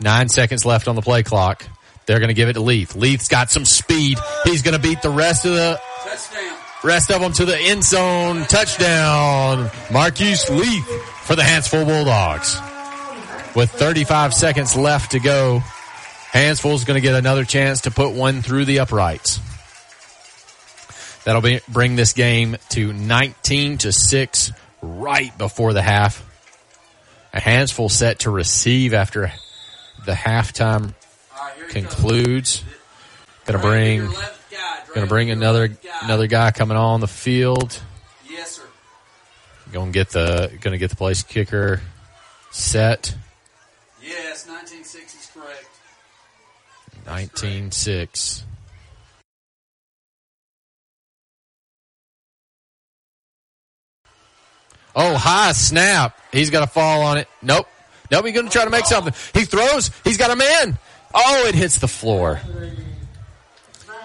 Nine 0.00 0.28
seconds 0.28 0.64
left 0.64 0.86
on 0.86 0.94
the 0.94 1.02
play 1.02 1.24
clock. 1.24 1.66
They're 2.06 2.20
going 2.20 2.28
to 2.28 2.34
give 2.34 2.48
it 2.48 2.54
to 2.54 2.60
Leith. 2.60 2.94
Leith's 2.94 3.28
got 3.28 3.50
some 3.50 3.64
speed. 3.64 4.18
He's 4.44 4.62
going 4.62 4.76
to 4.76 4.80
beat 4.80 5.02
the 5.02 5.10
rest 5.10 5.44
of 5.44 5.52
the 5.52 5.80
rest 6.84 7.10
of 7.10 7.20
them 7.20 7.32
to 7.34 7.44
the 7.44 7.56
end 7.56 7.84
zone. 7.84 8.42
Touchdown. 8.44 9.70
Marquise 9.90 10.48
Leith 10.50 10.88
for 11.24 11.36
the 11.36 11.42
Hanceville 11.42 11.86
Bulldogs. 11.86 12.60
With 13.54 13.70
35 13.70 14.32
seconds 14.32 14.76
left 14.76 15.12
to 15.12 15.20
go, 15.20 15.62
Hanceville's 16.32 16.84
going 16.84 16.96
to 16.96 17.02
get 17.02 17.14
another 17.14 17.44
chance 17.44 17.82
to 17.82 17.90
put 17.90 18.12
one 18.14 18.40
through 18.40 18.64
the 18.64 18.78
uprights. 18.78 19.40
That'll 21.24 21.42
be, 21.42 21.60
bring 21.68 21.94
this 21.94 22.14
game 22.14 22.56
to 22.70 22.92
19 22.92 23.78
to 23.78 23.92
6 23.92 24.52
right 24.80 25.36
before 25.36 25.72
the 25.72 25.82
half. 25.82 26.28
A 27.34 27.40
Hanceville 27.40 27.90
set 27.90 28.20
to 28.20 28.30
receive 28.30 28.94
after 28.94 29.32
the 30.04 30.12
halftime 30.12 30.94
concludes. 31.68 32.64
Gonna 33.46 33.58
bring, 33.58 34.08
gonna 34.94 35.06
bring 35.06 35.30
another 35.30 35.70
another 36.02 36.26
guy 36.26 36.50
coming 36.50 36.76
on 36.76 37.00
the 37.00 37.08
field. 37.08 37.80
Yes, 38.28 38.52
sir. 38.52 38.62
Gonna 39.72 39.90
get 39.90 40.10
the 40.10 40.52
gonna 40.60 40.78
get 40.78 40.90
the 40.90 40.96
place 40.96 41.22
kicker 41.22 41.80
set. 42.50 43.14
Yes, 44.02 44.46
196 44.46 45.14
is 45.14 45.30
correct. 45.34 45.68
Nineteen 47.06 47.70
six. 47.70 48.44
Oh, 54.94 55.14
high 55.16 55.52
snap. 55.52 56.18
He's 56.32 56.50
got 56.50 56.60
to 56.60 56.66
fall 56.66 57.02
on 57.02 57.18
it. 57.18 57.28
Nope. 57.40 57.66
Nope. 58.10 58.24
He's 58.26 58.34
going 58.34 58.46
to 58.46 58.52
try 58.52 58.64
to 58.64 58.70
make 58.70 58.84
something. 58.84 59.14
He 59.32 59.44
throws. 59.44 59.90
He's 60.04 60.18
got 60.18 60.30
a 60.30 60.36
man. 60.36 60.78
Oh, 61.14 61.46
it 61.46 61.54
hits 61.54 61.78
the 61.78 61.88
floor. 61.88 62.40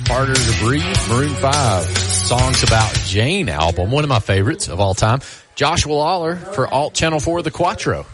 Harder 0.07 0.33
to 0.33 0.63
Breathe, 0.63 1.09
Maroon 1.09 1.33
5, 1.35 2.04
Songs 2.25 2.63
About 2.63 2.91
Jane 3.05 3.49
album, 3.49 3.91
one 3.91 4.03
of 4.03 4.09
my 4.09 4.17
favorites 4.17 4.67
of 4.67 4.79
all 4.79 4.95
time. 4.95 5.19
Joshua 5.53 5.93
Lawler 5.93 6.35
for 6.35 6.67
Alt 6.67 6.95
Channel 6.95 7.19
4, 7.19 7.43
The 7.43 7.51
Quattro, 7.51 8.07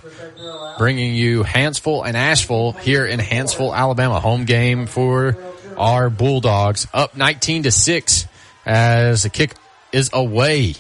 bringing 0.77 1.15
you 1.15 1.43
Hanceville 1.43 2.05
and 2.05 2.17
Ashville 2.17 2.73
here 2.73 3.05
in 3.05 3.21
Hanceville, 3.21 3.73
Alabama. 3.73 4.19
Home 4.19 4.43
game 4.43 4.85
for 4.85 5.37
our 5.77 6.09
Bulldogs, 6.09 6.87
up 6.93 7.15
19 7.15 7.63
to 7.63 7.71
6 7.71 8.25
as 8.65 9.23
the 9.23 9.29
kick 9.29 9.53
is 9.93 10.09
away. 10.11 10.75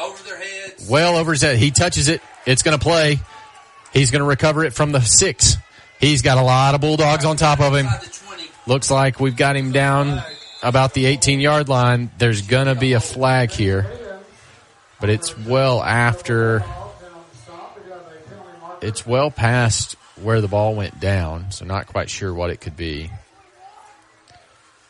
Over 0.00 0.22
their 0.22 0.38
heads. 0.38 0.88
Well 0.88 1.16
over 1.16 1.32
his 1.32 1.42
head. 1.42 1.56
He 1.56 1.72
touches 1.72 2.06
it. 2.06 2.22
It's 2.46 2.62
going 2.62 2.78
to 2.78 2.82
play. 2.82 3.18
He's 3.92 4.12
going 4.12 4.22
to 4.22 4.28
recover 4.28 4.64
it 4.64 4.74
from 4.74 4.92
the 4.92 5.00
six. 5.00 5.56
He's 5.98 6.22
got 6.22 6.38
a 6.38 6.42
lot 6.42 6.76
of 6.76 6.80
Bulldogs 6.80 7.24
on 7.24 7.36
top 7.36 7.58
of 7.58 7.74
him. 7.74 7.88
Looks 8.68 8.92
like 8.92 9.18
we've 9.18 9.36
got 9.36 9.56
him 9.56 9.72
down 9.72 10.22
about 10.62 10.94
the 10.94 11.06
18 11.06 11.40
yard 11.40 11.68
line. 11.68 12.10
There's 12.18 12.42
going 12.42 12.66
to 12.66 12.74
be 12.74 12.92
a 12.94 13.00
flag 13.00 13.50
here, 13.50 13.86
but 15.00 15.10
it's 15.10 15.36
well 15.36 15.82
after, 15.82 16.64
it's 18.80 19.06
well 19.06 19.30
past 19.30 19.96
where 20.22 20.40
the 20.40 20.48
ball 20.48 20.74
went 20.74 21.00
down, 21.00 21.50
so 21.50 21.64
not 21.64 21.86
quite 21.86 22.10
sure 22.10 22.32
what 22.32 22.50
it 22.50 22.60
could 22.60 22.76
be. 22.76 23.10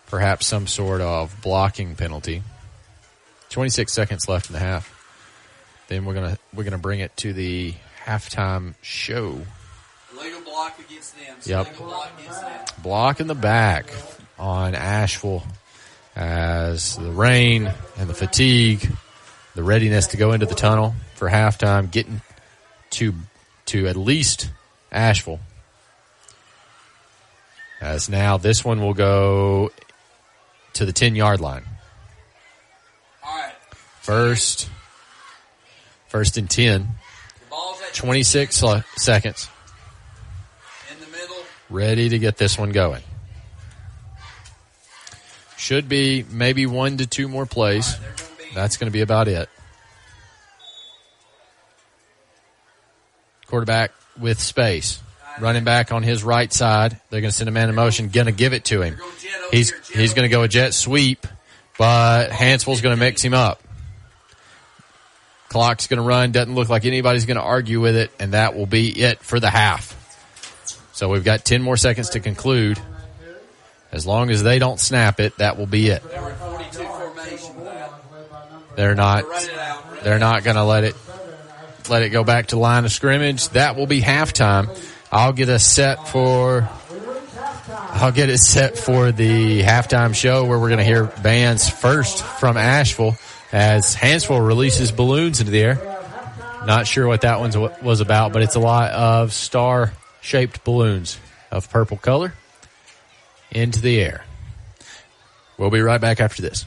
Perhaps 0.07 0.47
some 0.47 0.67
sort 0.67 1.01
of 1.01 1.37
blocking 1.41 1.95
penalty. 1.95 2.43
26 3.51 3.93
seconds 3.93 4.29
left 4.29 4.49
in 4.49 4.55
the 4.55 4.59
half. 4.59 4.97
Then 5.89 6.05
we're 6.05 6.15
gonna 6.15 6.39
we're 6.55 6.65
gonna 6.65 6.79
bring 6.79 7.01
it 7.01 7.17
to 7.19 7.33
the 7.33 7.75
halftime 8.05 8.75
show. 8.83 9.41
Illegal 10.13 10.41
block 10.43 10.79
against 10.81 11.17
them. 11.17 11.37
Yep. 11.45 11.67
Illegal 11.67 11.87
block 11.87 12.11
against 12.19 12.41
them. 12.41 12.65
Block 12.83 13.21
in 13.21 13.27
the 13.27 13.35
back 13.35 13.93
on 14.39 14.75
Ashville 14.75 15.45
as 16.21 16.97
the 16.97 17.11
rain 17.11 17.73
and 17.97 18.11
the 18.11 18.15
fatigue, 18.15 18.87
the 19.55 19.63
readiness 19.63 20.09
to 20.09 20.19
go 20.19 20.33
into 20.33 20.45
the 20.45 20.55
tunnel 20.55 20.95
for 21.15 21.31
halftime, 21.31 21.91
getting 21.91 22.21
to 22.91 23.15
to 23.67 23.87
at 23.89 23.97
least 23.97 24.51
Ashville. 24.93 25.41
As 27.81 28.11
now 28.11 28.37
this 28.37 28.63
one 28.63 28.83
will 28.83 28.93
go 28.93 29.71
to 30.75 30.85
the 30.85 30.93
10 30.93 31.15
yard 31.17 31.41
line. 31.41 31.65
First, 34.01 34.69
first 36.09 36.37
and 36.37 36.51
10. 36.51 36.89
26 37.95 38.63
le- 38.63 38.85
seconds. 38.97 39.49
Ready 41.69 42.09
to 42.09 42.19
get 42.19 42.37
this 42.37 42.59
one 42.59 42.73
going. 42.73 43.03
Should 45.61 45.91
be 45.91 46.25
maybe 46.31 46.65
one 46.65 46.97
to 46.97 47.07
two 47.07 47.29
more 47.29 47.45
plays. 47.45 47.95
That's 48.55 48.79
going 48.79 48.87
to 48.87 48.93
be 48.93 49.03
about 49.03 49.29
it. 49.29 49.51
Quarterback 53.47 53.93
with 54.19 54.41
space. 54.41 55.03
Running 55.39 55.63
back 55.63 55.93
on 55.93 56.03
his 56.03 56.25
right 56.25 56.51
side. 56.51 56.99
They're 57.11 57.21
going 57.21 57.31
to 57.31 57.37
send 57.37 57.51
a 57.51 57.53
man 57.53 57.69
in 57.69 57.75
motion. 57.75 58.09
Going 58.09 58.25
to 58.25 58.33
give 58.33 58.55
it 58.55 58.65
to 58.65 58.81
him. 58.81 58.97
He's, 59.51 59.75
he's 59.91 60.15
going 60.15 60.27
to 60.27 60.35
go 60.35 60.45
a 60.45 60.49
jet 60.49 60.73
sweep, 60.73 61.27
but 61.77 62.31
Hanceville's 62.31 62.81
going 62.81 62.97
to 62.97 62.99
mix 62.99 63.23
him 63.23 63.35
up. 63.35 63.63
Clock's 65.51 65.89
going 65.89 65.99
to 65.99 66.03
run. 66.03 66.33
Doesn't 66.33 66.55
look 66.55 66.71
like 66.71 66.87
anybody's 66.87 67.27
going 67.27 67.37
to 67.37 67.43
argue 67.43 67.83
with 67.83 67.97
it, 67.97 68.11
and 68.19 68.33
that 68.33 68.57
will 68.57 68.67
be 68.67 68.89
it 68.99 69.19
for 69.19 69.39
the 69.39 69.51
half. 69.51 69.95
So 70.95 71.11
we've 71.11 71.23
got 71.23 71.45
10 71.45 71.61
more 71.61 71.77
seconds 71.77 72.09
to 72.11 72.21
conclude. 72.21 72.81
As 73.93 74.07
long 74.07 74.31
as 74.31 74.43
they 74.43 74.59
don't 74.59 74.79
snap 74.79 75.19
it, 75.19 75.37
that 75.39 75.59
will 75.59 75.67
be 75.67 75.89
it. 75.89 76.03
They're 78.77 78.95
not, 78.95 79.25
they're 80.03 80.19
not 80.21 80.45
going 80.45 80.57
to 80.57 80.65
let 80.65 80.85
it, 80.85 80.97
let 81.89 82.03
it 82.03 82.11
go 82.11 82.23
back 82.23 82.49
to 82.49 82.59
line 82.59 82.85
of 82.85 82.93
scrimmage. 82.93 83.49
That 83.51 83.77
will 83.77 83.87
be 83.87 84.01
halftime. 84.01 84.69
I'll 85.11 85.33
get 85.33 85.49
a 85.49 85.59
set 85.59 86.09
for, 86.09 86.69
I'll 87.69 88.13
get 88.13 88.31
it 88.31 88.39
set 88.39 88.79
for 88.79 89.11
the 89.11 89.63
halftime 89.63 90.15
show 90.15 90.45
where 90.45 90.59
we're 90.59 90.69
going 90.69 90.79
to 90.79 90.85
hear 90.85 91.07
bands 91.23 91.69
first 91.69 92.23
from 92.23 92.57
Ashville 92.57 93.17
as 93.53 93.97
Hanceville 93.97 94.47
releases 94.47 94.93
balloons 94.93 95.41
into 95.41 95.51
the 95.51 95.61
air. 95.61 95.99
Not 96.65 96.87
sure 96.87 97.09
what 97.09 97.23
that 97.23 97.41
one 97.41 97.53
was 97.83 98.01
about, 98.01 98.33
but 98.33 98.43
it's 98.43 98.55
a 98.55 98.61
lot 98.61 98.93
of 98.93 99.33
star 99.33 99.93
shaped 100.21 100.63
balloons 100.63 101.19
of 101.51 101.69
purple 101.71 101.97
color 101.97 102.35
into 103.53 103.81
the 103.81 104.01
air. 104.01 104.25
We'll 105.59 105.71
be 105.71 105.81
right 105.81 106.01
back 106.01 106.21
after 106.21 106.43
this. 106.43 106.65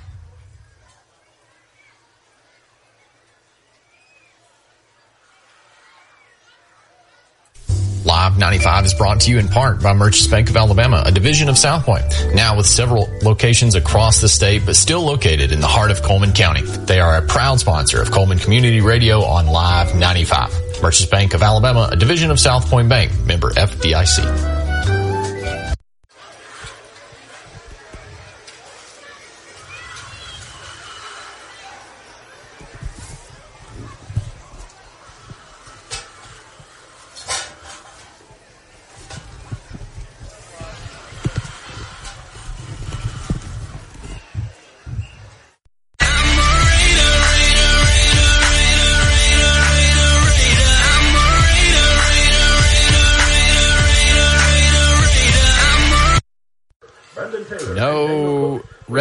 Live 8.05 8.38
95 8.38 8.85
is 8.85 8.93
brought 8.93 9.22
to 9.22 9.31
you 9.31 9.39
in 9.39 9.47
part 9.47 9.81
by 9.81 9.93
Merchants 9.93 10.27
Bank 10.27 10.49
of 10.49 10.57
Alabama, 10.57 11.03
a 11.05 11.11
division 11.11 11.49
of 11.49 11.57
South 11.57 11.85
Point. 11.85 12.03
Now 12.35 12.57
with 12.57 12.65
several 12.65 13.10
locations 13.23 13.76
across 13.76 14.19
the 14.22 14.27
state, 14.27 14.64
but 14.65 14.76
still 14.76 15.01
located 15.01 15.51
in 15.51 15.61
the 15.61 15.68
heart 15.68 15.89
of 15.89 16.03
Cullman 16.03 16.34
County. 16.34 16.61
They 16.61 16.99
are 16.99 17.18
a 17.18 17.22
proud 17.22 17.60
sponsor 17.60 18.01
of 18.01 18.11
Cullman 18.11 18.39
Community 18.39 18.81
Radio 18.81 19.23
on 19.23 19.47
Live 19.47 19.95
95. 19.95 20.81
Merchants 20.81 21.10
Bank 21.10 21.34
of 21.34 21.41
Alabama, 21.41 21.89
a 21.91 21.95
division 21.95 22.30
of 22.30 22.39
South 22.39 22.69
Point 22.69 22.89
Bank, 22.89 23.11
member 23.26 23.51
FDIC. 23.51 24.62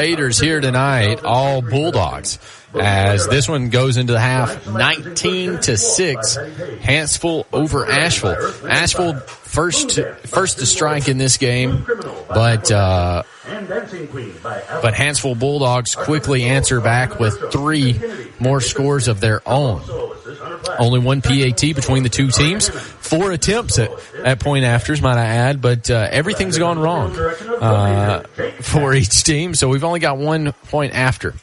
Raiders 0.02 0.40
here 0.40 0.60
tonight, 0.60 1.22
all 1.22 1.62
Bulldogs. 1.62 2.40
As 2.74 3.28
this 3.28 3.48
one 3.48 3.68
goes 3.68 3.96
into 3.96 4.12
the 4.12 4.20
half, 4.20 4.66
19 4.66 5.58
to 5.60 5.76
6, 5.76 6.36
Hanceville 6.36 7.44
over 7.52 7.86
Ashville. 7.86 8.36
Ashville 8.66 9.18
first, 9.18 10.00
first 10.26 10.58
to 10.58 10.66
strike 10.66 11.08
in 11.08 11.18
this 11.18 11.36
game, 11.36 11.84
but, 12.28 12.70
uh, 12.70 13.22
but 13.44 14.94
Hanceville 14.94 15.38
Bulldogs 15.38 15.94
quickly 15.94 16.44
answer 16.44 16.80
back 16.80 17.18
with 17.20 17.52
three 17.52 18.00
more 18.40 18.60
scores 18.60 19.08
of 19.08 19.20
their 19.20 19.46
own. 19.46 19.82
Only 20.78 21.00
one 21.00 21.20
PAT 21.20 21.60
between 21.60 22.02
the 22.02 22.08
two 22.08 22.28
teams. 22.28 22.68
Four 22.68 23.32
attempts 23.32 23.78
at, 23.78 23.90
at 24.24 24.40
point 24.40 24.64
afters, 24.64 25.02
might 25.02 25.18
I 25.18 25.26
add, 25.26 25.60
but 25.60 25.90
uh, 25.90 26.08
everything's 26.10 26.56
gone 26.58 26.78
wrong 26.78 27.14
uh, 27.18 28.22
for 28.62 28.94
each 28.94 29.24
team. 29.24 29.54
So 29.54 29.68
we've 29.68 29.84
only 29.84 30.00
got 30.00 30.16
one 30.16 30.52
point 30.68 30.94
after. 30.94 31.34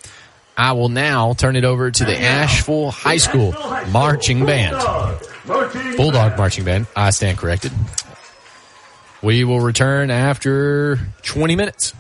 I 0.60 0.73
will 0.73 0.90
now 0.90 1.31
turn 1.36 1.56
it 1.56 1.64
over 1.64 1.90
to 1.90 2.03
the 2.03 2.19
Ashville 2.19 2.91
High 2.91 3.15
School 3.15 3.53
marching 3.91 4.45
band. 4.45 4.76
Bulldog 5.95 6.38
marching 6.38 6.65
band. 6.65 6.86
I 6.98 7.11
stand 7.11 7.38
corrected. 7.38 7.72
We 9.23 9.45
will 9.45 9.61
return 9.61 10.11
after 10.11 10.99
20 11.22 11.56
minutes. 11.56 11.94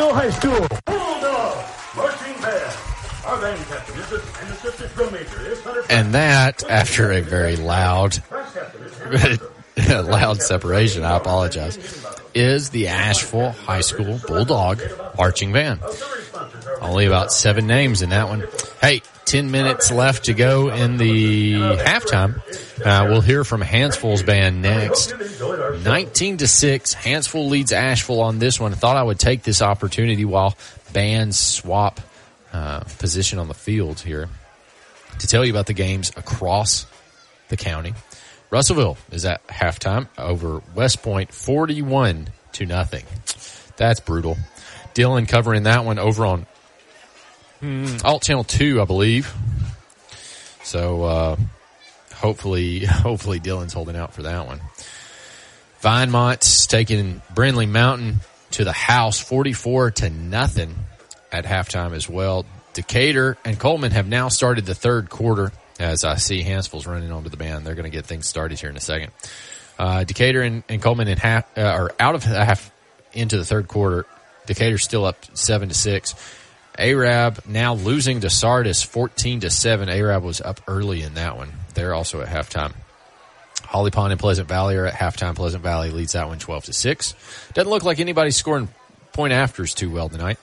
The 0.00 0.14
High 0.14 0.30
School 0.30 0.66
Marching 1.94 2.32
Band. 2.40 2.72
Our 3.26 3.36
band 3.38 3.60
is 3.60 3.68
and 5.90 6.14
that, 6.14 6.64
after 6.70 7.12
a 7.12 7.20
very 7.20 7.56
loud, 7.56 8.18
loud 9.90 10.40
separation, 10.40 11.04
I 11.04 11.18
apologize, 11.18 11.76
is 12.32 12.70
the 12.70 12.88
Ashville 12.88 13.50
High 13.50 13.82
School 13.82 14.18
Bulldog 14.26 14.80
Marching 15.18 15.52
Band. 15.52 15.80
Only 16.80 17.04
about 17.04 17.30
seven 17.30 17.66
names 17.66 18.00
in 18.00 18.08
that 18.08 18.26
one. 18.26 18.48
Hey, 18.80 19.02
10 19.26 19.50
minutes 19.50 19.92
left 19.92 20.24
to 20.24 20.32
go 20.32 20.70
in 20.70 20.96
the 20.96 21.52
halftime. 21.52 22.40
Uh, 22.82 23.04
we'll 23.10 23.20
hear 23.20 23.44
from 23.44 23.60
Hanceville's 23.60 24.22
band 24.22 24.62
next. 24.62 25.12
19 25.84 26.38
to 26.38 26.46
6. 26.46 26.94
Hanceville 26.94 27.48
leads 27.48 27.72
Ashville 27.72 28.20
on 28.20 28.38
this 28.38 28.60
one. 28.60 28.72
I 28.72 28.76
thought 28.76 28.96
I 28.96 29.02
would 29.02 29.18
take 29.18 29.42
this 29.42 29.62
opportunity 29.62 30.24
while 30.24 30.56
bands 30.92 31.38
swap 31.38 32.00
uh, 32.52 32.80
position 32.98 33.38
on 33.38 33.48
the 33.48 33.54
field 33.54 34.00
here 34.00 34.28
to 35.18 35.26
tell 35.26 35.44
you 35.44 35.52
about 35.52 35.66
the 35.66 35.72
games 35.72 36.10
across 36.16 36.86
the 37.48 37.56
county. 37.56 37.94
Russellville 38.50 38.98
is 39.12 39.24
at 39.24 39.46
halftime 39.46 40.08
over 40.18 40.62
West 40.74 41.02
Point 41.02 41.32
41 41.32 42.28
to 42.52 42.66
nothing. 42.66 43.04
That's 43.76 44.00
brutal. 44.00 44.36
Dylan 44.94 45.28
covering 45.28 45.62
that 45.64 45.84
one 45.84 45.98
over 45.98 46.26
on 46.26 46.46
mm, 47.62 48.04
Alt 48.04 48.22
Channel 48.22 48.44
2, 48.44 48.82
I 48.82 48.84
believe. 48.84 49.32
So, 50.64 51.04
uh, 51.04 51.36
hopefully, 52.14 52.84
hopefully 52.84 53.38
Dylan's 53.38 53.72
holding 53.72 53.96
out 53.96 54.12
for 54.12 54.22
that 54.22 54.46
one. 54.46 54.60
Vinemont's 55.80 56.66
taking 56.66 57.22
Brindlee 57.34 57.68
Mountain 57.68 58.20
to 58.52 58.64
the 58.64 58.72
house 58.72 59.18
44 59.18 59.92
to 59.92 60.10
nothing 60.10 60.74
at 61.32 61.44
halftime 61.44 61.94
as 61.94 62.08
well. 62.08 62.44
Decatur 62.72 63.36
and 63.44 63.58
Cullman 63.58 63.92
have 63.92 64.06
now 64.06 64.28
started 64.28 64.66
the 64.66 64.74
third 64.74 65.10
quarter 65.10 65.52
as 65.78 66.04
I 66.04 66.16
see 66.16 66.42
Hanceville's 66.42 66.86
running 66.86 67.10
onto 67.10 67.30
the 67.30 67.36
band. 67.36 67.66
They're 67.66 67.74
going 67.74 67.90
to 67.90 67.96
get 67.96 68.04
things 68.04 68.28
started 68.28 68.60
here 68.60 68.70
in 68.70 68.76
a 68.76 68.80
second. 68.80 69.12
Uh, 69.78 70.04
Decatur 70.04 70.42
and, 70.42 70.62
and 70.68 70.82
Cullman 70.82 71.08
in 71.08 71.16
half, 71.16 71.46
uh, 71.56 71.62
are 71.62 71.90
out 71.98 72.14
of 72.14 72.24
half 72.24 72.70
into 73.12 73.38
the 73.38 73.44
third 73.44 73.66
quarter. 73.66 74.04
Decatur's 74.46 74.84
still 74.84 75.06
up 75.06 75.24
seven 75.34 75.68
to 75.68 75.74
six. 75.74 76.14
Arab 76.78 77.42
now 77.46 77.74
losing 77.74 78.20
to 78.20 78.30
Sardis 78.30 78.82
14 78.82 79.40
to 79.40 79.50
7. 79.50 79.88
Arab 79.88 80.22
was 80.22 80.40
up 80.40 80.60
early 80.68 81.02
in 81.02 81.14
that 81.14 81.36
one. 81.36 81.50
They're 81.74 81.94
also 81.94 82.20
at 82.20 82.28
halftime. 82.28 82.72
Holly 83.70 83.92
Pond 83.92 84.10
and 84.10 84.20
Pleasant 84.20 84.48
Valley 84.48 84.74
are 84.74 84.84
at 84.84 84.94
halftime. 84.94 85.36
Pleasant 85.36 85.62
Valley 85.62 85.90
leads 85.90 86.14
that 86.14 86.26
one 86.26 86.40
12 86.40 86.64
to 86.64 86.72
6. 86.72 87.14
Doesn't 87.54 87.70
look 87.70 87.84
like 87.84 88.00
anybody's 88.00 88.34
scoring 88.34 88.68
point 89.12 89.32
afters 89.32 89.74
too 89.74 89.92
well 89.92 90.08
tonight. 90.08 90.38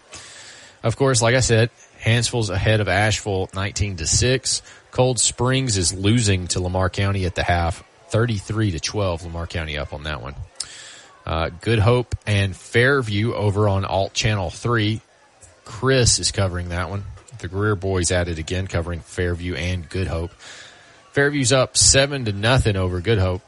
Of 0.82 0.95
course, 0.95 1.22
like 1.22 1.36
I 1.36 1.41
said, 1.41 1.70
Hanceville's 1.99 2.49
ahead 2.49 2.80
of 2.80 2.88
Ashville 2.88 3.49
19 3.54 3.98
to 3.98 4.08
6. 4.08 4.62
Cold 4.91 5.20
Springs 5.20 5.76
is 5.76 5.94
losing 5.94 6.48
to 6.48 6.62
Lamar 6.62 6.90
County 6.90 7.26
at 7.26 7.36
the 7.36 7.44
half 7.44 7.84
33 8.12 8.72
to 8.72 8.80
12. 8.80 9.26
Lamar 9.26 9.45
County 9.45 9.78
up 9.78 9.91
on 9.91 10.04
that 10.04 10.22
one. 10.22 10.36
Uh, 11.26 11.49
Good 11.60 11.80
Hope 11.80 12.16
and 12.26 12.56
Fairview 12.56 13.34
over 13.34 13.68
on 13.68 13.84
Alt 13.84 14.14
Channel 14.14 14.52
3. 14.52 15.02
Chris 15.66 16.20
is 16.20 16.32
covering 16.32 16.70
that 16.70 16.90
one. 16.90 17.04
The 17.40 17.49
Greer 17.49 17.76
boys 17.76 18.10
added 18.10 18.40
again, 18.40 18.68
covering 18.68 19.02
Fairview 19.02 19.56
and 19.56 19.90
Good 19.90 20.08
Hope. 20.08 20.32
Fairview's 21.18 21.52
up 21.52 21.76
seven 21.76 22.26
to 22.26 22.31
nothing 22.31 22.76
over 22.76 23.02
Good 23.02 23.18
Hope. 23.18 23.41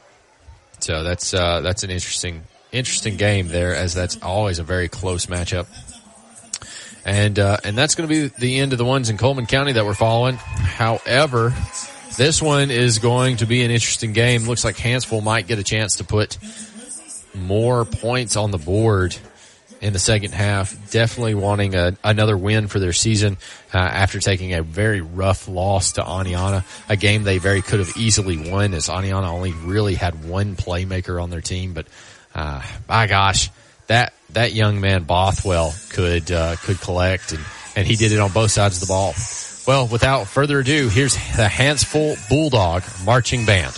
So 0.80 1.04
that's 1.04 1.32
uh, 1.32 1.60
that's 1.60 1.84
an 1.84 1.90
interesting 1.90 2.42
interesting 2.72 3.16
game 3.16 3.46
there, 3.46 3.76
as 3.76 3.94
that's 3.94 4.20
always 4.22 4.58
a 4.58 4.64
very 4.64 4.88
close 4.88 5.26
matchup. 5.26 5.68
And 7.04 7.38
uh, 7.38 7.58
and 7.62 7.78
that's 7.78 7.94
going 7.94 8.08
to 8.08 8.12
be 8.12 8.34
the 8.36 8.58
end 8.58 8.72
of 8.72 8.78
the 8.78 8.84
ones 8.84 9.08
in 9.08 9.18
Cullman 9.18 9.46
County 9.46 9.70
that 9.70 9.84
we're 9.84 9.94
following. 9.94 10.34
However, 10.34 11.54
this 12.16 12.42
one 12.42 12.72
is 12.72 12.98
going 12.98 13.36
to 13.36 13.46
be 13.46 13.62
an 13.62 13.70
interesting 13.70 14.14
game. 14.14 14.48
Looks 14.48 14.64
like 14.64 14.74
Hanceville 14.76 15.22
might 15.22 15.46
get 15.46 15.60
a 15.60 15.64
chance 15.64 15.98
to 15.98 16.04
put 16.04 16.38
more 17.36 17.84
points 17.84 18.34
on 18.34 18.50
the 18.50 18.58
board 18.58 19.16
in 19.80 19.92
the 19.92 19.98
second 19.98 20.32
half. 20.32 20.90
Definitely 20.90 21.34
wanting 21.34 21.74
a, 21.74 21.96
another 22.04 22.36
win 22.36 22.68
for 22.68 22.78
their 22.78 22.92
season 22.92 23.38
uh, 23.72 23.78
after 23.78 24.20
taking 24.20 24.54
a 24.54 24.62
very 24.62 25.00
rough 25.00 25.48
loss 25.48 25.92
to 25.92 26.02
Oneonta, 26.02 26.64
a 26.88 26.96
game 26.96 27.24
they 27.24 27.38
very 27.38 27.62
could 27.62 27.78
have 27.78 27.96
easily 27.96 28.50
won 28.50 28.74
as 28.74 28.88
Oneonta 28.88 29.28
only 29.28 29.52
really 29.52 29.94
had 29.94 30.24
one 30.24 30.56
playmaker 30.56 31.22
on 31.22 31.30
their 31.30 31.40
team. 31.40 31.72
But 31.72 31.86
uh, 32.34 32.62
my 32.88 33.06
gosh, 33.06 33.50
that 33.86 34.12
that 34.30 34.52
young 34.52 34.80
man 34.80 35.04
Bothwell 35.04 35.74
could 35.90 36.30
uh, 36.30 36.56
could 36.56 36.80
collect, 36.80 37.32
and 37.32 37.44
and 37.76 37.86
he 37.86 37.96
did 37.96 38.12
it 38.12 38.20
on 38.20 38.30
both 38.32 38.50
sides 38.50 38.80
of 38.80 38.88
the 38.88 38.92
ball. 38.92 39.14
Well, 39.66 39.86
without 39.86 40.26
further 40.26 40.60
ado, 40.60 40.88
here's 40.88 41.14
the 41.14 41.48
Hanceville 41.48 42.16
Bulldog 42.28 42.82
marching 43.04 43.44
band. 43.44 43.76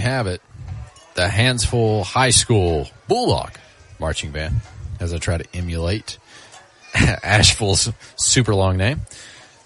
Have 0.00 0.26
it. 0.26 0.42
The 1.14 1.26
Hanceville 1.26 2.04
High 2.04 2.30
School 2.30 2.88
Bulldog 3.08 3.52
Marching 3.98 4.30
Band, 4.30 4.60
as 4.98 5.12
I 5.12 5.18
try 5.18 5.38
to 5.38 5.44
emulate 5.54 6.18
Ashville's 6.94 7.90
super 8.16 8.54
long 8.54 8.76
name. 8.76 9.00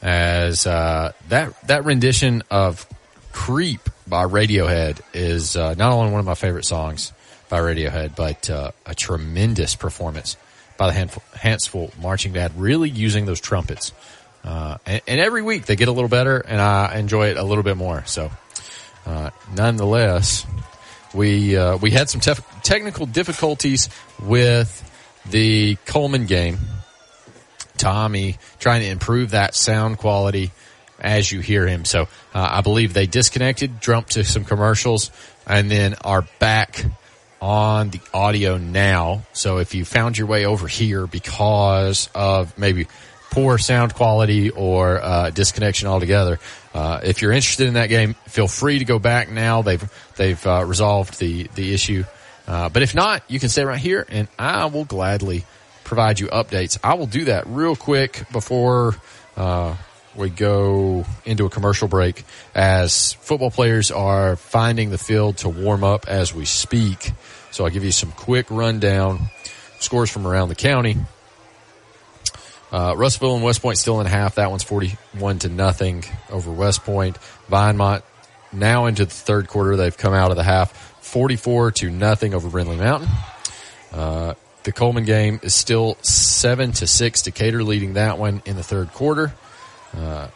As 0.03 0.67
uh, 0.67 1.13
that 1.29 1.61
that 1.69 1.85
rendition 1.85 2.43
of 2.51 2.87
"Creep" 3.33 3.89
by 4.07 4.25
Radiohead 4.25 5.01
is 5.15 5.57
uh, 5.57 5.75
not 5.75 5.93
only 5.93 6.11
one 6.11 6.21
of 6.21 6.27
my 6.27 6.35
favorite 6.35 6.65
songs 6.67 7.13
by 7.49 7.59
Radiohead, 7.59 8.15
but 8.17 8.51
uh, 8.51 8.73
a 8.85 8.95
tremendous 8.95 9.77
performance 9.77 10.37
by 10.77 10.91
the 10.91 11.21
Hanceville 11.37 11.97
Marching 12.01 12.33
Band, 12.33 12.55
really 12.61 12.91
using 12.91 13.27
those 13.27 13.41
trumpets. 13.41 13.93
Uh, 14.43 14.77
and, 14.85 15.01
and 15.07 15.21
every 15.21 15.41
week 15.41 15.65
they 15.67 15.77
get 15.77 15.89
a 15.89 15.93
little 15.93 16.09
better, 16.09 16.39
and 16.39 16.61
I 16.61 16.99
enjoy 16.99 17.29
it 17.29 17.37
a 17.37 17.43
little 17.43 17.65
bit 17.65 17.77
more. 17.77 18.05
So, 18.07 18.31
uh, 19.07 19.31
nonetheless, 19.55 20.47
we 21.15 21.57
uh, 21.57 21.77
we 21.77 21.91
had 21.91 22.09
some 22.09 22.21
tef- 22.21 22.45
technical 22.63 23.07
difficulties 23.07 23.89
with 24.23 24.83
the 25.31 25.77
Cullman 25.87 26.27
game. 26.27 26.59
Tommy 27.77 28.39
trying 28.59 28.83
to 28.83 28.89
improve 28.89 29.31
that 29.31 29.55
sound 29.55 29.99
quality 29.99 30.53
as 31.01 31.31
you 31.31 31.41
hear 31.41 31.67
him. 31.67 31.85
So 31.85 32.03
uh, 32.35 32.49
I 32.51 32.61
believe 32.61 32.95
they 32.95 33.07
disconnected, 33.07 33.81
jumped 33.81 34.13
to 34.13 34.25
some 34.25 34.45
commercials, 34.45 35.11
and 35.47 35.71
then 35.71 35.95
are 36.03 36.23
back 36.39 36.85
on 37.43 37.91
the 37.91 38.01
audio 38.15 38.57
now. 38.57 39.23
So 39.33 39.59
if 39.59 39.75
you 39.75 39.85
found 39.85 40.17
your 40.17 40.27
way 40.27 40.47
over 40.47 40.67
here 40.67 41.07
because 41.07 42.09
of 42.15 42.57
maybe 42.57 42.87
poor 43.35 43.59
sound 43.59 43.93
quality 43.95 44.51
or 44.51 45.03
uh, 45.03 45.31
disconnection 45.31 45.89
altogether, 45.89 46.39
uh, 46.73 47.01
if 47.03 47.21
you're 47.21 47.33
interested 47.33 47.67
in 47.67 47.75
that 47.75 47.89
game, 47.89 48.15
feel 48.29 48.47
free 48.47 48.79
to 48.79 48.85
go 48.85 49.01
back 49.01 49.29
now. 49.29 49.63
They've 49.63 49.85
they've 50.17 50.47
uh, 50.47 50.65
resolved 50.65 51.19
the 51.19 51.49
the 51.57 51.75
issue. 51.75 52.05
Uh, 52.47 52.69
but 52.69 52.83
if 52.83 52.95
not, 52.95 53.25
you 53.27 53.41
can 53.41 53.49
stay 53.49 53.65
right 53.65 53.79
here, 53.79 54.07
and 54.09 54.29
I 54.39 54.67
will 54.67 54.85
gladly 54.85 55.45
provide 55.83 56.21
you 56.21 56.29
updates. 56.29 56.79
I 56.85 56.95
will 56.95 57.07
do 57.07 57.25
that 57.25 57.47
real 57.49 57.75
quick 57.75 58.25
before 58.31 58.95
uh, 59.37 59.75
we 60.15 60.31
go 60.31 61.05
into 61.25 61.45
a 61.45 61.51
commercial 61.51 61.89
break 61.89 62.23
as 62.55 63.15
football 63.15 63.51
players 63.51 63.91
are 63.91 64.37
finding 64.37 64.91
the 64.91 64.99
field 64.99 65.39
to 65.39 65.49
warm 65.49 65.83
up 65.83 66.07
as 66.07 66.33
we 66.33 66.45
speak. 66.45 67.11
So 67.51 67.65
I'll 67.65 67.71
give 67.71 67.85
you 67.85 67.93
some 67.93 68.13
quick 68.13 68.47
rundown 68.51 69.31
scores 69.81 70.11
from 70.11 70.27
around 70.27 70.51
the 70.51 70.55
county. 70.55 70.99
Uh, 72.75 72.93
Russellville 72.97 73.37
and 73.37 73.45
West 73.45 73.63
Point 73.63 73.79
still 73.79 74.01
in 74.01 74.07
half. 74.09 74.35
That 74.35 74.51
one's 74.51 74.65
41 74.65 75.39
to 75.41 75.49
nothing 75.49 76.03
over 76.29 76.51
West 76.51 76.83
Point. 76.83 77.17
Vinemont 77.49 78.03
now 78.53 78.87
into 78.87 79.05
the 79.05 79.13
third 79.13 79.47
quarter. 79.47 79.77
They've 79.77 79.97
come 79.97 80.13
out 80.13 80.33
of 80.33 80.37
the 80.37 80.43
half 80.43 80.73
44 81.05 81.71
to 81.71 81.91
nothing 81.91 82.35
over 82.35 82.49
Brindlee 82.49 82.79
Mountain. 82.79 83.09
Uh, 83.93 84.35
the 84.65 84.73
Cullman 84.73 85.05
game 85.05 85.39
is 85.45 85.55
still 85.55 85.97
seven 86.03 86.73
to 86.73 86.89
six. 86.89 87.23
Decatur 87.23 87.63
leading 87.63 87.93
that 87.93 88.19
one 88.19 88.43
in 88.45 88.57
the 88.57 88.65
third 88.65 88.93
quarter. 88.93 89.33
Uh, 89.97 90.27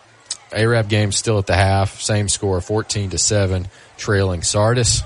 Arab 0.53 0.89
game 0.89 1.11
still 1.11 1.39
at 1.41 1.47
the 1.47 1.57
half, 1.57 2.01
same 2.01 2.29
score, 2.29 2.61
fourteen 2.61 3.11
to 3.11 3.19
seven, 3.19 3.67
trailing 3.97 4.43
Sardis. 4.43 5.03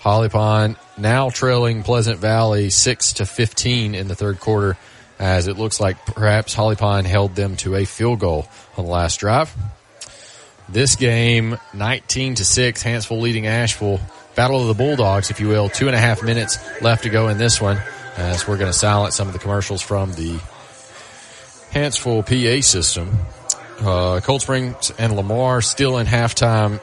Holly 0.00 0.28
Pond 0.28 0.76
now 0.98 1.30
trailing 1.30 1.82
Pleasant 1.82 2.18
Valley 2.18 2.68
six 2.68 3.14
to 3.14 3.24
fifteen 3.24 3.94
in 3.94 4.08
the 4.08 4.14
third 4.14 4.38
quarter, 4.38 4.76
as 5.22 5.46
it 5.46 5.56
looks 5.56 5.78
like 5.78 6.04
perhaps 6.04 6.52
Holly 6.52 6.74
Pond 6.74 7.06
held 7.06 7.36
them 7.36 7.54
to 7.58 7.76
a 7.76 7.84
field 7.84 8.18
goal 8.18 8.48
on 8.76 8.84
the 8.84 8.90
last 8.90 9.20
drive. 9.20 9.54
This 10.68 10.96
game, 10.96 11.58
nineteen 11.72 12.34
to 12.34 12.44
six, 12.44 12.82
Hanceville 12.82 13.20
leading 13.20 13.46
Ashville. 13.46 14.00
Battle 14.34 14.62
of 14.62 14.66
the 14.66 14.74
Bulldogs, 14.74 15.30
if 15.30 15.38
you 15.40 15.46
will. 15.46 15.68
Two 15.68 15.86
and 15.86 15.94
a 15.94 15.98
half 15.98 16.22
minutes 16.22 16.58
left 16.80 17.04
to 17.04 17.10
go 17.10 17.28
in 17.28 17.38
this 17.38 17.60
one 17.60 17.78
as 18.16 18.48
we're 18.48 18.56
going 18.56 18.70
to 18.72 18.76
silence 18.76 19.14
some 19.14 19.28
of 19.28 19.32
the 19.32 19.38
commercials 19.38 19.80
from 19.80 20.12
the 20.14 20.40
Hanceville 21.70 22.24
PA 22.24 22.60
system. 22.62 23.10
Uh, 23.80 24.20
Cold 24.20 24.42
Springs 24.42 24.90
and 24.98 25.14
Lamar 25.14 25.60
still 25.60 25.98
in 25.98 26.06
halftime. 26.06 26.80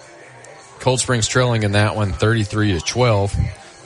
Cold 0.80 1.02
Springs 1.02 1.28
trailing 1.28 1.64
in 1.64 1.74
that 1.74 1.96
one 1.96 2.14
33 2.14 2.74
to 2.74 2.80
12. 2.80 3.36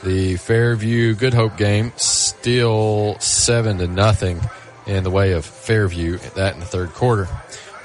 The 0.04 0.36
Fairview 0.36 1.16
Good 1.16 1.34
Hope 1.34 1.56
game 1.56 1.94
still 1.96 3.18
7 3.20 3.78
to 3.78 3.88
nothing 3.88 4.42
in 4.86 5.06
the 5.06 5.10
way 5.10 5.32
of 5.32 5.46
Fairview, 5.46 6.18
that 6.36 6.56
in 6.56 6.60
the 6.60 6.66
third 6.66 6.90
quarter. 6.90 7.30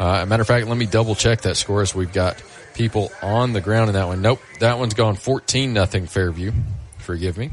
Uh, 0.00 0.26
matter 0.26 0.40
of 0.40 0.46
fact, 0.48 0.66
let 0.66 0.76
me 0.76 0.86
double 0.86 1.14
check 1.14 1.42
that 1.42 1.56
score 1.56 1.80
as 1.80 1.94
we've 1.94 2.12
got 2.12 2.42
people 2.74 3.12
on 3.22 3.52
the 3.52 3.60
ground 3.60 3.88
in 3.88 3.94
that 3.94 4.08
one. 4.08 4.20
Nope, 4.20 4.40
that 4.58 4.80
one's 4.80 4.94
gone 4.94 5.14
14 5.14 5.72
nothing 5.72 6.06
Fairview. 6.06 6.50
Forgive 6.98 7.38
me. 7.38 7.52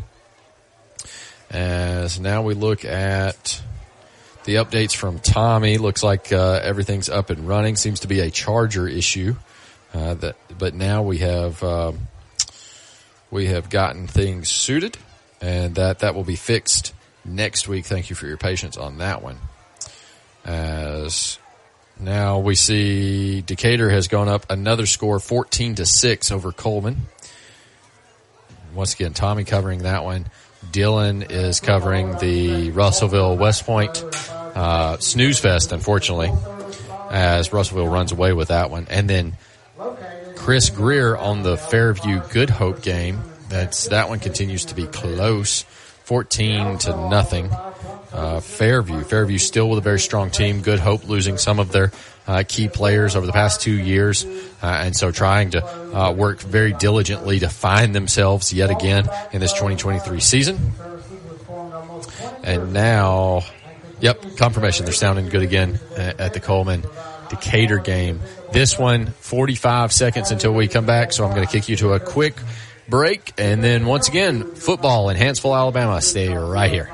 As 1.51 2.19
now 2.19 2.41
we 2.41 2.55
look 2.55 2.85
at 2.85 3.61
the 4.45 4.55
updates 4.55 4.95
from 4.95 5.19
Tommy. 5.19 5.77
Looks 5.77 6.01
like 6.01 6.33
uh, 6.33 6.59
everything's 6.63 7.07
up 7.07 7.29
and 7.29 7.47
running. 7.47 7.75
Seems 7.75 7.99
to 7.99 8.07
be 8.07 8.19
a 8.19 8.31
charger 8.31 8.87
issue. 8.87 9.35
Uh, 9.93 10.15
that, 10.15 10.35
but 10.57 10.73
now 10.73 11.03
we 11.03 11.19
have 11.19 11.61
um, 11.63 11.99
we 13.31 13.47
have 13.47 13.69
gotten 13.69 14.07
things 14.07 14.49
suited, 14.49 14.97
and 15.41 15.75
that 15.75 15.99
that 15.99 16.15
will 16.15 16.23
be 16.23 16.35
fixed 16.35 16.93
next 17.23 17.67
week. 17.67 17.85
Thank 17.85 18.09
you 18.09 18.15
for 18.15 18.27
your 18.27 18.37
patience 18.37 18.77
on 18.77 18.99
that 18.99 19.21
one. 19.21 19.37
As 20.43 21.39
now 21.99 22.39
we 22.39 22.55
see 22.55 23.41
Decatur 23.41 23.89
has 23.89 24.07
gone 24.07 24.29
up 24.29 24.45
another 24.49 24.85
score, 24.85 25.19
fourteen 25.19 25.75
to 25.75 25.85
six 25.85 26.31
over 26.31 26.51
Cullman. 26.51 27.07
Once 28.73 28.93
again, 28.93 29.13
Tommy 29.13 29.43
covering 29.43 29.83
that 29.83 30.03
one. 30.03 30.27
Dylan 30.71 31.31
is 31.31 31.59
covering 31.59 32.17
the 32.17 32.71
Russellville 32.71 33.37
West 33.37 33.65
Point 33.65 34.03
uh, 34.55 34.97
snooze 34.97 35.39
fest, 35.39 35.71
unfortunately, 35.71 36.31
as 37.09 37.53
Russellville 37.53 37.87
runs 37.87 38.11
away 38.11 38.33
with 38.33 38.49
that 38.49 38.69
one. 38.69 38.87
And 38.89 39.09
then 39.09 39.37
Chris 40.45 40.69
Greer 40.69 41.17
on 41.17 41.41
the 41.41 41.57
Fairview 41.57 42.21
Good 42.29 42.51
Hope 42.51 42.83
game. 42.83 43.19
That's 43.49 43.87
that 43.87 44.09
one 44.09 44.19
continues 44.19 44.65
to 44.65 44.75
be 44.75 44.85
close, 44.85 45.63
fourteen 46.03 46.77
to 46.77 46.91
nothing. 47.09 47.49
Uh, 48.13 48.41
Fairview, 48.41 49.01
Fairview 49.05 49.39
still 49.39 49.67
with 49.67 49.79
a 49.79 49.81
very 49.81 49.99
strong 49.99 50.29
team. 50.29 50.61
Good 50.61 50.79
Hope 50.79 51.09
losing 51.09 51.39
some 51.39 51.57
of 51.57 51.71
their 51.71 51.91
uh, 52.27 52.43
key 52.47 52.67
players 52.67 53.15
over 53.15 53.25
the 53.25 53.31
past 53.33 53.61
two 53.61 53.73
years, 53.73 54.23
uh, 54.61 54.67
and 54.67 54.95
so 54.95 55.09
trying 55.09 55.49
to 55.49 55.65
uh, 55.65 56.11
work 56.11 56.39
very 56.41 56.73
diligently 56.73 57.39
to 57.39 57.49
find 57.49 57.95
themselves 57.95 58.53
yet 58.53 58.69
again 58.69 59.09
in 59.33 59.39
this 59.39 59.53
2023 59.53 60.19
season. 60.19 60.59
And 62.43 62.71
now, 62.71 63.41
yep, 63.99 64.21
confirmation. 64.37 64.85
They're 64.85 64.93
sounding 64.93 65.27
good 65.29 65.41
again 65.41 65.79
at 65.97 66.35
the 66.35 66.39
Cullman 66.39 66.83
Decatur 67.29 67.79
game. 67.79 68.21
This 68.51 68.77
one, 68.77 69.07
45 69.07 69.91
seconds 69.91 70.31
until 70.31 70.53
we 70.53 70.67
come 70.67 70.85
back. 70.85 71.11
So 71.11 71.25
I'm 71.25 71.33
going 71.33 71.45
to 71.45 71.51
kick 71.51 71.69
you 71.69 71.75
to 71.77 71.93
a 71.93 71.99
quick 71.99 72.35
break. 72.87 73.33
And 73.37 73.63
then 73.63 73.85
once 73.85 74.07
again, 74.07 74.55
football 74.55 75.09
in 75.09 75.17
Hanceville, 75.17 75.57
Alabama. 75.57 76.01
Stay 76.01 76.33
right 76.33 76.71
here. 76.71 76.89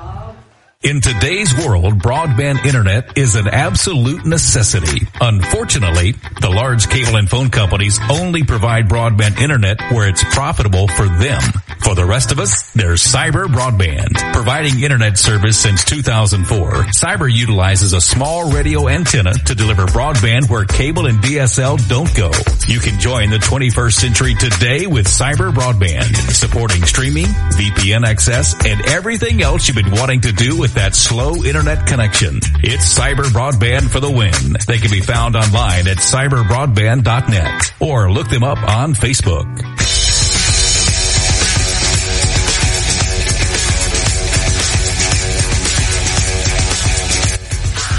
In 0.82 1.00
today's 1.00 1.54
world, 1.64 2.00
broadband 2.00 2.64
internet 2.66 3.16
is 3.16 3.36
an 3.36 3.46
absolute 3.46 4.26
necessity. 4.26 5.06
Unfortunately, 5.20 6.16
the 6.40 6.50
large 6.50 6.88
cable 6.88 7.14
and 7.18 7.30
phone 7.30 7.50
companies 7.50 8.00
only 8.10 8.42
provide 8.42 8.88
broadband 8.88 9.38
internet 9.38 9.80
where 9.92 10.08
it's 10.08 10.24
profitable 10.34 10.88
for 10.88 11.04
them. 11.04 11.40
For 11.84 11.94
the 11.94 12.04
rest 12.04 12.32
of 12.32 12.40
us, 12.40 12.72
there's 12.72 13.00
Cyber 13.00 13.46
Broadband. 13.46 14.32
Providing 14.32 14.82
internet 14.82 15.18
service 15.18 15.56
since 15.56 15.84
2004, 15.84 16.72
Cyber 16.90 17.32
utilizes 17.32 17.92
a 17.92 18.00
small 18.00 18.52
radio 18.52 18.88
antenna 18.88 19.34
to 19.34 19.54
deliver 19.54 19.86
broadband 19.86 20.50
where 20.50 20.64
cable 20.64 21.06
and 21.06 21.18
DSL 21.18 21.88
don't 21.88 22.12
go. 22.16 22.30
You 22.66 22.80
can 22.80 22.98
join 22.98 23.30
the 23.30 23.38
21st 23.38 23.92
century 23.92 24.34
today 24.34 24.88
with 24.88 25.06
Cyber 25.06 25.52
Broadband, 25.52 26.14
supporting 26.32 26.82
streaming, 26.84 27.26
VPN 27.26 28.04
access, 28.04 28.54
and 28.64 28.84
everything 28.88 29.42
else 29.42 29.68
you've 29.68 29.76
been 29.76 29.92
wanting 29.92 30.22
to 30.22 30.32
do 30.32 30.58
with 30.58 30.71
that 30.74 30.94
slow 30.94 31.44
internet 31.44 31.86
connection. 31.86 32.40
It's 32.62 32.98
Cyber 32.98 33.24
Broadband 33.24 33.90
for 33.90 34.00
the 34.00 34.10
win. 34.10 34.56
They 34.66 34.78
can 34.78 34.90
be 34.90 35.00
found 35.00 35.36
online 35.36 35.86
at 35.88 35.98
cyberbroadband.net 35.98 37.74
or 37.80 38.10
look 38.10 38.28
them 38.28 38.42
up 38.42 38.58
on 38.58 38.94
Facebook. 38.94 39.46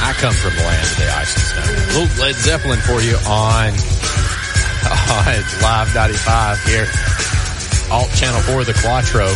I 0.01 0.13
come 0.17 0.33
from 0.33 0.55
the 0.55 0.63
land 0.63 0.83
of 0.83 0.97
the 0.97 1.11
ice 1.13 1.35
and 1.35 1.45
snow. 1.45 1.99
Little 2.01 2.23
Led 2.23 2.35
Zeppelin 2.35 2.79
for 2.79 3.01
you 3.01 3.15
on, 3.27 3.69
on 5.13 5.43
Live 5.61 5.93
95 5.95 6.65
here. 6.65 6.87
Alt 7.91 8.09
Channel 8.15 8.41
4, 8.41 8.63
the 8.63 8.73
Quattro, 8.73 9.27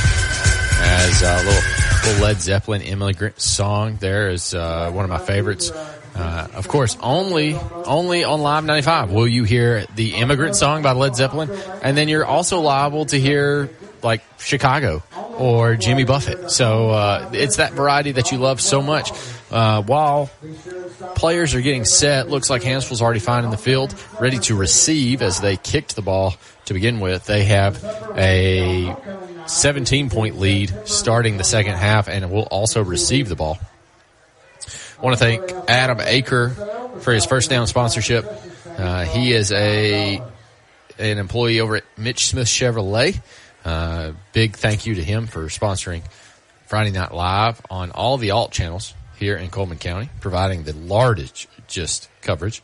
as 0.79 1.21
a 1.21 1.43
little 1.45 1.76
Led 2.21 2.41
Zeppelin 2.41 2.81
immigrant 2.81 3.39
song 3.39 3.97
there 3.97 4.29
is 4.29 4.53
uh, 4.53 4.91
one 4.91 5.03
of 5.03 5.09
my 5.09 5.17
favorites. 5.17 5.71
Uh, 5.71 6.47
of 6.55 6.67
course, 6.67 6.97
only 7.01 7.55
only 7.85 8.23
on 8.23 8.41
Live 8.41 8.65
95 8.65 9.11
will 9.11 9.27
you 9.27 9.43
hear 9.43 9.85
the 9.95 10.15
immigrant 10.15 10.55
song 10.55 10.81
by 10.81 10.93
Led 10.93 11.15
Zeppelin, 11.15 11.49
and 11.83 11.95
then 11.95 12.07
you're 12.07 12.25
also 12.25 12.59
liable 12.61 13.05
to 13.05 13.19
hear 13.19 13.69
like 14.01 14.23
Chicago 14.39 15.03
or 15.37 15.75
Jimmy 15.75 16.05
Buffett. 16.05 16.49
So 16.49 16.89
uh, 16.89 17.29
it's 17.33 17.57
that 17.57 17.73
variety 17.73 18.13
that 18.13 18.31
you 18.31 18.39
love 18.39 18.61
so 18.61 18.81
much. 18.81 19.11
Uh, 19.51 19.81
while 19.83 20.29
players 21.15 21.53
are 21.53 21.61
getting 21.61 21.85
set, 21.85 22.29
looks 22.29 22.49
like 22.49 22.63
Hanceville's 22.63 23.01
already 23.01 23.19
finding 23.19 23.51
the 23.51 23.57
field, 23.57 23.93
ready 24.19 24.39
to 24.39 24.55
receive 24.55 25.21
as 25.21 25.39
they 25.39 25.55
kicked 25.55 25.95
the 25.95 26.01
ball 26.01 26.35
to 26.67 26.73
begin 26.73 26.99
with. 26.99 27.25
They 27.25 27.45
have 27.45 27.83
a 28.15 28.95
17 29.47 30.09
point 30.09 30.37
lead 30.37 30.73
starting 30.85 31.37
the 31.37 31.43
second 31.43 31.75
half 31.75 32.07
and 32.07 32.29
will 32.31 32.43
also 32.43 32.83
receive 32.83 33.29
the 33.29 33.35
ball. 33.35 33.57
I 34.97 35.01
want 35.01 35.17
to 35.17 35.23
thank 35.23 35.43
Adam 35.69 35.99
Aker 35.99 37.01
for 37.01 37.13
his 37.13 37.25
first 37.25 37.49
down 37.49 37.67
sponsorship. 37.67 38.25
Uh, 38.65 39.05
he 39.05 39.31
is 39.31 39.51
a 39.51 40.21
an 40.99 41.17
employee 41.19 41.59
over 41.59 41.77
at 41.77 41.83
Mitch 41.97 42.25
Smith 42.25 42.47
Chevrolet. 42.47 43.21
Uh, 43.63 44.13
big 44.33 44.55
thank 44.55 44.85
you 44.85 44.95
to 44.95 45.03
him 45.03 45.27
for 45.27 45.45
sponsoring 45.47 46.01
Friday 46.65 46.91
Night 46.91 47.13
Live 47.13 47.61
on 47.69 47.91
all 47.91 48.17
the 48.17 48.31
alt 48.31 48.51
channels 48.51 48.93
here 49.17 49.35
in 49.35 49.49
Cullman 49.49 49.77
County, 49.77 50.09
providing 50.19 50.63
the 50.63 50.73
largest 50.73 51.47
just 51.67 52.09
coverage. 52.21 52.61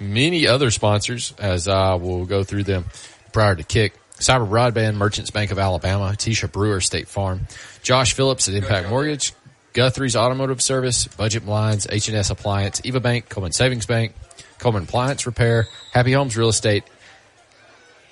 Many 0.00 0.46
other 0.46 0.70
sponsors, 0.70 1.34
as 1.38 1.68
I 1.68 1.94
will 1.94 2.24
go 2.24 2.44
through 2.44 2.64
them 2.64 2.86
prior 3.32 3.54
to 3.54 3.64
kick. 3.64 3.94
Cyber 4.18 4.48
Broadband, 4.48 4.96
Merchants 4.96 5.30
Bank 5.30 5.52
of 5.52 5.58
Alabama, 5.58 6.12
Tisha 6.16 6.50
Brewer, 6.50 6.80
State 6.80 7.06
Farm, 7.08 7.46
Josh 7.82 8.14
Phillips 8.14 8.48
at 8.48 8.54
Impact 8.54 8.88
Mortgage, 8.88 9.32
Guthrie's 9.74 10.16
Automotive 10.16 10.60
Service, 10.60 11.06
Budget 11.06 11.44
Blinds, 11.44 11.86
H&S 11.88 12.30
Appliance, 12.30 12.80
Eva 12.84 12.98
Bank, 12.98 13.28
Cullman 13.28 13.52
Savings 13.52 13.86
Bank, 13.86 14.12
Cullman 14.58 14.84
Appliance 14.84 15.24
Repair, 15.24 15.68
Happy 15.92 16.12
Homes 16.12 16.36
Real 16.36 16.48
Estate, 16.48 16.82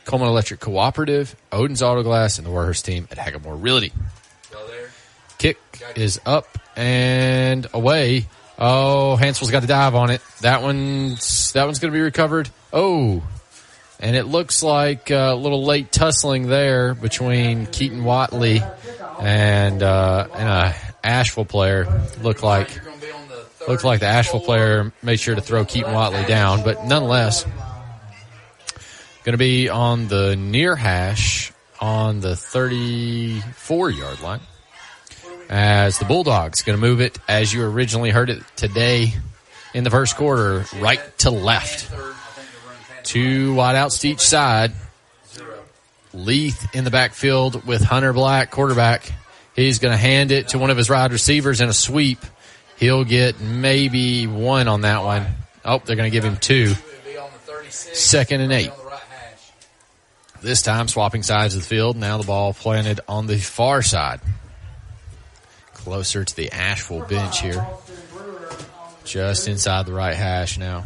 Cullman 0.05 0.29
Electric 0.29 0.61
Cooperative, 0.61 1.35
Odin's 1.51 1.83
Auto 1.83 2.05
Glass, 2.05 2.39
and 2.39 2.47
the 2.47 2.51
Warhurst 2.53 2.85
team 2.85 3.09
at 3.11 3.19
Hagamore 3.19 3.61
Realty. 3.61 3.93
Kick 5.39 5.59
is 5.97 6.21
up 6.25 6.57
and 6.77 7.67
away. 7.75 8.27
Oh, 8.59 9.17
Hanceville's 9.17 9.51
got 9.51 9.61
to 9.61 9.67
dive 9.67 9.95
on 9.95 10.11
it. 10.11 10.23
That 10.41 10.63
one's 10.63 11.53
that 11.53 11.65
one's 11.65 11.79
going 11.79 11.93
to 11.93 11.97
be 11.97 12.03
recovered. 12.03 12.49
Oh, 12.73 13.23
and 14.01 14.17
it 14.17 14.25
looks 14.25 14.63
like 14.63 15.11
a 15.11 15.35
little 15.35 15.65
late 15.65 15.93
tussling 15.93 16.49
there 16.49 16.95
between 16.95 17.67
Keaton 17.67 18.03
Watley 18.05 18.63
and 19.21 19.83
uh, 19.83 20.29
and 20.35 20.49
a 20.49 20.75
Ashville 21.05 21.45
player. 21.45 21.87
Looked 22.23 22.43
like 22.43 22.71
looked 23.69 23.85
like 23.85 24.01
the 24.01 24.07
Ashville 24.07 24.41
player 24.41 24.93
made 25.03 25.21
sure 25.21 25.35
to 25.35 25.41
throw 25.41 25.65
Keaton 25.65 25.93
Watley 25.93 26.25
down, 26.25 26.63
but 26.63 26.87
nonetheless, 26.87 27.45
going 29.25 29.33
to 29.33 29.39
be 29.39 29.69
on 29.69 30.09
the 30.09 30.35
near 30.35 30.77
hash 30.77 31.53
on 31.79 32.21
the 32.21 32.37
34 32.37 33.91
yard 33.91 34.21
line 34.21 34.41
as 35.49 35.99
the 35.99 36.05
Bulldogs 36.05 36.63
going 36.63 36.79
to 36.79 36.81
move 36.81 37.01
it 37.01 37.19
as 37.29 37.53
you 37.53 37.65
originally 37.65 38.11
heard 38.11 38.31
it 38.31 38.43
today 38.57 39.15
in 39.75 39.85
the 39.85 39.91
first 39.91 40.17
quarter, 40.17 40.65
right 40.79 41.01
to 41.19 41.31
left. 41.31 41.93
Two 43.03 43.55
wideouts 43.55 44.01
to 44.01 44.09
each 44.09 44.21
side. 44.21 44.73
Leith 46.13 46.75
in 46.75 46.85
the 46.85 46.91
backfield 46.91 47.67
with 47.67 47.83
Hunter 47.83 48.13
Black, 48.13 48.51
quarterback. 48.51 49.13
He's 49.55 49.79
going 49.79 49.93
to 49.93 49.99
hand 49.99 50.33
it 50.33 50.49
to 50.49 50.59
one 50.59 50.71
of 50.71 50.77
his 50.77 50.89
wide 50.89 51.13
receivers 51.13 51.61
in 51.61 51.69
a 51.69 51.75
sweep. 51.75 52.19
He'll 52.79 53.05
get 53.05 53.41
maybe 53.41 54.27
one 54.27 54.69
on 54.69 54.83
that 54.83 55.03
one. 55.03 55.27
Oh, 55.65 55.81
they're 55.85 55.97
going 55.97 56.11
to 56.11 56.15
give 56.15 56.25
him 56.25 56.37
two. 56.37 56.75
Second 57.69 58.41
and 58.41 58.53
eight. 58.53 58.73
This 60.43 60.63
time 60.63 60.89
swapping 60.89 61.23
sides 61.23 61.55
of 61.55 61.63
the 61.63 61.67
field. 61.67 61.97
Now 61.97 62.19
the 62.19 62.27
ball 62.27 62.55
planted 62.55 63.01
on 63.09 63.27
the 63.27 63.39
far 63.39 63.83
side 63.83 64.21
closer 65.87 66.25
to 66.25 66.35
the 66.35 66.51
Ashville 66.51 67.07
bench 67.07 67.41
here. 67.41 67.65
Just 69.05 69.47
inside 69.47 69.87
the 69.87 69.93
right 69.93 70.17
hash 70.17 70.59
now. 70.59 70.83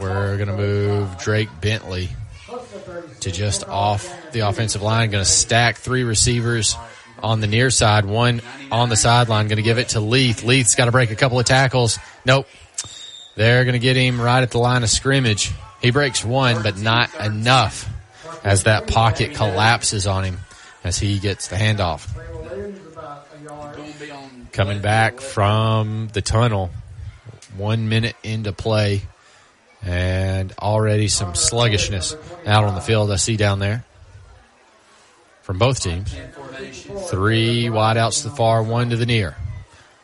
We're 0.00 0.38
going 0.38 0.48
to 0.48 0.56
move 0.56 1.18
Drake 1.18 1.50
Bentley 1.60 2.08
to 3.20 3.30
just 3.30 3.68
off 3.68 4.10
the 4.32 4.40
offensive 4.40 4.80
line. 4.80 5.10
Going 5.10 5.22
to 5.22 5.30
stack 5.30 5.76
three 5.76 6.02
receivers 6.02 6.78
on 7.22 7.40
the 7.40 7.46
near 7.46 7.68
side, 7.68 8.06
one 8.06 8.40
on 8.72 8.88
the 8.88 8.96
sideline. 8.96 9.48
Going 9.48 9.56
to 9.56 9.62
give 9.62 9.76
it 9.76 9.90
to 9.90 10.00
Leith. 10.00 10.42
Leith's 10.42 10.76
got 10.76 10.86
to 10.86 10.92
break 10.92 11.10
a 11.10 11.16
couple 11.16 11.38
of 11.38 11.44
tackles. 11.44 11.98
Nope. 12.24 12.46
They're 13.34 13.64
going 13.64 13.74
to 13.74 13.78
get 13.78 13.96
him 13.96 14.18
right 14.18 14.40
at 14.40 14.50
the 14.50 14.58
line 14.58 14.82
of 14.82 14.88
scrimmage. 14.88 15.52
He 15.82 15.90
breaks 15.90 16.24
one, 16.24 16.62
but 16.62 16.78
not 16.78 17.14
enough 17.20 17.86
as 18.42 18.62
that 18.62 18.86
pocket 18.86 19.34
collapses 19.34 20.06
on 20.06 20.24
him 20.24 20.38
as 20.86 20.98
he 20.98 21.18
gets 21.18 21.48
the 21.48 21.56
handoff. 21.56 22.08
Coming 24.56 24.80
back 24.80 25.20
from 25.20 26.08
the 26.14 26.22
tunnel, 26.22 26.70
one 27.58 27.90
minute 27.90 28.16
into 28.22 28.54
play, 28.54 29.02
and 29.82 30.50
already 30.58 31.08
some 31.08 31.34
sluggishness 31.34 32.16
out 32.46 32.64
on 32.64 32.74
the 32.74 32.80
field. 32.80 33.10
I 33.10 33.16
see 33.16 33.36
down 33.36 33.58
there 33.58 33.84
from 35.42 35.58
both 35.58 35.82
teams. 35.82 36.10
Three 37.10 37.64
wideouts 37.64 38.22
to 38.22 38.30
the 38.30 38.34
far, 38.34 38.62
one 38.62 38.88
to 38.88 38.96
the 38.96 39.04
near. 39.04 39.36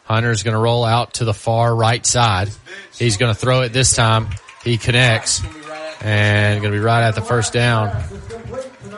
Hunter's 0.04 0.42
going 0.42 0.52
to 0.52 0.60
roll 0.60 0.84
out 0.84 1.14
to 1.14 1.24
the 1.24 1.32
far 1.32 1.74
right 1.74 2.04
side. 2.04 2.50
He's 2.98 3.16
going 3.16 3.32
to 3.32 3.40
throw 3.40 3.62
it 3.62 3.72
this 3.72 3.96
time. 3.96 4.28
He 4.64 4.76
connects 4.76 5.42
and 6.02 6.60
going 6.60 6.74
to 6.74 6.78
be 6.78 6.84
right 6.84 7.04
at 7.04 7.14
the 7.14 7.22
first 7.22 7.54
down. 7.54 8.04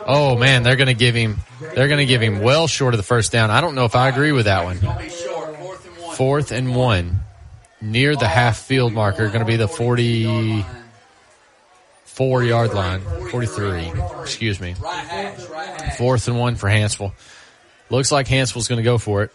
Oh 0.05 0.35
man, 0.35 0.63
they're 0.63 0.75
going 0.75 0.87
to 0.87 0.93
give 0.93 1.15
him. 1.15 1.37
They're 1.73 1.87
going 1.87 1.99
to 1.99 2.05
give 2.05 2.21
him 2.21 2.41
well 2.41 2.67
short 2.67 2.93
of 2.93 2.97
the 2.97 3.03
first 3.03 3.31
down. 3.31 3.51
I 3.51 3.61
don't 3.61 3.73
know 3.73 3.85
if 3.85 3.95
I 3.95 4.09
agree 4.09 4.33
with 4.33 4.45
that 4.45 4.65
one. 4.65 4.79
Fourth 6.15 6.51
and 6.51 6.75
one, 6.75 7.19
near 7.81 8.15
the 8.15 8.27
half 8.27 8.57
field 8.57 8.93
marker, 8.93 9.27
going 9.27 9.39
to 9.39 9.45
be 9.45 9.57
the 9.57 9.67
forty-four 9.67 10.63
yard 12.43 12.73
line, 12.73 13.01
forty-three. 13.29 13.91
Excuse 14.21 14.61
me. 14.61 14.75
Fourth 15.97 16.27
and 16.27 16.39
one 16.39 16.55
for 16.55 16.69
Hanceville. 16.69 17.13
Looks 17.89 18.11
like 18.11 18.27
Hanceville's 18.27 18.67
going 18.67 18.77
to 18.77 18.83
go 18.83 18.97
for 18.97 19.23
it. 19.23 19.31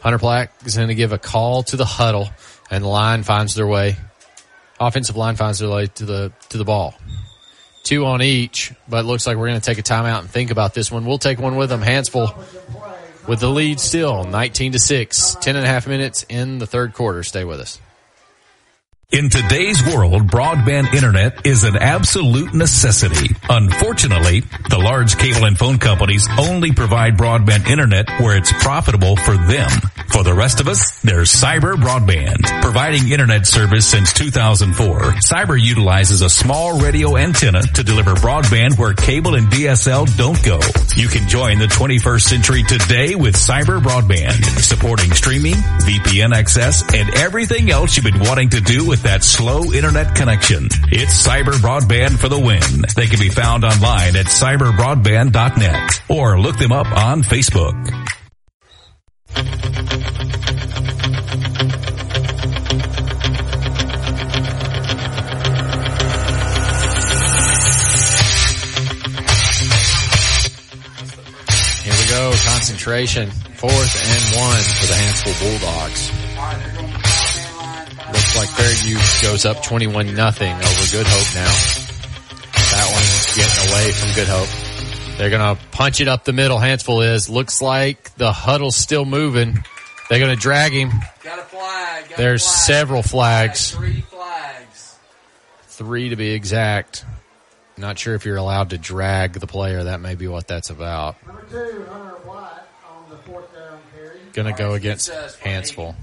Hunter 0.00 0.18
Black 0.18 0.52
is 0.64 0.76
going 0.76 0.88
to 0.88 0.94
give 0.94 1.12
a 1.12 1.18
call 1.18 1.62
to 1.64 1.76
the 1.76 1.84
huddle, 1.84 2.28
and 2.70 2.82
the 2.84 2.88
line 2.88 3.22
finds 3.22 3.54
their 3.54 3.66
way. 3.66 3.96
Offensive 4.80 5.16
line 5.16 5.36
finds 5.36 5.58
their 5.58 5.70
way 5.70 5.86
to 5.86 6.04
the 6.04 6.32
to 6.48 6.58
the 6.58 6.64
ball 6.64 6.94
two 7.86 8.04
on 8.04 8.20
each, 8.20 8.72
but 8.88 9.04
looks 9.04 9.26
like 9.28 9.36
we're 9.36 9.46
going 9.46 9.60
to 9.60 9.64
take 9.64 9.78
a 9.78 9.82
timeout 9.82 10.18
and 10.18 10.28
think 10.28 10.50
about 10.50 10.74
this 10.74 10.90
one. 10.90 11.06
We'll 11.06 11.18
take 11.18 11.38
one 11.38 11.54
with 11.54 11.70
them. 11.70 11.80
Hanceville 11.80 12.34
with 13.26 13.40
the 13.40 13.48
lead 13.48 13.80
still, 13.80 14.24
19 14.24 14.72
to 14.72 14.78
6, 14.78 15.36
10 15.40 15.56
and 15.56 15.64
a 15.64 15.68
half 15.68 15.86
minutes 15.86 16.24
in 16.28 16.58
the 16.58 16.66
third 16.66 16.94
quarter. 16.94 17.22
Stay 17.22 17.44
with 17.44 17.60
us. 17.60 17.80
In 19.12 19.30
today's 19.30 19.80
world, 19.94 20.26
broadband 20.26 20.92
internet 20.92 21.46
is 21.46 21.62
an 21.62 21.76
absolute 21.76 22.52
necessity. 22.52 23.36
Unfortunately, 23.48 24.40
the 24.68 24.78
large 24.78 25.16
cable 25.16 25.44
and 25.44 25.56
phone 25.56 25.78
companies 25.78 26.26
only 26.36 26.72
provide 26.72 27.16
broadband 27.16 27.70
internet 27.70 28.10
where 28.18 28.36
it's 28.36 28.52
profitable 28.64 29.14
for 29.14 29.36
them. 29.36 29.70
For 30.10 30.24
the 30.24 30.34
rest 30.34 30.60
of 30.60 30.66
us, 30.66 31.00
there's 31.02 31.30
Cyber 31.30 31.74
Broadband. 31.74 32.62
Providing 32.62 33.12
internet 33.12 33.46
service 33.46 33.86
since 33.86 34.12
2004, 34.12 34.98
Cyber 35.22 35.60
utilizes 35.60 36.22
a 36.22 36.30
small 36.30 36.80
radio 36.80 37.16
antenna 37.16 37.62
to 37.62 37.84
deliver 37.84 38.14
broadband 38.14 38.76
where 38.76 38.92
cable 38.94 39.36
and 39.36 39.46
DSL 39.48 40.16
don't 40.16 40.42
go. 40.42 40.58
You 40.96 41.06
can 41.08 41.28
join 41.28 41.58
the 41.58 41.66
21st 41.66 42.22
century 42.22 42.62
today 42.64 43.14
with 43.14 43.36
Cyber 43.36 43.80
Broadband, 43.80 44.42
supporting 44.62 45.12
streaming, 45.12 45.54
VPN 45.54 46.34
access, 46.34 46.82
and 46.92 47.14
everything 47.14 47.70
else 47.70 47.96
you've 47.96 48.04
been 48.04 48.20
wanting 48.20 48.48
to 48.50 48.60
do 48.60 48.86
with 48.86 48.95
that 49.02 49.24
slow 49.24 49.72
internet 49.72 50.14
connection. 50.14 50.68
It's 50.90 51.26
Cyber 51.26 51.52
Broadband 51.52 52.18
for 52.18 52.28
the 52.28 52.38
win. 52.38 52.84
They 52.94 53.06
can 53.06 53.18
be 53.18 53.28
found 53.28 53.64
online 53.64 54.16
at 54.16 54.26
cyberbroadband.net 54.26 56.02
or 56.08 56.40
look 56.40 56.58
them 56.58 56.72
up 56.72 56.86
on 56.86 57.22
Facebook. 57.22 57.74
Here 71.82 71.94
we 71.94 72.08
go. 72.10 72.32
Concentration. 72.44 73.30
Fourth 73.30 73.72
and 73.72 74.36
one 74.40 74.62
for 74.62 74.86
the 74.86 74.94
Hanceville 74.94 75.40
Bulldogs. 75.40 76.25
Looks 78.08 78.36
like 78.36 78.48
Fairview 78.50 78.96
goes 79.22 79.44
up 79.44 79.62
21 79.62 80.14
nothing 80.14 80.52
over 80.52 80.86
Good 80.92 81.06
Hope 81.08 81.34
now. 81.34 81.52
That 82.72 82.90
one's 82.92 83.36
getting 83.36 83.70
away 83.70 83.92
from 83.92 84.14
Good 84.14 84.28
Hope. 84.28 85.18
They're 85.18 85.30
going 85.30 85.56
to 85.56 85.62
punch 85.72 86.00
it 86.00 86.08
up 86.08 86.24
the 86.24 86.32
middle. 86.32 86.58
Hanceville 86.58 87.14
is. 87.14 87.28
Looks 87.28 87.62
like 87.62 88.14
the 88.16 88.32
huddle's 88.32 88.76
still 88.76 89.04
moving. 89.04 89.58
They're 90.08 90.18
going 90.18 90.34
to 90.34 90.40
drag 90.40 90.72
him. 90.72 90.90
Got 91.24 91.38
a 91.38 91.42
flag. 91.42 92.08
Got 92.10 92.18
There's 92.18 92.42
a 92.44 92.48
flag. 92.48 92.64
several 92.66 93.02
flags. 93.02 93.70
Three 93.72 94.00
flags. 94.02 94.98
Three 95.68 96.08
to 96.10 96.16
be 96.16 96.30
exact. 96.32 97.04
Not 97.78 97.98
sure 97.98 98.14
if 98.14 98.24
you're 98.24 98.36
allowed 98.36 98.70
to 98.70 98.78
drag 98.78 99.34
the 99.34 99.46
player. 99.46 99.84
That 99.84 100.00
may 100.00 100.14
be 100.14 100.28
what 100.28 100.46
that's 100.46 100.70
about. 100.70 101.16
Number 101.26 101.42
two, 101.50 101.86
Hunter 101.90 102.14
Black 102.24 102.62
on 102.88 103.10
the 103.10 103.16
fourth 103.18 103.52
down 103.54 103.78
carry. 103.94 104.18
Going 104.32 104.52
to 104.54 104.58
go 104.58 104.74
against 104.74 105.10
Hanceville. 105.10 105.94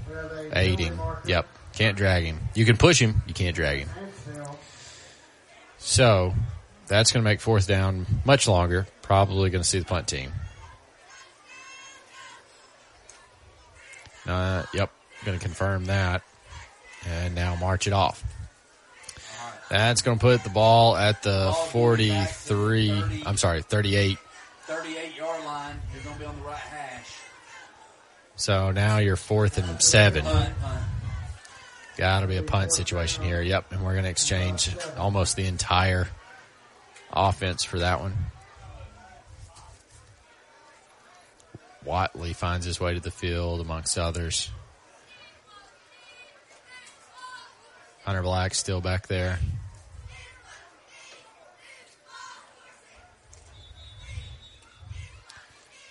Aiding. 0.52 0.98
Yep. 1.26 1.46
Can't 1.76 1.96
drag 1.96 2.24
him. 2.24 2.38
You 2.54 2.64
can 2.64 2.76
push 2.76 3.00
him. 3.00 3.22
You 3.26 3.34
can't 3.34 3.56
drag 3.56 3.80
him. 3.80 3.88
So 5.78 6.32
that's 6.86 7.12
going 7.12 7.22
to 7.22 7.28
make 7.28 7.40
fourth 7.40 7.66
down 7.66 8.06
much 8.24 8.46
longer. 8.46 8.86
Probably 9.02 9.50
going 9.50 9.62
to 9.62 9.68
see 9.68 9.80
the 9.80 9.84
punt 9.84 10.06
team. 10.06 10.32
Uh, 14.26 14.64
yep. 14.72 14.90
Going 15.24 15.38
to 15.38 15.44
confirm 15.44 15.86
that. 15.86 16.22
And 17.06 17.34
now 17.34 17.54
march 17.56 17.86
it 17.86 17.92
off. 17.92 18.22
That's 19.68 20.02
going 20.02 20.18
to 20.18 20.20
put 20.20 20.44
the 20.44 20.50
ball 20.50 20.96
at 20.96 21.22
the 21.22 21.52
43. 21.72 23.22
I'm 23.26 23.36
sorry, 23.36 23.62
38. 23.62 24.18
38 24.62 25.16
yard 25.16 25.44
line. 25.44 25.80
You're 25.92 26.02
going 26.04 26.14
to 26.14 26.20
be 26.20 26.26
on 26.26 26.36
the 26.38 26.46
right 26.46 26.56
hash. 26.56 27.18
So 28.36 28.70
now 28.70 28.98
you're 28.98 29.16
fourth 29.16 29.58
and 29.58 29.82
seven. 29.82 30.24
Punt, 30.24 30.60
punt. 30.60 30.84
Got 31.96 32.20
to 32.20 32.26
be 32.26 32.36
a 32.36 32.42
punt 32.42 32.72
situation 32.72 33.22
here. 33.24 33.40
Yep. 33.40 33.72
And 33.72 33.84
we're 33.84 33.92
going 33.92 34.04
to 34.04 34.10
exchange 34.10 34.74
almost 34.96 35.36
the 35.36 35.46
entire 35.46 36.08
offense 37.12 37.62
for 37.62 37.78
that 37.78 38.00
one. 38.00 38.14
Watley 41.84 42.32
finds 42.32 42.66
his 42.66 42.80
way 42.80 42.94
to 42.94 43.00
the 43.00 43.10
field 43.10 43.60
amongst 43.60 43.98
others. 43.98 44.50
Hunter 48.04 48.22
Black 48.22 48.54
still 48.54 48.80
back 48.80 49.06
there. 49.06 49.38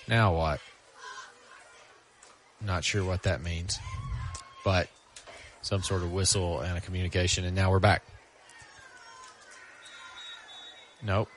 Now 0.08 0.36
what? 0.36 0.60
Not 2.62 2.84
sure 2.84 3.04
what 3.04 3.24
that 3.24 3.42
means, 3.42 3.80
but 4.64 4.90
some 5.64 5.82
sort 5.82 6.04
of 6.04 6.14
whistle 6.14 6.60
and 6.60 6.78
a 6.78 6.82
communication, 6.82 7.46
and 7.46 7.56
now 7.56 7.72
we're 7.72 7.80
back. 7.80 8.04
Nope. 11.02 11.30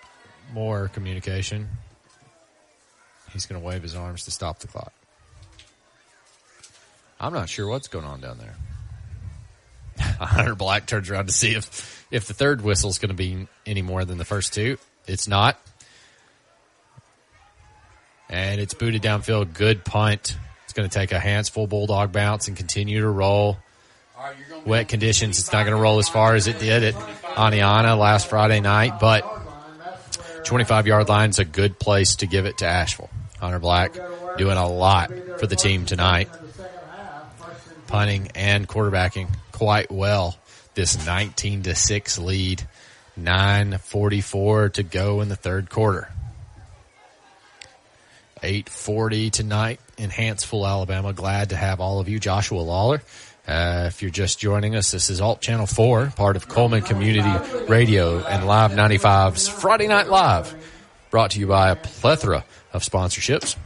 More 0.53 0.89
communication. 0.89 1.69
He's 3.33 3.47
going 3.47 3.61
to 3.61 3.67
wave 3.67 3.83
his 3.83 3.95
arms 3.95 4.25
to 4.25 4.31
stop 4.31 4.59
the 4.59 4.69
clock. 4.69 4.93
I'm 7.19 7.33
not 7.33 7.49
sure 7.49 7.67
what's 7.67 7.89
going 7.89 8.05
on 8.05 8.21
down 8.21 8.39
there. 8.39 8.55
Hunter 10.19 10.55
Black 10.55 10.87
turns 10.87 11.09
around 11.09 11.27
to 11.27 11.33
see 11.33 11.55
if 11.55 12.07
if 12.11 12.27
the 12.27 12.35
third 12.35 12.61
whistle 12.61 12.91
is 12.91 12.99
going 12.99 13.09
to 13.09 13.15
be 13.15 13.49
any 13.65 13.83
more 13.83 14.05
than 14.05 14.19
the 14.19 14.25
first 14.25 14.53
two. 14.53 14.79
It's 15.07 15.27
not. 15.27 15.59
And 18.29 18.61
it's 18.61 18.75
booted 18.75 19.03
downfield. 19.03 19.55
Good 19.55 19.85
punt. 19.85 20.37
It's 20.65 20.73
going 20.73 20.89
to 20.89 20.95
take 20.95 21.13
a 21.13 21.19
Hanceville 21.19 21.69
bulldog 21.69 22.13
bounce 22.13 22.49
and 22.49 22.57
continue 22.57 23.01
to 23.01 23.09
roll. 23.09 23.57
Wet 24.65 24.89
conditions. 24.89 25.39
It's 25.39 25.53
not 25.53 25.65
going 25.65 25.77
to 25.77 25.83
roll 25.83 25.99
as 25.99 26.09
far 26.09 26.35
as 26.35 26.47
it 26.47 26.59
did 26.59 26.83
at 26.83 26.95
Oneonta 26.95 27.99
last 27.99 28.29
Friday 28.29 28.61
night, 28.61 28.99
but 29.01 29.25
25 30.45 30.87
yard 30.87 31.09
line 31.09 31.31
is 31.31 31.39
a 31.39 31.45
good 31.45 31.79
place 31.79 32.17
to 32.17 32.27
give 32.27 32.47
it 32.47 32.59
to 32.59 32.67
Ashville. 32.67 33.11
Hunter 33.39 33.59
Black 33.59 33.95
doing 34.39 34.57
a 34.57 34.69
lot 34.69 35.13
for 35.39 35.47
the 35.47 35.57
team 35.57 35.85
tonight. 35.87 36.29
Punting 37.87 38.31
and 38.35 38.67
quarterbacking 38.67 39.29
quite 39.53 39.91
well. 39.91 40.37
This 40.75 41.05
19 41.07 41.65
to 41.65 41.75
6 41.75 42.19
lead. 42.19 42.67
944 43.17 44.71
to 44.71 44.83
go 44.83 45.21
in 45.21 45.29
the 45.29 45.37
third 45.37 45.71
quarter. 45.71 46.11
840 48.43 49.31
tonight 49.31 49.81
in 49.97 50.11
Hanceville, 50.11 50.69
Alabama. 50.69 51.13
Glad 51.15 51.51
to 51.51 51.57
have 51.57 51.81
all 51.81 52.01
of 52.01 52.09
you. 52.09 52.21
Joshua 52.21 52.61
Lawler. 52.61 53.01
Uh, 53.47 53.85
if 53.87 54.03
you're 54.03 54.11
just 54.11 54.41
joining 54.41 54.75
us, 54.75 54.91
this 54.91 55.09
is 55.09 55.21
Alt 55.21 55.41
Channel 55.41 55.67
4, 55.67 56.13
part 56.17 56.35
of 56.35 56.49
Cullman 56.49 56.83
Community 56.83 57.31
Radio 57.69 58.19
and 58.25 58.45
Live 58.45 58.73
95's 58.73 59.47
Friday 59.47 59.87
Night 59.87 60.09
Live, 60.09 60.53
brought 61.11 61.31
to 61.33 61.41
you 61.41 61.47
by 61.47 61.71
a 61.71 61.77
plethora 61.77 62.45
of 62.73 62.83
sponsorships. 62.83 63.57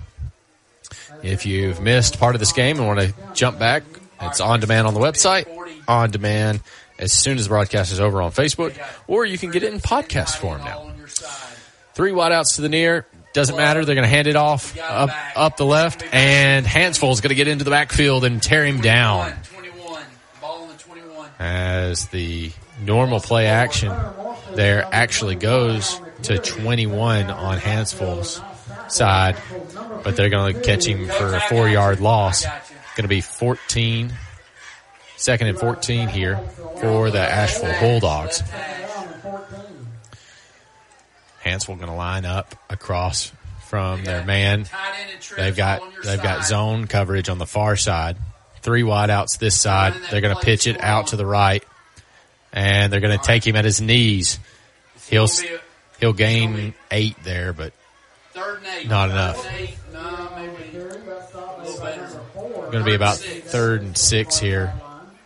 If 1.22 1.46
you've 1.46 1.80
missed 1.80 2.18
part 2.18 2.34
of 2.34 2.40
this 2.40 2.52
game 2.52 2.76
and 2.78 2.86
want 2.86 3.00
to 3.00 3.14
jump 3.32 3.58
back, 3.58 3.82
it's 4.20 4.40
on 4.40 4.60
demand 4.60 4.86
on 4.86 4.92
the 4.92 5.00
website, 5.00 5.46
on 5.88 6.10
demand 6.10 6.60
as 6.98 7.12
soon 7.12 7.38
as 7.38 7.44
the 7.44 7.48
broadcast 7.48 7.90
is 7.90 8.00
over 8.00 8.20
on 8.20 8.32
Facebook, 8.32 8.78
or 9.06 9.24
you 9.24 9.38
can 9.38 9.50
get 9.50 9.62
it 9.62 9.72
in 9.72 9.80
podcast 9.80 10.36
form 10.36 10.60
now. 10.62 10.92
Three 11.94 12.12
wideouts 12.12 12.56
to 12.56 12.62
the 12.62 12.68
near. 12.68 13.06
Doesn't 13.32 13.56
matter. 13.56 13.84
They're 13.84 13.94
going 13.94 14.04
to 14.04 14.10
hand 14.10 14.26
it 14.26 14.36
off 14.36 14.76
up, 14.78 15.10
up 15.36 15.56
the 15.56 15.64
left, 15.64 16.02
and 16.12 16.66
Hanceville 16.66 17.12
is 17.12 17.20
going 17.20 17.30
to 17.30 17.34
get 17.36 17.48
into 17.48 17.64
the 17.64 17.70
backfield 17.70 18.24
and 18.24 18.42
tear 18.42 18.66
him 18.66 18.80
down. 18.80 19.32
As 21.40 22.06
the 22.08 22.52
normal 22.84 23.18
play 23.18 23.46
action 23.46 23.92
there 24.54 24.86
actually 24.90 25.36
goes 25.36 26.00
to 26.22 26.38
21 26.38 27.30
on 27.30 27.58
Hanceville's 27.58 28.40
side, 28.88 29.36
but 30.04 30.16
they're 30.16 30.30
going 30.30 30.54
to 30.54 30.60
catch 30.60 30.86
him 30.86 31.06
for 31.06 31.34
a 31.34 31.40
four 31.40 31.68
yard 31.68 32.00
loss. 32.00 32.44
Going 32.44 33.02
to 33.02 33.08
be 33.08 33.20
14, 33.20 34.12
second 35.16 35.46
and 35.46 35.58
14 35.58 36.08
here 36.08 36.38
for 36.80 37.10
the 37.10 37.20
Ashville 37.20 37.78
Bulldogs. 37.80 38.42
Hanceville 41.44 41.76
going 41.76 41.90
to 41.90 41.94
line 41.94 42.26
up 42.26 42.54
across 42.68 43.32
from 43.68 44.04
their 44.04 44.24
man. 44.24 44.66
They've 45.36 45.56
got 45.56 45.80
they've 46.04 46.22
got 46.22 46.44
zone 46.44 46.86
coverage 46.86 47.28
on 47.28 47.38
the 47.38 47.46
far 47.46 47.76
side. 47.76 48.16
Three 48.62 48.82
wideouts 48.82 49.38
this 49.38 49.58
side. 49.60 49.94
They're 50.10 50.20
going 50.20 50.34
to 50.34 50.42
pitch 50.42 50.66
it 50.66 50.80
out 50.82 51.08
to 51.08 51.16
the 51.16 51.26
right, 51.26 51.64
and 52.52 52.92
they're 52.92 53.00
going 53.00 53.18
to 53.18 53.24
take 53.24 53.46
him 53.46 53.56
at 53.56 53.64
his 53.64 53.80
knees. 53.80 54.38
He'll 55.08 55.28
he'll 55.98 56.12
gain 56.12 56.74
eight 56.90 57.16
there, 57.24 57.52
but 57.52 57.72
not 58.86 59.10
enough. 59.10 59.42
Going 62.70 62.84
to 62.84 62.84
be 62.84 62.94
about 62.94 63.16
third 63.16 63.82
and 63.82 63.96
six 63.96 64.38
here, 64.38 64.72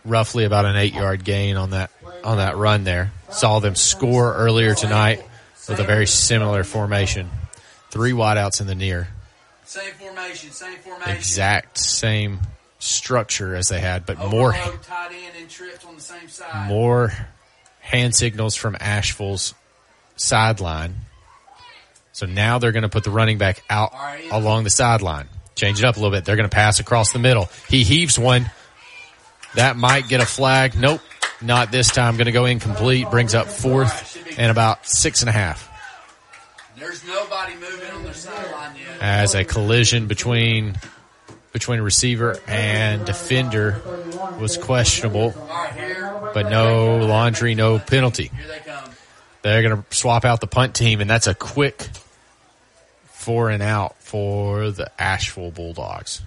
roughly 0.03 0.45
about 0.45 0.65
an 0.65 0.75
eight 0.77 0.93
yard 0.93 1.23
gain 1.23 1.57
on 1.57 1.71
that 1.71 1.91
on 2.23 2.37
that 2.37 2.57
run 2.57 2.85
there. 2.85 3.11
Saw 3.29 3.59
them 3.59 3.75
score 3.75 4.33
earlier 4.33 4.73
tonight 4.73 5.23
with 5.67 5.79
a 5.79 5.83
very 5.83 6.07
similar 6.07 6.63
formation. 6.63 7.29
Three 7.91 8.13
wideouts 8.13 8.61
in 8.61 8.67
the 8.67 8.75
near. 8.75 9.07
Same 9.65 9.93
formation, 9.93 10.51
same 10.51 10.77
formation. 10.77 11.15
Exact 11.15 11.77
same 11.77 12.39
structure 12.85 13.55
as 13.55 13.67
they 13.67 13.79
had, 13.79 14.05
but 14.05 14.17
more 14.17 14.51
tight 14.53 15.11
end, 15.11 15.33
and 15.39 15.49
tripped 15.49 15.85
on 15.85 15.95
the 15.95 16.01
same 16.01 16.27
side. 16.27 16.67
more 16.67 17.11
hand 17.79 18.15
signals 18.15 18.55
from 18.55 18.75
Ashville's 18.79 19.53
sideline. 20.15 20.95
So 22.13 22.25
now 22.25 22.59
they're 22.59 22.71
going 22.71 22.83
to 22.83 22.89
put 22.89 23.03
the 23.03 23.11
running 23.11 23.37
back 23.37 23.63
out 23.69 23.93
along 24.31 24.63
the 24.63 24.69
sideline. 24.69 25.27
Change 25.55 25.79
it 25.79 25.85
up 25.85 25.97
a 25.97 25.99
little 25.99 26.11
bit. 26.11 26.25
They're 26.25 26.35
going 26.35 26.49
to 26.49 26.55
pass 26.55 26.79
across 26.79 27.11
the 27.11 27.19
middle. 27.19 27.49
He 27.67 27.83
heaves 27.83 28.17
one. 28.17 28.49
That 29.55 29.77
might 29.77 30.07
get 30.07 30.21
a 30.21 30.25
flag. 30.25 30.77
Nope, 30.77 31.01
not 31.41 31.71
this 31.71 31.89
time. 31.89 32.15
Going 32.15 32.25
to 32.25 32.31
go 32.31 32.45
incomplete. 32.45 33.09
Brings 33.09 33.33
up 33.33 33.47
fourth 33.47 34.17
and 34.37 34.51
about 34.51 34.85
six 34.85 35.21
and 35.21 35.29
a 35.29 35.33
half. 35.33 35.69
There's 36.77 37.05
nobody 37.07 37.55
moving 37.55 37.91
on 37.91 38.03
their 38.03 38.13
sideline 38.13 38.75
yet. 38.75 39.01
As 39.01 39.33
a 39.33 39.45
collision 39.45 40.07
between 40.07 40.75
between 41.55 41.79
receiver 41.79 42.37
and 42.49 43.05
defender 43.05 43.81
was 44.41 44.57
questionable, 44.57 45.33
but 46.33 46.49
no 46.49 46.97
laundry, 46.97 47.55
no 47.55 47.79
penalty. 47.79 48.29
They're 49.41 49.61
going 49.61 49.81
to 49.81 49.95
swap 49.95 50.25
out 50.25 50.41
the 50.41 50.47
punt 50.47 50.75
team, 50.75 50.99
and 50.99 51.09
that's 51.09 51.27
a 51.27 51.33
quick 51.33 51.87
four 53.05 53.49
and 53.49 53.63
out 53.63 53.95
for 53.99 54.69
the 54.69 54.91
Ashville 55.01 55.49
Bulldogs. 55.49 56.21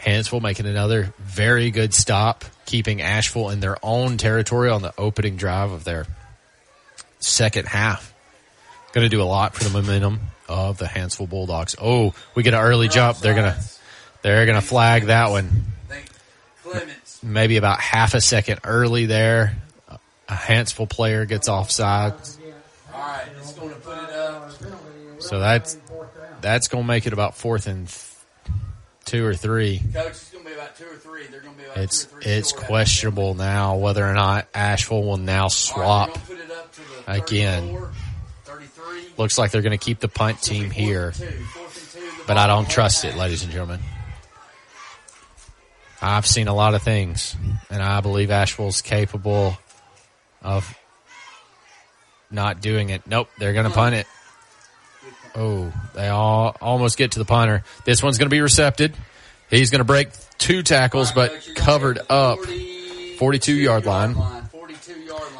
Hanceville 0.00 0.40
making 0.40 0.66
another 0.66 1.12
very 1.18 1.72
good 1.72 1.92
stop, 1.94 2.44
keeping 2.66 3.02
Ashville 3.02 3.50
in 3.50 3.58
their 3.58 3.78
own 3.82 4.16
territory 4.16 4.70
on 4.70 4.80
the 4.80 4.94
opening 4.96 5.34
drive 5.34 5.72
of 5.72 5.82
their 5.82 6.06
second 7.18 7.66
half. 7.66 8.14
Going 8.92 9.04
to 9.04 9.08
do 9.08 9.20
a 9.20 9.24
lot 9.24 9.56
for 9.56 9.64
the 9.64 9.70
momentum 9.70 10.20
of 10.48 10.78
the 10.78 10.86
Hanceville 10.86 11.28
Bulldogs. 11.28 11.76
Oh, 11.80 12.14
we 12.34 12.42
get 12.42 12.54
an 12.54 12.60
early 12.60 12.88
jump. 12.88 13.18
They're 13.18 13.34
gonna 13.34 13.58
they're 14.22 14.46
gonna 14.46 14.60
flag 14.60 15.06
that 15.06 15.30
one. 15.30 15.64
Maybe 17.22 17.56
about 17.56 17.80
half 17.80 18.14
a 18.14 18.20
second 18.20 18.60
early 18.64 19.06
there. 19.06 19.56
A 20.28 20.34
Hanceville 20.34 20.88
player 20.88 21.24
gets 21.24 21.48
offside. 21.48 22.12
All 22.92 23.00
right, 23.00 23.24
it's 23.38 23.54
going 23.54 23.70
to 23.70 23.76
put 23.76 23.96
it 23.96 24.10
up. 24.10 24.50
So 25.20 25.38
that's 25.38 25.78
that's 26.40 26.68
going 26.68 26.84
to 26.84 26.88
make 26.88 27.06
it 27.06 27.12
about 27.12 27.34
fourth 27.34 27.66
and 27.66 27.92
two 29.04 29.24
or 29.24 29.34
three. 29.34 29.78
Coach, 29.78 30.06
it's 30.10 30.30
going 30.30 30.44
to 30.44 30.50
be 30.50 30.54
about 30.54 30.76
two 30.76 30.84
or 30.84 30.96
three. 30.96 31.26
They're 31.26 31.40
going 31.40 31.54
to 31.54 31.58
be 31.58 31.64
about 31.64 31.78
It's 31.78 32.04
two 32.04 32.16
or 32.16 32.20
three 32.20 32.32
it's 32.32 32.52
questionable 32.52 33.34
now 33.34 33.76
whether 33.76 34.06
or 34.06 34.12
not 34.14 34.48
Ashville 34.54 35.02
will 35.02 35.16
now 35.16 35.48
swap 35.48 36.10
Put 36.26 36.38
it 36.38 36.50
up 36.50 36.72
to 36.74 36.80
the 37.06 37.12
again. 37.12 37.68
34, 37.68 37.80
33. 37.80 38.07
Looks 39.16 39.38
like 39.38 39.50
they're 39.50 39.62
going 39.62 39.78
to 39.78 39.84
keep 39.84 40.00
the 40.00 40.08
punt 40.08 40.40
team 40.42 40.70
here, 40.70 41.12
but 42.26 42.36
I 42.36 42.46
don't 42.46 42.68
trust 42.68 43.04
it, 43.04 43.16
ladies 43.16 43.42
and 43.42 43.52
gentlemen. 43.52 43.80
I've 46.00 46.26
seen 46.26 46.46
a 46.46 46.54
lot 46.54 46.74
of 46.74 46.82
things, 46.82 47.34
and 47.70 47.82
I 47.82 48.00
believe 48.00 48.30
Ashville's 48.30 48.82
capable 48.82 49.58
of 50.42 50.72
not 52.30 52.60
doing 52.60 52.90
it. 52.90 53.06
Nope, 53.06 53.28
they're 53.38 53.52
going 53.52 53.66
to 53.66 53.72
punt 53.72 53.96
it. 53.96 54.06
Oh, 55.34 55.72
they 55.94 56.08
all 56.08 56.56
almost 56.60 56.96
get 56.98 57.12
to 57.12 57.18
the 57.18 57.24
punter. 57.24 57.64
This 57.84 58.02
one's 58.02 58.18
going 58.18 58.26
to 58.26 58.34
be 58.34 58.40
recepted. 58.40 58.94
He's 59.50 59.70
going 59.70 59.80
to 59.80 59.84
break 59.84 60.10
two 60.38 60.62
tackles, 60.62 61.12
but 61.12 61.32
covered 61.56 61.98
up 62.08 62.38
42 63.18 63.54
yard 63.54 63.86
line. 63.86 64.14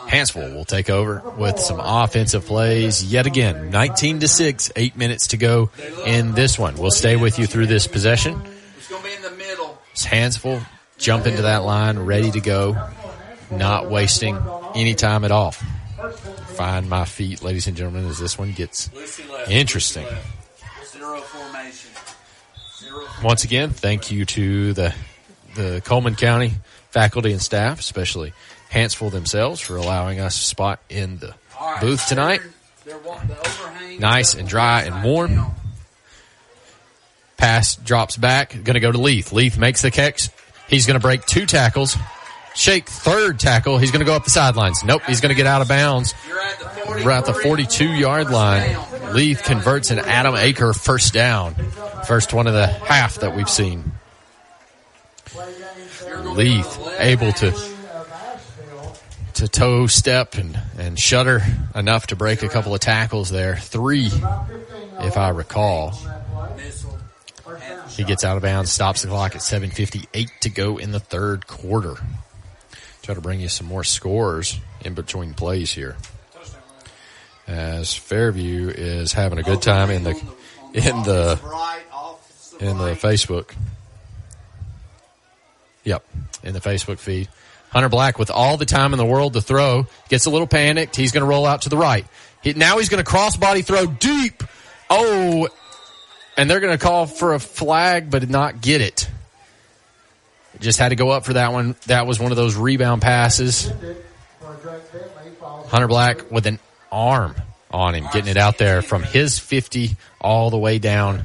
Hanceville 0.09 0.55
will 0.55 0.65
take 0.65 0.89
over 0.89 1.23
with 1.37 1.59
some 1.59 1.79
offensive 1.81 2.47
plays 2.47 3.05
yet 3.05 3.27
again. 3.27 3.71
19 3.71 4.21
to 4.21 4.29
6, 4.29 4.73
eight 4.75 4.97
minutes 4.97 5.29
to 5.29 5.37
go 5.37 5.71
in 6.07 6.33
this 6.33 6.59
one. 6.59 6.77
We'll 6.77 6.91
stay 6.91 7.17
with 7.17 7.39
you 7.39 7.47
through 7.47 7.67
this 7.67 7.87
possession. 7.87 8.41
It's 8.79 8.89
going 8.89 9.03
to 9.03 9.09
be 9.09 9.15
in 9.15 9.23
the 9.23 9.31
middle. 9.33 9.79
It's 9.93 10.07
Hanceville 10.07 10.65
jump 10.97 11.27
into 11.27 11.43
that 11.43 11.59
line, 11.59 11.99
ready 11.99 12.31
to 12.31 12.41
go, 12.41 12.77
not 13.51 13.91
wasting 13.91 14.39
any 14.75 14.95
time 14.95 15.25
at 15.25 15.31
all. 15.31 15.53
Find 15.53 16.89
my 16.89 17.05
feet, 17.05 17.43
ladies 17.43 17.67
and 17.67 17.77
gentlemen, 17.77 18.07
as 18.07 18.19
this 18.19 18.39
one 18.39 18.53
gets 18.53 18.91
interesting. 19.49 20.07
Once 23.23 23.45
again, 23.45 23.71
thank 23.71 24.11
you 24.11 24.25
to 24.25 24.73
the 24.73 24.95
the 25.55 25.83
Cullman 25.85 26.15
County 26.15 26.53
faculty 26.91 27.33
and 27.33 27.43
staff, 27.43 27.81
especially 27.81 28.33
Hanceville 28.71 29.11
themselves, 29.11 29.61
for 29.61 29.77
allowing 29.77 30.21
us 30.21 30.39
a 30.39 30.45
spot 30.45 30.81
in 30.89 31.19
the 31.19 31.35
right. 31.61 31.81
booth 31.81 32.07
tonight. 32.07 32.41
They're, 32.85 32.99
wa- 32.99 33.21
the. 33.25 33.99
Nice 33.99 34.35
and 34.35 34.49
dry 34.49 34.83
and 34.83 35.03
warm. 35.03 35.47
Pass 37.37 37.77
drops 37.77 38.17
back. 38.17 38.51
Going 38.51 38.75
to 38.75 38.81
go 38.81 38.93
to 38.93 38.99
Leith. 38.99 39.33
Leith 39.33 39.59
makes 39.59 39.83
the 39.83 39.91
catch. 39.91 40.29
He's 40.69 40.87
going 40.87 40.99
to 40.99 41.03
break 41.03 41.25
two 41.25 41.47
tackles. 41.47 41.97
Shake 42.55 42.89
third 42.89 43.39
tackle. 43.39 43.79
He's 43.79 43.91
going 43.91 44.01
to 44.01 44.07
go 44.07 44.15
up 44.15 44.25
the 44.25 44.31
sidelines. 44.31 44.83
Nope. 44.85 45.03
He's 45.07 45.21
going 45.21 45.31
to 45.31 45.37
get 45.37 45.47
out 45.47 45.63
of 45.63 45.69
bounds. 45.69 46.15
We're 46.89 47.11
at 47.11 47.25
the 47.27 47.35
42 47.35 47.87
yard 47.87 48.31
line. 48.31 48.77
Leith 49.13 49.43
converts 49.45 49.91
an 49.91 50.01
Adam 50.01 50.35
Aker 50.35 50.77
first 50.77 51.13
down. 51.15 51.55
First 52.07 52.35
one 52.35 52.47
of 52.47 52.55
the 52.55 52.67
half 52.67 53.17
that 53.17 53.37
we've 53.37 53.49
seen. 53.49 53.93
Leith 56.35 56.79
able 56.99 57.33
to 57.35 57.53
to 59.39 59.47
toe 59.47 59.87
step 59.87 60.35
and, 60.35 60.59
and 60.77 60.99
shudder 60.99 61.41
enough 61.73 62.09
to 62.09 62.17
break 62.17 62.43
a 62.43 62.49
couple 62.49 62.75
of 62.75 62.81
tackles 62.81 63.31
there. 63.31 63.57
Three, 63.57 64.11
if 65.01 65.17
I 65.17 65.29
recall. 65.29 65.97
He 67.91 68.03
gets 68.03 68.25
out 68.25 68.37
of 68.37 68.43
bounds, 68.43 68.73
stops 68.73 69.03
the 69.03 69.09
clock 69.09 69.37
at 69.37 69.41
7.58 69.41 70.29
to 70.41 70.51
go 70.51 70.77
in 70.79 70.91
the 70.91 70.99
third 70.99 71.47
quarter. 71.47 71.95
Try 73.03 73.15
to 73.15 73.21
bring 73.21 73.41
you 73.41 73.49
some 73.49 73.69
more 73.69 73.85
scores 73.85 74.59
in 74.85 74.95
between 74.95 75.35
plays 75.35 75.73
here. 75.73 75.97
As 77.47 77.95
Fairview 77.95 78.69
is 78.69 79.13
having 79.13 79.39
a 79.39 79.45
good 79.45 79.63
time 79.63 79.91
in 79.91 80.03
the 80.03 80.11
in 80.75 81.03
the 81.05 81.41
in 82.59 82.77
the 82.77 82.95
Facebook. 82.95 83.55
Yep, 85.85 86.05
in 86.43 86.55
the 86.55 86.61
Facebook 86.61 86.99
feed. 86.99 87.29
Hunter 87.71 87.89
Black 87.89 88.19
with 88.19 88.31
all 88.31 88.57
the 88.57 88.65
time 88.65 88.93
in 88.93 88.99
the 88.99 89.05
world 89.05 89.35
to 89.35 89.41
throw 89.41 89.87
gets 90.09 90.27
a 90.27 90.31
little 90.31 90.47
panicked. 90.47 90.97
He's 90.97 91.13
going 91.13 91.23
to 91.23 91.29
roll 91.29 91.47
out 91.47 91.63
to 91.63 91.69
the 91.69 91.77
right. 91.77 92.07
He, 92.43 92.55
now 92.55 92.79
he's 92.79 92.89
going 92.89 93.05
to 93.05 93.11
crossbody 93.11 93.65
throw 93.65 93.87
deep. 93.87 94.43
Oh, 94.89 95.49
and 96.37 96.51
they're 96.51 96.61
going 96.61 96.77
to 96.77 96.83
call 96.83 97.07
for 97.07 97.35
a 97.35 97.39
flag, 97.39 98.11
but 98.11 98.29
not 98.29 98.61
get 98.61 98.81
it. 98.81 99.09
Just 100.61 100.79
had 100.79 100.89
to 100.89 100.97
go 100.97 101.11
up 101.11 101.25
for 101.25 101.35
that 101.35 101.53
one. 101.53 101.77
That 101.87 102.07
was 102.07 102.19
one 102.19 102.33
of 102.33 102.37
those 102.37 102.57
rebound 102.57 103.03
passes. 103.03 103.71
Hunter 105.67 105.89
Black 105.89 106.31
with 106.31 106.47
an 106.47 106.59
arm 106.91 107.35
on 107.71 107.95
him, 107.95 108.07
getting 108.13 108.31
it 108.31 108.37
out 108.37 108.59
there 108.59 108.83
from 108.83 109.03
his 109.03 109.39
50 109.39 109.97
all 110.21 110.51
the 110.51 110.59
way 110.59 110.79
down 110.79 111.23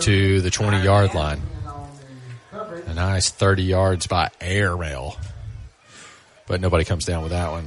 to 0.00 0.40
the 0.40 0.50
20 0.50 0.82
yard 0.82 1.14
line. 1.14 1.40
A 2.92 2.94
nice 2.94 3.30
30 3.30 3.62
yards 3.62 4.06
by 4.06 4.28
air 4.38 4.76
rail. 4.76 5.16
But 6.46 6.60
nobody 6.60 6.84
comes 6.84 7.06
down 7.06 7.22
with 7.22 7.32
that 7.32 7.50
one. 7.50 7.66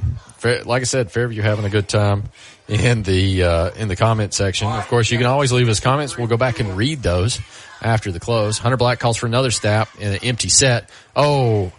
Like 0.64 0.82
I 0.82 0.84
said, 0.84 1.10
Fairview 1.10 1.42
having 1.42 1.64
a 1.64 1.68
good 1.68 1.88
time 1.88 2.30
in 2.68 3.02
the 3.02 3.42
uh, 3.42 3.70
in 3.72 3.88
the 3.88 3.96
comment 3.96 4.34
section. 4.34 4.68
Of 4.68 4.86
course, 4.86 5.10
you 5.10 5.18
can 5.18 5.26
always 5.26 5.50
leave 5.50 5.68
us 5.68 5.80
comments. 5.80 6.16
We'll 6.16 6.28
go 6.28 6.36
back 6.36 6.60
and 6.60 6.76
read 6.76 7.02
those 7.02 7.40
after 7.82 8.12
the 8.12 8.20
close. 8.20 8.58
Hunter 8.58 8.76
Black 8.76 9.00
calls 9.00 9.16
for 9.16 9.26
another 9.26 9.50
snap 9.50 9.88
in 9.98 10.12
an 10.12 10.20
empty 10.22 10.48
set. 10.48 10.90
Oh, 11.16 11.72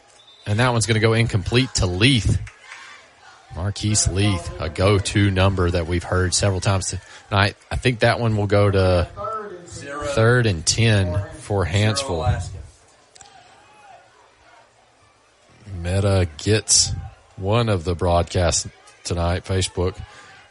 and 0.45 0.60
that 0.60 0.74
one's 0.74 0.86
going 0.86 0.95
to 0.95 1.07
go 1.07 1.14
incomplete 1.14 1.74
to 1.76 1.86
Leith. 1.86 2.41
Marquise 3.56 4.10
Leith, 4.10 4.60
a 4.60 4.68
go-to 4.68 5.32
number 5.32 5.72
that 5.72 5.88
we've 5.88 6.03
heard 6.03 6.34
several 6.34 6.60
times 6.60 6.94
tonight. 7.30 7.56
I 7.72 7.78
think 7.78 7.99
that 7.99 8.19
one 8.19 8.36
will 8.36 8.48
go 8.48 8.69
to 8.69 9.07
third 9.68 10.48
and 10.48 10.65
10 10.65 11.30
for 11.38 11.65
Hanceville. 11.65 12.56
Meta 15.88 16.27
gets 16.38 16.91
one 17.38 17.69
of 17.69 17.85
the 17.85 17.95
broadcasts 17.95 18.68
tonight. 19.05 19.45
Facebook 19.45 19.97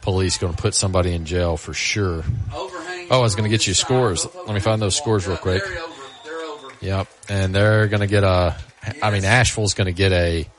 police 0.01 0.39
going 0.39 0.51
to 0.51 0.59
put 0.59 0.73
somebody 0.73 1.13
in 1.13 1.25
jail 1.25 1.57
for 1.57 1.75
sure. 1.75 2.23
Oh, 2.51 3.07
I 3.11 3.17
was 3.17 3.35
going 3.35 3.43
to 3.43 3.55
get 3.55 3.67
you 3.67 3.75
scores. 3.75 4.25
Let 4.35 4.53
me 4.55 4.59
find 4.59 4.81
those 4.81 4.95
scores 4.95 5.27
real 5.27 5.37
quick. 5.37 5.61
Yep, 6.81 7.07
and 7.29 7.53
they're 7.53 7.87
going 7.87 7.99
to 7.99 8.07
get 8.07 8.23
a. 8.23 8.55
I 9.03 9.11
mean, 9.11 9.25
Ashville's 9.25 9.75
going 9.75 9.85
to 9.85 9.93
get 9.93 10.11
a 10.11 10.49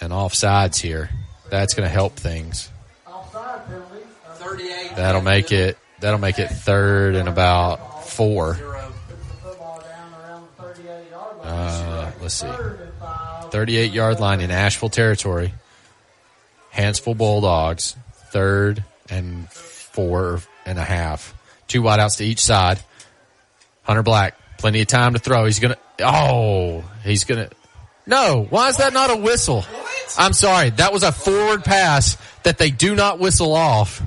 an 0.00 0.10
offsides 0.10 0.78
here. 0.78 1.10
That's 1.50 1.74
going 1.74 1.88
to 1.88 1.92
help 1.92 2.12
things. 2.14 2.70
That'll 4.94 5.20
make 5.20 5.50
it. 5.50 5.78
That'll 5.98 6.20
make 6.20 6.38
it 6.38 6.48
third 6.48 7.16
and 7.16 7.28
about 7.28 8.06
four. 8.06 8.56
Uh, 11.42 12.12
let's 12.20 12.34
see. 12.34 12.46
38 13.50 13.92
yard 13.92 14.20
line 14.20 14.40
in 14.40 14.50
Ashville 14.50 14.90
territory. 14.90 15.52
Hanceville 16.72 17.16
Bulldogs, 17.16 17.96
third 18.30 18.84
and 19.08 19.50
four 19.50 20.40
and 20.66 20.78
a 20.78 20.84
half. 20.84 21.34
Two 21.68 21.82
wideouts 21.82 22.18
to 22.18 22.24
each 22.24 22.40
side. 22.40 22.78
Hunter 23.82 24.02
Black, 24.02 24.34
plenty 24.58 24.82
of 24.82 24.86
time 24.88 25.14
to 25.14 25.18
throw. 25.18 25.44
He's 25.46 25.58
gonna, 25.58 25.78
oh, 26.00 26.84
he's 27.02 27.24
gonna, 27.24 27.48
no, 28.06 28.46
why 28.50 28.68
is 28.68 28.76
that 28.76 28.92
not 28.92 29.10
a 29.10 29.16
whistle? 29.16 29.64
I'm 30.18 30.32
sorry, 30.32 30.70
that 30.70 30.92
was 30.92 31.02
a 31.02 31.12
forward 31.12 31.64
pass 31.64 32.18
that 32.42 32.58
they 32.58 32.70
do 32.70 32.94
not 32.94 33.18
whistle 33.18 33.54
off. 33.54 34.02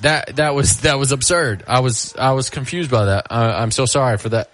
That, 0.00 0.36
that 0.36 0.54
was, 0.54 0.80
that 0.80 0.98
was 0.98 1.12
absurd. 1.12 1.64
I 1.68 1.80
was, 1.80 2.14
I 2.16 2.32
was 2.32 2.50
confused 2.50 2.90
by 2.90 3.06
that. 3.06 3.28
Uh, 3.30 3.54
I'm 3.56 3.70
so 3.70 3.86
sorry 3.86 4.18
for 4.18 4.30
that, 4.30 4.50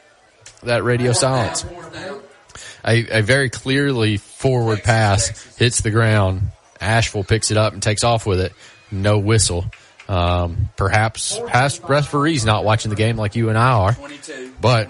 that 0.63 0.85
radio 0.85 1.13
silence 1.13 1.65
a, 2.85 3.19
a 3.19 3.23
very 3.23 3.51
clearly 3.51 4.17
forward 4.17 4.83
pass 4.83 5.57
hits 5.57 5.81
the 5.81 5.91
ground. 5.91 6.43
Ashville 6.81 7.25
picks 7.25 7.51
it 7.51 7.57
up 7.57 7.73
and 7.73 7.83
takes 7.83 8.05
off 8.05 8.27
with 8.27 8.41
it. 8.41 8.53
No 8.91 9.19
whistle. 9.19 9.67
Um, 10.09 10.71
perhaps 10.77 11.39
past 11.47 11.83
referees 11.89 12.45
not 12.45 12.65
watching 12.65 12.91
the 12.91 12.97
game 12.97 13.17
like 13.17 13.37
you 13.37 13.49
and 13.49 13.57
I 13.57 13.73
are, 13.73 13.97
but 14.61 14.89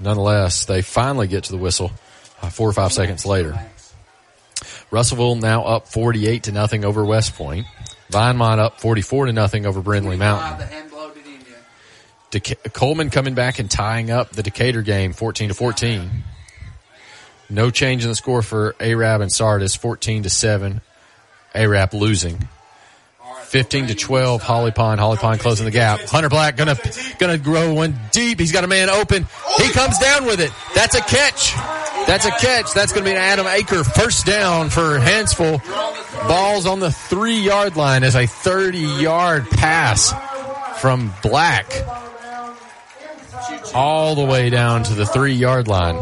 nonetheless, 0.00 0.64
they 0.64 0.82
finally 0.82 1.28
get 1.28 1.44
to 1.44 1.52
the 1.52 1.58
whistle 1.58 1.92
uh, 2.42 2.50
four 2.50 2.68
or 2.68 2.72
five 2.72 2.92
seconds 2.92 3.24
later. 3.24 3.56
Russellville 4.90 5.36
now 5.36 5.62
up 5.64 5.86
48 5.86 6.44
to 6.44 6.52
nothing 6.52 6.84
over 6.84 7.04
West 7.04 7.34
Point. 7.36 7.66
Vinemont 8.10 8.58
up 8.58 8.80
44 8.80 9.26
to 9.26 9.32
nothing 9.32 9.66
over 9.66 9.80
Brindlee 9.82 10.18
Mountain. 10.18 10.66
Deca- 12.30 12.72
Cullman 12.72 13.10
coming 13.10 13.34
back 13.34 13.58
and 13.58 13.70
tying 13.70 14.10
up 14.10 14.30
the 14.30 14.42
Decatur 14.42 14.82
game 14.82 15.12
14 15.12 15.48
to 15.48 15.54
14. 15.54 16.10
No 17.50 17.70
change 17.70 18.02
in 18.04 18.10
the 18.10 18.14
score 18.14 18.42
for 18.42 18.74
Arab 18.78 19.22
and 19.22 19.32
Sardis, 19.32 19.74
14 19.74 20.24
to 20.24 20.30
7. 20.30 20.80
Arab 21.54 21.94
losing. 21.94 22.48
15 23.44 23.86
to 23.86 23.94
12, 23.94 24.42
Holly 24.42 24.70
Pond. 24.70 25.00
Holly 25.00 25.16
Pond 25.16 25.40
closing 25.40 25.64
the 25.64 25.70
gap. 25.70 26.00
Hunter 26.00 26.28
Black 26.28 26.56
gonna, 26.58 26.76
gonna 27.18 27.38
grow 27.38 27.72
one 27.72 27.98
deep. 28.12 28.38
He's 28.38 28.52
got 28.52 28.64
a 28.64 28.66
man 28.66 28.90
open. 28.90 29.26
He 29.56 29.70
comes 29.70 29.98
down 29.98 30.26
with 30.26 30.40
it. 30.40 30.52
That's 30.74 30.94
a 30.94 31.00
catch. 31.00 31.54
That's 32.06 32.26
a 32.26 32.30
catch. 32.30 32.74
That's 32.74 32.92
to 32.92 33.02
be 33.02 33.10
an 33.10 33.16
Adam 33.16 33.46
Aker 33.46 33.86
first 33.86 34.26
down 34.26 34.68
for 34.68 34.98
Hanceville. 34.98 35.62
Balls 36.28 36.66
on 36.66 36.80
the 36.80 36.90
three 36.90 37.40
yard 37.40 37.76
line 37.76 38.04
as 38.04 38.14
a 38.14 38.26
30 38.26 38.78
yard 38.78 39.48
pass 39.48 40.12
from 40.80 41.14
Black 41.22 41.72
all 43.74 44.14
the 44.14 44.24
way 44.24 44.50
down 44.50 44.82
to 44.84 44.94
the 44.94 45.06
three 45.06 45.32
yard 45.32 45.68
line 45.68 45.96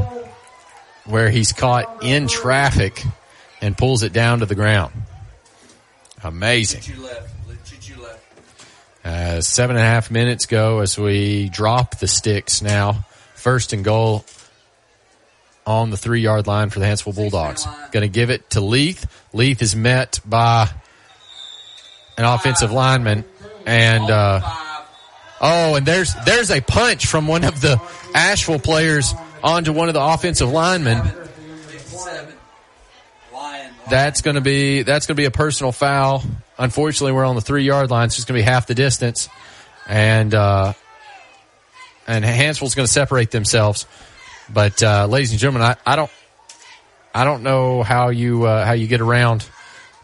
where 1.07 1.31
he's 1.31 1.53
caught 1.53 2.03
in 2.03 2.28
traffic 2.28 3.03
and 3.61 3.77
pulls 3.77 4.03
it 4.03 4.12
down 4.12 4.41
to 4.41 4.47
the 4.47 4.55
ground. 4.55 4.93
Amazing. 6.23 6.81
Shoot 6.81 6.97
you 6.97 7.03
left. 7.03 7.69
Shoot 7.69 7.89
you 7.89 8.03
left. 8.03 8.24
Uh, 9.05 9.41
seven 9.41 9.77
and 9.77 9.85
a 9.85 9.89
half 9.89 10.11
minutes 10.11 10.47
go 10.47 10.81
as 10.81 10.99
we 10.99 11.49
drop 11.49 11.99
the 11.99 12.09
sticks 12.09 12.62
now. 12.62 13.05
First 13.35 13.73
and 13.73 13.85
goal 13.85 14.24
on 15.66 15.91
the 15.91 15.97
three 15.97 16.20
yard 16.20 16.47
line 16.47 16.70
for 16.70 16.81
the 16.81 16.87
Hanceville 16.87 17.15
Bulldogs. 17.15 17.66
Going 17.93 18.03
to 18.03 18.09
give 18.09 18.31
it 18.31 18.51
to 18.51 18.61
Leith. 18.61 19.07
Leith 19.33 19.62
is 19.62 19.77
met 19.77 20.20
by 20.24 20.69
an 22.19 22.24
offensive 22.24 22.73
lineman 22.73 23.24
and, 23.66 24.11
uh, 24.11 24.41
oh, 25.41 25.74
and 25.74 25.85
there's, 25.85 26.15
there's 26.24 26.51
a 26.51 26.61
punch 26.61 27.07
from 27.07 27.27
one 27.27 27.45
of 27.45 27.61
the 27.61 27.81
Ashville 28.15 28.61
players 28.61 29.12
onto 29.42 29.72
one 29.72 29.88
of 29.88 29.94
the 29.94 30.02
offensive 30.02 30.50
linemen. 30.50 31.02
That's 33.88 34.20
going 34.22 34.34
to 34.34 34.40
be 34.40 34.82
that's 34.82 35.06
going 35.06 35.16
to 35.16 35.20
be 35.20 35.26
a 35.26 35.30
personal 35.30 35.70
foul. 35.72 36.24
Unfortunately, 36.58 37.12
we're 37.12 37.24
on 37.24 37.36
the 37.36 37.40
three 37.40 37.64
yard 37.64 37.90
line. 37.90 38.10
So 38.10 38.18
it's 38.18 38.24
going 38.24 38.38
to 38.40 38.44
be 38.44 38.50
half 38.50 38.66
the 38.66 38.74
distance, 38.74 39.28
and 39.86 40.34
uh, 40.34 40.72
and 42.08 42.24
Hanceville's 42.24 42.74
going 42.74 42.86
to 42.86 42.92
separate 42.92 43.30
themselves. 43.30 43.86
But 44.52 44.82
uh, 44.82 45.06
ladies 45.06 45.30
and 45.30 45.38
gentlemen, 45.38 45.62
I, 45.62 45.92
I 45.92 45.94
don't 45.96 46.10
I 47.14 47.24
don't 47.24 47.42
know 47.44 47.82
how 47.82 48.08
you 48.08 48.44
uh, 48.44 48.64
how 48.64 48.72
you 48.72 48.88
get 48.88 49.00
around 49.00 49.48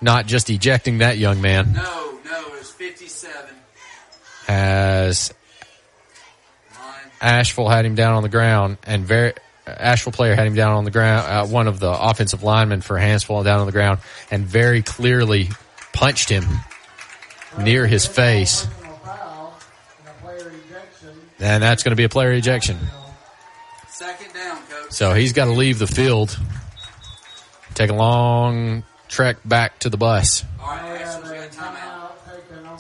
not 0.01 0.27
just 0.27 0.49
ejecting 0.51 0.99
that 0.99 1.19
young 1.19 1.41
man 1.41 1.73
No, 1.75 2.19
no, 2.25 2.45
it's 2.55 2.71
57. 2.71 3.55
as 4.49 5.33
Ashville 7.23 7.69
had 7.69 7.87
him 7.87 7.95
down 7.95 8.15
on 8.15 8.23
the 8.23 8.29
ground 8.29 8.79
and 8.85 9.07
very 9.07 9.33
Ashville 9.67 10.13
player 10.13 10.35
had 10.35 10.47
him 10.47 10.55
down 10.55 10.73
on 10.73 10.85
the 10.85 10.91
ground. 10.91 11.27
Uh, 11.27 11.47
one 11.47 11.69
of 11.69 11.79
the 11.79 11.91
offensive 11.91 12.43
linemen 12.43 12.81
for 12.81 12.99
Hanceville 12.99 13.45
down 13.45 13.61
on 13.61 13.67
the 13.67 13.73
ground 13.73 14.01
and 14.31 14.45
very 14.45 14.83
clearly 14.83 15.51
punched 15.93 16.29
him 16.29 16.45
near 17.59 17.87
his 17.87 18.07
face. 18.07 18.67
And 21.39 21.63
that's 21.63 21.83
going 21.83 21.91
to 21.91 21.97
be 21.97 22.05
a 22.05 22.09
player 22.09 22.33
ejection. 22.33 22.79
Second 23.89 24.33
down, 24.33 24.59
coach. 24.69 24.93
So 24.93 25.13
he's 25.13 25.33
got 25.33 25.47
to 25.47 25.53
leave 25.53 25.79
the 25.81 25.89
field, 25.89 26.39
take 27.75 27.91
a 27.91 27.95
long 27.95 28.85
trek 29.09 29.39
back 29.45 29.79
to 29.81 29.91
the 29.91 29.97
bus. 29.97 30.45
All 30.61 30.69
right, 30.69 31.01
Ashville's 31.01 31.23
got 31.23 31.31
timeout. 31.31 31.32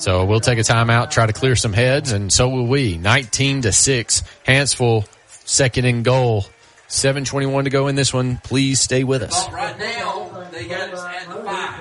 So 0.02 0.24
we'll 0.24 0.40
take 0.40 0.58
a 0.58 0.62
timeout, 0.62 1.12
try 1.12 1.26
to 1.26 1.32
clear 1.32 1.54
some 1.54 1.72
heads, 1.72 2.10
and 2.10 2.32
so 2.32 2.48
will 2.48 2.66
we. 2.66 2.98
19 2.98 3.62
to 3.62 3.70
6. 3.70 4.22
Hanceville, 4.44 5.06
second 5.44 5.84
and 5.84 6.04
goal. 6.04 6.44
721 6.88 7.64
to 7.64 7.70
go 7.70 7.86
in 7.86 7.94
this 7.94 8.12
one. 8.12 8.38
Please 8.38 8.80
stay 8.80 9.04
with 9.04 9.22
us. 9.22 9.48
Right 9.52 9.78
now, 9.78 10.48
they 10.50 10.66
got 10.66 10.92
us 10.92 11.04
at 11.04 11.28
the 11.28 11.44
five. 11.44 11.72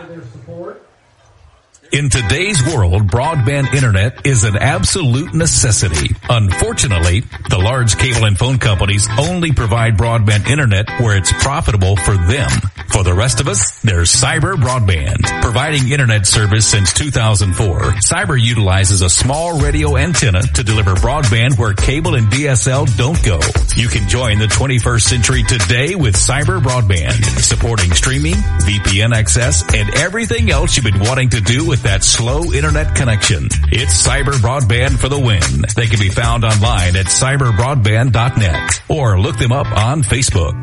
In 1.92 2.10
today's 2.10 2.58
world, 2.74 3.08
broadband 3.12 3.74
internet 3.74 4.26
is 4.26 4.46
an 4.46 4.56
absolute 4.56 5.34
necessity. 5.34 6.16
Unfortunately, 6.30 7.20
the 7.50 7.58
large 7.58 7.98
cable 7.98 8.24
and 8.24 8.38
phone 8.38 8.60
companies 8.60 9.10
only 9.20 9.52
provide 9.52 9.98
broadband 9.98 10.48
internet 10.48 10.90
where 11.02 11.18
it's 11.18 11.34
profitable 11.44 11.98
for 11.98 12.16
them. 12.16 12.50
For 12.92 13.04
the 13.04 13.14
rest 13.14 13.42
of 13.42 13.48
us, 13.50 13.80
there's 13.82 14.10
Cyber 14.10 14.56
Broadband. 14.56 15.42
Providing 15.42 15.92
internet 15.92 16.26
service 16.28 16.66
since 16.66 16.94
2004, 16.94 17.80
Cyber 18.00 18.42
utilizes 18.42 19.02
a 19.02 19.10
small 19.10 19.60
radio 19.60 19.98
antenna 19.98 20.42
to 20.42 20.64
deliver 20.64 20.94
broadband 20.96 21.58
where 21.58 21.74
cable 21.74 22.16
and 22.16 22.28
DSL 22.28 22.86
don't 22.98 23.22
go. 23.24 23.40
You 23.76 23.88
can 23.88 24.08
join 24.08 24.40
the 24.40 24.48
21st 24.48 25.02
century 25.02 25.44
today 25.44 25.96
with 25.96 26.16
Cyber 26.16 26.62
Broadband, 26.62 27.24
supporting 27.42 27.92
streaming, 27.94 28.36
VPN 28.36 29.14
access, 29.14 29.64
and 29.74 29.94
everything 29.96 30.50
else 30.52 30.76
you've 30.76 30.86
been 30.86 31.00
wanting 31.00 31.30
to 31.30 31.42
do 31.42 31.66
with 31.66 31.81
that 31.84 32.04
slow 32.04 32.52
internet 32.54 32.96
connection. 32.96 33.48
It's 33.72 34.06
Cyber 34.06 34.34
Broadband 34.34 34.98
for 34.98 35.10
the 35.10 35.20
win. 35.20 35.66
They 35.76 35.88
can 35.88 36.00
be 36.00 36.10
found 36.10 36.44
online 36.44 36.96
at 36.96 37.08
cyberbroadband.net 37.08 38.84
or 38.90 39.20
look 39.20 39.38
them 39.38 39.52
up 39.52 39.68
on 39.68 40.04
Facebook. 40.04 40.54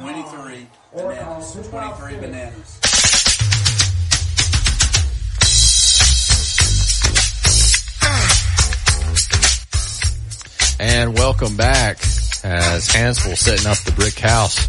23 0.00 0.66
bananas. 0.94 1.68
23 1.70 2.16
bananas. 2.16 2.78
And 10.80 11.16
welcome 11.16 11.56
back 11.56 11.98
as 12.44 12.88
Hanceville 12.88 13.36
setting 13.36 13.66
up 13.66 13.78
the 13.78 13.92
brick 13.92 14.18
house 14.18 14.68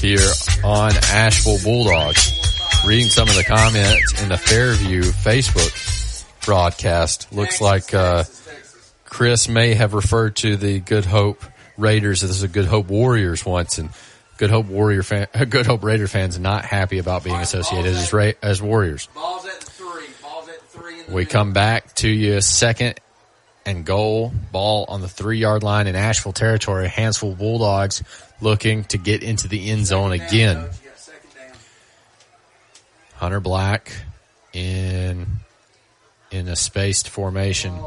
here 0.00 0.32
on 0.64 0.92
Ashville 1.12 1.58
Bulldogs. 1.62 2.39
Reading 2.86 3.08
some 3.08 3.28
of 3.28 3.34
the 3.36 3.44
comments 3.44 4.22
in 4.22 4.28
the 4.30 4.38
Fairview 4.38 5.02
Facebook 5.02 5.70
broadcast. 6.44 7.32
Looks 7.32 7.60
like, 7.60 7.92
uh, 7.94 8.24
Chris 9.04 9.48
may 9.48 9.74
have 9.74 9.92
referred 9.94 10.36
to 10.36 10.56
the 10.56 10.80
Good 10.80 11.04
Hope 11.04 11.44
Raiders 11.76 12.22
as 12.24 12.40
the 12.40 12.48
Good 12.48 12.64
Hope 12.64 12.86
Warriors 12.88 13.44
once 13.44 13.78
and 13.78 13.90
Good 14.38 14.50
Hope 14.50 14.66
Warrior 14.66 15.02
fan, 15.02 15.28
Good 15.50 15.66
Hope 15.66 15.84
Raider 15.84 16.08
fans 16.08 16.38
not 16.38 16.64
happy 16.64 16.98
about 16.98 17.22
being 17.22 17.36
associated 17.36 17.94
as, 17.94 18.12
Ra- 18.12 18.32
as 18.42 18.62
Warriors. 18.62 19.08
Balls 19.14 19.44
at 19.44 19.52
three. 19.62 20.06
Balls 20.22 20.48
at 20.48 20.62
three. 20.70 21.02
We 21.08 21.26
come 21.26 21.52
back 21.52 21.94
to 21.96 22.08
you 22.08 22.40
second 22.40 22.98
and 23.66 23.84
goal. 23.84 24.32
Ball 24.52 24.86
on 24.88 25.00
the 25.02 25.08
three 25.08 25.38
yard 25.38 25.62
line 25.62 25.86
in 25.86 25.94
Ashville 25.94 26.32
territory. 26.32 26.88
Hanceville 26.88 27.36
Bulldogs 27.36 28.02
looking 28.40 28.84
to 28.84 28.98
get 28.98 29.22
into 29.22 29.48
the 29.48 29.70
end 29.70 29.86
zone 29.86 30.12
again. 30.12 30.66
Hunter 33.20 33.40
Black 33.40 33.92
in 34.54 35.26
in 36.30 36.48
a 36.48 36.56
spaced 36.56 37.10
formation. 37.10 37.78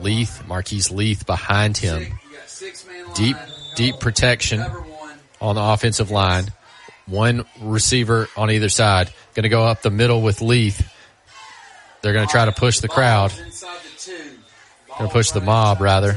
Leith, 0.00 0.42
Marquise 0.48 0.90
Leith 0.90 1.24
behind 1.26 1.76
him. 1.76 2.18
Deep, 3.14 3.36
deep 3.76 4.00
protection 4.00 4.64
on 5.40 5.54
the 5.54 5.62
offensive 5.62 6.10
line. 6.10 6.46
One 7.06 7.44
receiver 7.60 8.28
on 8.36 8.50
either 8.50 8.68
side. 8.68 9.12
Going 9.34 9.44
to 9.44 9.48
go 9.48 9.62
up 9.62 9.82
the 9.82 9.90
middle 9.90 10.22
with 10.22 10.42
Leith. 10.42 10.92
They're 12.02 12.14
going 12.14 12.26
to 12.26 12.32
try 12.32 12.46
to 12.46 12.52
push 12.52 12.80
the 12.80 12.88
crowd. 12.88 13.32
Going 14.98 15.08
to 15.08 15.12
push 15.12 15.30
the 15.30 15.40
mob 15.40 15.80
rather. 15.80 16.16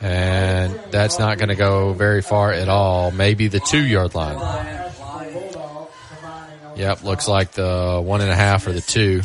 And 0.00 0.72
that's 0.92 1.18
not 1.18 1.38
going 1.38 1.48
to 1.48 1.56
go 1.56 1.94
very 1.94 2.22
far 2.22 2.52
at 2.52 2.68
all. 2.68 3.10
Maybe 3.10 3.48
the 3.48 3.58
two 3.60 3.84
yard 3.84 4.14
line. 4.14 4.83
Yep, 6.76 7.04
looks 7.04 7.28
like 7.28 7.52
the 7.52 8.02
one 8.04 8.20
and 8.20 8.30
a 8.30 8.34
half 8.34 8.66
or 8.66 8.72
the 8.72 8.80
two. 8.80 9.22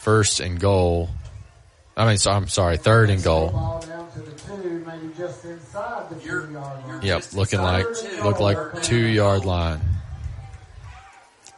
First 0.00 0.40
and 0.40 0.58
goal. 0.58 1.10
I 1.96 2.06
mean, 2.06 2.18
so, 2.18 2.30
I'm 2.30 2.48
sorry, 2.48 2.78
third 2.78 3.10
and 3.10 3.22
goal. 3.22 3.82
Yep, 7.02 7.32
looking 7.34 7.60
like 7.60 7.86
look 8.24 8.40
like 8.40 8.82
two 8.82 8.96
yard 8.96 9.44
line. 9.44 9.80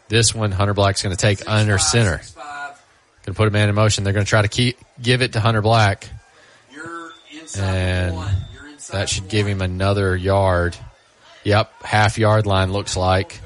This 0.08 0.34
one, 0.34 0.52
Hunter 0.52 0.74
Black's 0.74 1.02
going 1.02 1.14
to 1.14 1.20
take 1.20 1.48
under 1.48 1.78
center. 1.78 2.20
Going 2.26 2.74
to 3.26 3.32
put 3.34 3.48
a 3.48 3.50
man 3.50 3.68
in 3.68 3.74
motion. 3.74 4.04
They're 4.04 4.12
going 4.12 4.26
to 4.26 4.28
try 4.28 4.42
to 4.42 4.48
keep 4.48 4.76
give 5.00 5.22
it 5.22 5.32
to 5.32 5.40
Hunter 5.40 5.62
Black, 5.62 6.08
and 7.58 8.16
that 8.90 9.08
should 9.08 9.28
give 9.28 9.46
him 9.46 9.62
another 9.62 10.14
yard. 10.16 10.76
Yep, 11.44 11.82
half 11.82 12.18
yard 12.18 12.46
line 12.46 12.72
looks 12.72 12.96
like 12.96 13.40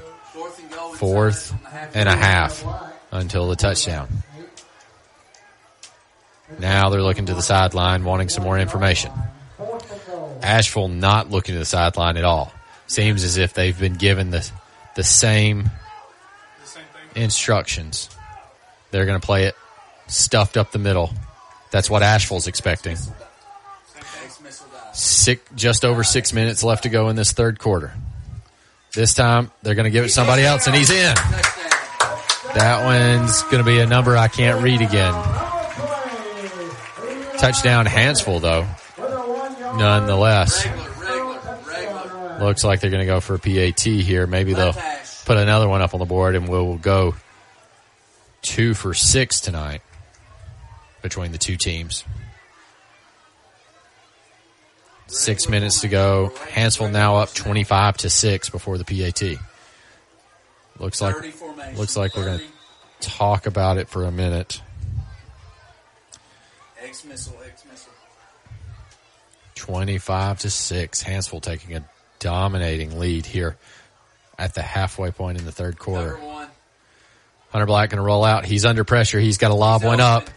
fourth 0.99 1.53
and 1.93 2.09
a 2.09 2.15
half 2.15 2.63
until 3.11 3.47
the 3.47 3.55
touchdown. 3.55 4.09
Now 6.59 6.89
they're 6.89 7.01
looking 7.01 7.27
to 7.27 7.33
the 7.33 7.41
sideline, 7.41 8.03
wanting 8.03 8.27
some 8.27 8.43
more 8.43 8.59
information. 8.59 9.11
Ashville 10.41 10.89
not 10.89 11.29
looking 11.29 11.53
to 11.53 11.59
the 11.59 11.65
sideline 11.65 12.17
at 12.17 12.25
all. 12.25 12.51
Seems 12.87 13.23
as 13.23 13.37
if 13.37 13.53
they've 13.53 13.77
been 13.77 13.95
given 13.95 14.29
the 14.31 14.49
the 14.95 15.03
same 15.03 15.69
instructions. 17.15 18.09
They're 18.91 19.05
going 19.05 19.19
to 19.19 19.25
play 19.25 19.45
it 19.45 19.55
stuffed 20.07 20.57
up 20.57 20.71
the 20.71 20.79
middle. 20.79 21.13
That's 21.71 21.89
what 21.89 22.03
Ashville's 22.03 22.47
expecting. 22.47 22.97
Six, 24.91 25.41
just 25.55 25.85
over 25.85 26.03
six 26.03 26.33
minutes 26.33 26.63
left 26.63 26.83
to 26.83 26.89
go 26.89 27.07
in 27.09 27.15
this 27.15 27.31
third 27.31 27.59
quarter. 27.59 27.93
This 28.93 29.13
time 29.13 29.51
they're 29.61 29.75
going 29.75 29.85
to 29.85 29.91
give 29.91 30.05
it 30.05 30.09
somebody 30.09 30.43
else, 30.43 30.67
and 30.67 30.75
he's 30.75 30.89
in. 30.89 31.15
That 32.55 32.83
one's 32.83 33.43
going 33.43 33.59
to 33.59 33.63
be 33.63 33.79
a 33.79 33.85
number 33.85 34.17
I 34.17 34.27
can't 34.27 34.63
read 34.63 34.81
again. 34.81 35.13
Touchdown 37.37 37.85
Hanceville 37.85 38.41
though. 38.41 38.67
nonetheless. 39.77 40.67
Looks 42.41 42.63
like 42.63 42.79
they're 42.79 42.89
going 42.89 43.01
to 43.01 43.05
go 43.05 43.19
for 43.19 43.35
a 43.35 43.39
PAT 43.39 43.79
here. 43.81 44.25
Maybe 44.25 44.53
they'll 44.53 44.75
put 45.25 45.37
another 45.37 45.67
one 45.67 45.81
up 45.81 45.93
on 45.93 45.99
the 45.99 46.05
board 46.05 46.35
and 46.35 46.49
we'll 46.49 46.77
go 46.77 47.15
two 48.41 48.73
for 48.73 48.93
six 48.93 49.41
tonight 49.41 49.81
between 51.01 51.31
the 51.31 51.37
two 51.37 51.55
teams. 51.55 52.03
Six 55.09 55.49
minutes 55.49 55.81
to 55.81 55.87
go. 55.87 56.31
Hanceville 56.51 56.91
now 56.91 57.17
up 57.17 57.33
25 57.33 57.97
to 57.97 58.09
six 58.09 58.49
before 58.49 58.77
the 58.77 58.85
PAT. 58.85 59.39
Looks 60.79 61.01
like, 61.01 61.15
looks 61.75 61.97
like 61.97 62.15
we're 62.15 62.25
going 62.25 62.39
to 62.39 62.45
talk 63.01 63.45
about 63.47 63.77
it 63.77 63.89
for 63.89 64.05
a 64.05 64.11
minute. 64.11 64.61
X 66.81 67.03
missile, 67.05 67.37
X 67.45 67.65
missile. 67.69 67.91
25 69.55 70.39
to 70.39 70.49
6. 70.49 71.03
Hanceville 71.03 71.41
taking 71.41 71.75
a 71.75 71.83
dominating 72.19 72.97
lead 72.99 73.25
here 73.25 73.57
at 74.37 74.53
the 74.53 74.61
halfway 74.61 75.11
point 75.11 75.37
in 75.37 75.45
the 75.45 75.51
third 75.51 75.77
quarter. 75.77 76.17
Hunter 77.49 77.65
Black 77.65 77.89
going 77.89 77.97
to 77.97 78.03
roll 78.03 78.23
out. 78.23 78.45
He's 78.45 78.63
under 78.63 78.83
pressure. 78.83 79.19
He's 79.19 79.37
got 79.37 79.49
to 79.49 79.55
lob 79.55 79.83
one 79.83 79.99
up. 79.99 80.29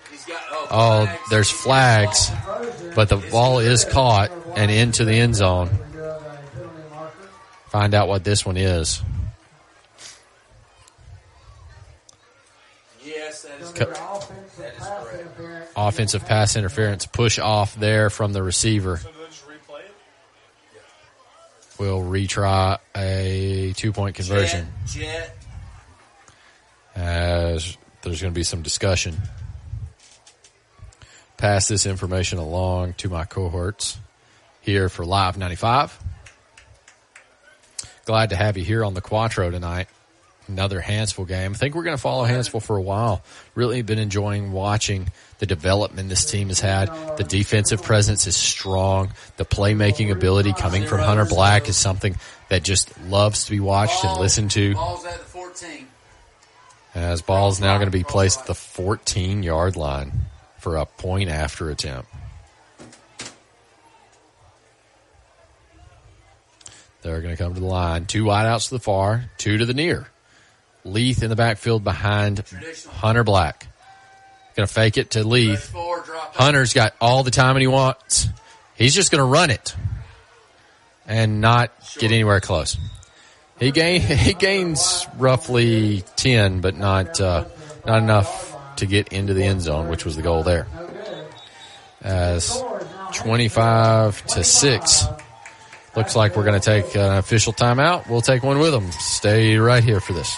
Oh, 0.75 1.21
there's 1.29 1.51
flags, 1.51 2.31
but 2.97 3.11
the 3.11 3.19
ball 3.31 3.59
is 3.59 3.85
caught 3.85 4.31
and 4.57 4.71
into 4.71 5.05
the 5.05 5.13
end 5.13 5.35
zone. 5.35 5.69
Find 7.69 7.95
out 7.95 8.09
what 8.09 8.25
this 8.25 8.47
one 8.47 8.57
is. 8.57 9.03
Yes, 13.05 13.43
that 13.43 13.61
is 13.61 13.73
correct. 13.73 14.01
That 14.59 14.75
is 14.75 14.87
correct. 15.37 15.73
Offensive 15.77 16.25
pass 16.27 16.57
interference 16.57 17.07
push 17.07 17.39
off 17.39 17.75
there 17.75 18.09
from 18.09 18.33
the 18.33 18.43
receiver. 18.43 19.01
We'll 21.79 22.01
retry 22.01 22.79
a 22.97 23.73
two 23.77 23.93
point 23.93 24.17
conversion 24.17 24.69
Jet. 24.87 25.37
as 26.95 27.77
there's 28.03 28.21
going 28.21 28.33
to 28.33 28.39
be 28.39 28.45
some 28.45 28.63
discussion. 28.63 29.17
Pass 31.43 31.67
this 31.67 31.87
information 31.87 32.39
along 32.39 32.93
to 32.99 33.09
my 33.09 33.25
cohorts 33.25 33.99
here 34.61 34.89
for 34.89 35.05
Live 35.05 35.37
95. 35.37 35.99
Glad 38.05 38.31
to 38.31 38.37
have 38.37 38.57
you 38.57 38.63
here 38.63 38.85
on 38.85 38.95
the 38.95 39.01
Quattro 39.01 39.51
tonight. 39.51 39.89
Another 40.47 40.81
Hanceville 40.81 41.27
game. 41.27 41.51
I 41.51 41.57
think 41.57 41.75
we're 41.75 41.83
going 41.83 41.97
to 41.97 42.01
follow 42.01 42.25
Hanceville 42.27 42.63
for 42.63 42.77
a 42.77 42.81
while. 42.81 43.25
Really 43.57 43.83
been 43.83 43.99
enjoying 43.99 44.53
watching 44.53 45.11
the 45.41 45.47
development 45.47 46.09
this 46.09 46.31
team 46.31 46.47
has 46.47 46.61
had. 46.61 46.87
The 47.17 47.25
defensive 47.25 47.83
presence 47.83 48.29
is 48.29 48.37
strong. 48.37 49.13
The 49.37 49.45
playmaking 49.45 50.13
ability 50.13 50.53
coming 50.53 50.87
from 50.87 51.01
Hunter 51.01 51.25
Black 51.25 51.69
is 51.69 51.77
something 51.77 52.15
that 52.51 52.63
just 52.63 52.97
loves 53.09 53.47
to 53.47 53.51
be 53.51 53.59
watched 53.59 54.05
and 54.05 54.21
listened 54.21 54.53
to. 54.53 54.75
Ball's 54.75 55.05
at 55.07 55.19
the 55.19 55.25
14. 55.25 55.89
As 56.95 57.21
ball's 57.21 57.61
now 57.61 57.79
going 57.79 57.91
to 57.91 57.99
be 57.99 58.05
placed 58.05 58.43
at 58.43 58.47
the 58.47 58.55
14 58.55 59.43
yard 59.43 59.75
line 59.75 60.27
for 60.63 60.77
a 60.77 60.87
point 60.87 61.29
after 61.29 61.71
attempt. 61.71 62.09
They're 67.03 67.21
going 67.21 67.37
to 67.37 67.43
come 67.43 67.55
to 67.55 67.61
the 67.61 67.67
line. 67.67 68.07
Two 68.07 68.25
wideouts 68.25 68.69
to 68.69 68.75
the 68.77 68.81
far, 68.81 69.25
two 69.39 69.59
to 69.59 69.67
the 69.67 69.75
near. 69.75 70.07
Leith 70.85 71.25
in 71.25 71.31
the 71.31 71.37
backfield 71.37 71.83
behind 71.83 72.45
Hunter 72.93 73.25
Black. 73.25 73.67
Going 74.55 74.69
to 74.69 74.73
fake 74.73 74.99
it 74.99 75.11
to 75.11 75.25
Leith. 75.25 75.75
Hunter's 75.75 76.75
got 76.75 76.95
all 77.01 77.25
the 77.25 77.33
time 77.33 77.57
he 77.57 77.67
wants. 77.67 78.29
He's 78.77 78.95
just 78.95 79.11
going 79.11 79.19
to 79.19 79.25
run 79.25 79.51
it 79.51 79.75
and 81.09 81.41
not 81.41 81.73
get 81.99 82.13
anywhere 82.13 82.39
close. 82.39 82.77
He 83.59 83.73
gain 83.73 84.01
he 84.01 84.35
gains 84.35 85.09
roughly 85.19 86.05
ten, 86.15 86.61
but 86.61 86.77
not 86.77 87.21
uh, 87.21 87.47
not 87.85 87.99
enough 87.99 88.52
to 88.83 88.87
get 88.87 89.13
into 89.13 89.33
the 89.33 89.45
end 89.45 89.63
zone, 89.63 89.89
which 89.89 90.05
was 90.05 90.17
the 90.17 90.23
goal 90.23 90.43
there. 90.43 90.67
As 92.03 92.61
twenty 93.15 93.47
five 93.47 94.25
to 94.27 94.43
six, 94.43 95.05
looks 95.97 96.17
like 96.17 96.37
we're 96.37 96.45
going 96.45 96.61
to 96.61 96.65
take 96.65 96.97
an 96.97 97.17
official 97.17 97.53
timeout. 97.53 98.09
We'll 98.11 98.23
take 98.23 98.43
one 98.43 98.59
with 98.59 98.73
them. 98.73 98.91
Stay 98.93 99.57
right 99.57 99.85
here 99.85 100.01
for 100.01 100.15
this. 100.15 100.37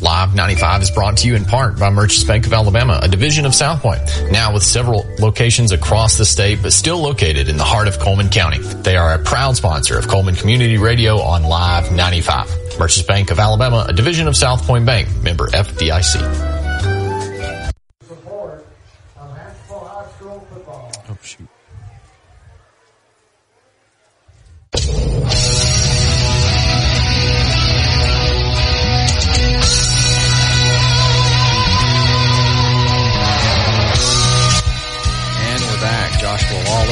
Live 0.00 0.34
95 0.34 0.82
is 0.82 0.90
brought 0.92 1.16
to 1.18 1.26
you 1.26 1.34
in 1.34 1.44
part 1.44 1.78
by 1.78 1.90
Merchants 1.90 2.22
Bank 2.22 2.46
of 2.46 2.52
Alabama, 2.52 3.00
a 3.02 3.08
division 3.08 3.44
of 3.44 3.54
South 3.54 3.82
Point. 3.82 4.00
Now 4.30 4.54
with 4.54 4.62
several 4.62 5.04
locations 5.18 5.72
across 5.72 6.18
the 6.18 6.24
state, 6.24 6.60
but 6.62 6.72
still 6.72 6.98
located 6.98 7.48
in 7.48 7.56
the 7.56 7.64
heart 7.64 7.88
of 7.88 7.98
Cullman 7.98 8.28
County. 8.28 8.58
They 8.58 8.96
are 8.96 9.14
a 9.14 9.18
proud 9.18 9.56
sponsor 9.56 9.98
of 9.98 10.06
Cullman 10.06 10.36
Community 10.36 10.78
Radio 10.78 11.18
on 11.18 11.42
Live 11.42 11.90
95. 11.90 12.78
Merchants 12.78 13.08
Bank 13.08 13.32
of 13.32 13.40
Alabama, 13.40 13.86
a 13.88 13.92
division 13.92 14.28
of 14.28 14.36
South 14.36 14.62
Point 14.62 14.86
Bank, 14.86 15.08
member 15.22 15.48
FDIC. 15.48 16.57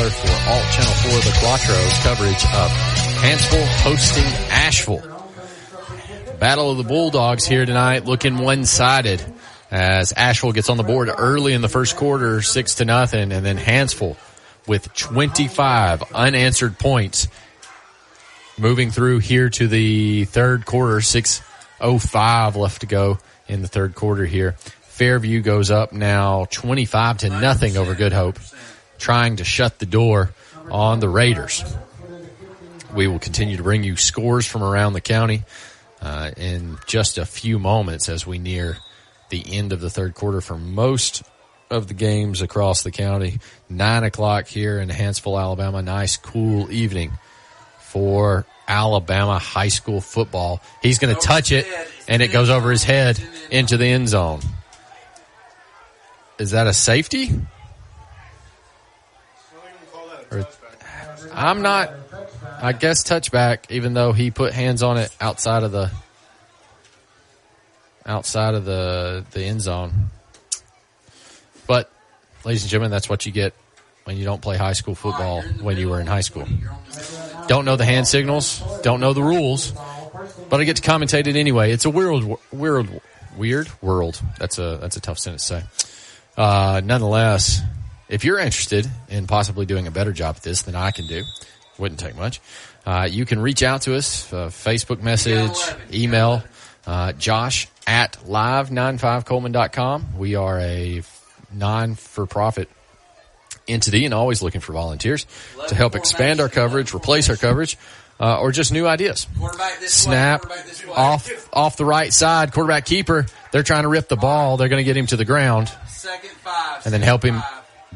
Lawler 0.06 0.14
for 0.18 0.50
Alt 0.50 0.72
Channel 0.72 0.92
4, 0.92 1.12
the 1.20 1.36
Quattro's 1.40 1.98
coverage 2.04 2.44
of 2.44 2.70
Hanceville 3.22 3.66
hosting 3.82 4.24
Ashville. 4.50 6.38
Battle 6.38 6.70
of 6.70 6.76
the 6.76 6.84
Bulldogs 6.84 7.44
here 7.44 7.66
tonight, 7.66 8.04
looking 8.04 8.38
one-sided 8.38 9.24
as 9.70 10.12
Ashville 10.12 10.52
gets 10.52 10.68
on 10.70 10.76
the 10.76 10.84
board 10.84 11.10
early 11.16 11.54
in 11.54 11.60
the 11.60 11.68
first 11.68 11.96
quarter, 11.96 12.40
six 12.40 12.76
to 12.76 12.84
nothing, 12.84 13.32
and 13.32 13.44
then 13.44 13.56
Hanceville 13.56 14.16
with 14.68 14.92
25 14.94 16.12
unanswered 16.14 16.78
points 16.78 17.26
moving 18.58 18.90
through 18.92 19.18
here 19.18 19.48
to 19.50 19.66
the 19.66 20.24
third 20.26 20.66
quarter, 20.66 20.98
6.05 20.98 22.54
left 22.54 22.82
to 22.82 22.86
go 22.86 23.18
in 23.48 23.62
the 23.62 23.68
third 23.68 23.94
quarter 23.94 24.24
here. 24.24 24.52
Fairview 24.52 25.40
goes 25.42 25.70
up 25.70 25.92
now 25.92 26.46
25 26.50 27.18
to 27.18 27.28
nothing 27.28 27.76
over 27.76 27.94
Good 27.94 28.12
Hope, 28.12 28.38
trying 28.98 29.36
to 29.36 29.44
shut 29.44 29.78
the 29.78 29.86
door 29.86 30.30
on 30.70 31.00
the 31.00 31.08
Raiders. 31.08 31.64
We 32.94 33.08
will 33.08 33.18
continue 33.18 33.56
to 33.56 33.62
bring 33.62 33.84
you 33.84 33.96
scores 33.96 34.46
from 34.46 34.62
around 34.62 34.94
the 34.94 35.00
county 35.00 35.44
uh, 36.00 36.30
in 36.36 36.78
just 36.86 37.18
a 37.18 37.26
few 37.26 37.58
moments 37.58 38.08
as 38.08 38.26
we 38.26 38.38
near 38.38 38.78
the 39.30 39.44
end 39.52 39.72
of 39.72 39.80
the 39.80 39.90
third 39.90 40.14
quarter 40.14 40.40
for 40.40 40.56
most 40.56 41.22
of 41.70 41.88
the 41.88 41.94
games 41.94 42.42
across 42.42 42.82
the 42.82 42.90
county. 42.90 43.38
Nine 43.68 44.04
o'clock 44.04 44.46
here 44.46 44.78
in 44.78 44.88
Hanceville, 44.88 45.40
Alabama. 45.40 45.82
Nice, 45.82 46.16
cool 46.16 46.70
evening 46.70 47.12
for 47.80 48.46
Alabama 48.68 49.38
high 49.38 49.68
school 49.68 50.00
football. 50.00 50.60
He's 50.82 50.98
going 50.98 51.14
to 51.14 51.20
touch 51.20 51.52
it, 51.52 51.66
and 52.08 52.22
it 52.22 52.28
goes 52.28 52.50
over 52.50 52.70
his 52.70 52.84
head 52.84 53.20
into 53.50 53.76
the 53.76 53.86
end 53.86 54.08
zone. 54.08 54.40
Is 56.38 56.50
that 56.50 56.66
a 56.66 56.72
safety? 56.72 57.30
I'm 61.36 61.60
not. 61.62 61.92
I 62.62 62.72
guess 62.72 63.04
touchback, 63.04 63.70
even 63.70 63.92
though 63.92 64.12
he 64.12 64.30
put 64.30 64.52
hands 64.54 64.82
on 64.82 64.96
it 64.96 65.14
outside 65.20 65.62
of 65.62 65.72
the 65.72 65.90
outside 68.06 68.54
of 68.54 68.64
the 68.64 69.24
the 69.32 69.44
end 69.44 69.60
zone. 69.60 69.92
But, 71.66 71.90
ladies 72.44 72.62
and 72.62 72.70
gentlemen, 72.70 72.90
that's 72.90 73.08
what 73.08 73.26
you 73.26 73.32
get 73.32 73.52
when 74.04 74.16
you 74.16 74.24
don't 74.24 74.40
play 74.40 74.56
high 74.56 74.72
school 74.72 74.94
football 74.94 75.42
when 75.60 75.76
you 75.76 75.88
were 75.88 76.00
in 76.00 76.06
high 76.06 76.20
school. 76.20 76.46
Don't 77.48 77.64
know 77.64 77.76
the 77.76 77.84
hand 77.84 78.06
signals, 78.06 78.62
don't 78.82 79.00
know 79.00 79.12
the 79.12 79.22
rules, 79.22 79.72
but 80.48 80.60
I 80.60 80.64
get 80.64 80.76
to 80.76 80.82
commentate 80.82 81.26
it 81.26 81.36
anyway. 81.36 81.72
It's 81.72 81.84
a 81.84 81.90
weird, 81.90 82.24
weird, 82.52 83.02
weird 83.36 83.68
world. 83.82 84.20
That's 84.38 84.58
a 84.58 84.78
that's 84.80 84.96
a 84.96 85.00
tough 85.00 85.18
sentence 85.18 85.46
to 85.48 85.60
say. 85.60 85.64
Uh, 86.36 86.80
nonetheless, 86.84 87.60
if 88.08 88.24
you're 88.24 88.38
interested 88.38 88.86
in 89.08 89.26
possibly 89.26 89.66
doing 89.66 89.86
a 89.86 89.90
better 89.90 90.12
job 90.12 90.36
at 90.36 90.42
this 90.42 90.62
than 90.62 90.74
I 90.74 90.90
can 90.90 91.06
do, 91.06 91.22
wouldn't 91.78 92.00
take 92.00 92.16
much. 92.16 92.40
Uh, 92.84 93.08
you 93.10 93.24
can 93.26 93.40
reach 93.40 93.62
out 93.62 93.82
to 93.82 93.94
us, 93.96 94.32
uh, 94.32 94.46
Facebook 94.48 95.02
message, 95.02 95.56
email, 95.92 96.42
uh, 96.86 97.12
josh 97.12 97.68
at 97.86 98.12
live95cullman.com. 98.26 100.16
We 100.16 100.34
are 100.36 100.58
a 100.60 101.02
non-for-profit 101.52 102.68
entity 103.68 104.04
and 104.04 104.14
always 104.14 104.42
looking 104.42 104.60
for 104.60 104.72
volunteers 104.72 105.26
to 105.68 105.74
help 105.74 105.96
expand 105.96 106.40
our 106.40 106.48
coverage, 106.48 106.94
replace 106.94 107.28
our 107.28 107.36
coverage, 107.36 107.76
uh, 108.20 108.40
or 108.40 108.52
just 108.52 108.72
new 108.72 108.86
ideas. 108.86 109.26
Snap 109.86 110.44
off 110.94 111.28
off 111.52 111.76
the 111.76 111.84
right 111.84 112.12
side, 112.12 112.52
quarterback 112.52 112.86
keeper. 112.86 113.26
They're 113.52 113.62
trying 113.64 113.82
to 113.82 113.88
rip 113.88 114.08
the 114.08 114.16
ball. 114.16 114.56
They're 114.56 114.68
going 114.68 114.80
to 114.80 114.84
get 114.84 114.96
him 114.96 115.06
to 115.08 115.16
the 115.16 115.24
ground 115.24 115.70
Second 115.88 116.30
five. 116.30 116.84
and 116.84 116.94
then 116.94 117.02
help 117.02 117.24
him 117.24 117.42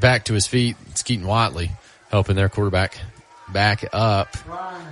back 0.01 0.25
to 0.25 0.35
his 0.35 0.47
feet. 0.47 0.77
It's 0.91 1.03
Keaton 1.03 1.27
Watley 1.27 1.71
helping 2.11 2.37
their 2.37 2.49
quarterback 2.49 2.99
back 3.53 3.85
up. 3.93 4.37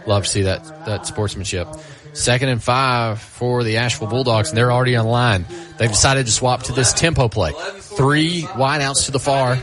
Love 0.07 0.25
to 0.25 0.29
see 0.29 0.43
that 0.43 0.65
that 0.87 1.07
sportsmanship. 1.07 1.69
Second 2.13 2.49
and 2.49 2.63
five 2.63 3.21
for 3.21 3.63
the 3.63 3.77
Ashville 3.77 4.09
Bulldogs, 4.09 4.49
and 4.49 4.59
they're 4.59 4.73
already 4.73 4.97
on 4.97 5.07
line. 5.07 5.45
They've 5.77 5.91
decided 5.91 6.27
to 6.27 6.33
swap 6.33 6.65
to 6.65 6.73
this 6.73 6.93
tempo 6.93 7.29
play. 7.29 7.53
Three 7.79 8.43
wideouts 8.43 9.07
to 9.07 9.13
the 9.13 9.21
far, 9.21 9.59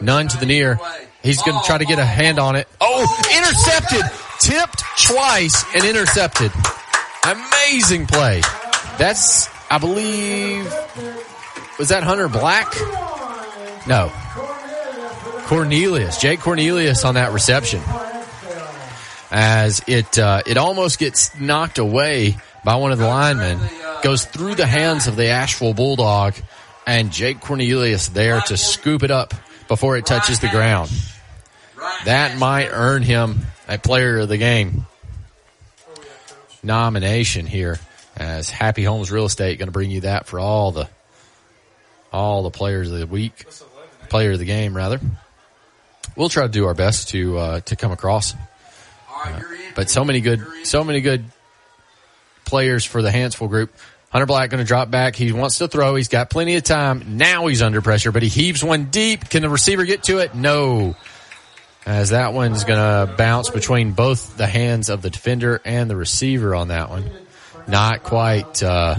none 0.00 0.28
to 0.28 0.38
the 0.38 0.46
near. 0.46 0.78
He's 1.22 1.42
going 1.42 1.58
to 1.58 1.66
try 1.66 1.78
to 1.78 1.84
get 1.84 1.98
a 1.98 2.04
hand 2.04 2.38
on 2.38 2.56
it. 2.56 2.68
Oh, 2.80 3.02
intercepted, 3.36 4.02
tipped 4.40 4.82
twice 5.06 5.64
and 5.74 5.84
intercepted. 5.84 6.52
Amazing 7.24 8.06
play. 8.06 8.42
That's, 8.98 9.48
I 9.70 9.78
believe, 9.78 10.64
was 11.78 11.88
that 11.88 12.02
Hunter 12.02 12.28
Black? 12.28 12.72
No. 13.86 14.12
Cornelius, 15.44 16.18
Jake 16.18 16.40
Cornelius 16.40 17.04
on 17.04 17.14
that 17.14 17.32
reception. 17.32 17.82
As 19.30 19.82
it, 19.86 20.18
uh, 20.18 20.42
it 20.46 20.56
almost 20.56 20.98
gets 20.98 21.38
knocked 21.38 21.78
away 21.78 22.36
by 22.64 22.76
one 22.76 22.92
of 22.92 22.98
the 22.98 23.06
linemen, 23.06 23.58
goes 24.02 24.24
through 24.24 24.54
the 24.54 24.66
hands 24.66 25.06
of 25.06 25.16
the 25.16 25.26
Ashville 25.28 25.74
Bulldog, 25.74 26.34
and 26.86 27.12
Jake 27.12 27.40
Cornelius 27.40 28.08
there 28.08 28.40
to 28.42 28.56
scoop 28.56 29.02
it 29.02 29.10
up 29.10 29.34
before 29.68 29.96
it 29.96 30.06
touches 30.06 30.40
the 30.40 30.48
ground. 30.48 30.90
That 32.04 32.38
might 32.38 32.68
earn 32.70 33.02
him 33.02 33.40
a 33.68 33.78
player 33.78 34.18
of 34.18 34.28
the 34.28 34.38
game 34.38 34.86
nomination 36.62 37.46
here 37.46 37.78
as 38.16 38.48
Happy 38.48 38.84
Homes 38.84 39.10
Real 39.10 39.26
Estate 39.26 39.58
going 39.58 39.68
to 39.68 39.72
bring 39.72 39.90
you 39.90 40.02
that 40.02 40.26
for 40.26 40.38
all 40.38 40.72
the 40.72 40.88
all 42.12 42.44
the 42.44 42.50
players 42.50 42.90
of 42.90 42.98
the 42.98 43.06
week, 43.06 43.44
player 44.08 44.32
of 44.32 44.38
the 44.38 44.44
game 44.44 44.76
rather. 44.76 45.00
We'll 46.16 46.28
try 46.28 46.44
to 46.44 46.48
do 46.48 46.66
our 46.66 46.74
best 46.74 47.08
to 47.08 47.38
uh, 47.38 47.60
to 47.60 47.76
come 47.76 47.92
across, 47.92 48.34
Uh, 49.14 49.40
but 49.74 49.90
so 49.90 50.04
many 50.04 50.20
good 50.20 50.44
so 50.64 50.84
many 50.84 51.00
good 51.00 51.24
players 52.44 52.84
for 52.84 53.02
the 53.02 53.10
Hanceville 53.10 53.48
group. 53.48 53.72
Hunter 54.10 54.26
Black 54.26 54.50
going 54.50 54.62
to 54.62 54.66
drop 54.66 54.90
back. 54.92 55.16
He 55.16 55.32
wants 55.32 55.58
to 55.58 55.66
throw. 55.66 55.96
He's 55.96 56.06
got 56.08 56.30
plenty 56.30 56.54
of 56.54 56.62
time. 56.62 57.16
Now 57.16 57.46
he's 57.48 57.62
under 57.62 57.82
pressure, 57.82 58.12
but 58.12 58.22
he 58.22 58.28
heaves 58.28 58.62
one 58.62 58.84
deep. 58.84 59.28
Can 59.28 59.42
the 59.42 59.48
receiver 59.48 59.84
get 59.84 60.04
to 60.04 60.18
it? 60.18 60.36
No. 60.36 60.94
As 61.84 62.10
that 62.10 62.32
one's 62.32 62.62
going 62.62 62.78
to 62.78 63.12
bounce 63.16 63.50
between 63.50 63.90
both 63.92 64.36
the 64.36 64.46
hands 64.46 64.88
of 64.88 65.02
the 65.02 65.10
defender 65.10 65.60
and 65.64 65.90
the 65.90 65.96
receiver 65.96 66.54
on 66.54 66.68
that 66.68 66.90
one. 66.90 67.10
Not 67.66 68.04
quite, 68.04 68.62
uh, 68.62 68.96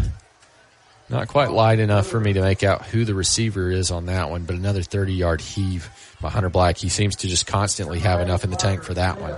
not 1.09 1.27
quite 1.27 1.51
light 1.51 1.79
enough 1.79 2.07
for 2.07 2.19
me 2.19 2.33
to 2.33 2.41
make 2.41 2.63
out 2.63 2.85
who 2.85 3.05
the 3.05 3.13
receiver 3.13 3.69
is 3.69 3.91
on 3.91 4.07
that 4.07 4.29
one, 4.29 4.43
but 4.43 4.55
another 4.55 4.81
30 4.81 5.13
yard 5.13 5.41
heave 5.41 5.89
by 6.21 6.29
Hunter 6.29 6.49
Black. 6.49 6.77
He 6.77 6.89
seems 6.89 7.15
to 7.17 7.27
just 7.27 7.45
constantly 7.45 7.99
have 7.99 8.19
enough 8.21 8.43
in 8.43 8.49
the 8.49 8.55
tank 8.55 8.83
for 8.83 8.93
that 8.95 9.21
one. 9.21 9.35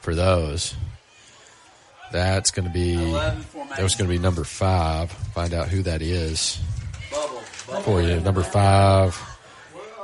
For 0.00 0.14
those. 0.14 0.74
That's 2.12 2.50
going 2.50 2.66
to 2.66 2.72
be, 2.72 2.96
that 2.96 3.82
was 3.82 3.94
going 3.96 4.08
to 4.08 4.16
be 4.16 4.18
number 4.18 4.44
five. 4.44 5.10
Find 5.10 5.52
out 5.52 5.68
who 5.68 5.82
that 5.82 6.02
is 6.02 6.60
for 7.82 8.00
you. 8.00 8.20
Number 8.20 8.42
five, 8.42 9.20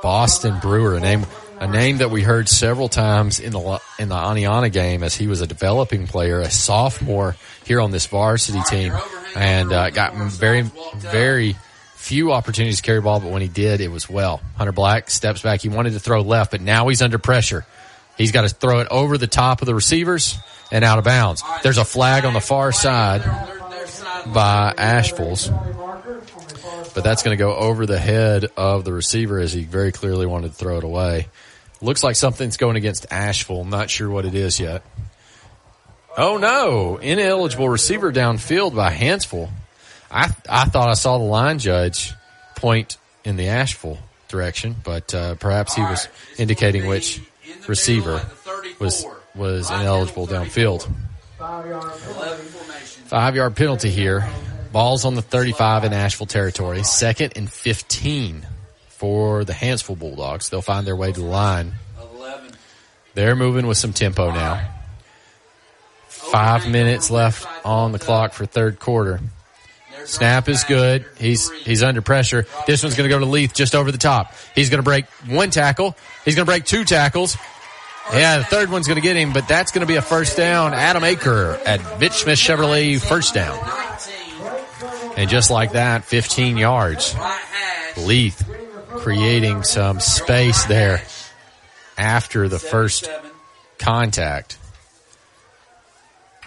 Boston 0.03 0.59
Brewer, 0.61 0.99
name, 0.99 1.27
a 1.59 1.69
name 1.69 1.99
that 1.99 2.11
we 2.11 2.23
heard 2.23 2.49
several 2.49 2.89
times 2.89 3.41
in 3.41 3.53
the 3.53 3.81
in 3.99 4.09
the 4.09 4.15
Oneonta 4.15 4.73
game 4.73 5.03
as 5.03 5.15
he 5.15 5.27
was 5.27 5.41
a 5.41 5.47
developing 5.47 6.07
player, 6.07 6.41
a 6.41 6.51
sophomore 6.51 7.37
here 7.65 7.81
on 7.81 7.91
this 7.91 8.07
varsity 8.07 8.61
team, 8.69 8.93
and 9.35 9.73
uh, 9.73 9.91
got 9.91 10.15
very 10.15 10.63
very 10.97 11.57
few 11.95 12.33
opportunities 12.33 12.79
to 12.79 12.83
carry 12.83 13.01
ball, 13.01 13.21
but 13.21 13.31
when 13.31 13.43
he 13.43 13.49
did, 13.49 13.81
it 13.81 13.89
was 13.89 14.11
well. 14.11 14.41
Hunter 14.57 14.73
Black 14.73 15.09
steps 15.09 15.41
back. 15.41 15.61
He 15.61 15.69
wanted 15.69 15.93
to 15.93 16.01
throw 16.01 16.21
left, 16.23 16.51
but 16.51 16.61
now 16.61 16.89
he's 16.89 17.01
under 17.01 17.19
pressure. 17.19 17.65
He's 18.19 18.33
got 18.33 18.43
to 18.43 18.49
throw 18.49 18.81
it 18.81 18.89
over 18.91 19.17
the 19.17 19.29
top 19.29 19.63
of 19.63 19.67
the 19.67 19.75
receivers 19.75 20.37
and 20.73 20.85
out 20.85 20.99
of 20.99 21.05
bounds. 21.05 21.43
There's 21.63 21.79
a 21.79 21.85
flag 21.85 22.25
on 22.25 22.35
the 22.35 22.41
far 22.41 22.73
side 22.73 23.23
by 24.27 24.75
Ashville's. 24.77 25.51
But 26.95 27.05
that's 27.05 27.23
going 27.23 27.37
to 27.37 27.43
go 27.43 27.55
over 27.55 27.87
the 27.87 27.99
head 27.99 28.47
of 28.57 28.85
the 28.85 28.93
receiver 28.93 29.39
as 29.39 29.53
he 29.53 29.65
very 29.65 29.93
clearly 29.93 30.27
wanted 30.27 30.49
to 30.49 30.55
throw 30.55 30.79
it 30.79 30.85
away. 30.85 31.29
Looks 31.81 32.05
like 32.05 32.17
something's 32.17 32.57
going 32.57 32.77
against 32.77 33.07
Ashville. 33.11 33.65
Not 33.65 33.91
sure 33.91 34.09
what 34.09 34.25
it 34.25 34.35
is 34.35 34.61
yet. 34.61 34.83
Oh 36.17 36.37
no, 36.37 36.99
ineligible 36.99 37.69
receiver 37.69 38.13
downfield 38.13 38.75
by 38.77 38.93
Hanceville. 38.93 39.49
I 40.11 40.31
I 40.49 40.67
thought 40.67 40.89
I 40.89 40.93
saw 40.93 41.17
the 41.17 41.25
line 41.25 41.59
judge 41.59 42.13
point 42.55 42.99
in 43.25 43.37
the 43.37 43.49
Ashville 43.49 43.99
direction, 44.29 44.77
but 44.85 45.15
uh, 45.15 45.37
perhaps 45.37 45.75
he 45.75 45.81
was 45.81 46.09
indicating 46.37 46.87
which 46.87 47.21
receiver 47.67 48.23
was 48.79 49.07
was 49.35 49.71
ineligible 49.71 50.27
downfield. 50.27 50.87
Five 53.07 53.35
yard 53.35 53.57
penalty 53.57 53.91
here. 53.91 54.29
Ball's 54.73 55.05
on 55.05 55.15
the 55.15 55.23
35 55.23 55.85
in 55.85 55.93
Ashville 55.93 56.27
territory. 56.27 56.83
Second 56.83 57.35
and 57.37 57.51
15 57.51 58.47
for 58.89 59.45
the 59.45 59.53
Hanceville 59.53 59.99
Bulldogs. 59.99 60.49
They'll 60.49 60.63
find 60.63 60.87
their 60.87 60.97
way 60.97 61.13
to 61.13 61.21
the 61.21 61.27
line. 61.27 61.75
They're 63.15 63.37
moving 63.37 63.67
with 63.67 63.77
some 63.77 63.93
tempo 63.93 64.31
now. 64.31 64.67
Five 66.09 66.69
minutes 66.69 67.11
left 67.11 67.47
on 67.65 67.93
the 67.93 67.99
clock 67.99 68.33
for 68.33 68.47
third 68.47 68.81
quarter. 68.81 69.21
Snap 70.05 70.49
is 70.49 70.65
good. 70.65 71.05
He's 71.19 71.51
he's 71.51 71.83
under 71.83 72.01
pressure. 72.01 72.47
This 72.67 72.83
one's 72.83 72.97
going 72.97 73.09
to 73.09 73.15
go 73.15 73.19
to 73.19 73.27
Leith 73.27 73.53
just 73.55 73.75
over 73.75 73.93
the 73.93 73.99
top. 73.99 74.35
He's 74.55 74.71
going 74.71 74.79
to 74.79 74.85
break 74.85 75.05
one 75.29 75.51
tackle. 75.51 75.95
He's 76.25 76.35
going 76.35 76.47
to 76.47 76.51
break 76.51 76.65
two 76.65 76.85
tackles. 76.85 77.37
Yeah, 78.13 78.39
the 78.39 78.45
third 78.45 78.71
one's 78.71 78.89
going 78.89 78.97
to 78.97 79.03
get 79.03 79.17
him, 79.17 79.33
but 79.33 79.47
that's 79.47 79.71
going 79.71 79.83
to 79.83 79.87
be 79.87 79.97
a 79.97 80.03
first 80.03 80.37
down. 80.37 80.75
Adam 80.75 81.03
Aker 81.03 81.61
at 81.65 82.01
Mitch 82.01 82.13
Smith 82.13 82.39
Chevrolet 82.39 83.01
first 83.01 83.35
down. 83.35 83.59
And 85.17 85.29
just 85.29 85.51
like 85.51 85.73
that, 85.73 86.05
15 86.05 86.57
yards. 86.57 87.15
Leith 87.97 88.49
creating 88.89 89.63
some 89.63 90.01
space 90.01 90.65
there 90.65 91.03
after 91.99 92.49
the 92.49 92.59
first 92.59 93.11
contact. 93.79 94.59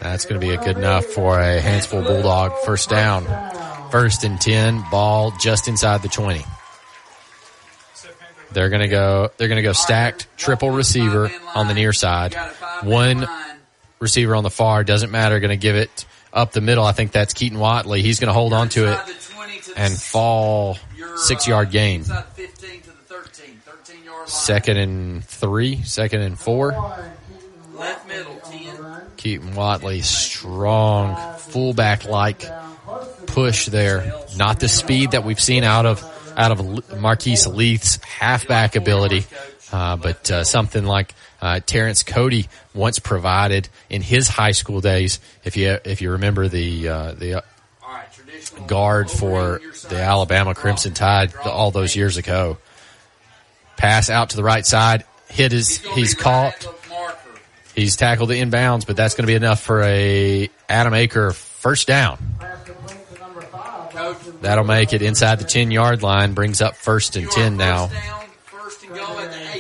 That's 0.02 0.26
going 0.26 0.40
to 0.40 0.46
be 0.46 0.54
a 0.54 0.58
good 0.58 0.78
enough 0.78 1.06
for 1.06 1.40
a 1.40 1.62
Hanceville 1.62 2.06
Bulldog 2.06 2.54
first 2.66 2.90
down. 2.90 3.26
First 3.92 4.24
and 4.24 4.42
10, 4.42 4.84
ball 4.92 5.32
just 5.40 5.68
inside 5.68 6.02
the 6.02 6.10
20. 6.10 6.44
They're 8.52 8.70
going 8.70 8.82
to 8.82 8.88
go, 8.88 9.32
they're 9.38 9.48
going 9.48 9.58
to 9.58 9.64
go 9.64 9.74
stacked 9.74 10.28
triple 10.38 10.72
receiver 10.72 11.32
on 11.54 11.68
the 11.68 11.74
near 11.74 11.94
side. 11.94 12.36
One 12.84 13.28
receiver 14.00 14.36
on 14.36 14.44
the 14.44 14.50
far, 14.50 14.84
doesn't 14.84 15.12
matter, 15.12 15.40
going 15.40 15.50
to 15.50 15.58
give 15.58 15.76
it 15.76 16.06
up 16.36 16.52
the 16.52 16.62
middle. 16.62 16.86
I 16.86 16.92
think 16.92 17.12
that's 17.12 17.34
Keaton 17.34 17.58
Watley. 17.58 18.02
He's 18.02 18.20
going 18.20 18.28
to 18.28 18.34
hold 18.34 18.54
on 18.54 18.70
to 18.70 18.92
it 18.92 19.00
and 19.76 19.94
fall 19.94 20.78
six 21.16 21.48
yard 21.48 21.72
gain. 21.72 22.06
Second 24.26 24.78
and 24.78 25.24
three, 25.24 25.82
second 25.84 26.22
and 26.22 26.38
four. 26.38 26.72
Left 27.74 28.08
middle, 28.08 28.36
10. 28.38 28.78
Keaton 29.18 29.56
Watley, 29.56 30.02
strong 30.02 31.38
fullback 31.38 32.06
like 32.06 32.44
push 33.28 33.68
there. 33.68 34.14
Not 34.38 34.60
the 34.60 34.70
speed 34.70 35.12
that 35.12 35.24
we've 35.24 35.40
seen 35.40 35.64
out 35.64 35.86
of 35.86 36.04
out 36.38 36.52
of 36.52 37.00
Marquise 37.00 37.48
Leith's 37.48 37.98
halfback 38.04 38.76
ability, 38.76 39.26
uh, 39.72 39.96
but 39.98 40.32
uh, 40.32 40.44
something 40.44 40.86
like 40.86 41.14
uh, 41.42 41.60
Terrence 41.66 42.04
Cody 42.04 42.48
once 42.74 43.00
provided 43.00 43.70
in 43.90 44.02
his 44.02 44.28
high 44.28 44.52
school 44.52 44.82
days. 44.82 45.20
If 45.44 45.58
you 45.58 45.78
if 45.84 46.02
you 46.02 46.12
remember 46.12 46.48
the 46.48 46.88
uh, 46.88 47.12
the 47.14 47.44
guard 48.68 49.10
for 49.10 49.62
the 49.90 50.02
Alabama 50.02 50.54
Crimson 50.54 50.94
Tide 50.94 51.36
all 51.44 51.72
those 51.72 51.96
years 51.96 52.18
ago, 52.18 52.58
pass 53.78 54.10
out 54.10 54.32
to 54.32 54.38
the 54.38 54.44
right 54.44 54.66
side, 54.66 55.04
hit 55.30 55.52
his 55.52 55.78
he's 55.78 56.14
caught. 56.16 56.68
He's 57.76 57.98
tackled 57.98 58.30
the 58.30 58.40
inbounds, 58.40 58.88
but 58.88 58.96
that's 58.96 59.16
going 59.16 59.24
to 59.24 59.28
be 59.28 59.36
enough 59.36 59.62
for 59.62 59.84
a 59.84 60.50
Adam 60.70 60.94
Aker 60.94 61.34
first 61.34 61.88
down. 61.88 62.18
That'll 64.42 64.64
make 64.64 64.94
it 64.94 65.02
inside 65.02 65.40
the 65.40 65.46
10 65.46 65.72
yard 65.72 66.04
line, 66.04 66.34
brings 66.34 66.62
up 66.62 66.76
first 66.76 67.16
and 67.16 67.30
10 67.30 67.58
now. 67.58 67.90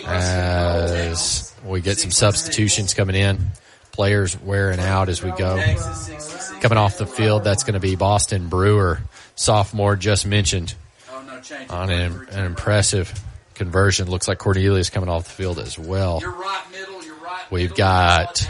As 0.05 1.44
we 1.65 1.81
get 1.81 1.97
some 1.97 2.11
substitutions 2.11 2.93
coming 2.93 3.15
in, 3.15 3.39
players 3.91 4.39
wearing 4.41 4.79
out 4.79 5.09
as 5.09 5.23
we 5.23 5.31
go. 5.31 5.57
Coming 6.61 6.77
off 6.77 6.97
the 6.97 7.07
field, 7.07 7.43
that's 7.43 7.63
going 7.63 7.73
to 7.73 7.79
be 7.79 7.95
Boston 7.95 8.49
Brewer, 8.49 9.01
sophomore 9.35 9.95
just 9.95 10.25
mentioned 10.25 10.73
on 11.69 11.89
an, 11.89 12.27
an 12.31 12.45
impressive 12.45 13.13
conversion. 13.53 14.09
Looks 14.09 14.27
like 14.27 14.37
Cornelius 14.37 14.89
coming 14.89 15.09
off 15.09 15.25
the 15.25 15.31
field 15.31 15.59
as 15.59 15.77
well. 15.77 16.21
We've 17.51 17.75
got 17.75 18.47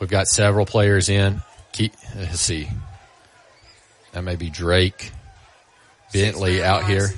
we've 0.00 0.10
got 0.10 0.26
several 0.26 0.66
players 0.66 1.08
in. 1.08 1.42
Keep, 1.72 1.92
let's 2.16 2.40
see. 2.40 2.68
That 4.12 4.22
may 4.22 4.36
be 4.36 4.50
Drake 4.50 5.12
Bentley 6.12 6.62
out 6.62 6.86
here. 6.86 7.08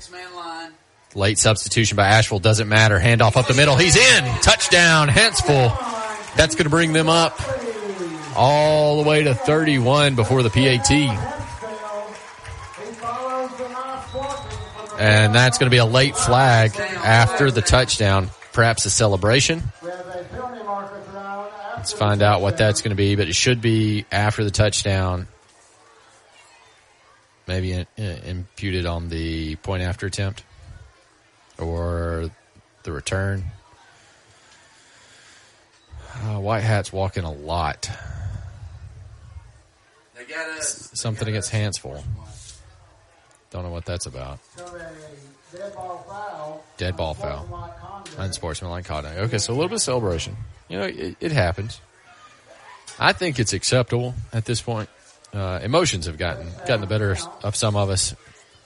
Late 1.15 1.39
substitution 1.39 1.97
by 1.97 2.07
Ashville 2.07 2.39
doesn't 2.39 2.69
matter. 2.69 2.99
Handoff 2.99 3.37
up 3.37 3.49
the 3.49 3.55
middle. 3.55 3.77
He's 3.77 3.97
in. 3.97 4.25
Touchdown, 4.43 5.09
Hanceville. 5.09 5.77
That's 6.37 6.55
going 6.55 6.65
to 6.65 6.71
bring 6.71 6.93
them 6.93 7.09
up 7.09 7.41
all 8.37 9.03
the 9.03 9.09
way 9.09 9.25
to 9.25 9.35
31 9.35 10.15
before 10.15 10.45
the 10.45 10.51
PAT. 10.51 10.91
And 15.01 15.35
that's 15.35 15.59
going 15.59 15.67
to 15.69 15.75
be 15.75 15.79
a 15.79 15.85
late 15.85 16.15
flag 16.17 16.77
after 16.77 17.51
the 17.51 17.63
touchdown. 17.63 18.29
Perhaps 18.53 18.85
a 18.85 18.91
celebration. 18.91 19.65
Let's 21.77 21.93
find 21.93 22.23
out 22.23 22.41
what 22.41 22.57
that's 22.57 22.83
going 22.83 22.91
to 22.91 22.97
be, 22.97 23.17
but 23.17 23.27
it 23.27 23.35
should 23.35 23.61
be 23.61 24.05
after 24.13 24.45
the 24.45 24.51
touchdown. 24.53 25.27
Maybe 27.49 27.85
imputed 27.97 28.87
on 28.87 29.09
the 29.09 29.57
point 29.57 29.83
after 29.83 30.07
attempt 30.07 30.45
or 31.61 32.31
the 32.83 32.93
return. 32.93 33.45
Uh, 36.15 36.39
White 36.41 36.63
Hat's 36.63 36.93
walking 36.93 37.25
a 37.25 37.33
lot. 37.33 37.89
They 40.17 40.25
got 40.25 40.49
us. 40.59 40.91
Something 40.95 41.29
against 41.29 41.53
Hanceville. 41.53 42.03
Don't 43.51 43.65
know 43.65 43.71
what 43.71 43.85
that's 43.85 44.07
about. 44.07 44.39
Dead 46.77 46.97
ball 46.97 47.15
foul. 47.15 48.05
Unsportsmanlike 48.19 48.85
conduct. 48.85 49.19
Okay, 49.19 49.39
so 49.39 49.53
a 49.53 49.55
little 49.55 49.69
bit 49.69 49.77
of 49.77 49.83
celebration. 49.83 50.37
You 50.69 50.79
know, 50.79 50.85
it, 50.85 51.17
it 51.21 51.33
happens. 51.33 51.81
I 52.99 53.13
think 53.13 53.39
it's 53.39 53.53
acceptable 53.53 54.15
at 54.33 54.45
this 54.45 54.61
point. 54.61 54.89
Uh, 55.33 55.61
emotions 55.63 56.07
have 56.07 56.19
gotten 56.19 56.49
gotten 56.67 56.81
the 56.81 56.87
better 56.87 57.17
of 57.43 57.57
some 57.57 57.77
of 57.77 57.91
us. 57.91 58.15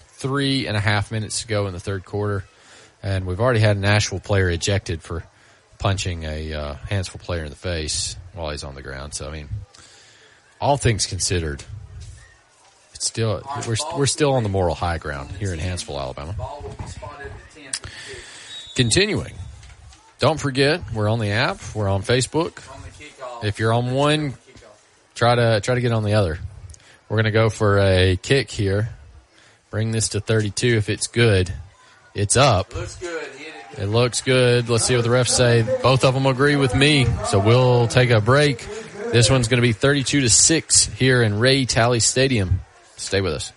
Three 0.08 0.66
and 0.66 0.76
a 0.76 0.80
half 0.80 1.10
minutes 1.10 1.42
to 1.42 1.48
go 1.48 1.66
in 1.66 1.72
the 1.72 1.80
third 1.80 2.04
quarter, 2.04 2.44
and 3.04 3.26
we've 3.26 3.40
already 3.40 3.60
had 3.60 3.76
a 3.76 3.80
Nashville 3.80 4.18
player 4.18 4.48
ejected 4.48 5.02
for 5.02 5.22
punching 5.78 6.24
a 6.24 6.52
uh, 6.54 6.74
Hanceville 6.90 7.20
player 7.20 7.44
in 7.44 7.50
the 7.50 7.56
face 7.56 8.16
while 8.32 8.50
he's 8.50 8.64
on 8.64 8.74
the 8.74 8.82
ground. 8.82 9.14
So 9.14 9.28
I 9.28 9.30
mean, 9.30 9.48
all 10.60 10.78
things 10.78 11.06
considered, 11.06 11.62
it's 12.94 13.06
still 13.06 13.42
we're 13.68 13.76
we're 13.96 14.06
still 14.06 14.32
on 14.32 14.42
the 14.42 14.48
moral 14.48 14.74
high 14.74 14.98
ground 14.98 15.30
here 15.32 15.52
in 15.52 15.60
Hanceville, 15.60 16.00
Alabama. 16.00 16.34
Continuing. 18.74 19.34
Don't 20.18 20.40
forget, 20.40 20.80
we're 20.94 21.08
on 21.08 21.18
the 21.18 21.30
app. 21.30 21.60
We're 21.74 21.88
on 21.88 22.02
Facebook. 22.02 22.62
If 23.44 23.58
you're 23.58 23.74
on 23.74 23.92
one, 23.92 24.34
try 25.14 25.34
to 25.34 25.60
try 25.60 25.74
to 25.74 25.80
get 25.82 25.92
on 25.92 26.04
the 26.04 26.14
other. 26.14 26.38
We're 27.10 27.20
to 27.20 27.30
go 27.30 27.50
for 27.50 27.78
a 27.78 28.16
kick 28.16 28.50
here. 28.50 28.88
Bring 29.68 29.92
this 29.92 30.10
to 30.10 30.20
32. 30.20 30.68
If 30.68 30.88
it's 30.88 31.06
good, 31.06 31.52
it's 32.14 32.36
up. 32.36 32.74
Looks 32.74 32.96
good. 32.96 33.28
It 33.76 33.86
looks 33.86 34.20
good. 34.20 34.68
Let's 34.68 34.84
see 34.84 34.94
what 34.94 35.02
the 35.02 35.10
refs 35.10 35.30
say. 35.30 35.66
Both 35.82 36.04
of 36.04 36.14
them 36.14 36.26
agree 36.26 36.56
with 36.56 36.74
me, 36.74 37.06
so 37.26 37.40
we'll 37.40 37.88
take 37.88 38.10
a 38.10 38.20
break. 38.20 38.66
This 39.12 39.28
one's 39.30 39.48
going 39.48 39.58
to 39.58 39.66
be 39.66 39.72
32 39.72 40.20
to 40.22 40.30
6 40.30 40.84
here 40.86 41.22
in 41.22 41.38
Ray 41.38 41.64
Tally 41.64 42.00
Stadium. 42.00 42.60
Stay 42.96 43.20
with 43.20 43.34
us. 43.34 43.52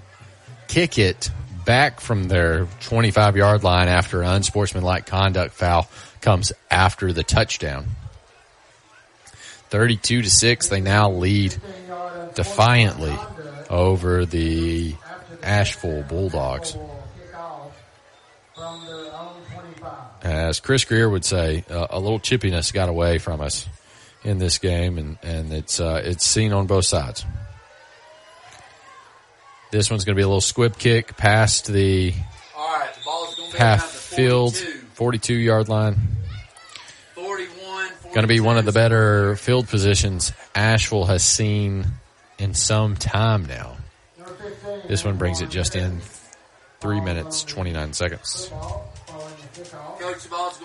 kick 0.70 0.98
it 0.98 1.30
back 1.66 2.00
from 2.00 2.30
their 2.30 2.66
25 2.80 3.36
yard 3.36 3.66
line 3.66 3.90
after 3.90 4.22
an 4.22 4.30
unsportsmanlike 4.30 5.06
conduct 5.06 5.54
foul 5.54 5.90
comes 6.22 6.54
after 6.72 7.12
the 7.12 7.24
touchdown. 7.24 7.88
32 9.68 10.22
to 10.22 10.30
6, 10.30 10.70
they 10.70 10.80
now 10.80 11.12
lead 11.12 11.58
defiantly 12.36 13.18
over 13.70 14.26
the 14.26 14.96
Ashville 15.44 16.04
Bulldogs. 16.04 16.78
As 20.22 20.60
Chris 20.60 20.86
Greer 20.86 21.10
would 21.10 21.26
say, 21.26 21.64
uh, 21.70 21.88
a 21.90 22.00
little 22.00 22.20
chippiness 22.20 22.74
got 22.74 22.90
away 22.90 23.18
from 23.18 23.42
us 23.42 23.68
in 24.24 24.38
this 24.38 24.58
game, 24.58 24.98
and 24.98 25.18
and 25.24 25.54
it's 25.54 25.80
uh, 25.80 26.02
it's 26.04 26.26
seen 26.26 26.54
on 26.54 26.68
both 26.68 26.86
sides. 26.86 27.26
This 29.72 29.90
one's 29.90 30.06
going 30.06 30.16
to 30.16 30.20
be 30.20 30.24
a 30.24 30.28
little 30.28 30.42
squib 30.42 30.78
kick 30.78 31.18
past 31.18 31.68
the 31.68 32.14
All 32.56 32.80
right, 32.80 32.94
the 32.94 33.02
ball's 33.04 33.36
going 33.36 33.52
to 33.52 33.58
half 33.58 33.82
around 33.82 33.92
the 33.92 34.16
field, 34.16 34.56
42. 34.56 34.88
42 34.94 35.34
yard 35.36 35.70
line. 35.70 35.98
41, 37.16 37.90
Going 38.06 38.22
to 38.22 38.28
be 38.28 38.40
one 38.40 38.58
of 38.58 38.66
the 38.66 38.72
better 38.72 39.36
field 39.36 39.68
positions 39.68 40.32
Ashville 40.56 41.06
has 41.06 41.24
seen 41.24 41.86
in 42.40 42.54
some 42.54 42.96
time 42.96 43.46
now. 43.46 43.78
This 44.88 45.04
one 45.04 45.18
brings 45.18 45.42
it 45.42 45.50
just 45.50 45.76
in 45.76 46.00
three 46.80 47.02
minutes, 47.02 47.44
29 47.44 47.94
seconds. 47.94 48.52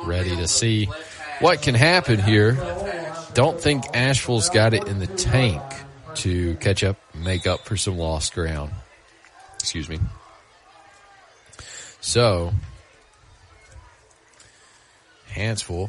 Ready 0.04 0.36
to 0.36 0.48
see 0.48 0.88
what 1.40 1.62
can 1.62 1.74
happen 1.74 2.20
here. 2.20 2.52
Don't 3.34 3.60
think 3.60 3.84
Ashville's 3.94 4.50
got 4.50 4.74
it 4.74 4.86
in 4.86 4.98
the 4.98 5.06
tank 5.06 5.62
to 6.16 6.56
catch 6.56 6.84
up, 6.84 6.96
make 7.14 7.46
up 7.46 7.64
for 7.64 7.76
some 7.76 7.96
lost 7.96 8.34
ground. 8.34 8.72
Excuse 9.54 9.88
me. 9.88 9.98
So, 12.00 12.52
Hanceville 15.30 15.88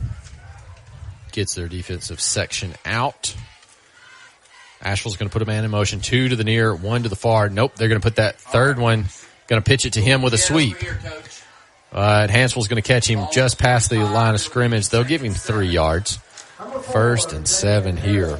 gets 1.31 1.55
their 1.55 1.67
defensive 1.67 2.21
section 2.21 2.73
out. 2.85 3.35
Ashville's 4.81 5.17
going 5.17 5.29
to 5.29 5.33
put 5.33 5.41
a 5.41 5.45
man 5.45 5.65
in 5.65 5.71
motion. 5.71 6.01
Two 6.01 6.29
to 6.29 6.35
the 6.35 6.43
near, 6.43 6.73
one 6.73 7.03
to 7.03 7.09
the 7.09 7.15
far. 7.15 7.49
Nope, 7.49 7.75
they're 7.75 7.87
going 7.87 7.99
to 7.99 8.05
put 8.05 8.17
that 8.17 8.39
third 8.39 8.77
one. 8.77 9.05
Going 9.47 9.61
to 9.61 9.67
pitch 9.67 9.85
it 9.85 9.93
to 9.93 10.01
him 10.01 10.21
with 10.21 10.33
a 10.33 10.37
sweep. 10.37 10.77
Uh, 11.93 12.21
and 12.23 12.31
Hanceville's 12.31 12.67
going 12.67 12.81
to 12.81 12.87
catch 12.87 13.07
him 13.07 13.27
just 13.31 13.59
past 13.59 13.91
the 13.91 13.97
line 13.97 14.33
of 14.33 14.41
scrimmage. 14.41 14.89
They'll 14.89 15.03
give 15.03 15.21
him 15.21 15.33
three 15.33 15.67
yards. 15.67 16.17
First 16.91 17.33
and 17.33 17.47
seven 17.47 17.97
here. 17.97 18.39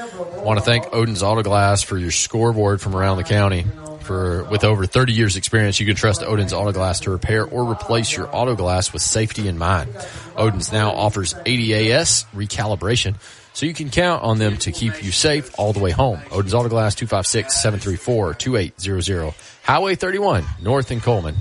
I 0.00 0.42
Want 0.42 0.58
to 0.58 0.64
thank 0.64 0.92
Odin's 0.92 1.22
Auto 1.22 1.42
Glass 1.42 1.82
for 1.82 1.98
your 1.98 2.10
scoreboard 2.10 2.80
from 2.80 2.96
around 2.96 3.18
the 3.18 3.24
county. 3.24 3.64
For 4.00 4.42
with 4.44 4.64
over 4.64 4.86
30 4.86 5.12
years 5.12 5.36
experience, 5.36 5.78
you 5.78 5.86
can 5.86 5.94
trust 5.94 6.22
Odin's 6.22 6.52
Auto 6.52 6.72
Glass 6.72 6.98
to 7.00 7.10
repair 7.10 7.46
or 7.46 7.70
replace 7.70 8.16
your 8.16 8.28
auto 8.34 8.56
glass 8.56 8.92
with 8.92 9.02
safety 9.02 9.46
in 9.46 9.56
mind. 9.56 9.94
Odin's 10.36 10.72
now 10.72 10.90
offers 10.90 11.34
ADAS 11.34 12.24
recalibration, 12.34 13.14
so 13.52 13.66
you 13.66 13.74
can 13.74 13.90
count 13.90 14.24
on 14.24 14.38
them 14.38 14.56
to 14.58 14.72
keep 14.72 15.04
you 15.04 15.12
safe 15.12 15.54
all 15.58 15.72
the 15.72 15.78
way 15.78 15.92
home. 15.92 16.18
Odin's 16.32 16.54
Auto 16.54 16.68
Glass 16.68 16.96
256-734-2800. 16.96 19.34
Highway 19.62 19.94
31, 19.94 20.44
north 20.60 20.90
and 20.90 21.00
Cullman. 21.02 21.36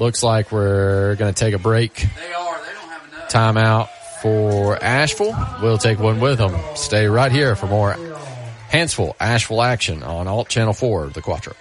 Looks 0.00 0.22
like 0.22 0.50
we're 0.50 1.14
going 1.16 1.32
to 1.32 1.38
take 1.38 1.52
a 1.52 1.58
break. 1.58 1.94
They 1.94 2.32
are. 2.32 2.58
They 2.58 2.72
don't 2.72 2.88
have 2.88 3.06
enough. 3.06 3.28
Timeout 3.28 3.88
for 4.22 4.82
Ashville. 4.82 5.36
We'll 5.60 5.76
take 5.76 5.98
one 5.98 6.20
with 6.20 6.38
them. 6.38 6.58
Stay 6.74 7.06
right 7.06 7.30
here 7.30 7.54
for 7.54 7.66
more 7.66 7.92
Hanceville 8.72 9.14
Ashville 9.20 9.60
action 9.60 10.02
on 10.02 10.26
Alt 10.26 10.48
Channel 10.48 10.72
4, 10.72 11.08
the 11.08 11.20
Quattro. 11.20 11.52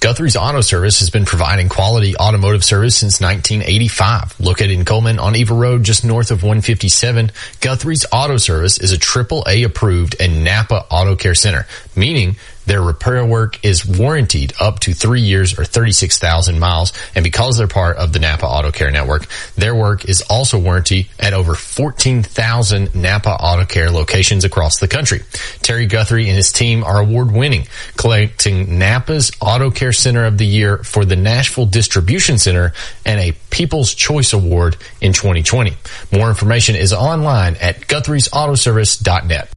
Guthrie's 0.00 0.36
Auto 0.36 0.60
Service 0.60 1.00
has 1.00 1.08
been 1.10 1.24
providing 1.24 1.68
quality 1.68 2.14
automotive 2.16 2.62
service 2.62 2.96
since 2.96 3.20
1985. 3.20 4.38
Located 4.38 4.70
in 4.72 4.84
Cullman 4.84 5.18
on 5.18 5.34
Eva 5.34 5.54
Road, 5.54 5.82
just 5.84 6.04
north 6.04 6.30
of 6.30 6.42
157, 6.42 7.32
Guthrie's 7.60 8.04
Auto 8.12 8.36
Service 8.36 8.78
is 8.78 8.92
a 8.92 8.98
triple 8.98 9.44
A 9.48 9.64
approved 9.64 10.14
and 10.20 10.44
Napa 10.44 10.84
Auto 10.90 11.16
Care 11.16 11.34
Center, 11.34 11.66
meaning 11.96 12.36
their 12.68 12.82
repair 12.82 13.24
work 13.24 13.64
is 13.64 13.86
warranted 13.86 14.52
up 14.60 14.80
to 14.80 14.92
three 14.92 15.22
years 15.22 15.58
or 15.58 15.64
36,000 15.64 16.60
miles. 16.60 16.92
And 17.14 17.24
because 17.24 17.56
they're 17.56 17.66
part 17.66 17.96
of 17.96 18.12
the 18.12 18.18
Napa 18.18 18.46
Auto 18.46 18.70
Care 18.70 18.90
Network, 18.90 19.26
their 19.56 19.74
work 19.74 20.04
is 20.04 20.20
also 20.22 20.58
warranty 20.58 21.08
at 21.18 21.32
over 21.32 21.54
14,000 21.54 22.94
Napa 22.94 23.30
Auto 23.30 23.64
Care 23.64 23.90
locations 23.90 24.44
across 24.44 24.78
the 24.78 24.88
country. 24.88 25.22
Terry 25.62 25.86
Guthrie 25.86 26.28
and 26.28 26.36
his 26.36 26.52
team 26.52 26.84
are 26.84 27.00
award 27.00 27.32
winning, 27.32 27.66
collecting 27.96 28.78
Napa's 28.78 29.32
Auto 29.40 29.70
Care 29.70 29.92
Center 29.92 30.26
of 30.26 30.36
the 30.38 30.46
Year 30.46 30.78
for 30.78 31.04
the 31.04 31.16
Nashville 31.16 31.66
Distribution 31.66 32.38
Center 32.38 32.72
and 33.04 33.18
a 33.20 33.32
People's 33.50 33.94
Choice 33.94 34.32
Award 34.32 34.76
in 35.00 35.12
2020. 35.12 35.74
More 36.12 36.28
information 36.28 36.76
is 36.76 36.92
online 36.92 37.56
at 37.56 37.80
guthrie'sautoservice.net. 37.88 39.48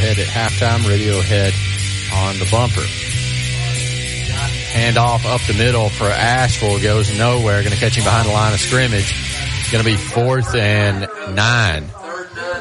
Radiohead 0.00 0.18
at 0.18 0.26
halftime, 0.28 0.78
Radiohead 0.78 1.52
on 2.14 2.38
the 2.38 2.48
bumper. 2.50 2.80
Hand 4.72 4.96
off 4.96 5.26
up 5.26 5.42
the 5.42 5.52
middle 5.52 5.90
for 5.90 6.06
Ashville 6.06 6.80
goes 6.80 7.16
nowhere. 7.18 7.62
Going 7.62 7.74
to 7.74 7.78
catch 7.78 7.96
him 7.96 8.04
behind 8.04 8.26
the 8.26 8.32
line 8.32 8.54
of 8.54 8.60
scrimmage. 8.60 9.14
It's 9.58 9.70
going 9.70 9.84
to 9.84 9.90
be 9.90 9.96
fourth 9.96 10.54
and 10.54 11.00
nine 11.34 11.88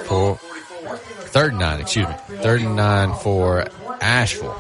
for 0.04 0.36
third 0.36 1.52
and 1.52 1.60
nine. 1.60 1.80
Excuse 1.80 2.10
me, 2.10 2.16
third 2.40 2.62
and 2.62 2.76
nine 2.76 3.14
for 3.16 3.66
Ashville. 4.02 4.60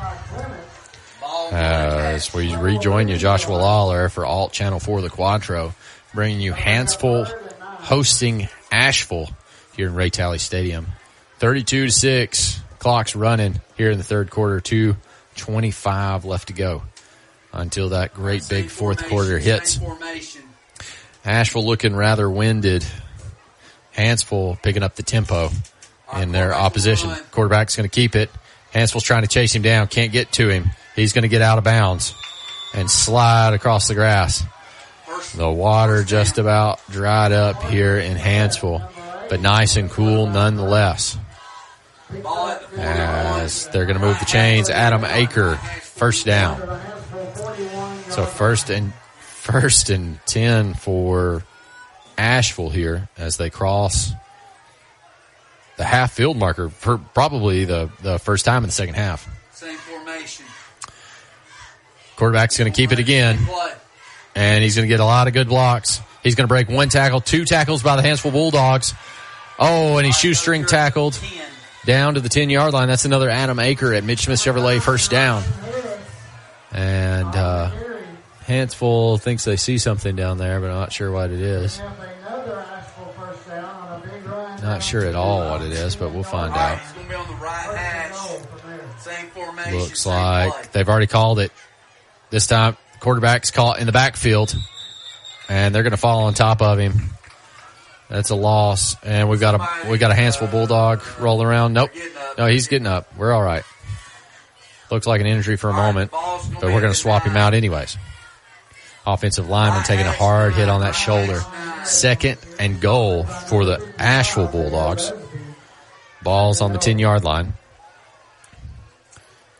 Uh, 1.22 2.14
as 2.16 2.33
we 2.33 2.56
rejoin 2.56 3.09
you, 3.09 3.17
Joshua 3.17 3.56
Lawler 3.56 4.08
for 4.08 4.25
Alt 4.25 4.53
Channel 4.53 4.80
4 4.80 5.01
The 5.01 5.09
Quattro, 5.09 5.74
bringing 6.14 6.40
you 6.40 6.53
Hanceville 6.53 7.27
hosting 7.59 8.48
Asheville 8.72 9.30
here 9.75 9.88
in 9.88 9.95
Ray 9.95 10.11
Talley 10.11 10.38
Stadium. 10.38 10.88
32 11.40 11.88
to 11.88 11.91
6. 11.91 12.61
Clock's 12.80 13.16
running 13.16 13.61
here 13.77 13.91
in 13.91 13.98
the 13.98 14.03
third 14.03 14.30
quarter. 14.30 14.59
2.25 14.59 16.24
left 16.24 16.48
to 16.48 16.53
go 16.53 16.83
until 17.51 17.90
that 17.90 18.14
great 18.14 18.48
big 18.49 18.69
fourth 18.69 19.08
quarter 19.08 19.38
hits. 19.38 19.80
Ashville 21.25 21.66
looking 21.66 21.95
rather 21.95 22.30
winded. 22.30 22.85
Hanceville 23.95 24.61
picking 24.61 24.83
up 24.83 24.95
the 24.95 25.03
tempo 25.03 25.49
in 26.16 26.32
their 26.32 26.53
opposition. 26.53 27.11
Quarterback's 27.32 27.75
going 27.75 27.90
to 27.90 27.93
keep 27.93 28.16
it. 28.16 28.30
Hanceville's 28.72 29.03
trying 29.03 29.24
to 29.24 29.27
chase 29.27 29.53
him 29.53 29.61
down. 29.61 29.88
Can't 29.88 30.11
get 30.11 30.32
to 30.33 30.48
him. 30.49 30.69
He's 30.95 31.14
going 31.14 31.24
to 31.24 31.27
get 31.27 31.41
out 31.41 31.58
of 31.58 31.64
bounds 31.64 32.14
and 32.74 32.90
slide 32.90 33.53
across 33.53 33.88
the 33.88 33.95
grass. 33.95 34.43
The 35.35 35.49
water 35.49 36.03
just 36.03 36.38
about 36.38 36.80
dried 36.90 37.32
up 37.32 37.64
here 37.64 37.98
in 37.98 38.16
Hanceville, 38.16 38.90
but 39.30 39.41
nice 39.41 39.75
and 39.75 39.90
cool 39.90 40.27
nonetheless. 40.27 41.17
As 42.78 43.68
they're 43.70 43.86
going 43.86 44.00
to 44.00 44.06
move 44.06 44.20
the 44.20 44.26
chains, 44.26 44.70
Adam 44.70 45.02
Aker, 45.02 45.58
first 45.82 46.26
down. 46.26 46.58
So 48.10 48.26
first 48.26 48.70
and 48.70 48.94
first 49.20 49.90
and 49.90 50.20
ten 50.26 50.74
for 50.74 51.44
Ashville 52.18 52.70
here 52.70 53.10
as 53.18 53.38
they 53.38 53.50
cross 53.50 54.12
the 55.78 55.84
half 55.86 56.12
field 56.12 56.36
marker 56.36 56.70
for 56.70 56.98
probably 56.98 57.66
the, 57.66 57.90
the 58.02 58.20
first 58.20 58.44
time 58.44 58.64
in 58.64 58.70
the 58.70 58.74
second 58.74 58.96
half. 58.96 59.30
Same 59.54 59.78
formation. 59.78 60.46
Quarterback's 62.16 62.58
going 62.58 62.72
to 62.72 62.76
keep 62.76 62.92
it 62.92 63.00
again, 63.00 63.38
and 64.36 64.64
he's 64.64 64.76
going 64.76 64.88
to 64.88 64.90
get 64.92 65.00
a 65.00 65.06
lot 65.06 65.28
of 65.28 65.34
good 65.34 65.48
blocks. 65.48 66.02
He's 66.24 66.36
going 66.36 66.46
to 66.46 66.50
break 66.50 66.68
one 66.70 66.90
tackle, 66.90 67.22
two 67.22 67.46
tackles 67.46 67.82
by 67.82 67.96
the 67.96 68.02
Hanceville 68.02 68.34
Bulldogs. 68.34 68.94
Oh, 69.58 69.98
and 69.98 70.06
he's 70.06 70.18
shoestring 70.18 70.66
tackled 70.66 71.18
down 71.90 72.14
to 72.14 72.19
the 72.22 72.30
10 72.30 72.51
yard 72.51 72.72
line. 72.72 72.88
That's 72.88 73.06
another 73.06 73.30
Adam 73.30 73.58
Aker 73.58 73.98
at 73.98 74.03
Mitch 74.03 74.26
Smith 74.26 74.40
Chevrolet 74.40 74.80
first 74.80 75.09
down. 75.09 75.43
And 76.72 77.27
uh, 77.27 77.72
Hanceville 78.45 79.19
thinks 79.19 79.43
they 79.43 79.56
see 79.56 79.80
something 79.80 80.16
down 80.16 80.38
there, 80.38 80.59
but 80.59 80.69
I'm 80.69 80.77
not 80.77 80.93
sure 80.93 81.11
what 81.11 81.32
it 81.32 81.42
is. 81.42 81.82
Not 84.61 84.84
sure 84.84 85.03
at 85.03 85.16
all 85.16 85.50
what 85.50 85.64
it 85.64 85.72
is, 85.72 85.95
but 85.95 86.14
we'll 86.14 86.22
find 86.22 86.53
out. 86.53 86.80
Looks 89.72 90.06
like 90.06 90.72
they've 90.72 90.88
already 90.88 91.08
called 91.08 91.40
it. 91.40 91.51
This 92.30 92.45
time, 92.45 92.77
quarterback's 93.00 93.50
caught 93.50 93.80
in 93.80 93.88
the 93.88 93.92
backfield, 93.92 94.56
and 95.50 95.74
they're 95.74 95.82
going 95.84 95.92
to 95.92 95.98
fall 95.98 96.26
on 96.26 96.35
top 96.35 96.61
of 96.61 96.77
him. 96.77 97.09
That's 98.10 98.32
a 98.32 98.36
loss, 98.36 98.96
and 99.04 99.30
we've 99.30 99.40
got 99.40 99.56
a 99.56 99.90
we 99.90 100.00
got 100.00 100.12
a 100.12 100.16
Hanceville 100.16 100.50
Bulldog 100.50 101.02
rolling 101.20 101.46
around. 101.46 101.74
Nope, 101.74 101.92
no, 102.38 102.48
he's 102.48 102.68
getting 102.68 102.88
up. 102.88 103.16
We're 103.16 103.32
all 103.32 103.44
right. 103.44 103.64
Looks 104.90 105.06
like 105.06 105.22
an 105.22 105.28
injury 105.28 105.56
for 105.56 105.70
a 105.70 105.74
moment, 105.74 106.12
but 106.12 106.64
we're 106.64 106.82
going 106.82 106.92
to 106.92 106.96
swap 106.96 107.24
him 107.24 107.38
out 107.38 107.54
anyways. 107.54 107.98
Offensive 109.06 109.48
lineman 109.48 109.84
taking 109.84 110.08
a 110.08 110.12
hard 110.12 110.54
hit 110.56 110.68
on 110.68 110.82
that 110.82 110.94
shoulder. 110.94 111.42
Second 111.84 112.40
and 112.60 112.82
goal 112.82 113.24
for 113.24 113.66
the 113.66 113.94
Ashville 114.00 114.48
Bulldogs. 114.48 115.12
Ball's 116.24 116.62
on 116.62 116.74
the 116.74 116.80
10 116.80 117.00
yard 117.00 117.24
line. 117.24 117.54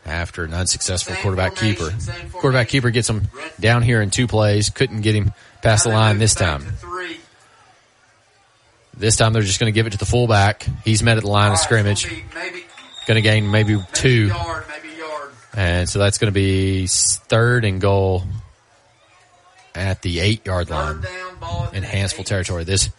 After 0.04 0.44
an 0.44 0.52
unsuccessful 0.52 1.14
quarterback 1.16 1.54
keeper. 1.54 1.90
Quarterback 2.32 2.68
keeper 2.68 2.90
gets 2.90 3.08
him 3.08 3.28
down 3.60 3.82
here 3.82 4.02
in 4.02 4.10
two 4.10 4.26
plays. 4.26 4.70
Couldn't 4.70 5.02
get 5.02 5.14
him 5.14 5.32
past 5.62 5.84
the 5.84 5.90
line 5.90 6.18
this 6.18 6.34
time. 6.34 6.64
This 9.00 9.16
time 9.16 9.32
they're 9.32 9.40
just 9.40 9.58
going 9.58 9.72
to 9.72 9.74
give 9.74 9.86
it 9.86 9.92
to 9.92 9.98
the 9.98 10.04
fullback. 10.04 10.66
He's 10.84 11.02
met 11.02 11.16
at 11.16 11.22
the 11.22 11.30
line 11.30 11.52
of 11.52 11.58
scrimmage. 11.58 12.06
Going 13.06 13.16
to 13.16 13.22
gain 13.22 13.50
maybe 13.50 13.78
two. 13.94 14.26
Yard, 14.26 14.64
maybe 14.68 14.94
yard. 14.94 15.30
And 15.54 15.88
so 15.88 15.98
that's 15.98 16.18
going 16.18 16.30
to 16.30 16.34
be 16.34 16.86
third 16.86 17.64
and 17.64 17.80
goal 17.80 18.24
at 19.74 20.02
the 20.02 20.20
eight 20.20 20.44
yard 20.44 20.68
line 20.68 20.96
in 21.72 21.82
Hanceville 21.82 22.26
territory. 22.26 22.64
This 22.64 22.90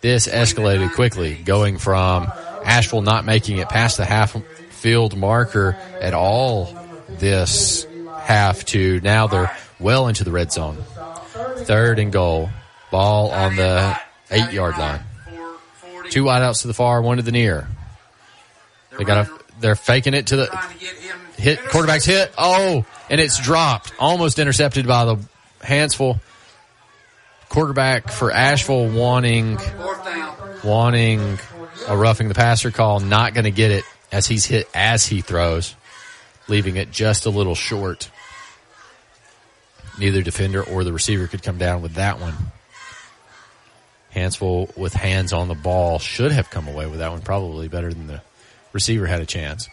this 0.00 0.26
escalated 0.26 0.94
quickly, 0.94 1.34
going 1.34 1.76
from 1.76 2.32
Ashville 2.64 3.02
not 3.02 3.26
making 3.26 3.58
it 3.58 3.68
past 3.68 3.98
the 3.98 4.06
half 4.06 4.34
field 4.70 5.14
marker 5.14 5.76
at 6.00 6.14
all 6.14 6.74
this 7.10 7.86
half 8.18 8.64
to 8.64 8.98
now 9.02 9.26
they're 9.26 9.54
well 9.78 10.08
into 10.08 10.24
the 10.24 10.30
red 10.30 10.52
zone. 10.52 10.78
Third 11.58 11.98
and 11.98 12.10
goal. 12.10 12.48
Ball 12.90 13.30
on 13.30 13.56
the 13.56 13.98
eight 14.30 14.52
yard 14.52 14.78
line. 14.78 15.00
Two 16.10 16.24
wideouts 16.24 16.62
to 16.62 16.66
the 16.66 16.74
far, 16.74 17.00
one 17.00 17.16
to 17.16 17.22
the 17.22 17.32
near. 17.32 17.68
They 18.98 19.04
got 19.04 19.26
a, 19.26 19.30
they're 19.60 19.76
faking 19.76 20.14
it 20.14 20.28
to 20.28 20.36
the 20.36 20.68
hit 21.36 21.60
quarterback's 21.68 22.04
hit. 22.04 22.32
Oh, 22.36 22.84
and 23.08 23.20
it's 23.20 23.38
dropped. 23.40 23.92
Almost 23.98 24.38
intercepted 24.38 24.86
by 24.86 25.04
the 25.04 25.16
Hanceville 25.60 26.20
quarterback 27.48 28.10
for 28.10 28.30
Ashville 28.30 28.88
wanting 28.88 29.58
wanting 30.64 31.38
a 31.88 31.96
roughing 31.96 32.28
the 32.28 32.34
passer 32.34 32.70
call, 32.70 33.00
not 33.00 33.34
going 33.34 33.44
to 33.44 33.50
get 33.50 33.70
it 33.70 33.84
as 34.12 34.26
he's 34.26 34.44
hit 34.44 34.68
as 34.74 35.06
he 35.06 35.20
throws, 35.20 35.74
leaving 36.48 36.76
it 36.76 36.90
just 36.90 37.26
a 37.26 37.30
little 37.30 37.54
short. 37.54 38.10
Neither 39.98 40.22
defender 40.22 40.62
or 40.62 40.84
the 40.84 40.92
receiver 40.92 41.26
could 41.26 41.42
come 41.42 41.58
down 41.58 41.82
with 41.82 41.94
that 41.94 42.20
one. 42.20 42.34
Hanceville 44.14 44.76
with 44.76 44.92
hands 44.92 45.32
on 45.32 45.48
the 45.48 45.54
ball 45.54 45.98
should 45.98 46.32
have 46.32 46.50
come 46.50 46.66
away 46.68 46.86
with 46.86 46.98
that 46.98 47.10
one 47.10 47.20
probably 47.20 47.68
better 47.68 47.92
than 47.92 48.06
the 48.06 48.22
receiver 48.72 49.06
had 49.06 49.20
a 49.20 49.26
chance. 49.26 49.68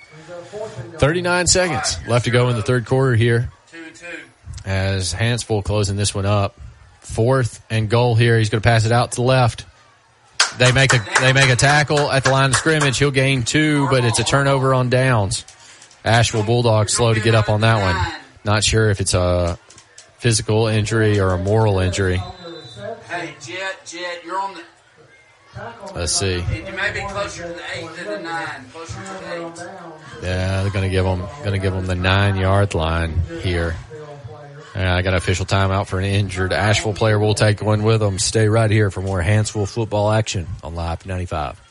39 0.97 1.47
seconds 1.47 1.97
left 2.07 2.25
to 2.25 2.31
go 2.31 2.49
in 2.49 2.55
the 2.55 2.61
third 2.61 2.85
quarter 2.85 3.15
here. 3.15 3.51
As 4.65 5.13
Hanceville 5.13 5.63
closing 5.63 5.95
this 5.95 6.13
one 6.13 6.25
up. 6.25 6.59
Fourth 7.01 7.63
and 7.69 7.89
goal 7.89 8.15
here. 8.15 8.37
He's 8.37 8.49
going 8.49 8.61
to 8.61 8.67
pass 8.67 8.85
it 8.85 8.91
out 8.91 9.11
to 9.11 9.15
the 9.17 9.21
left. 9.21 9.65
They 10.57 10.71
make 10.71 10.93
a 10.93 10.99
they 11.21 11.33
make 11.33 11.49
a 11.49 11.55
tackle 11.55 12.11
at 12.11 12.23
the 12.23 12.31
line 12.31 12.49
of 12.49 12.55
scrimmage. 12.55 12.97
He'll 12.97 13.11
gain 13.11 13.43
two, 13.43 13.87
but 13.89 14.03
it's 14.03 14.19
a 14.19 14.23
turnover 14.23 14.73
on 14.73 14.89
downs. 14.89 15.45
Ashville 16.03 16.43
Bulldogs 16.43 16.93
slow 16.93 17.13
to 17.13 17.19
get 17.19 17.35
up 17.35 17.47
on 17.47 17.61
that 17.61 17.81
one. 17.81 18.19
Not 18.43 18.63
sure 18.63 18.89
if 18.89 18.99
it's 18.99 19.13
a 19.13 19.57
physical 20.17 20.67
injury 20.67 21.19
or 21.19 21.29
a 21.29 21.37
moral 21.37 21.79
injury. 21.79 22.21
Hey, 23.09 23.35
Jet, 23.41 23.85
Jet, 23.85 24.23
you're 24.25 24.39
on 24.39 24.55
the. 24.55 24.61
Let's 25.95 26.11
see. 26.11 26.35
You 26.35 26.73
may 26.75 26.91
be 26.93 27.01
closer 27.09 27.43
to 27.43 27.49
the 27.49 27.61
eight 27.75 27.89
than 27.95 28.05
the 28.05 28.19
nine. 28.19 28.65
Closer 28.71 28.93
to 28.93 29.13
the 29.23 29.33
eight. 29.33 30.23
Yeah, 30.23 30.61
they're 30.61 30.71
going 30.71 30.83
to 30.83 30.89
give 30.89 31.05
them 31.05 31.21
going 31.39 31.53
to 31.53 31.59
give 31.59 31.73
them 31.73 31.85
the 31.87 31.95
nine 31.95 32.35
yard 32.35 32.75
line 32.75 33.21
here. 33.41 33.75
And 34.75 34.87
I 34.87 35.01
got 35.01 35.13
an 35.13 35.17
official 35.17 35.45
timeout 35.45 35.87
for 35.87 35.97
an 35.97 36.05
injured 36.05 36.53
Ashville 36.53 36.93
player. 36.93 37.17
We'll 37.17 37.33
take 37.33 37.63
one 37.63 37.81
with 37.81 37.99
them. 37.99 38.19
Stay 38.19 38.47
right 38.47 38.69
here 38.69 38.91
for 38.91 39.01
more 39.01 39.21
Hanceville 39.21 39.67
football 39.67 40.11
action 40.11 40.47
on 40.61 40.75
Live 40.75 41.05
95. 41.05 41.66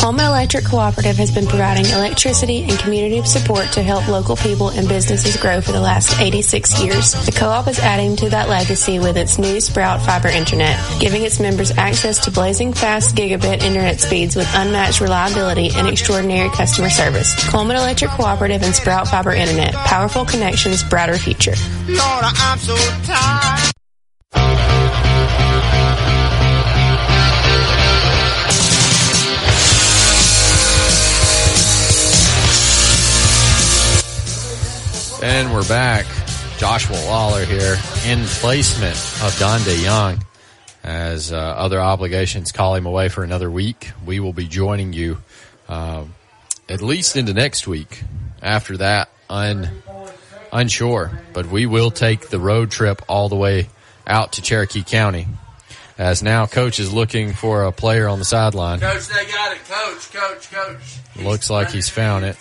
Cullman 0.00 0.24
Electric 0.24 0.64
Cooperative 0.64 1.16
has 1.18 1.30
been 1.30 1.46
providing 1.46 1.84
electricity 1.84 2.62
and 2.62 2.78
community 2.78 3.22
support 3.24 3.70
to 3.72 3.82
help 3.82 4.08
local 4.08 4.34
people 4.34 4.70
and 4.70 4.88
businesses 4.88 5.36
grow 5.36 5.60
for 5.60 5.72
the 5.72 5.80
last 5.80 6.18
86 6.18 6.82
years. 6.82 7.12
The 7.26 7.32
co-op 7.32 7.68
is 7.68 7.78
adding 7.78 8.16
to 8.16 8.30
that 8.30 8.48
legacy 8.48 8.98
with 8.98 9.18
its 9.18 9.38
new 9.38 9.60
Sprout 9.60 10.00
Fiber 10.00 10.28
Internet, 10.28 10.78
giving 11.00 11.22
its 11.24 11.38
members 11.38 11.70
access 11.72 12.18
to 12.20 12.30
blazing 12.30 12.72
fast 12.72 13.14
gigabit 13.14 13.62
internet 13.62 14.00
speeds 14.00 14.36
with 14.36 14.50
unmatched 14.54 15.02
reliability 15.02 15.68
and 15.74 15.86
extraordinary 15.86 16.48
customer 16.48 16.88
service. 16.88 17.34
Cullman 17.50 17.76
Electric 17.76 18.12
Cooperative 18.12 18.62
and 18.62 18.74
Sprout 18.74 19.06
Fiber 19.06 19.32
Internet. 19.32 19.74
Powerful 19.74 20.24
connections, 20.24 20.82
brighter 20.82 21.18
future. 21.18 21.54
Lord, 21.88 22.24
And 35.22 35.52
we're 35.52 35.68
back. 35.68 36.06
Joshua 36.56 36.96
Waller 37.04 37.44
here 37.44 37.76
in 38.06 38.24
placement 38.24 38.96
of 39.22 39.36
Donde 39.38 39.66
Young. 39.82 40.24
As 40.82 41.30
uh, 41.30 41.36
other 41.36 41.78
obligations 41.78 42.52
call 42.52 42.74
him 42.74 42.86
away 42.86 43.10
for 43.10 43.22
another 43.22 43.50
week, 43.50 43.90
we 44.06 44.18
will 44.18 44.32
be 44.32 44.46
joining 44.46 44.94
you 44.94 45.18
uh, 45.68 46.04
at 46.70 46.80
least 46.80 47.16
into 47.16 47.34
next 47.34 47.68
week. 47.68 48.02
After 48.40 48.78
that, 48.78 49.10
un, 49.28 49.82
unsure, 50.54 51.20
but 51.34 51.46
we 51.50 51.66
will 51.66 51.90
take 51.90 52.30
the 52.30 52.40
road 52.40 52.70
trip 52.70 53.02
all 53.06 53.28
the 53.28 53.36
way 53.36 53.68
out 54.06 54.32
to 54.34 54.42
Cherokee 54.42 54.82
County. 54.82 55.26
As 55.98 56.22
now, 56.22 56.46
coach 56.46 56.78
is 56.80 56.94
looking 56.94 57.34
for 57.34 57.64
a 57.64 57.72
player 57.72 58.08
on 58.08 58.20
the 58.20 58.24
sideline. 58.24 58.80
Coach, 58.80 59.08
they 59.08 59.26
got 59.26 59.52
it. 59.52 59.58
Coach, 59.68 60.12
coach, 60.14 60.50
coach. 60.50 60.98
Looks 61.22 61.50
like 61.50 61.70
he's 61.70 61.90
found 61.90 62.24
it. 62.24 62.38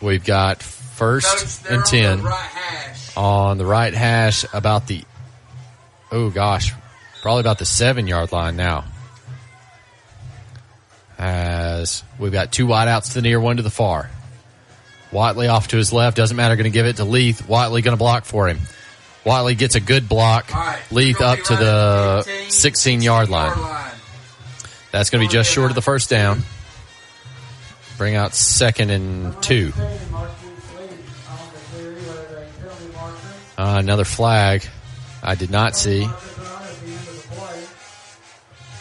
We've 0.00 0.24
got 0.24 0.62
first 0.62 1.66
and 1.66 1.84
ten 1.84 2.22
on 3.16 3.58
the 3.58 3.66
right 3.66 3.94
hash 3.94 4.44
about 4.52 4.86
the 4.86 5.02
oh 6.12 6.30
gosh, 6.30 6.72
probably 7.22 7.40
about 7.40 7.58
the 7.58 7.64
seven 7.64 8.06
yard 8.06 8.32
line 8.32 8.56
now. 8.56 8.84
As 11.18 12.04
we've 12.18 12.32
got 12.32 12.52
two 12.52 12.66
wideouts 12.66 13.08
to 13.08 13.14
the 13.14 13.22
near, 13.22 13.40
one 13.40 13.56
to 13.56 13.62
the 13.62 13.70
far. 13.70 14.10
Watley 15.12 15.48
off 15.48 15.68
to 15.68 15.76
his 15.76 15.92
left, 15.92 16.16
doesn't 16.16 16.36
matter, 16.36 16.56
going 16.56 16.64
to 16.64 16.70
give 16.70 16.84
it 16.84 16.96
to 16.96 17.04
Leith. 17.04 17.48
Watley 17.48 17.80
going 17.80 17.96
to 17.96 17.98
block 17.98 18.24
for 18.24 18.48
him. 18.48 18.58
Watley 19.24 19.54
gets 19.54 19.76
a 19.76 19.80
good 19.80 20.08
block. 20.08 20.50
Leith 20.92 21.20
up 21.20 21.38
to 21.38 21.56
the 21.56 22.22
16 22.48 23.00
yard 23.02 23.28
line. 23.28 23.56
That's 24.92 25.10
going 25.10 25.22
to 25.22 25.28
be 25.28 25.32
just 25.32 25.50
short 25.50 25.70
of 25.70 25.74
the 25.74 25.82
first 25.82 26.10
down. 26.10 26.42
Bring 27.98 28.14
out 28.14 28.34
second 28.34 28.90
and 28.90 29.42
two. 29.42 29.72
Uh, 33.58 33.76
another 33.78 34.04
flag. 34.04 34.66
I 35.22 35.34
did 35.34 35.50
not 35.50 35.74
see. 35.76 36.06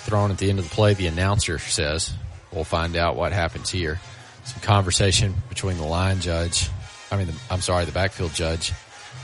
Thrown 0.04 0.32
at 0.32 0.38
the 0.38 0.50
end 0.50 0.60
of 0.60 0.70
the 0.70 0.76
play, 0.76 0.94
the 0.94 1.08
announcer 1.08 1.58
says. 1.60 2.14
We'll 2.52 2.66
find 2.66 2.96
out 2.96 3.16
what 3.16 3.32
happens 3.32 3.70
here. 3.70 4.00
Some 4.44 4.62
conversation 4.62 5.34
between 5.50 5.78
the 5.78 5.86
line 5.86 6.20
judge, 6.20 6.70
I 7.12 7.18
mean, 7.18 7.28
the, 7.28 7.34
I'm 7.50 7.62
sorry, 7.62 7.86
the 7.86 7.92
backfield 7.92 8.34
judge, 8.34 8.74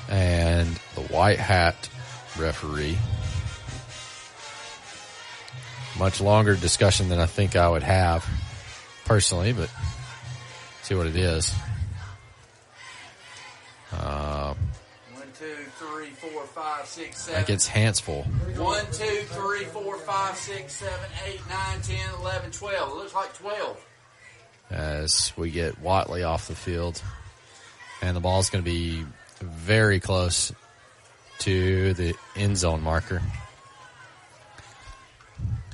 and 0.10 0.68
the 0.96 1.02
white 1.02 1.38
hat 1.38 1.90
referee. 2.40 2.98
Much 6.00 6.22
longer 6.22 6.56
discussion 6.56 7.10
than 7.10 7.20
I 7.20 7.26
think 7.26 7.56
I 7.56 7.70
would 7.70 7.84
have 7.84 8.26
personally, 9.06 9.54
but 9.54 9.70
see 10.92 10.98
what 10.98 11.08
it 11.08 11.16
is. 11.16 11.54
Uh, 13.94 14.54
One, 15.14 15.24
two, 15.40 15.46
three, 15.78 16.08
four, 16.10 16.44
five, 16.48 16.86
six, 16.86 17.30
I 17.30 17.44
think 17.46 17.48
seven. 17.48 17.54
it's 17.56 17.70
Hanceville. 17.70 18.26
One, 18.58 18.86
two, 18.92 19.22
three, 19.28 19.64
four, 19.66 19.98
five, 20.00 20.36
six, 20.36 20.74
seven, 20.76 21.10
eight, 21.26 21.40
nine, 21.50 21.82
ten, 21.82 21.98
eleven, 22.20 22.52
twelve. 22.52 22.92
It 22.92 22.96
looks 22.96 23.16
like 23.16 23.34
twelve. 23.38 23.78
as 24.70 25.32
we 25.38 25.50
get 25.52 25.80
Watley 25.80 26.24
off 26.24 26.48
the 26.50 26.56
field. 26.56 27.02
And 28.02 28.18
the 28.18 28.22
ball's 28.22 28.50
going 28.50 28.64
to 28.64 28.70
be 28.70 29.06
very 29.40 30.00
close 30.02 30.52
to 31.40 31.94
the 31.94 32.16
end 32.36 32.58
zone 32.58 32.82
marker. 32.82 33.22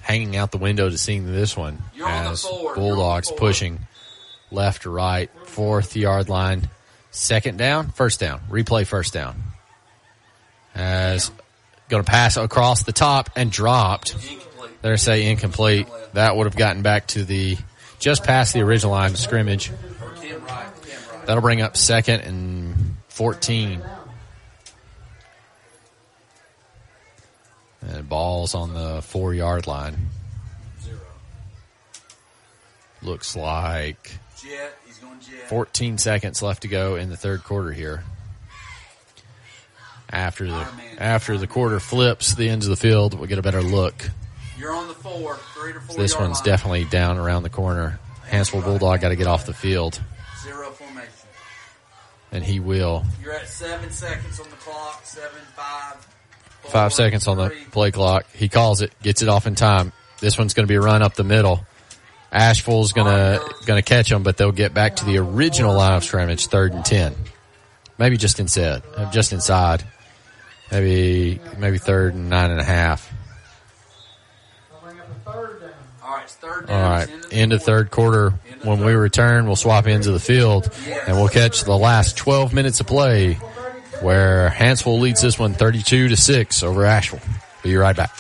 Hanging 0.02 0.36
out 0.36 0.52
the 0.52 0.58
window 0.60 0.90
to 0.90 0.98
seeing 0.98 1.26
this 1.26 1.58
one 1.58 1.80
You're 1.96 2.08
on 2.08 2.26
the 2.26 2.30
as 2.32 2.44
four. 2.44 2.62
You're 2.64 2.76
Bulldogs 2.76 3.30
on 3.30 3.34
the 3.36 3.40
four. 3.40 3.48
pushing 3.48 3.80
left 4.52 4.84
to 4.84 4.90
right, 4.90 5.30
fourth 5.46 5.96
yard 5.96 6.30
line, 6.30 6.70
second 7.12 7.58
down, 7.58 7.90
first 7.90 8.20
down, 8.20 8.42
replay 8.50 8.86
first 8.86 9.14
down. 9.14 9.42
As 10.76 11.32
going 11.90 12.04
to 12.04 12.10
pass 12.10 12.38
across 12.38 12.84
the 12.84 12.92
top 12.92 13.30
and 13.36 13.52
dropped. 13.52 14.16
They're 14.82 14.98
say 14.98 15.30
incomplete. 15.30 15.88
That 16.14 16.36
would 16.36 16.46
have 16.46 16.56
gotten 16.56 16.82
back 16.82 17.08
to 17.08 17.24
the 17.24 17.58
just 18.00 18.24
past 18.24 18.54
the 18.54 18.62
original 18.62 18.92
line 18.92 19.12
of 19.12 19.18
scrimmage. 19.18 19.72
That'll 21.26 21.42
bring 21.42 21.62
up 21.62 21.76
second 21.76 22.22
and 22.22 22.96
14. 23.10 23.82
And 27.82 28.10
ball's 28.10 28.54
on 28.54 28.74
the 28.74 29.02
four 29.02 29.34
yard 29.34 29.68
line. 29.68 29.98
Looks 33.02 33.36
like 33.36 34.18
Jet. 34.42 34.78
He's 34.86 34.98
going 34.98 35.20
jet. 35.20 35.50
14 35.50 35.98
seconds 35.98 36.42
left 36.42 36.62
to 36.62 36.68
go 36.68 36.96
in 36.96 37.10
the 37.10 37.18
third 37.18 37.44
quarter 37.44 37.72
here. 37.72 38.04
After 40.10 40.48
the 40.48 40.66
after 41.00 41.38
the 41.38 41.48
quarter 41.48 41.80
flips 41.82 42.34
the 42.34 42.48
ends 42.48 42.66
of 42.66 42.70
the 42.70 42.78
field, 42.78 43.14
we'll 43.14 43.28
get 43.28 43.40
a 43.40 43.42
better 43.42 43.62
look. 43.62 44.10
You're 44.58 44.74
on 44.74 44.88
the 44.88 44.94
four. 44.94 45.36
Three 45.54 45.74
to 45.74 45.80
four. 45.82 45.98
This 45.98 46.18
one's 46.18 46.38
line. 46.38 46.46
definitely 46.46 46.86
down 46.86 47.18
around 47.18 47.44
the 47.44 47.50
corner. 47.50 48.00
Hanceville 48.30 48.64
Bulldog 48.64 49.02
got 49.02 49.10
to 49.10 49.16
get 49.16 49.28
off 49.28 49.46
the 49.46 49.54
field, 49.54 50.02
Zero 50.44 50.70
formation. 50.72 51.12
and 52.32 52.44
he 52.44 52.60
will. 52.60 53.04
You're 53.22 53.34
at 53.34 53.48
seven 53.48 53.90
seconds 53.92 54.40
on 54.40 54.50
the 54.50 54.56
clock. 54.58 55.06
Seven, 55.06 55.42
five. 55.56 55.96
four, 56.62 56.72
Five 56.72 56.94
seconds 56.94 57.28
on 57.28 57.38
the 57.38 57.50
play 57.72 57.92
clock. 57.92 58.26
He 58.34 58.48
calls 58.50 58.82
it, 58.82 58.94
gets 59.02 59.22
it 59.22 59.30
off 59.30 59.46
in 59.46 59.56
time. 59.56 59.92
This 60.20 60.38
one's 60.38 60.54
going 60.54 60.66
to 60.66 60.72
be 60.72 60.76
a 60.76 60.82
run 60.82 61.02
up 61.02 61.16
the 61.16 61.24
middle. 61.24 61.66
Ashville's 62.32 62.92
going 62.94 63.06
to 63.08 63.82
catch 63.82 64.10
them, 64.10 64.24
but 64.24 64.38
they'll 64.38 64.52
get 64.52 64.74
back 64.74 64.98
to 64.98 65.06
the 65.06 65.18
original 65.18 65.76
line 65.76 65.94
of 65.94 66.04
scrimmage, 66.04 66.48
third 66.48 66.74
and 66.74 66.84
ten. 66.84 67.16
Maybe 67.98 68.18
just 68.18 68.40
inside, 68.40 68.84
just 69.12 69.34
inside. 69.34 69.84
Maybe 70.72 71.40
maybe 71.58 71.78
third 71.78 72.14
and 72.14 72.30
nine 72.30 72.52
and 72.52 72.60
a 72.60 72.64
half. 72.64 73.12
All 75.26 76.14
right, 76.14 76.24
it's 76.24 76.36
third 76.36 76.70
All 76.70 76.78
down. 76.78 76.92
right, 76.92 77.10
end 77.32 77.54
of 77.54 77.64
third 77.64 77.92
quarter. 77.92 78.32
When 78.64 78.84
we 78.84 78.94
return, 78.94 79.46
we'll 79.46 79.56
swap 79.56 79.88
of 79.88 80.04
the 80.04 80.20
field, 80.20 80.70
and 81.08 81.16
we'll 81.18 81.28
catch 81.30 81.64
the 81.64 81.78
last 81.78 82.18
12 82.18 82.54
minutes 82.54 82.80
of 82.80 82.88
play, 82.88 83.36
where 84.02 84.50
Hanceville 84.50 85.00
leads 85.00 85.22
this 85.22 85.38
one 85.40 85.54
32 85.54 86.10
to 86.10 86.18
six 86.18 86.64
over 86.64 86.86
Ashville. 86.86 87.20
Be 87.64 87.76
right 87.76 87.96
back. 87.96 88.16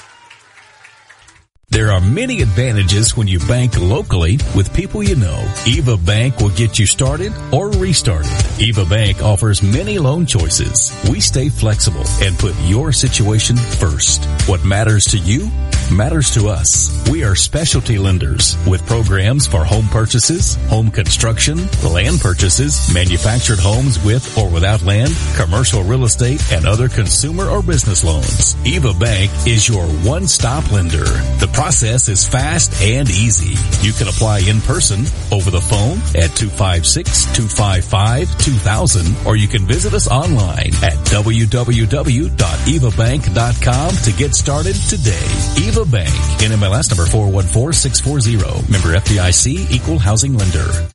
There 1.69 1.91
are 1.91 1.99
many 1.99 2.41
advantages 2.41 3.17
when 3.17 3.27
you 3.27 3.39
bank 3.39 3.77
locally 3.77 4.39
with 4.55 4.73
people 4.73 5.03
you 5.03 5.17
know. 5.17 5.45
Eva 5.67 5.97
Bank 5.97 6.39
will 6.39 6.51
get 6.51 6.79
you 6.79 6.85
started 6.85 7.33
or 7.51 7.71
restarted. 7.71 8.31
Eva 8.57 8.85
Bank 8.85 9.21
offers 9.21 9.61
many 9.61 9.99
loan 9.99 10.25
choices. 10.25 10.97
We 11.11 11.19
stay 11.19 11.49
flexible 11.49 12.05
and 12.21 12.39
put 12.39 12.55
your 12.63 12.93
situation 12.93 13.57
first. 13.57 14.23
What 14.47 14.63
matters 14.63 15.07
to 15.07 15.17
you 15.17 15.51
matters 15.91 16.31
to 16.31 16.47
us. 16.47 16.89
We 17.09 17.23
are 17.23 17.35
specialty 17.35 17.97
lenders 17.97 18.57
with 18.67 18.85
programs 18.85 19.47
for 19.47 19.63
home 19.63 19.87
purchases, 19.87 20.55
home 20.67 20.91
construction, 20.91 21.57
land 21.83 22.19
purchases, 22.19 22.93
manufactured 22.93 23.59
homes 23.59 24.03
with 24.03 24.37
or 24.37 24.49
without 24.49 24.83
land, 24.83 25.13
commercial 25.35 25.83
real 25.83 26.03
estate, 26.03 26.41
and 26.51 26.65
other 26.65 26.89
consumer 26.89 27.47
or 27.47 27.61
business 27.61 28.03
loans. 28.03 28.55
Eva 28.65 28.93
Bank 28.93 29.31
is 29.47 29.67
your 29.67 29.85
one-stop 30.03 30.71
lender. 30.71 31.05
The 31.39 31.49
process 31.53 32.09
is 32.09 32.27
fast 32.27 32.73
and 32.81 33.09
easy. 33.09 33.55
You 33.85 33.93
can 33.93 34.07
apply 34.07 34.39
in 34.39 34.61
person, 34.61 35.05
over 35.31 35.51
the 35.51 35.61
phone 35.61 35.97
at 36.15 36.31
256-255-2000, 36.31 39.25
or 39.25 39.35
you 39.35 39.47
can 39.47 39.65
visit 39.65 39.93
us 39.93 40.07
online 40.07 40.73
at 40.83 40.93
www.evabank.com 41.07 43.95
to 43.95 44.11
get 44.13 44.35
started 44.35 44.75
today. 44.75 45.27
Eva 45.57 45.76
Bank, 45.85 46.09
NMLS 46.39 46.89
number 46.89 47.05
414640, 47.05 48.71
member 48.71 48.97
FDIC, 48.97 49.71
equal 49.71 49.99
housing 49.99 50.37
lender. 50.37 50.89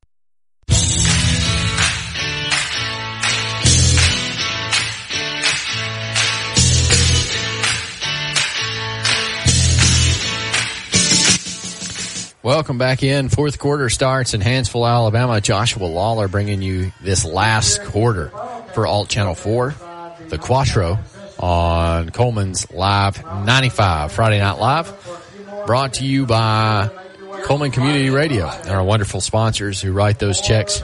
Welcome 12.43 12.77
back 12.77 13.05
in. 13.05 13.29
Fourth 13.29 13.61
quarter 13.61 13.89
starts 13.89 14.35
in 14.35 14.41
Hanceville, 14.41 14.89
Alabama. 14.89 15.41
Joshua 15.41 15.85
Lawler 15.85 16.27
bringing 16.27 16.61
you 16.61 16.91
this 17.01 17.25
last 17.25 17.85
quarter 17.85 18.33
for 18.75 18.85
Alt 18.85 19.09
Channel 19.09 19.37
4, 19.37 19.75
the 20.29 20.39
Quattro 20.39 20.99
on 21.43 22.11
Cullman's 22.11 22.71
Live 22.71 23.23
95, 23.25 24.13
Friday 24.13 24.39
Night 24.39 24.59
Live. 24.59 24.95
Brought 25.67 25.95
to 25.95 26.05
you 26.05 26.25
by 26.25 26.89
Cullman 27.43 27.73
Community 27.73 28.11
Radio 28.11 28.49
and 28.49 28.71
our 28.71 28.85
wonderful 28.85 29.21
sponsors 29.21 29.81
who 29.81 29.93
write 29.93 30.21
those 30.21 30.41
checks 30.41 30.83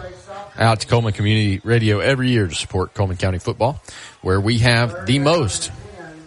out 0.59 0.81
to 0.81 0.89
Cullman 0.89 1.13
Community 1.13 1.61
Radio 1.63 2.01
every 2.01 2.31
year 2.31 2.49
to 2.49 2.55
support 2.55 2.93
Cullman 2.93 3.17
County 3.17 3.39
football, 3.39 3.81
where 4.21 4.41
we 4.41 4.59
have 4.59 5.07
the 5.07 5.21
most 5.21 5.71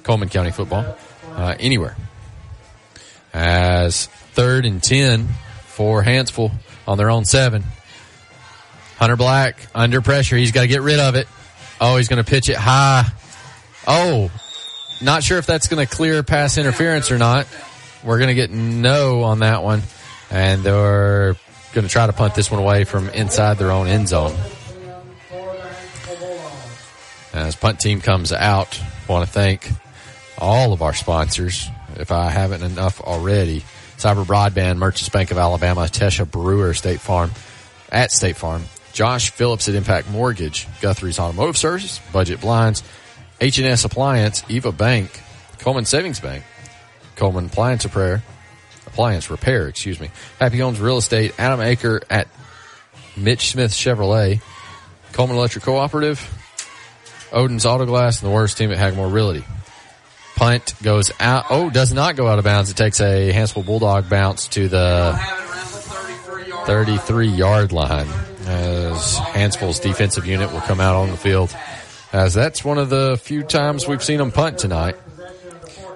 Cullman 0.04 0.30
County 0.30 0.52
football 0.52 0.98
uh, 1.34 1.56
anywhere. 1.60 1.98
As 3.34 4.08
third 4.08 4.66
and 4.66 4.82
10 4.82 5.28
for 5.66 6.04
Hanceville 6.04 6.52
on 6.88 6.98
their 6.98 7.10
own 7.10 7.26
seven. 7.26 7.64
Hunter 8.98 9.18
Black 9.18 9.68
under 9.76 10.02
pressure. 10.02 10.38
He's 10.38 10.52
got 10.52 10.62
to 10.62 10.68
get 10.68 10.82
rid 10.82 11.00
of 11.00 11.16
it. 11.16 11.28
Oh, 11.82 11.98
he's 11.98 12.08
going 12.08 12.24
to 12.24 12.30
pitch 12.30 12.50
it 12.50 12.56
high. 12.56 13.12
Oh, 13.88 14.32
not 15.02 15.24
sure 15.24 15.38
if 15.38 15.46
that's 15.46 15.68
going 15.68 15.86
to 15.86 15.92
clear 15.92 16.24
pass 16.24 16.58
interference 16.58 17.12
or 17.12 17.18
not. 17.18 17.48
We're 18.04 18.18
going 18.18 18.30
to 18.30 18.36
get 18.36 18.52
no 18.52 19.24
on 19.24 19.40
that 19.40 19.64
one. 19.64 19.82
And 20.30 20.64
they're 20.64 21.36
going 21.74 21.86
to 21.86 21.90
try 21.90 22.08
to 22.08 22.14
punt 22.14 22.36
this 22.36 22.50
one 22.50 22.62
away 22.62 22.84
from 22.84 23.10
inside 23.10 23.58
their 23.58 23.72
own 23.72 23.88
end 23.88 24.08
zone. 24.08 24.36
As 27.34 27.56
punt 27.56 27.80
team 27.80 28.02
comes 28.02 28.34
out, 28.34 28.80
want 29.08 29.26
to 29.26 29.32
thank 29.32 29.70
all 30.38 30.74
of 30.74 30.82
our 30.82 30.94
sponsors, 30.94 31.70
if 31.96 32.12
I 32.12 32.30
haven't 32.30 32.64
enough 32.64 33.00
already. 33.02 33.64
Cyber 33.98 34.26
Broadband, 34.26 34.78
Merchants 34.78 35.10
Bank 35.10 35.32
of 35.32 35.38
Alabama, 35.38 35.82
Tesha 35.82 36.30
Brewer, 36.30 36.74
State 36.74 37.00
Farm, 37.00 37.32
at 37.92 38.12
State 38.12 38.36
Farm, 38.36 38.64
Josh 38.94 39.30
Phillips 39.30 39.70
at 39.70 39.76
Impact 39.76 40.10
Mortgage, 40.10 40.68
Guthrie's 40.82 41.20
Automotive 41.20 41.56
Services, 41.56 42.02
Budget 42.12 42.42
Blinds, 42.42 42.84
H&S 43.42 43.84
Appliance, 43.84 44.44
Eva 44.48 44.72
Bank, 44.72 45.22
Cullman 45.60 45.86
Savings 45.86 46.20
Bank, 46.20 46.44
Cullman 47.16 47.48
Appliance 47.48 47.84
Repair, 47.84 48.24
Appliance 48.88 49.30
Repair, 49.30 49.68
excuse 49.68 50.00
me, 50.00 50.12
Happy 50.40 50.60
Homes 50.60 50.80
Real 50.80 50.98
Estate, 50.98 51.34
Adam 51.40 51.60
Aker 51.60 52.04
at 52.10 52.28
Mitch 53.18 53.50
Smith 53.52 53.72
Chevrolet, 53.72 54.42
Cullman 55.12 55.36
Electric 55.36 55.64
Cooperative, 55.64 56.20
Odin's 57.34 57.66
Auto 57.66 57.86
Glass, 57.86 58.22
and 58.22 58.30
the 58.30 58.34
worst 58.34 58.58
team 58.58 58.72
at 58.72 58.78
Hagmore 58.78 59.08
Realty. 59.08 59.44
Punt 60.36 60.74
goes 60.82 61.12
out. 61.20 61.46
Oh, 61.50 61.70
does 61.70 61.94
not 61.94 62.16
go 62.16 62.28
out 62.28 62.40
of 62.40 62.46
bounds. 62.46 62.72
It 62.72 62.78
takes 62.78 63.00
a 63.00 63.32
Hanceville 63.32 63.66
Bulldog 63.66 64.10
bounce 64.10 64.48
to 64.50 64.68
the 64.68 65.14
33 66.66 67.28
yard 67.28 67.72
line 67.72 68.08
as 68.46 69.18
Hanceville's 69.18 69.80
defensive 69.80 70.26
unit 70.26 70.52
will 70.52 70.62
come 70.62 70.80
out 70.80 70.96
on 70.96 71.10
the 71.10 71.18
field. 71.18 71.56
As 72.14 72.34
that's 72.34 72.66
one 72.66 72.78
of 72.78 72.90
the 72.90 73.18
few 73.22 73.42
times 73.44 73.88
we've 73.88 74.04
seen 74.04 74.20
him 74.20 74.32
punt 74.32 74.58
tonight. 74.58 74.98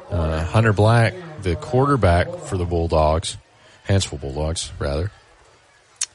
Uh, 0.09 0.45
Hunter 0.45 0.71
Black, 0.71 1.13
the 1.41 1.57
quarterback 1.57 2.33
for 2.45 2.57
the 2.57 2.63
Bulldogs, 2.63 3.35
Hanceville 3.87 4.21
Bulldogs, 4.21 4.71
rather, 4.79 5.11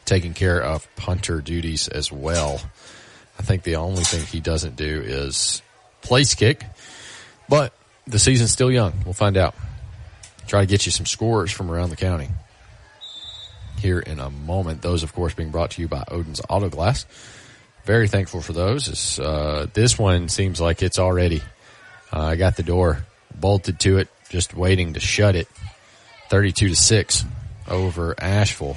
taking 0.06 0.32
care 0.32 0.62
of 0.62 0.88
punter 0.96 1.42
duties 1.42 1.86
as 1.88 2.10
well. 2.10 2.62
I 3.38 3.42
think 3.42 3.62
the 3.62 3.76
only 3.76 4.02
thing 4.02 4.24
he 4.24 4.40
doesn't 4.40 4.76
do 4.76 5.02
is 5.04 5.60
place 6.00 6.34
kick, 6.34 6.64
but 7.48 7.74
the 8.06 8.18
season's 8.18 8.52
still 8.52 8.70
young. 8.70 8.94
We'll 9.04 9.12
find 9.12 9.36
out. 9.36 9.54
Try 10.46 10.62
to 10.62 10.66
get 10.66 10.86
you 10.86 10.92
some 10.92 11.06
scores 11.06 11.52
from 11.52 11.70
around 11.70 11.90
the 11.90 11.96
county 11.96 12.28
here 13.78 14.00
in 14.00 14.18
a 14.18 14.30
moment. 14.30 14.82
Those, 14.82 15.02
of 15.02 15.12
course, 15.12 15.34
being 15.34 15.50
brought 15.50 15.72
to 15.72 15.82
you 15.82 15.88
by 15.88 16.04
Odin's 16.08 16.40
Auto 16.48 16.70
Glass. 16.70 17.06
Very 17.84 18.08
thankful 18.08 18.40
for 18.40 18.52
those. 18.52 18.88
It's, 18.88 19.18
uh, 19.18 19.66
this 19.72 19.98
one 19.98 20.28
seems 20.28 20.60
like 20.60 20.82
it's 20.82 20.98
already. 20.98 21.42
Uh, 22.12 22.20
I 22.20 22.36
got 22.36 22.56
the 22.56 22.62
door 22.62 23.04
bolted 23.34 23.80
to 23.80 23.98
it, 23.98 24.08
just 24.28 24.54
waiting 24.54 24.94
to 24.94 25.00
shut 25.00 25.34
it. 25.34 25.48
Thirty-two 26.28 26.68
to 26.68 26.76
six 26.76 27.24
over 27.68 28.14
Ashville. 28.18 28.76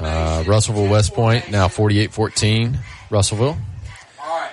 Uh, 0.00 0.44
Russellville 0.46 0.88
West 0.88 1.14
Point 1.14 1.50
now 1.50 1.68
48-14. 1.68 2.76
Russellville. 3.10 3.56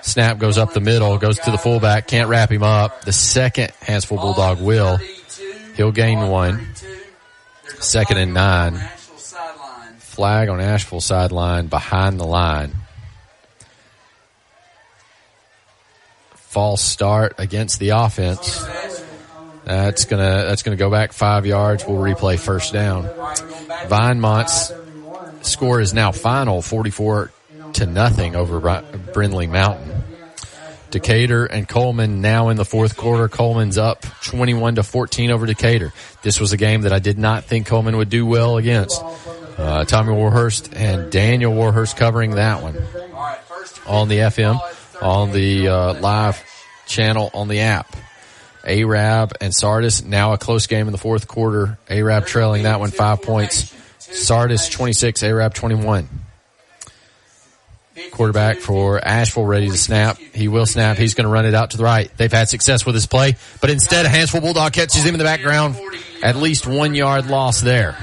Snap 0.02 0.38
goes 0.38 0.58
up 0.58 0.72
the 0.72 0.80
middle, 0.80 1.16
goes 1.18 1.38
to 1.40 1.50
the 1.50 1.58
fullback, 1.58 2.06
can't 2.06 2.28
wrap 2.28 2.50
him 2.50 2.62
up. 2.62 3.04
The 3.04 3.12
second 3.12 3.72
Hanceville 3.80 4.20
Bulldog 4.20 4.60
will. 4.60 4.98
He'll 5.76 5.92
gain 5.92 6.28
one. 6.28 6.74
Second 7.80 8.18
and 8.18 8.34
nine. 8.34 8.80
Flag 10.14 10.48
on 10.48 10.60
Ashville 10.60 11.00
sideline 11.00 11.66
behind 11.66 12.20
the 12.20 12.24
line. 12.24 12.72
False 16.34 16.82
start 16.82 17.34
against 17.38 17.80
the 17.80 17.88
offense. 17.90 18.64
That's 19.64 20.04
gonna 20.04 20.44
that's 20.46 20.62
gonna 20.62 20.76
go 20.76 20.88
back 20.88 21.12
five 21.12 21.46
yards. 21.46 21.84
We'll 21.84 21.98
replay 21.98 22.38
first 22.38 22.72
down. 22.72 23.08
Vinemont's 23.88 24.72
score 25.42 25.80
is 25.80 25.92
now 25.92 26.12
final, 26.12 26.62
forty 26.62 26.90
four 26.90 27.32
to 27.72 27.86
nothing 27.86 28.36
over 28.36 28.60
Brindlee 28.60 29.50
Mountain. 29.50 30.04
Decatur 30.92 31.44
and 31.44 31.68
Cullman 31.68 32.20
now 32.20 32.50
in 32.50 32.56
the 32.56 32.64
fourth 32.64 32.96
quarter. 32.96 33.28
Cullman's 33.28 33.78
up 33.78 34.06
21 34.22 34.76
to 34.76 34.84
14 34.84 35.32
over 35.32 35.44
Decatur. 35.44 35.92
This 36.22 36.38
was 36.38 36.52
a 36.52 36.56
game 36.56 36.82
that 36.82 36.92
I 36.92 37.00
did 37.00 37.18
not 37.18 37.42
think 37.42 37.66
Cullman 37.66 37.96
would 37.96 38.10
do 38.10 38.24
well 38.24 38.58
against. 38.58 39.02
Uh, 39.56 39.84
Tommy 39.84 40.12
Warhurst 40.12 40.74
and 40.74 41.10
Daniel 41.10 41.52
Warhurst 41.52 41.96
covering 41.96 42.32
that 42.32 42.62
one 42.62 42.76
on 43.86 44.08
the 44.08 44.18
FM, 44.18 44.58
on 45.00 45.32
the 45.32 45.68
uh, 45.68 46.00
live 46.00 46.42
channel, 46.86 47.30
on 47.34 47.48
the 47.48 47.60
app. 47.60 47.94
Arab 48.66 49.34
and 49.40 49.54
Sardis 49.54 50.02
now 50.02 50.32
a 50.32 50.38
close 50.38 50.66
game 50.66 50.86
in 50.86 50.92
the 50.92 50.98
fourth 50.98 51.28
quarter. 51.28 51.78
Arab 51.88 52.26
trailing 52.26 52.62
that 52.64 52.80
one 52.80 52.90
five 52.90 53.22
points. 53.22 53.74
Sardis 53.98 54.68
26, 54.68 55.22
Arab 55.22 55.54
21 55.54 56.08
quarterback 58.10 58.58
for 58.58 59.04
Ashville 59.04 59.44
ready 59.44 59.68
to 59.68 59.76
snap. 59.76 60.18
He 60.18 60.48
will 60.48 60.66
snap. 60.66 60.96
He's 60.96 61.14
going 61.14 61.24
to 61.24 61.30
run 61.30 61.46
it 61.46 61.54
out 61.54 61.70
to 61.72 61.76
the 61.76 61.84
right. 61.84 62.10
They've 62.16 62.32
had 62.32 62.48
success 62.48 62.86
with 62.86 62.94
his 62.94 63.06
play, 63.06 63.36
but 63.60 63.70
instead 63.70 64.06
a 64.06 64.08
Hanceville 64.08 64.40
Bulldog 64.40 64.72
catches 64.72 65.04
him 65.04 65.14
in 65.14 65.18
the 65.18 65.24
background. 65.24 65.76
At 66.22 66.36
least 66.36 66.66
one 66.66 66.94
yard 66.94 67.26
loss 67.26 67.60
there. 67.60 67.96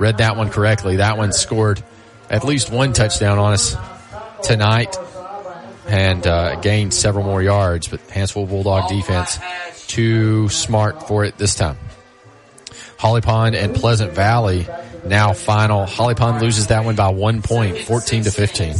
Read 0.00 0.18
that 0.18 0.36
one 0.36 0.48
correctly. 0.48 0.96
That 0.96 1.18
one 1.18 1.32
scored 1.32 1.84
at 2.30 2.42
least 2.42 2.72
one 2.72 2.94
touchdown 2.94 3.38
on 3.38 3.52
us 3.52 3.76
tonight 4.42 4.96
and 5.86 6.26
uh, 6.26 6.56
gained 6.56 6.94
several 6.94 7.22
more 7.22 7.42
yards, 7.42 7.86
but 7.86 8.00
Hanceville 8.08 8.48
Bulldog 8.48 8.88
defense 8.88 9.38
too 9.86 10.48
smart 10.48 11.06
for 11.06 11.24
it 11.24 11.36
this 11.36 11.54
time. 11.54 11.76
Holly 12.96 13.20
Pond 13.20 13.54
and 13.54 13.74
Pleasant 13.74 14.12
Valley 14.12 14.66
now 15.04 15.34
final. 15.34 15.84
Holly 15.84 16.14
Pond 16.14 16.40
loses 16.40 16.68
that 16.68 16.84
one 16.86 16.96
by 16.96 17.10
one 17.10 17.42
point, 17.42 17.76
14 17.76 18.24
to 18.24 18.30
15. 18.30 18.74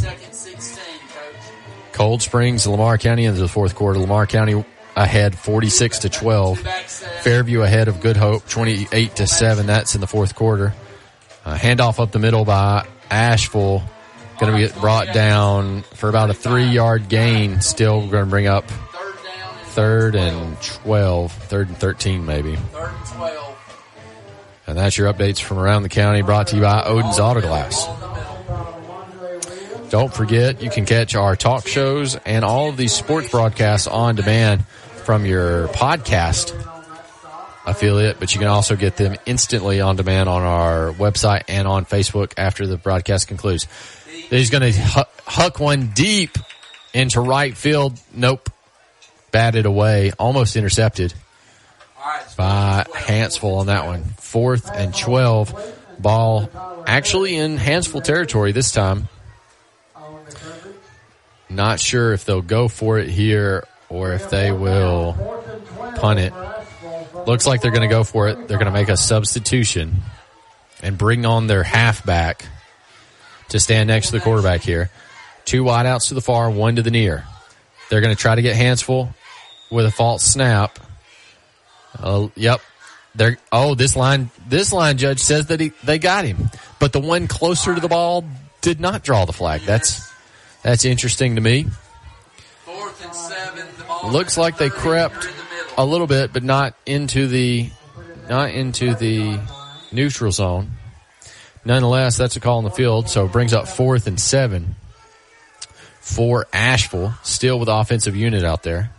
Cold 1.93 2.23
Springs, 2.23 2.67
Lamar 2.67 2.97
County 2.97 3.27
into 3.27 3.41
the 3.41 3.49
fourth 3.49 3.75
quarter. 3.75 3.99
Lamar 3.99 4.27
County 4.27 4.65
ahead 4.97 5.37
46 5.37 5.99
to 6.01 6.09
12. 6.09 6.61
Fairview 6.61 7.61
ahead 7.61 7.89
of 7.89 8.01
Good 8.01 8.17
Hope 8.17 8.49
28 8.49 9.17
to 9.17 9.27
7. 9.27 9.67
That's 9.67 9.95
in 9.95 10.01
the 10.01 10.07
fourth 10.07 10.35
quarter. 10.35 10.73
Uh, 11.51 11.57
handoff 11.57 11.99
up 11.99 12.13
the 12.13 12.21
middle 12.21 12.45
by 12.45 12.87
Ashville. 13.11 13.83
Going 14.39 14.53
to 14.53 14.59
get 14.61 14.81
brought 14.81 15.13
down 15.13 15.83
for 15.83 16.09
about 16.09 16.31
a 16.31 16.35
three 16.35 16.67
yard 16.67 17.09
gain. 17.09 17.61
Still 17.61 18.07
going 18.09 18.25
to 18.25 18.31
bring 18.31 18.47
up 18.47 18.71
third 19.71 20.15
and 20.15 20.61
12, 20.63 21.33
third 21.33 21.67
and 21.67 21.77
13 21.77 22.25
maybe. 22.25 22.55
Third 22.55 22.93
and 22.95 23.07
12. 23.07 23.57
And 24.69 24.79
that's 24.79 24.97
your 24.97 25.13
updates 25.13 25.41
from 25.41 25.59
around 25.59 25.83
the 25.83 25.89
county 25.89 26.23
brought 26.23 26.47
to 26.49 26.57
you 26.57 26.63
by 26.63 26.85
Odin's 26.85 27.19
Auto 27.19 27.41
Glass. 27.41 27.85
Don't 29.91 30.15
forget, 30.15 30.63
you 30.63 30.71
can 30.71 30.87
catch 30.87 31.17
our 31.17 31.35
talk 31.35 31.67
shows 31.67 32.15
and 32.15 32.45
all 32.45 32.69
of 32.69 32.77
these 32.77 32.93
sports 32.93 33.29
broadcasts 33.29 33.89
on 33.89 34.15
demand 34.15 34.65
from 35.05 35.27
your 35.27 35.67
podcast 35.69 36.55
affiliate, 37.71 38.19
but 38.21 38.35
you 38.35 38.39
can 38.39 38.49
also 38.49 38.77
get 38.77 38.97
them 38.97 39.17
instantly 39.27 39.81
on 39.81 39.97
demand 39.97 40.29
on 40.29 40.43
our 40.43 40.93
website 40.93 41.45
and 41.49 41.67
on 41.67 41.85
Facebook 41.85 42.35
after 42.37 42.67
the 42.67 42.77
broadcast 42.77 43.29
concludes. 43.29 43.67
He's 44.29 44.51
going 44.51 44.73
to 44.73 45.07
huck 45.27 45.59
one 45.59 45.91
deep 45.95 46.37
into 46.93 47.21
right 47.21 47.57
field. 47.57 47.99
Nope. 48.15 48.51
Batted 49.33 49.67
away. 49.67 50.13
Almost 50.19 50.57
intercepted 50.57 51.15
by 52.37 52.85
Hanceville 52.93 53.59
on 53.59 53.67
that 53.67 53.87
one. 53.87 54.05
Fourth 54.19 54.71
and 54.73 54.95
12. 54.95 55.77
Ball 55.99 56.49
actually 56.87 57.37
in 57.37 57.59
Hanceville 57.59 58.03
territory 58.03 58.53
this 58.53 58.73
time. 58.73 59.09
Not 61.49 61.81
sure 61.81 62.13
if 62.13 62.25
they'll 62.25 62.43
go 62.43 62.69
for 62.69 62.99
it 62.99 63.09
here 63.09 63.67
or 63.89 64.13
if 64.13 64.31
they 64.31 64.53
will 64.53 65.15
punt 65.97 66.21
it. 66.21 66.33
Looks 67.31 67.47
like 67.47 67.61
they're 67.61 67.71
going 67.71 67.89
to 67.89 67.95
go 67.95 68.03
for 68.03 68.27
it. 68.27 68.49
They're 68.49 68.59
going 68.59 68.67
to 68.67 68.73
make 68.73 68.89
a 68.89 68.97
substitution 68.97 70.03
and 70.83 70.99
bring 70.99 71.25
on 71.25 71.47
their 71.47 71.63
halfback 71.63 72.45
to 73.51 73.61
stand 73.61 73.87
next 73.87 74.07
to 74.07 74.13
the 74.15 74.21
quarterback 74.21 74.63
here. 74.63 74.91
Two 75.45 75.63
wideouts 75.63 76.09
to 76.09 76.15
the 76.15 76.21
far, 76.21 76.51
one 76.51 76.75
to 76.75 76.83
the 76.83 76.91
near. 76.91 77.25
They're 77.89 78.01
going 78.01 78.13
to 78.13 78.21
try 78.21 78.35
to 78.35 78.43
get 78.43 78.57
Hanceville 78.57 79.15
with 79.71 79.87
a 79.87 79.93
false 79.93 80.25
snap. 80.25 80.81
Uh, 81.97 82.31
yep. 82.35 82.63
They're, 83.15 83.39
oh, 83.53 83.77
this 83.77 83.95
line, 83.95 84.33
this 84.49 84.73
line 84.73 84.99
judge 84.99 85.21
says 85.21 85.47
that 85.47 85.61
he, 85.61 85.71
they 85.85 86.01
got 86.01 86.25
him, 86.25 86.51
but 86.81 86.93
the 86.93 86.99
one 86.99 87.29
closer 87.29 87.73
to 87.73 87.81
the 87.81 87.87
ball 87.87 88.25
did 88.61 88.81
not 88.81 89.05
draw 89.05 89.25
the 89.25 89.33
flag. 89.33 89.61
That's, 89.61 90.13
that's 90.65 90.85
interesting 90.85 91.37
to 91.37 91.41
me. 91.41 91.67
Fourth 92.65 93.05
and 93.05 93.15
seven. 93.15 93.67
Looks 94.11 94.37
like 94.37 94.59
they 94.59 94.69
crept 94.69 95.29
a 95.83 95.87
little 95.87 96.07
bit, 96.07 96.33
but 96.33 96.43
not 96.43 96.75
into 96.87 97.27
the, 97.27 97.71
not 98.29 98.51
into 98.51 98.95
the 98.95 99.41
neutral 99.93 100.33
zone. 100.33 100.73
Nonetheless, 101.65 102.17
that's 102.17 102.37
a 102.37 102.41
call 102.41 102.59
in 102.59 102.65
the 102.65 102.71
field, 102.71 103.09
so 103.09 103.27
it 103.27 103.33
brings 103.33 103.53
up 103.53 103.69
fourth 103.69 104.07
and 104.07 104.19
seven 104.19 104.77
for 106.01 106.47
Ashville, 106.53 107.15
still 107.23 107.59
with 107.59 107.69
offensive 107.69 108.17
unit 108.17 108.45
out 108.45 108.63
there. 108.63 108.91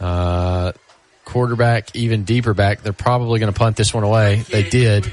Uh, 0.00 0.72
quarterback 1.24 1.94
even 1.94 2.24
deeper 2.24 2.54
back. 2.54 2.82
They're 2.82 2.92
probably 2.92 3.38
going 3.38 3.52
to 3.52 3.58
punt 3.58 3.76
this 3.76 3.92
one 3.92 4.04
away. 4.04 4.44
They 4.48 4.62
did. 4.62 5.10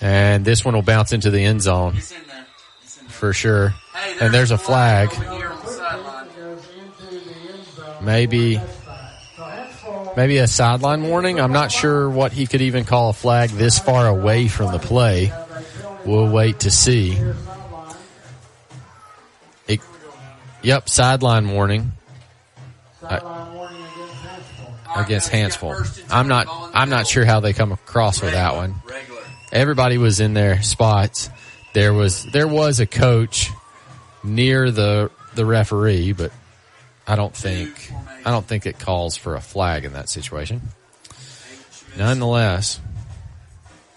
And 0.00 0.44
this 0.44 0.64
one 0.64 0.74
will 0.74 0.82
bounce 0.82 1.12
into 1.12 1.30
the 1.30 1.44
end 1.44 1.62
zone 1.62 1.96
for 3.08 3.32
sure. 3.32 3.74
And 4.20 4.32
there's 4.32 4.50
a 4.50 4.58
flag. 4.58 5.10
Maybe 8.00 8.60
maybe 10.16 10.38
a 10.38 10.46
sideline 10.46 11.02
warning. 11.02 11.40
I'm 11.40 11.52
not 11.52 11.72
sure 11.72 12.08
what 12.08 12.32
he 12.32 12.46
could 12.46 12.60
even 12.60 12.84
call 12.84 13.10
a 13.10 13.12
flag 13.12 13.50
this 13.50 13.78
far 13.78 14.06
away 14.06 14.48
from 14.48 14.72
the 14.72 14.78
play. 14.78 15.32
We'll 16.04 16.28
wait 16.28 16.60
to 16.60 16.70
see. 16.70 17.18
It, 19.68 19.80
yep, 20.62 20.88
sideline 20.88 21.50
warning. 21.50 21.92
Uh, 23.02 23.42
against 24.96 25.30
Hanceville. 25.30 26.04
I'm 26.10 26.28
not 26.28 26.46
I'm 26.74 26.90
not 26.90 27.06
sure 27.06 27.24
how 27.24 27.40
they 27.40 27.52
come 27.52 27.72
across 27.72 28.20
with 28.20 28.32
that 28.32 28.54
one. 28.54 28.74
Everybody 29.52 29.98
was 29.98 30.20
in 30.20 30.34
their 30.34 30.62
spots. 30.62 31.30
There 31.74 31.92
was 31.92 32.24
there 32.32 32.48
was 32.48 32.80
a 32.80 32.86
coach 32.86 33.50
near 34.22 34.70
the 34.70 35.10
the 35.34 35.46
referee, 35.46 36.12
but 36.12 36.32
I 37.06 37.16
don't 37.16 37.34
think 37.34 37.90
I 38.24 38.30
don't 38.30 38.46
think 38.46 38.66
it 38.66 38.78
calls 38.78 39.16
for 39.16 39.34
a 39.34 39.40
flag 39.40 39.84
in 39.84 39.94
that 39.94 40.08
situation. 40.08 40.60
Nonetheless, 41.96 42.80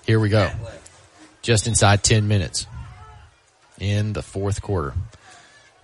here 0.06 0.20
we 0.20 0.30
go. 0.30 0.50
Just 1.42 1.68
inside 1.68 2.04
10 2.04 2.28
minutes 2.28 2.68
in 3.80 4.14
the 4.14 4.22
fourth 4.22 4.62
quarter. 4.62 4.94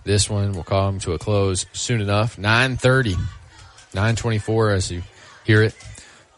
This 0.04 0.28
one 0.28 0.52
will 0.52 0.64
come 0.64 0.98
to 1.00 1.12
a 1.12 1.18
close 1.18 1.66
soon 1.72 2.00
enough. 2.00 2.36
930. 2.36 3.12
924 3.94 4.70
as 4.70 4.90
you 4.90 5.02
hear 5.44 5.62
it. 5.62 5.74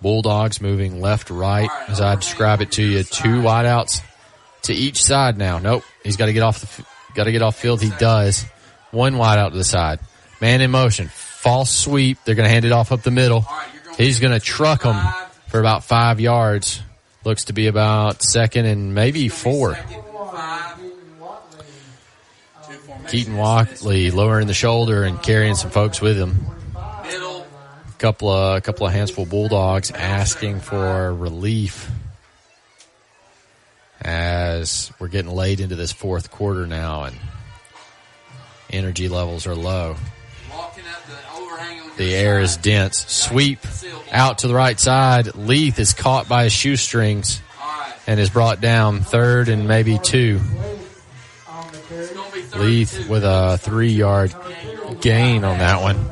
Bulldogs 0.03 0.61
moving 0.61 1.01
left, 1.01 1.31
right, 1.31 1.71
as 1.89 2.01
I 2.01 2.15
describe 2.17 2.61
it 2.61 2.73
to 2.73 2.83
you. 2.83 3.03
Two 3.05 3.41
wideouts 3.41 4.03
to 4.65 4.75
each 4.75 5.03
side 5.03 5.39
now. 5.39 5.59
Nope. 5.59 5.83
He's 6.03 6.19
got 6.19 6.27
to 6.27 6.35
get 6.35 6.43
off 6.43 6.61
the, 6.61 6.85
got 7.15 7.25
to 7.25 7.33
get 7.33 7.41
off 7.41 7.57
field. 7.57 7.81
He 7.81 7.91
does. 7.99 8.45
One 8.91 9.17
wide 9.17 9.39
out 9.39 9.53
to 9.53 9.59
the 9.59 9.65
side. 9.65 10.01
Man 10.43 10.61
in 10.61 10.71
motion. 10.71 11.11
False 11.45 11.71
sweep. 11.71 12.17
They're 12.25 12.35
going 12.35 12.47
to 12.47 12.51
hand 12.51 12.65
it 12.65 12.73
off 12.73 12.91
up 12.91 13.03
the 13.03 13.11
middle. 13.11 13.45
He's 13.99 14.19
going 14.19 14.33
to 14.33 14.41
truck 14.41 14.83
them 14.83 14.97
for 15.49 15.61
about 15.61 15.85
five 15.85 16.19
yards. 16.19 16.81
Looks 17.23 17.45
to 17.45 17.53
be 17.53 17.67
about 17.67 18.23
second 18.23 18.65
and 18.65 18.95
maybe 18.95 19.29
four. 19.29 19.79
Keaton 23.09 23.37
Watley 23.37 24.11
lowering 24.11 24.47
the 24.47 24.55
shoulder 24.55 25.05
and 25.05 25.23
carrying 25.23 25.55
some 25.55 25.71
folks 25.71 26.01
with 26.01 26.17
him. 26.17 26.47
A 26.75 27.45
couple 27.99 28.31
of 28.31 28.57
a 28.57 28.61
couple 28.63 28.87
of 28.87 28.95
handsful 28.95 29.27
bulldogs 29.27 29.91
asking 29.91 30.61
for 30.61 31.13
relief 31.13 31.91
as 34.01 34.91
we're 34.99 35.09
getting 35.09 35.31
late 35.31 35.61
into 35.61 35.77
this 35.77 35.93
fourth 35.93 36.31
quarter 36.31 36.67
now 36.67 37.05
and 37.05 37.17
energy 38.71 39.11
levels 39.11 39.47
are 39.47 39.55
low. 39.55 39.97
The 41.97 42.15
air 42.15 42.41
is 42.41 42.57
dense. 42.57 43.07
Sweep 43.07 43.61
out 44.11 44.39
to 44.39 44.49
the 44.49 44.55
right 44.55 44.79
side. 44.79 45.35
Leith 45.35 45.79
is 45.79 45.93
caught 45.93 46.29
by 46.29 46.45
his 46.45 46.53
shoestrings 46.53 47.41
and 48.07 48.19
is 48.19 48.31
brought 48.31 48.61
down 48.61 49.01
third 49.01 49.49
and 49.49 49.69
maybe 49.69 49.99
two. 49.99 50.41
Leith 52.57 53.09
with 53.09 53.25
a 53.25 53.59
three 53.59 53.93
yard 53.93 54.35
gain 55.01 55.45
on 55.45 55.59
that 55.59 55.83
one. 55.83 56.05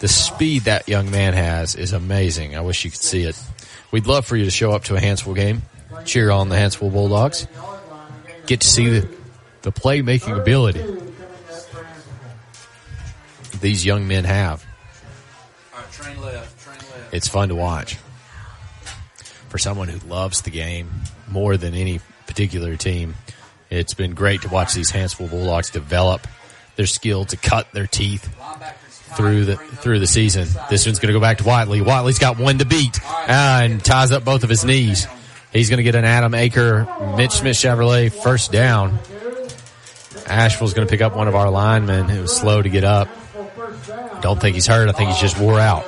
The 0.00 0.08
speed 0.08 0.62
that 0.62 0.88
young 0.88 1.10
man 1.10 1.34
has 1.34 1.74
is 1.74 1.92
amazing. 1.92 2.56
I 2.56 2.60
wish 2.60 2.84
you 2.84 2.90
could 2.90 3.00
see 3.00 3.22
it. 3.22 3.40
We'd 3.90 4.06
love 4.06 4.26
for 4.26 4.36
you 4.36 4.44
to 4.44 4.50
show 4.50 4.72
up 4.72 4.84
to 4.84 4.96
a 4.96 5.00
Hanceville 5.00 5.34
game, 5.34 5.62
cheer 6.04 6.30
on 6.30 6.48
the 6.48 6.56
Hanceville 6.56 6.92
Bulldogs, 6.92 7.46
get 8.46 8.60
to 8.60 8.66
see 8.66 9.00
the, 9.00 9.08
the 9.62 9.72
playmaking 9.72 10.38
ability 10.38 10.84
these 13.60 13.84
young 13.84 14.06
men 14.06 14.24
have. 14.24 14.64
Train 15.96 16.20
left. 16.20 16.62
Train 16.62 16.76
left. 16.76 17.14
It's 17.14 17.28
fun 17.28 17.48
to 17.48 17.54
watch. 17.54 17.96
For 19.48 19.58
someone 19.58 19.88
who 19.88 20.06
loves 20.08 20.42
the 20.42 20.50
game 20.50 20.90
more 21.28 21.56
than 21.56 21.74
any 21.74 22.00
particular 22.26 22.76
team, 22.76 23.14
it's 23.70 23.94
been 23.94 24.14
great 24.14 24.42
to 24.42 24.48
watch 24.48 24.74
these 24.74 24.92
Hanceville 24.92 25.30
Bulldogs 25.30 25.70
develop 25.70 26.26
their 26.76 26.86
skill 26.86 27.24
to 27.24 27.36
cut 27.36 27.72
their 27.72 27.86
teeth 27.86 28.28
through 29.16 29.46
the 29.46 29.56
through 29.56 29.98
the 29.98 30.06
season. 30.06 30.46
This 30.68 30.84
one's 30.84 30.98
going 30.98 31.12
to 31.12 31.18
go 31.18 31.20
back 31.20 31.38
to 31.38 31.44
Watley. 31.44 31.80
Watley's 31.80 32.18
got 32.18 32.38
one 32.38 32.58
to 32.58 32.66
beat 32.66 33.00
uh, 33.04 33.60
and 33.62 33.82
ties 33.82 34.12
up 34.12 34.24
both 34.24 34.44
of 34.44 34.50
his 34.50 34.64
knees. 34.64 35.06
He's 35.52 35.70
going 35.70 35.78
to 35.78 35.84
get 35.84 35.94
an 35.94 36.04
Adam 36.04 36.32
Aker, 36.32 37.16
Mitch 37.16 37.32
Smith 37.32 37.56
Chevrolet 37.56 38.12
first 38.12 38.52
down. 38.52 38.98
Ashville's 40.26 40.74
going 40.74 40.86
to 40.86 40.90
pick 40.90 41.00
up 41.00 41.16
one 41.16 41.28
of 41.28 41.34
our 41.34 41.50
linemen 41.50 42.08
who 42.08 42.22
was 42.22 42.36
slow 42.36 42.60
to 42.60 42.68
get 42.68 42.84
up. 42.84 43.08
Don't 44.20 44.40
think 44.40 44.54
he's 44.54 44.66
hurt. 44.66 44.88
I 44.88 44.92
think 44.92 45.10
he's 45.10 45.20
just 45.20 45.38
wore 45.38 45.60
out. 45.60 45.86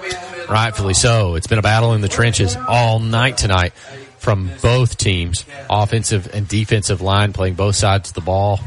Rightfully 0.48 0.94
so. 0.94 1.34
It's 1.34 1.46
been 1.46 1.58
a 1.58 1.62
battle 1.62 1.94
in 1.94 2.00
the 2.00 2.08
trenches 2.08 2.56
all 2.56 3.00
night 3.00 3.36
tonight 3.36 3.72
from 4.18 4.50
both 4.62 4.96
teams, 4.96 5.44
offensive 5.70 6.28
and 6.34 6.46
defensive 6.48 7.00
line 7.00 7.32
playing 7.32 7.54
both 7.54 7.76
sides 7.76 8.10
of 8.10 8.14
the 8.14 8.20
ball, 8.20 8.60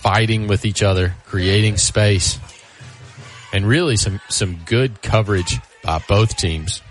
fighting 0.00 0.46
with 0.48 0.64
each 0.64 0.82
other, 0.82 1.14
creating 1.26 1.76
space, 1.76 2.38
and 3.52 3.66
really 3.66 3.96
some, 3.96 4.20
some 4.28 4.60
good 4.66 5.02
coverage 5.02 5.58
by 5.82 6.02
both 6.08 6.36
teams. 6.36 6.82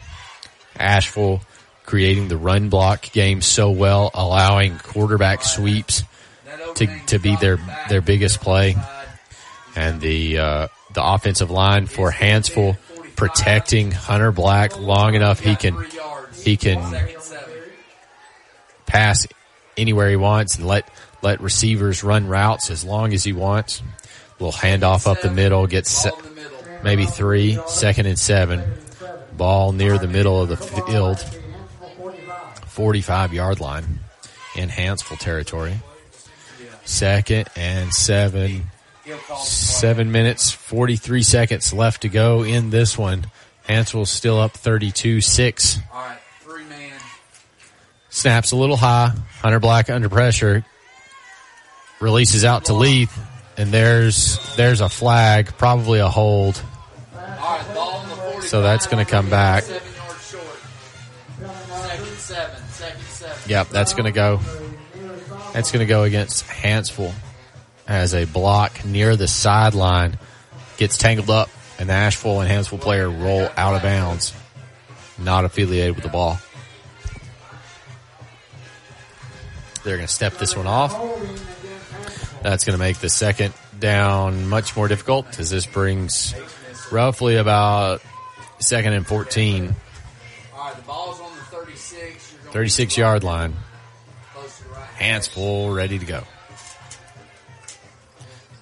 Ashville 0.79 1.41
creating 1.85 2.27
the 2.27 2.37
run 2.37 2.69
block 2.69 3.11
game 3.11 3.41
so 3.41 3.71
well, 3.71 4.11
allowing 4.13 4.77
quarterback 4.77 5.43
sweeps 5.43 6.03
to, 6.75 6.87
to 7.07 7.17
be 7.17 7.35
their, 7.37 7.57
their 7.89 8.01
biggest 8.01 8.41
play. 8.41 8.75
And 9.77 10.01
the, 10.01 10.39
uh, 10.39 10.67
the 10.93 11.05
offensive 11.05 11.51
line 11.51 11.85
for 11.85 12.11
Hanceville 12.11 12.77
protecting 13.15 13.91
Hunter 13.91 14.31
Black 14.31 14.79
long 14.79 15.13
enough 15.13 15.39
he 15.39 15.55
can, 15.55 15.77
he 16.33 16.57
can 16.57 17.07
pass 18.87 19.27
anywhere 19.77 20.09
he 20.09 20.15
wants 20.15 20.55
and 20.55 20.65
let, 20.65 20.89
let 21.21 21.41
receivers 21.41 22.03
run 22.03 22.27
routes 22.27 22.71
as 22.71 22.83
long 22.83 23.13
as 23.13 23.23
he 23.23 23.33
wants. 23.33 23.83
Little 24.39 24.51
handoff 24.51 25.05
up 25.05 25.21
the 25.21 25.29
middle, 25.29 25.67
gets 25.67 25.91
se- 25.91 26.09
maybe 26.83 27.05
three, 27.05 27.59
second 27.67 28.07
and 28.07 28.17
seven. 28.17 28.63
Ball 29.33 29.73
near 29.73 29.99
the 29.99 30.07
middle 30.07 30.41
of 30.41 30.49
the 30.49 30.57
field, 30.57 31.19
45 32.65 33.31
yard 33.31 33.59
line 33.59 33.99
in 34.55 34.69
Hanceville 34.69 35.19
territory. 35.19 35.75
Second 36.83 37.47
and 37.55 37.93
seven. 37.93 38.71
Seven 39.37 40.11
minutes, 40.11 40.51
43 40.51 41.23
seconds 41.23 41.73
left 41.73 42.01
to 42.01 42.09
go 42.09 42.43
in 42.43 42.69
this 42.69 42.97
one. 42.97 43.27
Hanceville's 43.67 44.09
still 44.09 44.39
up 44.39 44.53
32-6. 44.53 45.79
Snaps 48.09 48.51
a 48.51 48.55
little 48.55 48.75
high. 48.75 49.13
Hunter 49.41 49.59
Black 49.59 49.89
under 49.89 50.09
pressure. 50.09 50.65
Releases 51.99 52.43
out 52.43 52.65
to 52.65 52.73
Leith. 52.73 53.17
And 53.57 53.71
there's, 53.71 54.39
there's 54.55 54.81
a 54.81 54.89
flag, 54.89 55.47
probably 55.57 55.99
a 55.99 56.09
hold. 56.09 56.61
So 58.41 58.61
that's 58.61 58.87
going 58.87 59.03
to 59.03 59.09
come 59.09 59.29
back. 59.29 59.63
Yep, 63.47 63.69
that's 63.69 63.93
going 63.93 64.05
to 64.05 64.11
go. 64.11 64.39
That's 65.53 65.71
going 65.71 65.79
to 65.79 65.89
go 65.89 66.03
against 66.03 66.45
Hanceville 66.45 67.13
as 67.87 68.13
a 68.13 68.25
block 68.25 68.83
near 68.85 69.15
the 69.15 69.27
sideline 69.27 70.17
gets 70.77 70.97
tangled 70.97 71.29
up 71.29 71.49
an 71.79 71.89
Ashville 71.89 72.41
and 72.41 72.49
Hanceville 72.49 72.81
player 72.81 73.09
roll 73.09 73.49
out 73.55 73.75
of 73.75 73.81
bounds, 73.81 74.33
not 75.17 75.45
affiliated 75.45 75.95
with 75.95 76.03
the 76.03 76.09
ball. 76.09 76.39
They're 79.83 79.95
going 79.95 80.07
to 80.07 80.13
step 80.13 80.33
this 80.33 80.55
one 80.55 80.67
off. 80.67 80.91
That's 82.41 82.65
going 82.65 82.73
to 82.73 82.79
make 82.79 82.97
the 82.97 83.09
second 83.09 83.53
down 83.79 84.47
much 84.49 84.75
more 84.75 84.87
difficult 84.87 85.39
as 85.39 85.49
this 85.49 85.65
brings 85.65 86.33
roughly 86.91 87.35
about 87.37 88.01
second 88.59 88.93
and 88.93 89.05
14, 89.05 89.75
All 90.53 90.59
right, 90.59 90.75
the 90.75 90.81
ball's 90.81 91.21
on 91.21 91.29
the 91.35 91.43
36. 91.43 92.33
36 92.51 92.97
yard 92.97 93.23
line. 93.23 93.53
the. 94.33 94.83
Hands 94.95 95.27
full, 95.27 95.71
ready 95.71 95.99
to 95.99 96.05
go. 96.05 96.23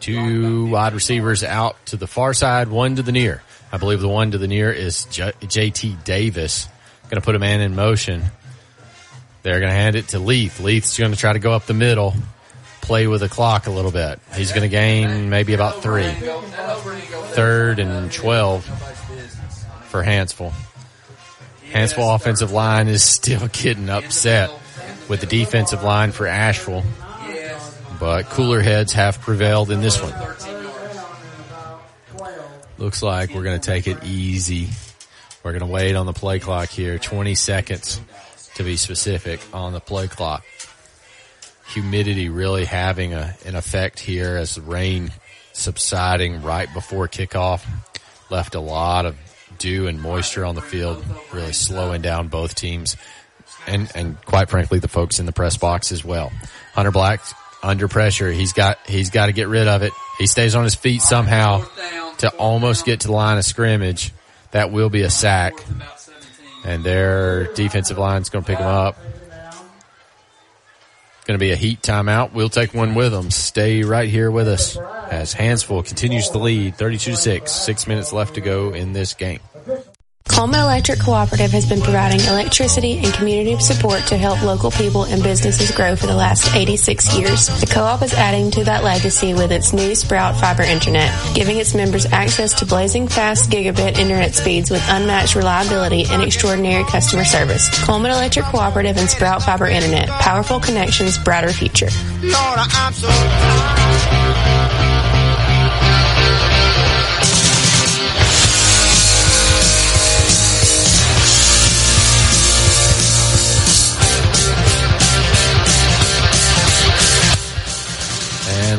Two 0.06 0.68
wide 0.68 0.94
receivers 0.94 1.44
out 1.44 1.84
to 1.88 1.98
the 1.98 2.06
far 2.06 2.36
side, 2.36 2.68
one 2.68 2.98
to 2.98 3.02
the 3.02 3.12
near. 3.12 3.42
I 3.72 3.78
believe 3.78 4.02
the 4.02 4.08
one 4.08 4.30
to 4.32 4.38
the 4.38 4.48
near 4.48 4.72
is 4.72 5.06
J- 5.06 5.34
JT 5.42 6.04
Davis. 6.04 6.68
Going 7.10 7.20
to 7.20 7.26
put 7.26 7.34
a 7.34 7.40
man 7.40 7.60
in 7.60 7.74
motion. 7.74 8.24
They're 9.42 9.60
going 9.60 9.72
to 9.72 9.76
hand 9.76 9.96
it 9.96 10.10
to 10.10 10.20
Leith. 10.20 10.60
Leith's 10.60 11.00
going 11.00 11.12
to 11.12 11.18
try 11.18 11.34
to 11.34 11.40
go 11.40 11.54
up 11.54 11.66
the 11.66 11.74
middle, 11.74 12.14
play 12.82 13.08
with 13.08 13.22
the 13.22 13.30
clock 13.30 13.66
a 13.66 13.72
little 13.72 13.90
bit. 13.90 14.20
He's 14.36 14.52
going 14.52 14.62
to 14.62 14.70
gain 14.70 15.32
maybe 15.32 15.56
about 15.56 15.82
three. 15.82 16.12
Third 16.12 17.80
and 17.80 18.12
12 18.12 18.64
for 19.86 20.04
Hanceville. 20.04 20.54
Hanceville 21.72 22.14
offensive 22.14 22.52
line 22.52 22.88
is 22.90 23.02
still 23.04 23.48
getting 23.52 23.90
upset 23.90 24.52
with 25.10 25.22
the 25.22 25.26
defensive 25.26 25.82
line 25.82 26.12
for 26.12 26.28
Ashville. 26.28 26.84
But 28.00 28.26
cooler 28.26 28.62
heads 28.62 28.94
have 28.94 29.22
prevailed 29.22 29.72
in 29.72 29.82
this 29.82 30.02
one. 30.02 30.14
Looks 32.78 33.02
like 33.02 33.34
we're 33.34 33.44
going 33.44 33.60
to 33.60 33.66
take 33.66 33.88
it 33.88 34.04
easy. 34.04 34.70
We're 35.44 35.52
going 35.52 35.62
to 35.62 35.72
wait 35.72 35.96
on 35.96 36.06
the 36.06 36.14
play 36.14 36.40
clock 36.40 36.70
here. 36.70 36.98
20 36.98 37.36
seconds 37.36 38.02
to 38.56 38.64
be 38.64 38.76
specific 38.76 39.40
on 39.54 39.74
the 39.74 39.80
play 39.80 40.08
clock. 40.08 40.44
Humidity 41.70 42.30
really 42.30 42.66
having 42.66 43.14
a, 43.14 43.36
an 43.46 43.56
effect 43.56 44.00
here 44.00 44.36
as 44.36 44.56
the 44.56 44.62
rain 44.62 45.12
subsiding 45.54 46.42
right 46.42 46.72
before 46.74 47.08
kickoff 47.08 47.66
left 48.30 48.56
a 48.56 48.60
lot 48.60 49.06
of 49.06 49.16
dew 49.58 49.88
and 49.88 50.02
moisture 50.02 50.44
on 50.44 50.56
the 50.56 50.62
field, 50.62 51.04
really 51.32 51.54
slowing 51.54 52.02
down 52.02 52.28
both 52.28 52.56
teams 52.56 52.98
and, 53.68 53.92
and 53.96 54.24
quite 54.26 54.50
frankly, 54.50 54.80
the 54.80 54.88
folks 54.88 55.20
in 55.20 55.26
the 55.26 55.32
press 55.32 55.58
box 55.58 55.92
as 55.92 56.04
well. 56.04 56.32
Hunter 56.74 56.92
Black 56.92 57.22
under 57.66 57.88
pressure. 57.88 58.32
He's 58.32 58.54
got, 58.54 58.78
he's 58.88 59.10
got 59.10 59.26
to 59.26 59.32
get 59.32 59.48
rid 59.48 59.68
of 59.68 59.82
it. 59.82 59.92
He 60.18 60.28
stays 60.28 60.56
on 60.56 60.64
his 60.64 60.76
feet 60.76 61.02
somehow 61.02 61.66
to 62.20 62.30
almost 62.38 62.86
get 62.86 63.02
to 63.02 63.08
the 63.08 63.14
line 63.14 63.38
of 63.38 63.46
scrimmage. 63.46 64.14
That 64.52 64.72
will 64.72 64.90
be 64.90 65.02
a 65.02 65.10
sack. 65.10 65.54
And 66.64 66.84
their 66.84 67.54
defensive 67.54 67.98
line's 67.98 68.30
going 68.30 68.44
to 68.44 68.48
pick 68.50 68.60
him 68.60 68.68
up. 68.68 68.98
Going 71.26 71.40
to 71.40 71.44
be 71.44 71.52
a 71.52 71.56
heat 71.56 71.82
timeout. 71.82 72.34
We'll 72.34 72.50
take 72.50 72.76
one 72.76 72.94
with 72.94 73.12
them. 73.12 73.32
Stay 73.32 73.82
right 73.82 74.08
here 74.08 74.30
with 74.30 74.48
us 74.48 74.78
as 74.78 75.34
Hanceville 75.34 75.84
continues 75.84 76.30
to 76.30 76.38
lead 76.38 76.76
32 76.76 77.12
to 77.12 77.18
6. 77.18 77.52
Six 77.52 77.88
minutes 77.88 78.14
left 78.14 78.36
to 78.36 78.42
go 78.42 78.74
in 78.74 78.94
this 78.94 79.16
game. 79.16 79.40
Cullman 80.28 80.60
Electric 80.60 81.00
Cooperative 81.00 81.52
has 81.52 81.66
been 81.66 81.82
providing 81.82 82.20
electricity 82.20 82.98
and 82.98 83.14
community 83.14 83.58
support 83.60 84.06
to 84.08 84.18
help 84.18 84.42
local 84.42 84.70
people 84.70 85.04
and 85.04 85.24
businesses 85.24 85.72
grow 85.72 85.96
for 85.96 86.08
the 86.08 86.16
last 86.16 86.54
86 86.54 87.18
years. 87.18 87.48
The 87.62 87.68
co-op 87.68 88.02
is 88.02 88.14
adding 88.14 88.52
to 88.52 88.64
that 88.66 88.84
legacy 88.84 89.34
with 89.34 89.52
its 89.52 89.72
new 89.72 89.96
Sprout 89.96 90.36
Fiber 90.36 90.64
Internet, 90.64 91.36
giving 91.36 91.58
its 91.58 91.74
members 91.74 92.06
access 92.08 92.54
to 92.56 92.66
blazing 92.66 93.08
fast 93.08 93.50
gigabit 93.50 93.98
internet 93.98 94.36
speeds 94.36 94.70
with 94.70 94.84
unmatched 94.90 95.36
reliability 95.36 96.06
and 96.10 96.22
extraordinary 96.22 96.84
customer 96.84 97.24
service. 97.24 97.70
Cullman 97.86 98.12
Electric 98.12 98.46
Cooperative 98.46 98.98
and 98.98 99.10
Sprout 99.10 99.42
Fiber 99.42 99.68
Internet. 99.68 100.10
Powerful 100.10 100.60
connections, 100.60 101.18
brighter 101.18 101.54
future. 101.54 101.88
Lord, 102.22 102.60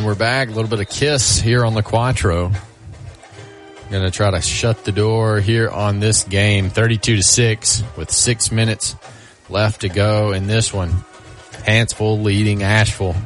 we're 0.06 0.14
back. 0.14 0.46
A 0.46 0.52
little 0.52 0.70
bit 0.70 0.78
of 0.78 0.88
kiss 0.88 1.40
here 1.40 1.64
on 1.64 1.74
the 1.74 1.82
Quattro. 1.82 2.52
Going 3.90 4.04
to 4.04 4.10
try 4.12 4.30
to 4.30 4.40
shut 4.40 4.84
the 4.84 4.92
door 4.92 5.40
here 5.40 5.68
on 5.68 5.98
this 5.98 6.22
game, 6.22 6.70
32 6.70 7.16
to 7.16 7.22
6 7.24 7.82
with 7.96 8.12
six 8.12 8.52
minutes 8.52 8.94
left 9.48 9.80
to 9.80 9.88
go 9.88 10.30
in 10.30 10.46
this 10.46 10.72
one. 10.72 10.90
Hanceville 11.64 12.22
leading 12.22 12.62
Ashville. 12.62 13.16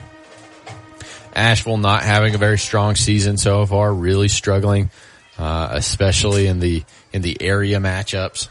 Ashville 1.35 1.77
not 1.77 2.03
having 2.03 2.35
a 2.35 2.39
very 2.39 2.59
strong 2.59 2.95
season 2.95 3.37
so 3.37 3.67
far, 3.67 3.93
really 3.93 4.29
struggling, 4.29 4.91
uh, 5.39 5.69
especially 5.73 6.47
in 6.47 6.61
the, 6.61 6.83
in 7.13 7.21
the 7.21 7.43
area 7.43 7.79
matchups. 7.79 8.49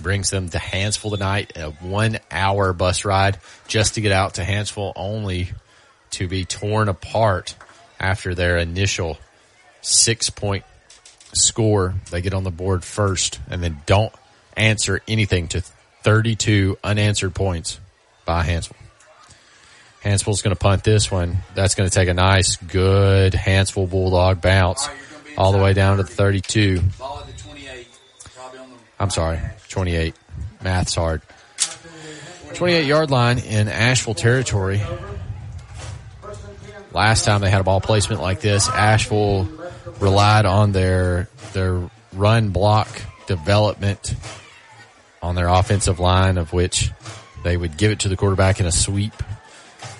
Brings 0.00 0.30
them 0.30 0.48
to 0.48 0.58
Hanceville 0.58 1.10
tonight, 1.10 1.52
a 1.56 1.72
one 1.72 2.20
hour 2.30 2.72
bus 2.72 3.04
ride 3.04 3.38
just 3.68 3.94
to 3.94 4.00
get 4.00 4.12
out 4.12 4.34
to 4.34 4.42
Hanceville 4.42 4.94
only 4.96 5.50
to 6.14 6.28
be 6.28 6.44
torn 6.44 6.88
apart 6.88 7.56
after 7.98 8.34
their 8.34 8.58
initial 8.58 9.18
six 9.80 10.30
point 10.30 10.64
score. 11.32 11.94
They 12.10 12.20
get 12.20 12.34
on 12.34 12.44
the 12.44 12.50
board 12.50 12.84
first 12.84 13.40
and 13.50 13.62
then 13.62 13.80
don't 13.86 14.12
answer 14.56 15.00
anything 15.08 15.48
to 15.48 15.60
32 16.02 16.78
unanswered 16.84 17.34
points 17.34 17.80
by 18.24 18.44
Hanceville. 18.44 18.76
Hanceville's 20.02 20.42
going 20.42 20.54
to 20.54 20.60
punt 20.60 20.84
this 20.84 21.10
one. 21.10 21.38
That's 21.54 21.74
going 21.74 21.88
to 21.88 21.94
take 21.94 22.08
a 22.08 22.14
nice, 22.14 22.56
good 22.56 23.32
Hanceville 23.32 23.88
Bulldog 23.88 24.42
bounce 24.42 24.88
all 25.38 25.52
the 25.52 25.58
way 25.58 25.72
down 25.72 25.96
to 25.96 26.02
the 26.02 26.10
32. 26.10 26.80
Ball 26.98 27.20
at 27.20 27.26
the 27.26 27.42
28. 27.42 27.88
Probably 28.34 28.58
on 28.58 28.70
the 28.70 28.76
I'm 29.00 29.10
sorry, 29.10 29.40
28. 29.70 30.14
Math's 30.62 30.94
hard. 30.94 31.22
28 32.54 32.86
yard 32.86 33.10
line 33.10 33.38
in 33.38 33.68
Ashville 33.68 34.14
territory. 34.14 34.80
Last 36.94 37.24
time 37.24 37.40
they 37.40 37.50
had 37.50 37.60
a 37.60 37.64
ball 37.64 37.80
placement 37.80 38.22
like 38.22 38.40
this, 38.40 38.68
Ashville 38.68 39.48
relied 39.98 40.46
on 40.46 40.70
their 40.70 41.28
their 41.52 41.90
run 42.12 42.50
block 42.50 42.88
development 43.26 44.14
on 45.20 45.34
their 45.34 45.48
offensive 45.48 45.98
line, 45.98 46.38
of 46.38 46.52
which 46.52 46.92
they 47.42 47.56
would 47.56 47.76
give 47.76 47.90
it 47.90 48.00
to 48.00 48.08
the 48.08 48.16
quarterback 48.16 48.60
in 48.60 48.66
a 48.66 48.72
sweep, 48.72 49.12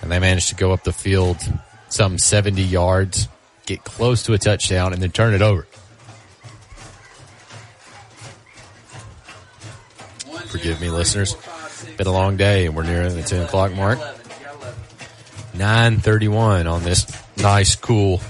and 0.02 0.10
they 0.10 0.20
managed 0.20 0.50
to 0.50 0.54
go 0.54 0.72
up 0.72 0.84
the 0.84 0.92
field 0.92 1.38
some 1.88 2.18
70 2.18 2.62
yards, 2.62 3.28
get 3.66 3.82
close 3.84 4.22
to 4.24 4.32
a 4.32 4.38
touchdown, 4.38 4.92
and 4.92 5.02
then 5.02 5.10
turn 5.10 5.34
it 5.34 5.42
over. 5.42 5.66
Forgive 10.46 10.80
me, 10.80 10.90
listeners. 10.90 11.36
Been 11.96 12.06
a 12.06 12.12
long 12.12 12.36
day, 12.36 12.66
and 12.66 12.76
we're 12.76 12.84
nearing 12.84 13.16
the 13.16 13.22
10 13.22 13.42
o'clock 13.42 13.72
mark. 13.74 13.98
931 15.54 16.66
on 16.66 16.82
this 16.82 17.06
nice, 17.36 17.76
cool 17.76 18.20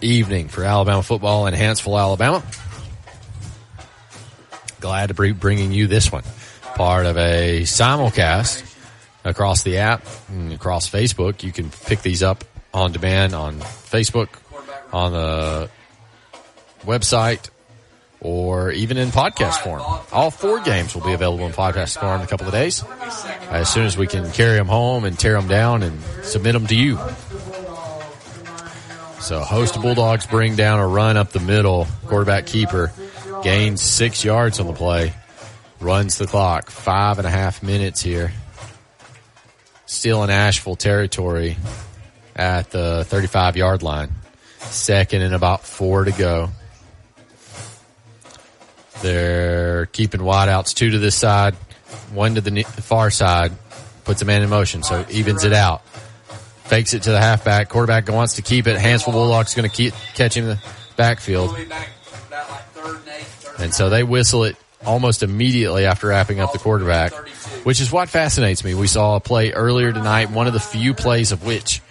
evening 0.00 0.48
for 0.48 0.64
Alabama 0.64 1.02
football 1.02 1.46
in 1.46 1.54
Hanceville, 1.54 1.98
Alabama. 1.98 2.42
Glad 4.80 5.08
to 5.08 5.14
be 5.14 5.32
bringing 5.32 5.72
you 5.72 5.86
this 5.86 6.10
one. 6.10 6.22
Part 6.76 7.06
of 7.06 7.16
a 7.16 7.62
simulcast 7.62 8.62
across 9.24 9.62
the 9.62 9.78
app 9.78 10.06
and 10.28 10.52
across 10.52 10.88
Facebook. 10.88 11.42
You 11.42 11.52
can 11.52 11.70
pick 11.70 12.02
these 12.02 12.22
up 12.22 12.44
on 12.72 12.92
demand 12.92 13.34
on 13.34 13.58
Facebook, 13.60 14.28
on 14.92 15.12
the 15.12 15.70
website, 16.84 17.50
or 18.26 18.72
even 18.72 18.96
in 18.96 19.10
podcast 19.10 19.62
form. 19.62 19.80
All 20.10 20.32
four 20.32 20.58
games 20.60 20.96
will 20.96 21.02
be 21.02 21.12
available 21.12 21.46
in 21.46 21.52
podcast 21.52 21.96
form 21.96 22.20
in 22.20 22.26
a 22.26 22.26
couple 22.26 22.46
of 22.46 22.52
days. 22.52 22.82
As 23.50 23.68
soon 23.72 23.84
as 23.84 23.96
we 23.96 24.08
can 24.08 24.32
carry 24.32 24.56
them 24.56 24.66
home 24.66 25.04
and 25.04 25.16
tear 25.16 25.34
them 25.34 25.46
down 25.46 25.84
and 25.84 26.02
submit 26.24 26.54
them 26.54 26.66
to 26.66 26.74
you. 26.74 26.98
So 29.20 29.38
host 29.40 29.80
Bulldogs 29.80 30.26
bring 30.26 30.56
down 30.56 30.80
a 30.80 30.86
run 30.88 31.16
up 31.16 31.30
the 31.30 31.38
middle. 31.38 31.86
Quarterback 32.06 32.46
keeper 32.46 32.92
gains 33.44 33.80
six 33.80 34.24
yards 34.24 34.58
on 34.58 34.66
the 34.66 34.72
play. 34.72 35.14
Runs 35.78 36.18
the 36.18 36.26
clock. 36.26 36.68
Five 36.68 37.18
and 37.18 37.28
a 37.28 37.30
half 37.30 37.62
minutes 37.62 38.02
here. 38.02 38.32
Still 39.86 40.24
in 40.24 40.30
Ashville 40.30 40.74
territory 40.74 41.56
at 42.34 42.70
the 42.70 43.04
35 43.04 43.56
yard 43.56 43.84
line. 43.84 44.10
Second 44.58 45.22
and 45.22 45.32
about 45.32 45.64
four 45.64 46.02
to 46.04 46.10
go. 46.10 46.50
They're 49.02 49.86
keeping 49.86 50.20
wideouts 50.20 50.74
two 50.74 50.90
to 50.90 50.98
this 50.98 51.14
side, 51.14 51.54
one 52.12 52.34
to 52.34 52.40
the 52.40 52.62
far 52.64 53.10
side, 53.10 53.52
puts 54.04 54.22
a 54.22 54.24
man 54.24 54.42
in 54.42 54.50
motion, 54.50 54.82
so 54.82 55.04
evens 55.10 55.44
it 55.44 55.52
out. 55.52 55.84
Fakes 56.64 56.94
it 56.94 57.04
to 57.04 57.10
the 57.10 57.20
halfback. 57.20 57.68
Quarterback 57.68 58.08
wants 58.08 58.34
to 58.34 58.42
keep 58.42 58.66
it. 58.66 58.76
Hanceville 58.76 59.12
Bulldogs 59.12 59.54
going 59.54 59.68
to 59.68 59.74
keep 59.74 59.94
catch 60.14 60.36
him 60.36 60.44
in 60.44 60.50
the 60.50 60.62
backfield. 60.96 61.50
We'll 61.50 61.58
be 61.58 61.64
back 61.66 61.88
about 62.26 62.50
like 62.50 62.64
third 62.70 63.00
and 63.56 63.62
And 63.62 63.74
so 63.74 63.88
they 63.88 64.02
whistle 64.02 64.44
it 64.44 64.56
almost 64.84 65.22
immediately 65.22 65.84
after 65.84 66.08
wrapping 66.08 66.40
up 66.40 66.52
the 66.52 66.58
quarterback, 66.58 67.12
which 67.64 67.80
is 67.80 67.92
what 67.92 68.08
fascinates 68.08 68.64
me. 68.64 68.74
We 68.74 68.88
saw 68.88 69.16
a 69.16 69.20
play 69.20 69.52
earlier 69.52 69.92
tonight, 69.92 70.30
one 70.30 70.46
of 70.46 70.52
the 70.52 70.60
few 70.60 70.94
plays 70.94 71.30
of 71.30 71.44
which 71.44 71.82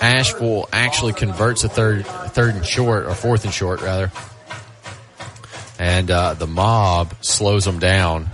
Ashville 0.00 0.68
actually 0.72 1.12
converts 1.12 1.62
a 1.64 1.68
third, 1.68 2.06
third 2.06 2.54
and 2.54 2.64
short, 2.64 3.06
or 3.06 3.14
fourth 3.14 3.44
and 3.44 3.52
short 3.52 3.82
rather. 3.82 4.10
And 5.80 6.10
uh, 6.10 6.34
the 6.34 6.46
mob 6.46 7.14
slows 7.22 7.64
them 7.64 7.78
down 7.78 8.28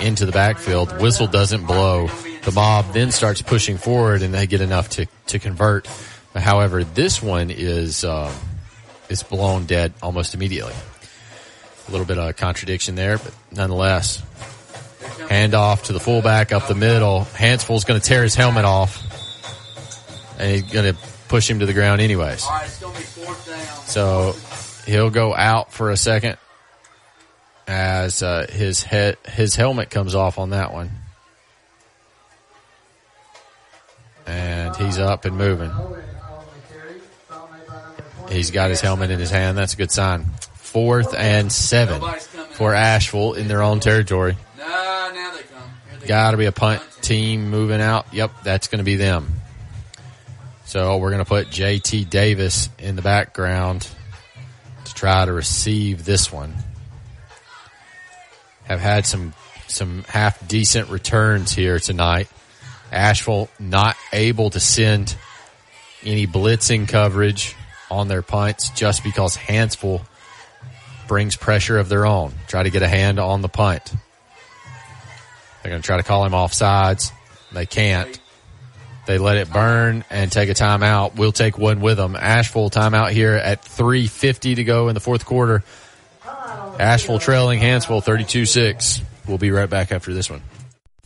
into 0.00 0.26
the 0.26 0.32
backfield. 0.32 1.00
Whistle 1.00 1.28
doesn't 1.28 1.66
blow. 1.66 2.08
The 2.42 2.50
mob 2.50 2.92
then 2.92 3.12
starts 3.12 3.40
pushing 3.42 3.76
forward, 3.76 4.22
and 4.22 4.34
they 4.34 4.48
get 4.48 4.60
enough 4.60 4.88
to 4.90 5.06
to 5.28 5.38
convert. 5.38 5.86
However, 6.34 6.82
this 6.82 7.22
one 7.22 7.52
is 7.52 8.04
um, 8.04 8.34
is 9.08 9.22
blown 9.22 9.66
dead 9.66 9.92
almost 10.02 10.34
immediately. 10.34 10.74
A 11.86 11.90
little 11.92 12.06
bit 12.06 12.18
of 12.18 12.30
a 12.30 12.32
contradiction 12.32 12.96
there, 12.96 13.18
but 13.18 13.32
nonetheless, 13.52 14.20
hand 15.28 15.54
off 15.54 15.84
to 15.84 15.92
the 15.92 16.00
fullback 16.00 16.50
up 16.50 16.66
the 16.66 16.74
middle. 16.74 17.22
Hanceville's 17.22 17.84
going 17.84 18.00
to 18.00 18.04
tear 18.04 18.24
his 18.24 18.34
helmet 18.34 18.64
off, 18.64 19.00
and 20.40 20.50
he's 20.50 20.72
going 20.72 20.92
to 20.92 21.00
push 21.28 21.48
him 21.48 21.60
to 21.60 21.66
the 21.66 21.72
ground 21.72 22.00
anyways. 22.00 22.44
All 22.44 22.50
right, 22.50 22.66
it's 22.66 22.80
going 22.80 22.94
to 22.94 22.98
be 22.98 23.04
fourth 23.04 23.46
down. 23.46 23.86
So 23.86 24.34
he'll 24.90 25.10
go 25.10 25.36
out 25.36 25.72
for 25.72 25.92
a 25.92 25.96
second 25.96 26.36
as 27.66 28.22
uh, 28.22 28.46
his 28.50 28.82
head 28.82 29.16
his 29.26 29.54
helmet 29.56 29.90
comes 29.90 30.14
off 30.14 30.38
on 30.38 30.50
that 30.50 30.72
one, 30.72 30.90
and 34.26 34.74
he's 34.76 34.98
up 34.98 35.24
and 35.24 35.36
moving. 35.36 35.70
He's 38.30 38.50
got 38.50 38.70
his 38.70 38.80
helmet 38.80 39.10
in 39.10 39.18
his 39.18 39.30
hand. 39.30 39.56
That's 39.56 39.74
a 39.74 39.76
good 39.76 39.90
sign. 39.90 40.24
Fourth 40.54 41.14
and 41.14 41.52
seven 41.52 42.02
for 42.50 42.74
Ashville 42.74 43.34
in 43.34 43.48
their 43.48 43.62
own 43.62 43.80
territory. 43.80 44.36
No, 44.58 44.64
now 44.64 45.32
they 45.34 45.42
come. 45.42 46.06
Got 46.06 46.30
to 46.32 46.36
be 46.36 46.46
a 46.46 46.52
punt 46.52 46.82
team 47.00 47.50
moving 47.50 47.80
out. 47.80 48.12
Yep, 48.12 48.42
that's 48.42 48.68
going 48.68 48.78
to 48.78 48.84
be 48.84 48.96
them. 48.96 49.34
So 50.64 50.96
we're 50.96 51.10
going 51.10 51.22
to 51.22 51.28
put 51.28 51.48
JT 51.48 52.10
Davis 52.10 52.70
in 52.78 52.96
the 52.96 53.02
background 53.02 53.88
to 54.86 54.94
try 54.94 55.24
to 55.24 55.32
receive 55.32 56.04
this 56.04 56.32
one. 56.32 56.54
Have 58.64 58.80
had 58.80 59.06
some 59.06 59.34
some 59.66 60.04
half 60.04 60.46
decent 60.46 60.90
returns 60.90 61.52
here 61.52 61.78
tonight. 61.78 62.28
Ashville 62.92 63.48
not 63.58 63.96
able 64.12 64.50
to 64.50 64.60
send 64.60 65.16
any 66.02 66.26
blitzing 66.26 66.88
coverage 66.88 67.56
on 67.90 68.08
their 68.08 68.22
punts 68.22 68.70
just 68.70 69.02
because 69.02 69.36
Hanceville 69.36 70.02
brings 71.06 71.36
pressure 71.36 71.78
of 71.78 71.88
their 71.88 72.06
own. 72.06 72.32
Try 72.46 72.62
to 72.62 72.70
get 72.70 72.82
a 72.82 72.88
hand 72.88 73.18
on 73.18 73.42
the 73.42 73.48
punt. 73.48 73.92
They're 75.62 75.70
going 75.70 75.82
to 75.82 75.86
try 75.86 75.96
to 75.96 76.02
call 76.02 76.24
him 76.24 76.34
off 76.34 76.52
sides. 76.52 77.12
They 77.52 77.66
can't. 77.66 78.20
They 79.06 79.18
let 79.18 79.36
it 79.36 79.52
burn 79.52 80.04
and 80.10 80.32
take 80.32 80.48
a 80.48 80.54
timeout. 80.54 81.16
We'll 81.16 81.32
take 81.32 81.58
one 81.58 81.80
with 81.80 81.98
them. 81.98 82.16
Ashville 82.16 82.70
timeout 82.70 83.10
here 83.10 83.34
at 83.34 83.62
3.50 83.62 84.56
to 84.56 84.64
go 84.64 84.88
in 84.88 84.94
the 84.94 85.00
fourth 85.00 85.26
quarter. 85.26 85.62
Ashville 86.78 87.18
trailing 87.18 87.60
Hanceville 87.60 88.04
32-6. 88.04 89.02
We'll 89.26 89.38
be 89.38 89.50
right 89.50 89.70
back 89.70 89.92
after 89.92 90.12
this 90.12 90.30
one. 90.30 90.42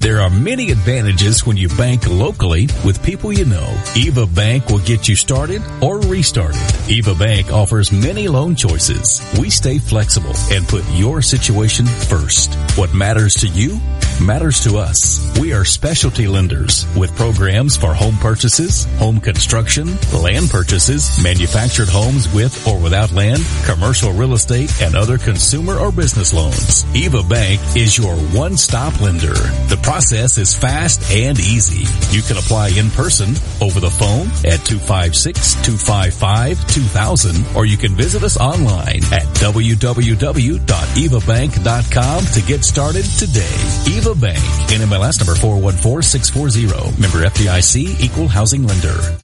There 0.00 0.20
are 0.20 0.30
many 0.30 0.70
advantages 0.70 1.44
when 1.44 1.56
you 1.56 1.68
bank 1.70 2.08
locally 2.08 2.68
with 2.84 3.02
people 3.02 3.32
you 3.32 3.44
know. 3.44 3.76
Eva 3.96 4.26
Bank 4.26 4.68
will 4.68 4.78
get 4.78 5.08
you 5.08 5.16
started 5.16 5.60
or 5.82 5.98
restarted. 6.02 6.60
Eva 6.88 7.16
Bank 7.16 7.52
offers 7.52 7.90
many 7.90 8.28
loan 8.28 8.54
choices. 8.54 9.20
We 9.40 9.50
stay 9.50 9.78
flexible 9.78 10.34
and 10.52 10.68
put 10.68 10.84
your 10.92 11.20
situation 11.20 11.86
first. 11.86 12.54
What 12.78 12.94
matters 12.94 13.34
to 13.36 13.48
you 13.48 13.80
matters 14.20 14.60
to 14.64 14.78
us. 14.78 15.18
We 15.38 15.52
are 15.52 15.64
specialty 15.64 16.26
lenders 16.26 16.86
with 16.96 17.14
programs 17.16 17.76
for 17.76 17.94
home 17.94 18.16
purchases, 18.16 18.84
home 18.98 19.20
construction, 19.20 19.96
land 20.12 20.50
purchases, 20.50 21.22
manufactured 21.22 21.88
homes 21.88 22.32
with 22.32 22.66
or 22.66 22.78
without 22.80 23.12
land, 23.12 23.42
commercial 23.64 24.12
real 24.12 24.34
estate, 24.34 24.70
and 24.82 24.94
other 24.94 25.18
consumer 25.18 25.78
or 25.78 25.92
business 25.92 26.34
loans. 26.34 26.84
Eva 26.96 27.22
Bank 27.22 27.60
is 27.76 27.96
your 27.96 28.14
one-stop 28.16 29.00
lender. 29.00 29.34
The 29.68 29.80
process 29.88 30.36
is 30.36 30.52
fast 30.54 31.00
and 31.10 31.40
easy. 31.40 31.88
You 32.14 32.20
can 32.20 32.36
apply 32.36 32.68
in 32.76 32.90
person, 32.90 33.30
over 33.62 33.80
the 33.80 33.88
phone 33.88 34.26
at 34.44 34.60
256-255-2000, 34.68 37.56
or 37.56 37.64
you 37.64 37.78
can 37.78 37.94
visit 37.94 38.22
us 38.22 38.36
online 38.36 39.02
at 39.16 39.24
www.evabank.com 39.40 42.24
to 42.26 42.42
get 42.42 42.64
started 42.64 43.06
today. 43.16 43.56
Eva 43.88 44.14
Bank, 44.14 44.38
NMLS 44.68 45.20
number 45.20 45.34
414640, 45.40 47.00
member 47.00 47.24
FDIC, 47.24 47.98
equal 48.02 48.28
housing 48.28 48.66
lender. 48.66 49.18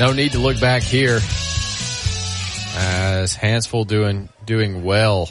No 0.00 0.12
need 0.14 0.32
to 0.32 0.38
look 0.38 0.58
back 0.58 0.82
here 0.82 1.20
as 2.74 3.36
Hanceville 3.36 3.86
doing 3.86 4.30
doing 4.46 4.82
well 4.82 5.30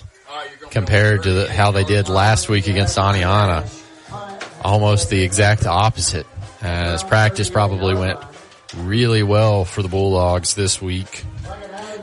compared 0.69 1.23
to 1.23 1.33
the, 1.33 1.51
how 1.51 1.71
they 1.71 1.83
did 1.83 2.07
last 2.07 2.49
week 2.49 2.67
against 2.67 2.95
Oneonta. 2.95 3.67
Almost 4.63 5.09
the 5.09 5.23
exact 5.23 5.65
opposite 5.65 6.27
as 6.61 7.01
practice 7.01 7.49
probably 7.49 7.95
went 7.95 8.19
really 8.77 9.23
well 9.23 9.65
for 9.65 9.81
the 9.81 9.87
Bulldogs 9.87 10.53
this 10.53 10.79
week, 10.79 11.23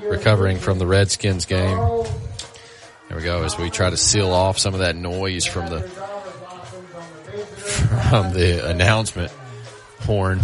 recovering 0.02 0.58
from 0.58 0.80
the 0.80 0.88
Redskins 0.88 1.46
game. 1.46 1.78
There 3.06 3.16
we 3.16 3.22
go 3.22 3.44
as 3.44 3.56
we 3.56 3.70
try 3.70 3.90
to 3.90 3.96
seal 3.96 4.32
off 4.32 4.58
some 4.58 4.74
of 4.74 4.80
that 4.80 4.96
noise 4.96 5.46
from 5.46 5.70
the 5.70 5.82
from 8.10 8.32
the 8.32 8.68
announcement 8.68 9.30
horn. 10.00 10.40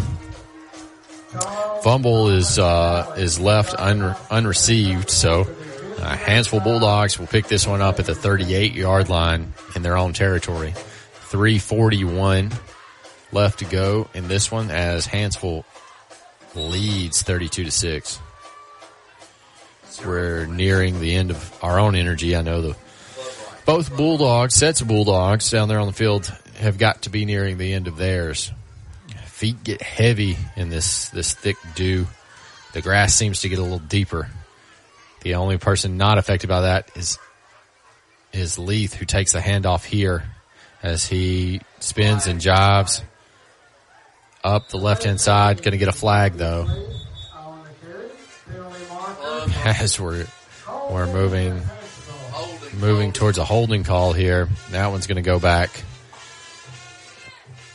Fumble 1.82 2.28
is 2.28 2.58
uh, 2.60 3.14
is 3.18 3.40
left 3.40 3.74
un- 3.76 4.14
unreceived, 4.30 5.10
so 5.10 5.40
uh, 5.42 6.16
Hanceville 6.16 6.62
Bulldogs 6.62 7.18
will 7.18 7.26
pick 7.26 7.48
this 7.48 7.66
one 7.66 7.82
up 7.82 7.98
at 7.98 8.06
the 8.06 8.14
38 8.14 8.72
yard 8.74 9.08
line 9.08 9.52
in 9.74 9.82
their 9.82 9.96
own 9.96 10.12
territory. 10.12 10.74
341 11.30 12.52
left 13.32 13.58
to 13.60 13.64
go 13.64 14.08
in 14.14 14.28
this 14.28 14.50
one 14.50 14.70
as 14.70 15.06
Hansville 15.06 15.64
leads 16.54 17.22
32 17.22 17.64
to 17.64 17.70
6. 17.70 18.20
We're 20.04 20.46
nearing 20.46 21.00
the 21.00 21.14
end 21.14 21.30
of 21.30 21.64
our 21.64 21.80
own 21.80 21.96
energy. 21.96 22.36
I 22.36 22.42
know 22.42 22.62
the 22.62 22.76
both 23.64 23.96
Bulldogs, 23.96 24.54
sets 24.54 24.80
of 24.80 24.88
Bulldogs 24.88 25.50
down 25.50 25.68
there 25.68 25.78
on 25.78 25.86
the 25.86 25.92
field 25.92 26.32
have 26.58 26.78
got 26.78 27.02
to 27.02 27.10
be 27.10 27.24
nearing 27.24 27.58
the 27.58 27.72
end 27.72 27.88
of 27.88 27.96
theirs. 27.96 28.52
Feet 29.42 29.64
get 29.64 29.82
heavy 29.82 30.38
in 30.54 30.68
this, 30.68 31.08
this 31.08 31.34
thick 31.34 31.56
dew. 31.74 32.06
The 32.74 32.80
grass 32.80 33.12
seems 33.12 33.40
to 33.40 33.48
get 33.48 33.58
a 33.58 33.62
little 33.62 33.80
deeper. 33.80 34.28
The 35.22 35.34
only 35.34 35.58
person 35.58 35.96
not 35.96 36.16
affected 36.16 36.46
by 36.46 36.60
that 36.60 36.88
is, 36.94 37.18
is 38.32 38.56
Leith 38.56 38.94
who 38.94 39.04
takes 39.04 39.32
the 39.32 39.40
handoff 39.40 39.84
here 39.84 40.22
as 40.80 41.04
he 41.04 41.60
spins 41.80 42.28
and 42.28 42.40
jives 42.40 43.02
up 44.44 44.68
the 44.68 44.78
left 44.78 45.02
hand 45.02 45.20
side. 45.20 45.56
Going 45.60 45.72
to 45.72 45.76
get 45.76 45.88
a 45.88 45.92
flag 45.92 46.34
though. 46.34 46.68
As 49.64 49.98
we're 49.98 50.24
we're 50.88 51.12
moving 51.12 51.60
moving 52.78 53.12
towards 53.12 53.38
a 53.38 53.44
holding 53.44 53.82
call 53.82 54.12
here. 54.12 54.48
That 54.70 54.92
one's 54.92 55.08
going 55.08 55.16
to 55.16 55.28
go 55.28 55.40
back 55.40 55.82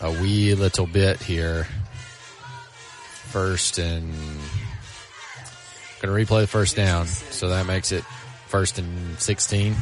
a 0.02 0.12
wee 0.12 0.54
little 0.56 0.88
bit 0.88 1.22
here. 1.22 1.68
First 3.28 3.78
and 3.78 4.14
going 6.02 6.26
to 6.26 6.34
replay 6.34 6.42
the 6.42 6.48
first 6.48 6.76
down, 6.76 7.08
so 7.08 7.50
that 7.50 7.66
makes 7.66 7.92
it 7.92 8.04
first 8.48 8.80
and 8.80 9.20
sixteen 9.20 9.76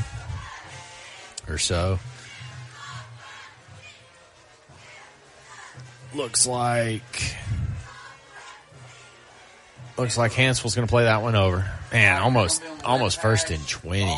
or 1.48 1.60
so. 1.60 2.00
Looks 6.16 6.48
like 6.48 7.36
looks 9.98 10.18
like 10.18 10.34
Hanceville's 10.34 10.76
going 10.76 10.88
to 10.88 10.92
play 10.92 11.04
that 11.04 11.22
one 11.22 11.36
over. 11.36 11.70
Man, 11.94 12.22
almost 12.22 12.64
almost 12.84 13.22
first 13.22 13.52
and 13.52 13.66
twenty. 13.68 14.18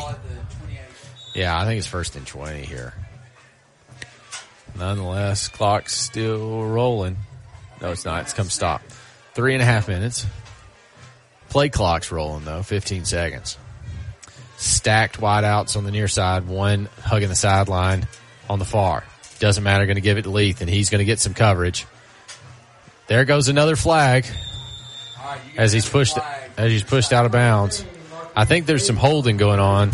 Yeah, 1.34 1.60
I 1.60 1.66
think 1.66 1.78
it's 1.78 1.86
first 1.86 2.16
and 2.16 2.26
twenty 2.26 2.64
here. 2.64 2.94
Nonetheless, 4.78 5.48
clock's 5.48 5.96
still 5.96 6.64
rolling. 6.64 7.16
No, 7.80 7.90
it's 7.92 8.04
not. 8.04 8.22
It's 8.22 8.32
come 8.32 8.48
stop. 8.50 8.82
Three 9.34 9.54
and 9.54 9.62
a 9.62 9.64
half 9.64 9.88
minutes. 9.88 10.24
Play 11.48 11.68
clock's 11.68 12.12
rolling 12.12 12.44
though. 12.44 12.62
Fifteen 12.62 13.04
seconds. 13.04 13.56
stacked 14.56 15.20
wideouts 15.20 15.76
on 15.76 15.84
the 15.84 15.90
near 15.90 16.08
side, 16.08 16.46
one 16.46 16.88
hugging 17.00 17.28
the 17.28 17.36
sideline 17.36 18.06
on 18.50 18.58
the 18.58 18.64
far. 18.64 19.04
Doesn't 19.38 19.62
matter, 19.62 19.86
going 19.86 19.94
to 19.96 20.00
give 20.02 20.18
it 20.18 20.22
to 20.22 20.30
Leith, 20.30 20.60
and 20.60 20.68
he's 20.68 20.90
going 20.90 20.98
to 20.98 21.04
get 21.04 21.20
some 21.20 21.32
coverage. 21.32 21.86
There 23.06 23.24
goes 23.24 23.48
another 23.48 23.76
flag 23.76 24.26
as 25.56 25.72
he's 25.72 25.88
pushed 25.88 26.18
as 26.56 26.70
he's 26.72 26.82
pushed 26.82 27.12
out 27.12 27.24
of 27.24 27.32
bounds. 27.32 27.84
I 28.36 28.44
think 28.44 28.66
there's 28.66 28.86
some 28.86 28.96
holding 28.96 29.36
going 29.36 29.60
on 29.60 29.92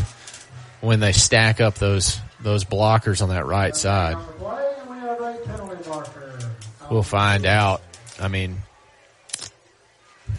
when 0.80 1.00
they 1.00 1.12
stack 1.12 1.60
up 1.60 1.74
those 1.74 2.18
those 2.40 2.64
blockers 2.64 3.22
on 3.22 3.28
that 3.28 3.46
right 3.46 3.76
side. 3.76 4.16
We'll 6.90 7.02
find 7.02 7.47
out. 7.47 7.82
I 8.20 8.28
mean, 8.28 8.58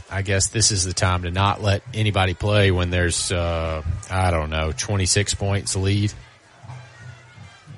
I 0.09 0.21
guess 0.21 0.47
this 0.49 0.71
is 0.71 0.85
the 0.85 0.93
time 0.93 1.23
to 1.23 1.31
not 1.31 1.61
let 1.61 1.81
anybody 1.93 2.33
play 2.33 2.71
when 2.71 2.89
there's 2.89 3.31
uh, 3.31 3.83
I 4.09 4.31
don't 4.31 4.49
know 4.49 4.71
26 4.71 5.33
points 5.35 5.75
lead. 5.75 6.13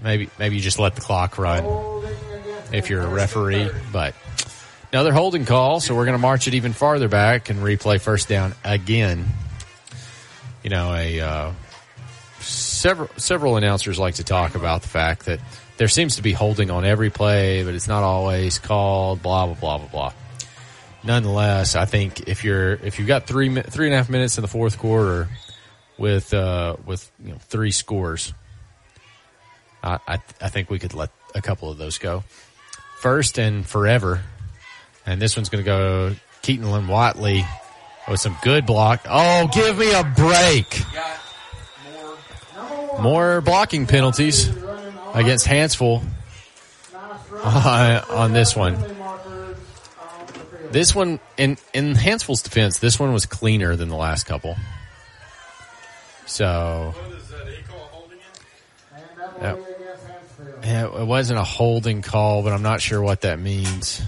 Maybe 0.04 0.30
maybe 0.38 0.56
you 0.56 0.62
just 0.62 0.80
let 0.80 0.96
the 0.96 1.02
clock 1.02 1.38
run 1.38 1.66
if 2.72 2.90
you're 2.90 3.02
a 3.02 3.08
referee, 3.08 3.70
but 3.92 4.14
another 4.92 5.14
holding 5.14 5.46
call, 5.46 5.80
so 5.80 5.96
we're 5.96 6.06
going 6.06 6.18
to 6.18 6.22
march 6.22 6.48
it 6.48 6.54
even 6.54 6.74
farther 6.74 7.08
back 7.08 7.50
and 7.50 7.60
replay 7.60 8.00
first 8.00 8.28
down 8.28 8.54
again. 8.64 9.26
You 10.64 10.70
know, 10.70 10.94
a 10.94 11.20
uh, 11.20 11.52
several 12.40 13.10
several 13.18 13.58
announcers 13.58 13.98
like 13.98 14.16
to 14.16 14.24
talk 14.24 14.56
about 14.56 14.82
the 14.82 14.90
fact 14.90 15.26
that 15.26 15.40
there 15.78 15.88
seems 15.88 16.16
to 16.16 16.22
be 16.22 16.34
holding 16.34 16.72
on 16.72 16.86
every 16.86 17.10
play, 17.10 17.64
but 17.64 17.74
it's 17.74 17.88
not 17.88 18.04
always 18.04 18.60
called. 18.60 19.22
Blah 19.22 19.46
blah 19.46 19.56
blah 19.56 19.78
blah 19.78 19.88
blah. 19.88 20.14
Nonetheless, 21.04 21.76
I 21.76 21.86
think 21.86 22.28
if 22.28 22.44
you're 22.44 22.74
if 22.74 23.00
you've 23.00 23.08
got 23.08 23.28
three 23.28 23.62
three 23.62 23.86
and 23.86 23.94
a 23.94 23.98
half 23.98 24.10
minutes 24.10 24.38
in 24.38 24.42
the 24.42 24.48
fourth 24.48 24.78
quarter 24.78 25.30
with 25.98 26.34
uh, 26.34 26.76
with 26.86 27.10
you 27.24 27.32
know, 27.32 27.38
three 27.42 27.72
scores, 27.72 28.34
I, 29.84 30.00
I 30.08 30.20
I 30.42 30.50
think 30.50 30.70
we 30.70 30.80
could 30.80 30.94
let 30.94 31.12
a 31.36 31.42
couple 31.42 31.70
of 31.70 31.78
those 31.78 31.98
go. 32.00 32.24
First 33.00 33.38
and 33.38 33.66
forever, 33.66 34.24
and 35.06 35.22
this 35.22 35.36
one's 35.36 35.50
going 35.50 35.64
to 35.64 35.68
go 35.68 36.16
Keaton 36.42 36.72
Lynn 36.72 36.88
Watley 36.88 37.46
with 38.10 38.20
some 38.20 38.36
good 38.42 38.66
block. 38.66 39.06
Oh, 39.08 39.48
give 39.54 39.78
me 39.78 39.94
a 39.94 40.04
break! 40.04 40.82
More 43.00 43.42
blocking 43.42 43.86
penalties 43.86 44.50
against 45.20 45.48
Hanceville 45.48 46.04
uh, 47.34 48.02
on 48.10 48.34
this 48.34 48.56
one. 48.56 48.78
This 50.72 50.94
one 50.94 51.20
in 51.38 51.58
in 51.74 51.96
Hanceville's 51.96 52.42
defense, 52.42 52.80
this 52.80 53.00
one 53.00 53.14
was 53.14 53.26
cleaner 53.26 53.76
than 53.76 53.90
the 53.90 53.96
last 53.96 54.26
couple. 54.26 54.56
So. 56.26 56.94
Yeah, 60.64 61.00
it 61.00 61.06
wasn't 61.06 61.40
a 61.40 61.44
holding 61.44 62.02
call, 62.02 62.44
but 62.44 62.52
I'm 62.52 62.64
not 62.64 62.82
sure 62.82 63.02
what 63.02 63.22
that 63.22 63.40
means. 63.40 64.02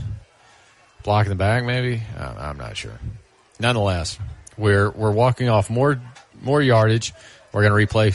Blocking 1.03 1.29
the 1.29 1.35
bag, 1.35 1.63
maybe. 1.65 2.01
I'm 2.17 2.57
not 2.57 2.75
sure. 2.75 2.99
Nonetheless, 3.59 4.19
we're 4.57 4.89
we're 4.89 5.11
walking 5.11 5.47
off 5.47 5.69
more 5.69 6.01
more 6.41 6.61
yardage. 6.61 7.13
We're 7.53 7.67
going 7.67 7.88
to 7.88 7.93
replay 7.93 8.13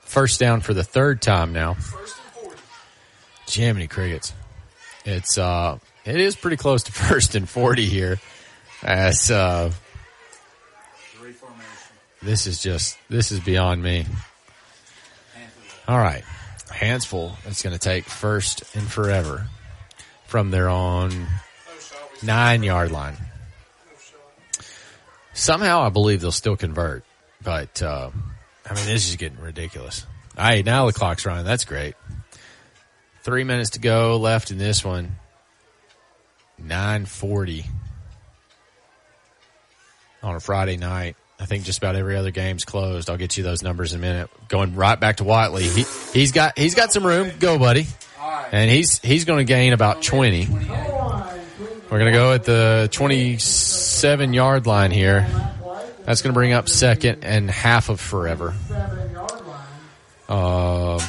first 0.00 0.38
down 0.38 0.60
for 0.60 0.74
the 0.74 0.84
third 0.84 1.22
time 1.22 1.52
now. 1.52 1.76
Jiminy 3.48 3.86
crickets! 3.86 4.32
It's 5.04 5.38
uh, 5.38 5.78
it 6.04 6.20
is 6.20 6.36
pretty 6.36 6.56
close 6.56 6.82
to 6.84 6.92
first 7.08 7.34
and 7.34 7.48
forty 7.48 7.86
here. 7.86 8.18
As 8.82 9.30
uh, 9.30 9.72
this 12.22 12.46
is 12.46 12.62
just 12.62 12.98
this 13.08 13.32
is 13.32 13.40
beyond 13.40 13.82
me. 13.82 14.06
All 15.88 15.98
right, 15.98 16.24
Hanceville 16.68 17.36
It's 17.46 17.62
going 17.62 17.72
to 17.72 17.78
take 17.78 18.04
first 18.06 18.64
and 18.74 18.90
forever 18.90 19.46
from 20.26 20.50
their 20.50 20.68
own 20.68 21.26
nine 22.22 22.62
yard 22.62 22.90
line. 22.90 23.16
Somehow, 25.32 25.82
I 25.82 25.90
believe 25.90 26.20
they'll 26.20 26.32
still 26.32 26.56
convert, 26.56 27.04
but 27.42 27.82
uh, 27.82 28.10
I 28.68 28.74
mean, 28.74 28.86
this 28.86 29.08
is 29.08 29.16
getting 29.16 29.38
ridiculous. 29.38 30.04
All 30.36 30.44
right, 30.44 30.64
now 30.64 30.86
the 30.86 30.92
clock's 30.92 31.24
running. 31.24 31.44
That's 31.44 31.64
great. 31.64 31.94
Three 33.26 33.42
minutes 33.42 33.70
to 33.70 33.80
go 33.80 34.18
left 34.18 34.52
in 34.52 34.58
this 34.58 34.84
one. 34.84 35.16
Nine 36.58 37.06
forty 37.06 37.64
on 40.22 40.36
a 40.36 40.38
Friday 40.38 40.76
night. 40.76 41.16
I 41.40 41.44
think 41.46 41.64
just 41.64 41.78
about 41.78 41.96
every 41.96 42.14
other 42.14 42.30
game's 42.30 42.64
closed. 42.64 43.10
I'll 43.10 43.16
get 43.16 43.36
you 43.36 43.42
those 43.42 43.64
numbers 43.64 43.92
in 43.92 43.98
a 43.98 44.00
minute. 44.00 44.30
Going 44.46 44.76
right 44.76 44.98
back 45.00 45.16
to 45.16 45.24
Watley. 45.24 45.64
He 45.64 45.84
he's 46.12 46.30
got 46.30 46.56
he's 46.56 46.76
got 46.76 46.92
some 46.92 47.04
room. 47.04 47.32
Go, 47.40 47.58
buddy. 47.58 47.88
And 48.52 48.70
he's 48.70 49.00
he's 49.00 49.24
going 49.24 49.44
to 49.44 49.52
gain 49.52 49.72
about 49.72 50.02
twenty. 50.02 50.46
We're 50.46 51.98
going 51.98 52.12
to 52.12 52.12
go 52.12 52.32
at 52.32 52.44
the 52.44 52.88
twenty-seven 52.92 54.34
yard 54.34 54.68
line 54.68 54.92
here. 54.92 55.26
That's 56.04 56.22
going 56.22 56.32
to 56.32 56.38
bring 56.38 56.52
up 56.52 56.68
second 56.68 57.24
and 57.24 57.50
half 57.50 57.88
of 57.88 58.00
forever. 58.00 58.54
Um, 60.28 61.00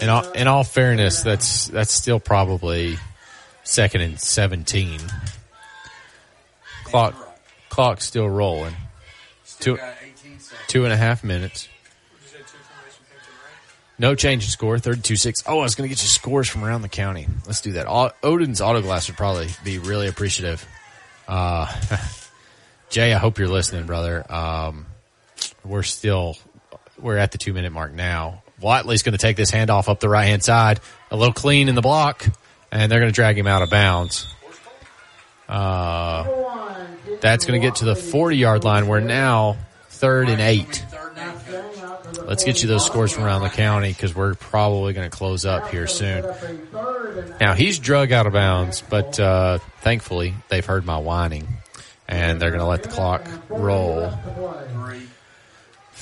in 0.00 0.08
all, 0.08 0.30
in 0.32 0.46
all 0.46 0.64
fairness, 0.64 1.22
that's 1.22 1.68
that's 1.68 1.92
still 1.92 2.20
probably 2.20 2.98
second 3.64 4.00
and 4.00 4.20
seventeen. 4.20 5.00
Clock 6.84 7.14
clock's 7.68 8.04
still 8.04 8.28
rolling. 8.28 8.74
Two 9.60 9.78
two 10.68 10.84
and 10.84 10.92
a 10.92 10.96
half 10.96 11.24
minutes. 11.24 11.68
No 14.00 14.14
change 14.14 14.44
in 14.44 14.50
score, 14.50 14.76
32-6. 14.76 15.42
Oh, 15.48 15.58
I 15.58 15.62
was 15.62 15.74
going 15.74 15.88
to 15.88 15.92
get 15.92 16.00
you 16.00 16.08
scores 16.08 16.48
from 16.48 16.62
around 16.62 16.82
the 16.82 16.88
county. 16.88 17.26
Let's 17.46 17.60
do 17.60 17.72
that. 17.72 17.88
Odin's 18.22 18.60
Autoglass 18.60 19.08
would 19.08 19.16
probably 19.16 19.48
be 19.64 19.80
really 19.80 20.06
appreciative. 20.06 20.64
Uh, 21.26 21.66
Jay, 22.90 23.12
I 23.12 23.18
hope 23.18 23.38
you're 23.38 23.48
listening, 23.48 23.86
brother. 23.86 24.24
Um, 24.32 24.86
we're 25.64 25.82
still, 25.82 26.36
we're 26.96 27.16
at 27.16 27.32
the 27.32 27.38
two 27.38 27.52
minute 27.52 27.72
mark 27.72 27.92
now. 27.92 28.44
Watley's 28.60 29.02
going 29.02 29.12
to 29.12 29.18
take 29.18 29.36
this 29.36 29.50
handoff 29.50 29.88
up 29.88 30.00
the 30.00 30.08
right 30.08 30.26
hand 30.26 30.42
side, 30.42 30.80
a 31.10 31.16
little 31.16 31.34
clean 31.34 31.68
in 31.68 31.74
the 31.74 31.82
block, 31.82 32.26
and 32.72 32.90
they're 32.90 33.00
going 33.00 33.10
to 33.10 33.14
drag 33.14 33.38
him 33.38 33.46
out 33.46 33.62
of 33.62 33.70
bounds. 33.70 34.26
Uh, 35.48 36.86
that's 37.20 37.46
going 37.46 37.60
to 37.60 37.66
get 37.66 37.76
to 37.76 37.84
the 37.84 37.96
40 37.96 38.36
yard 38.36 38.64
line. 38.64 38.86
We're 38.86 39.00
now 39.00 39.56
third 39.88 40.28
and 40.28 40.40
eight. 40.40 40.84
Let's 42.24 42.44
get 42.44 42.62
you 42.62 42.68
those 42.68 42.84
scores 42.84 43.12
from 43.12 43.24
around 43.24 43.42
the 43.42 43.48
county 43.48 43.88
because 43.88 44.14
we're 44.14 44.34
probably 44.34 44.92
going 44.92 45.10
to 45.10 45.16
close 45.16 45.46
up 45.46 45.70
here 45.70 45.86
soon. 45.86 46.24
Now 47.40 47.54
he's 47.54 47.78
drug 47.78 48.12
out 48.12 48.26
of 48.26 48.34
bounds, 48.34 48.82
but 48.82 49.18
uh, 49.18 49.58
thankfully 49.80 50.34
they've 50.48 50.64
heard 50.64 50.84
my 50.84 50.98
whining 50.98 51.48
and 52.06 52.40
they're 52.40 52.50
going 52.50 52.60
to 52.60 52.66
let 52.66 52.82
the 52.82 52.88
clock 52.90 53.26
roll. 53.48 54.12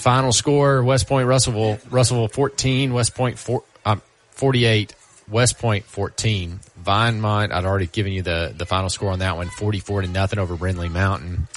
Final 0.07 0.31
score: 0.31 0.85
West 0.85 1.09
Point 1.09 1.27
Russellville 1.27 1.81
Russellville 1.91 2.29
14, 2.29 2.95
West 2.95 3.17
Point 3.17 3.41
four, 3.41 3.65
um, 3.85 4.01
48, 4.31 4.95
West 5.29 5.59
Point 5.59 5.85
14. 5.85 6.61
Vinemont, 6.81 7.51
I'd 7.51 7.65
already 7.65 7.89
given 7.89 8.13
you 8.13 8.23
the 8.23 8.55
the 8.57 8.67
final 8.67 8.89
score 8.89 9.11
on 9.11 9.19
that 9.19 9.37
one, 9.37 9.49
44 9.49 10.03
to 10.03 10.07
nothing 10.07 10.39
over 10.39 10.55
Brindlee 10.55 10.93
Mountain. 10.93 11.49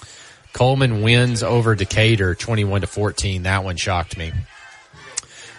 Cullman 0.53 1.03
wins 1.03 1.43
over 1.43 1.75
Decatur 1.75 2.33
21 2.33 2.81
to 2.81 2.87
14. 2.87 3.43
That 3.43 3.63
one 3.63 3.75
shocked 3.75 4.17
me. 4.17 4.31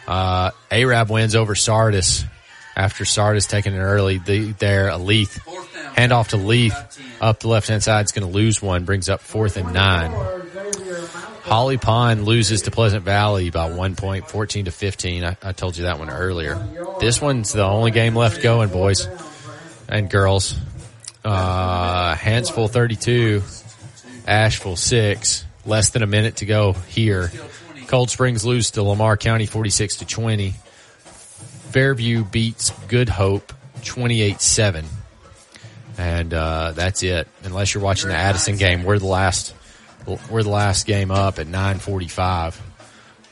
Uh, 0.08 0.50
Arab 0.68 1.10
wins 1.10 1.36
over 1.36 1.54
Sardis 1.54 2.24
after 2.74 3.04
Sardis 3.04 3.46
taking 3.46 3.72
it 3.72 3.78
early 3.78 4.18
the, 4.18 4.50
there. 4.58 4.88
A 4.88 4.98
Leith 4.98 5.40
hand 5.94 6.12
off 6.12 6.30
to 6.30 6.36
Leith 6.36 6.74
up 7.20 7.38
the 7.38 7.46
left 7.46 7.68
hand 7.68 7.84
side 7.84 8.06
is 8.06 8.10
going 8.10 8.26
to 8.26 8.34
lose 8.36 8.60
one, 8.60 8.84
brings 8.84 9.08
up 9.08 9.20
fourth 9.20 9.56
and 9.56 9.72
nine. 9.72 10.10
Holly 11.50 11.78
Pond 11.78 12.26
loses 12.26 12.62
to 12.62 12.70
Pleasant 12.70 13.04
Valley 13.04 13.50
by 13.50 13.72
one 13.72 13.96
point, 13.96 14.28
14 14.28 14.66
to 14.66 14.70
15. 14.70 15.24
I, 15.24 15.36
I 15.42 15.50
told 15.50 15.76
you 15.76 15.82
that 15.82 15.98
one 15.98 16.08
earlier. 16.08 16.54
This 17.00 17.20
one's 17.20 17.52
the 17.52 17.64
only 17.64 17.90
game 17.90 18.14
left 18.14 18.40
going, 18.40 18.68
boys 18.68 19.08
and 19.88 20.08
girls. 20.08 20.56
Uh, 21.24 22.14
Hanceville 22.14 22.70
32, 22.70 23.42
Ashville 24.28 24.76
6. 24.76 25.44
Less 25.66 25.90
than 25.90 26.04
a 26.04 26.06
minute 26.06 26.36
to 26.36 26.46
go 26.46 26.72
here. 26.72 27.32
Cold 27.88 28.10
Springs 28.10 28.44
lose 28.44 28.70
to 28.72 28.84
Lamar 28.84 29.16
County 29.16 29.46
46 29.46 29.96
to 29.96 30.04
20. 30.04 30.50
Fairview 31.70 32.22
beats 32.22 32.70
Good 32.86 33.08
Hope 33.08 33.52
28-7. 33.80 34.84
And 35.98 36.32
uh, 36.32 36.70
that's 36.76 37.02
it. 37.02 37.26
Unless 37.42 37.74
you're 37.74 37.82
watching 37.82 38.10
the 38.10 38.16
Addison 38.16 38.56
game, 38.56 38.84
we're 38.84 39.00
the 39.00 39.06
last 39.06 39.52
we're 40.06 40.42
the 40.42 40.50
last 40.50 40.86
game 40.86 41.10
up 41.10 41.38
at 41.38 41.46
9:45. 41.46 42.60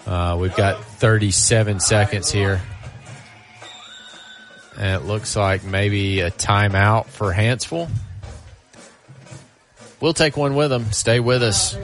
Uh, 0.07 0.39
we've 0.41 0.57
got 0.57 0.83
37 0.85 1.81
seconds 1.81 2.31
here. 2.31 2.61
And 4.79 5.03
it 5.03 5.07
looks 5.07 5.35
like 5.37 5.65
maybe 5.65 6.21
a 6.21 6.31
timeout 6.31 7.07
for 7.07 7.33
Hanceville. 7.33 7.91
We'll 10.01 10.15
take 10.15 10.37
one 10.37 10.55
with 10.55 10.71
them. 10.71 10.93
Stay 10.93 11.19
with 11.19 11.43
us. 11.43 11.77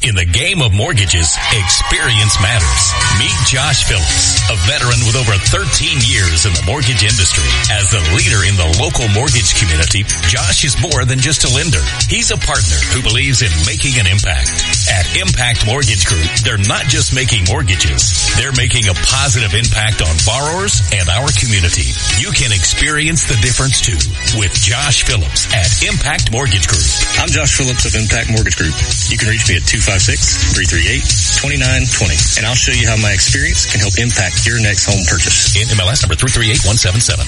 In 0.00 0.16
the 0.16 0.24
game 0.24 0.64
of 0.64 0.72
mortgages, 0.72 1.36
experience 1.52 2.40
matters. 2.40 2.84
Meet 3.20 3.36
Josh 3.44 3.84
Phillips, 3.84 4.40
a 4.48 4.56
veteran 4.64 4.96
with 5.04 5.12
over 5.12 5.36
13 5.36 6.00
years 6.08 6.48
in 6.48 6.56
the 6.56 6.64
mortgage 6.64 7.04
industry. 7.04 7.44
As 7.68 7.92
the 7.92 8.00
leader 8.16 8.40
in 8.48 8.56
the 8.56 8.80
local 8.80 9.04
mortgage 9.12 9.60
community, 9.60 10.08
Josh 10.24 10.64
is 10.64 10.80
more 10.80 11.04
than 11.04 11.20
just 11.20 11.44
a 11.44 11.52
lender. 11.52 11.84
He's 12.08 12.32
a 12.32 12.40
partner 12.40 12.80
who 12.96 13.04
believes 13.04 13.44
in 13.44 13.52
making 13.68 14.00
an 14.00 14.08
impact. 14.08 14.48
At 14.88 15.04
Impact 15.20 15.68
Mortgage 15.68 16.08
Group, 16.08 16.32
they're 16.48 16.64
not 16.64 16.88
just 16.88 17.12
making 17.12 17.44
mortgages, 17.52 18.00
they're 18.40 18.56
making 18.56 18.88
a 18.88 18.96
positive 19.04 19.52
impact 19.52 20.00
on 20.00 20.16
borrowers 20.24 20.80
and 20.96 21.12
our 21.12 21.28
community. 21.36 21.92
You 22.16 22.32
can 22.32 22.56
experience 22.56 23.28
the 23.28 23.36
difference 23.44 23.84
too 23.84 24.00
with 24.40 24.56
Josh 24.56 25.04
Phillips 25.04 25.44
at 25.52 25.68
Impact 25.84 26.32
Mortgage 26.32 26.64
Group. 26.72 26.88
I'm 27.20 27.28
Josh 27.28 27.52
Phillips 27.52 27.84
of 27.84 27.92
Impact 27.92 28.32
Mortgage 28.32 28.56
Group. 28.56 28.72
You 29.12 29.20
can 29.20 29.28
reach 29.28 29.44
me 29.44 29.60
at 29.60 29.68
256-338-2920 29.90 32.38
and 32.38 32.46
I'll 32.46 32.54
show 32.54 32.70
you 32.70 32.86
how 32.86 32.94
my 32.96 33.10
experience 33.10 33.66
can 33.66 33.80
help 33.80 33.98
impact 33.98 34.46
your 34.46 34.62
next 34.62 34.86
home 34.86 35.02
purchase. 35.10 35.56
In 35.58 35.66
MLS 35.74 36.06
number 36.06 36.14
338177. 36.14 37.26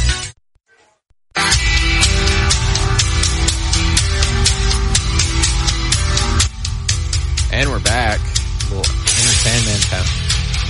And 7.51 7.67
we're 7.69 7.83
back. 7.83 8.23
A 8.23 8.71
little 8.71 8.87
entertainment 8.87 9.83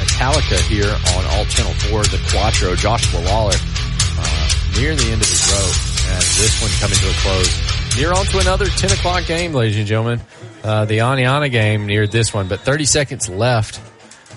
Metallica 0.00 0.56
here 0.72 0.88
on 0.88 1.28
Alt 1.36 1.52
Channel 1.52 1.76
4, 1.92 2.08
the 2.08 2.16
Quattro, 2.32 2.72
Joshua 2.74 3.20
Lawler, 3.20 3.52
uh, 3.52 4.48
near 4.80 4.96
the 4.96 5.12
end 5.12 5.20
of 5.20 5.28
his 5.28 5.44
rope. 5.52 5.76
And 6.08 6.24
this 6.40 6.56
one 6.60 6.70
coming 6.80 6.96
to 6.96 7.10
a 7.10 7.12
close. 7.20 7.71
Near 7.96 8.12
on 8.14 8.24
to 8.24 8.38
another 8.38 8.64
10 8.64 8.90
o'clock 8.92 9.26
game, 9.26 9.52
ladies 9.52 9.76
and 9.76 9.86
gentlemen. 9.86 10.20
Uh, 10.64 10.86
the 10.86 10.98
Oneonta 10.98 11.50
game 11.50 11.86
near 11.86 12.06
this 12.06 12.32
one, 12.32 12.48
but 12.48 12.60
30 12.60 12.86
seconds 12.86 13.28
left, 13.28 13.80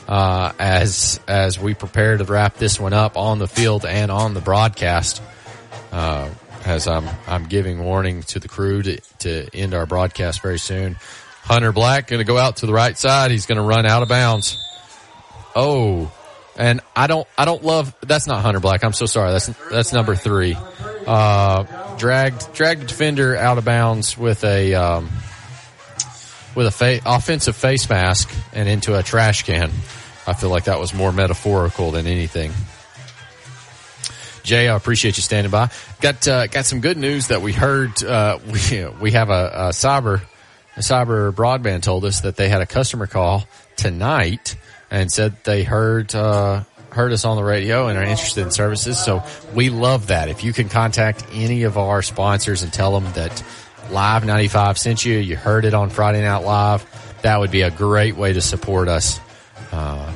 uh, 0.10 0.52
as, 0.60 1.22
as 1.26 1.58
we 1.58 1.74
prepare 1.74 2.18
to 2.18 2.26
wrap 2.26 2.56
this 2.56 2.82
one 2.82 2.92
up 2.92 3.16
on 3.16 3.40
the 3.40 3.48
field 3.48 3.86
and 3.86 4.12
on 4.12 4.34
the 4.34 4.42
broadcast. 4.42 5.22
Uh, 5.94 6.30
as 6.66 6.86
I'm, 6.86 7.08
I'm 7.28 7.46
giving 7.46 7.82
warning 7.82 8.24
to 8.24 8.40
the 8.40 8.50
crew 8.50 8.82
to, 8.82 9.00
to 9.20 9.48
end 9.54 9.74
our 9.74 9.86
broadcast 9.86 10.42
very 10.42 10.60
soon. 10.60 10.98
Hunter 11.44 11.72
Black 11.72 12.08
going 12.08 12.20
to 12.20 12.26
go 12.26 12.38
out 12.38 12.58
to 12.58 12.66
the 12.66 12.74
right 12.74 12.98
side. 12.98 13.32
He's 13.32 13.46
going 13.46 13.58
to 13.58 13.64
run 13.64 13.86
out 13.86 14.04
of 14.04 14.10
bounds. 14.10 14.58
Oh, 15.56 16.12
and 16.58 16.82
I 16.96 17.08
don't, 17.08 17.28
I 17.38 17.46
don't 17.46 17.64
love, 17.64 17.96
that's 18.02 18.28
not 18.28 18.42
Hunter 18.42 18.60
Black. 18.60 18.84
I'm 18.84 18.94
so 18.94 19.06
sorry. 19.06 19.32
That's, 19.32 19.48
that's 19.70 19.94
number 19.94 20.16
three. 20.16 20.58
Uh, 21.06 21.96
dragged, 21.98 22.54
dragged 22.54 22.88
defender 22.88 23.36
out 23.36 23.58
of 23.58 23.66
bounds 23.66 24.18
with 24.18 24.44
a, 24.44 24.74
um, 24.74 25.10
with 26.56 26.68
a 26.68 26.72
fa- 26.72 27.02
offensive 27.06 27.56
face 27.56 27.90
mask 27.90 28.34
and 28.54 28.70
into 28.70 28.98
a 28.98 29.04
trash 29.04 29.44
can. 29.44 29.72
I 30.28 30.34
feel 30.34 30.50
like 30.50 30.66
that 30.66 30.80
was 30.80 30.94
more 30.94 31.12
metaphorical 31.12 31.92
than 31.92 32.08
anything. 32.08 32.52
Jay, 34.44 34.68
I 34.68 34.76
appreciate 34.76 35.18
you 35.18 35.24
standing 35.24 35.52
by. 35.52 35.70
Got 36.02 36.28
uh, 36.28 36.48
got 36.48 36.66
some 36.66 36.80
good 36.80 36.98
news 36.98 37.28
that 37.28 37.42
we 37.42 37.52
heard. 37.52 38.04
Uh, 38.04 38.38
we 38.52 38.86
we 39.02 39.12
have 39.12 39.30
a, 39.30 39.52
a 39.54 39.70
cyber 39.70 40.22
a 40.78 40.82
cyber 40.82 41.32
broadband 41.32 41.82
told 41.82 42.06
us 42.06 42.22
that 42.22 42.36
they 42.36 42.50
had 42.50 42.62
a 42.62 42.66
customer 42.66 43.08
call 43.08 43.48
tonight 43.76 44.56
and 44.96 45.12
said 45.12 45.36
they 45.44 45.64
heard 45.64 46.16
uh, 46.16 46.64
heard 46.90 47.12
us 47.12 47.26
on 47.26 47.36
the 47.36 47.44
radio 47.44 47.88
and 47.88 47.98
are 47.98 48.04
interested 48.04 48.44
in 48.44 48.52
services. 48.52 48.98
So 48.98 49.24
we 49.54 49.70
love 49.70 50.08
that. 50.08 50.30
If 50.30 50.46
you 50.46 50.54
can 50.54 50.70
contact 50.70 51.26
any 51.34 51.64
of 51.64 51.78
our 51.78 52.02
sponsors 52.02 52.64
and 52.64 52.72
tell 52.72 52.98
them 52.98 53.12
that 53.14 53.44
Live 53.92 54.26
95 54.26 54.78
sent 54.78 55.06
you, 55.06 55.18
you 55.18 55.36
heard 55.36 55.66
it 55.66 55.74
on 55.74 55.90
Friday 55.90 56.22
Night 56.22 56.44
Live, 56.44 56.86
that 57.24 57.40
would 57.40 57.52
be 57.52 57.62
a 57.64 57.72
great 57.72 58.16
way 58.16 58.32
to 58.32 58.42
support 58.42 58.88
us. 58.88 59.20
Uh, 59.74 60.12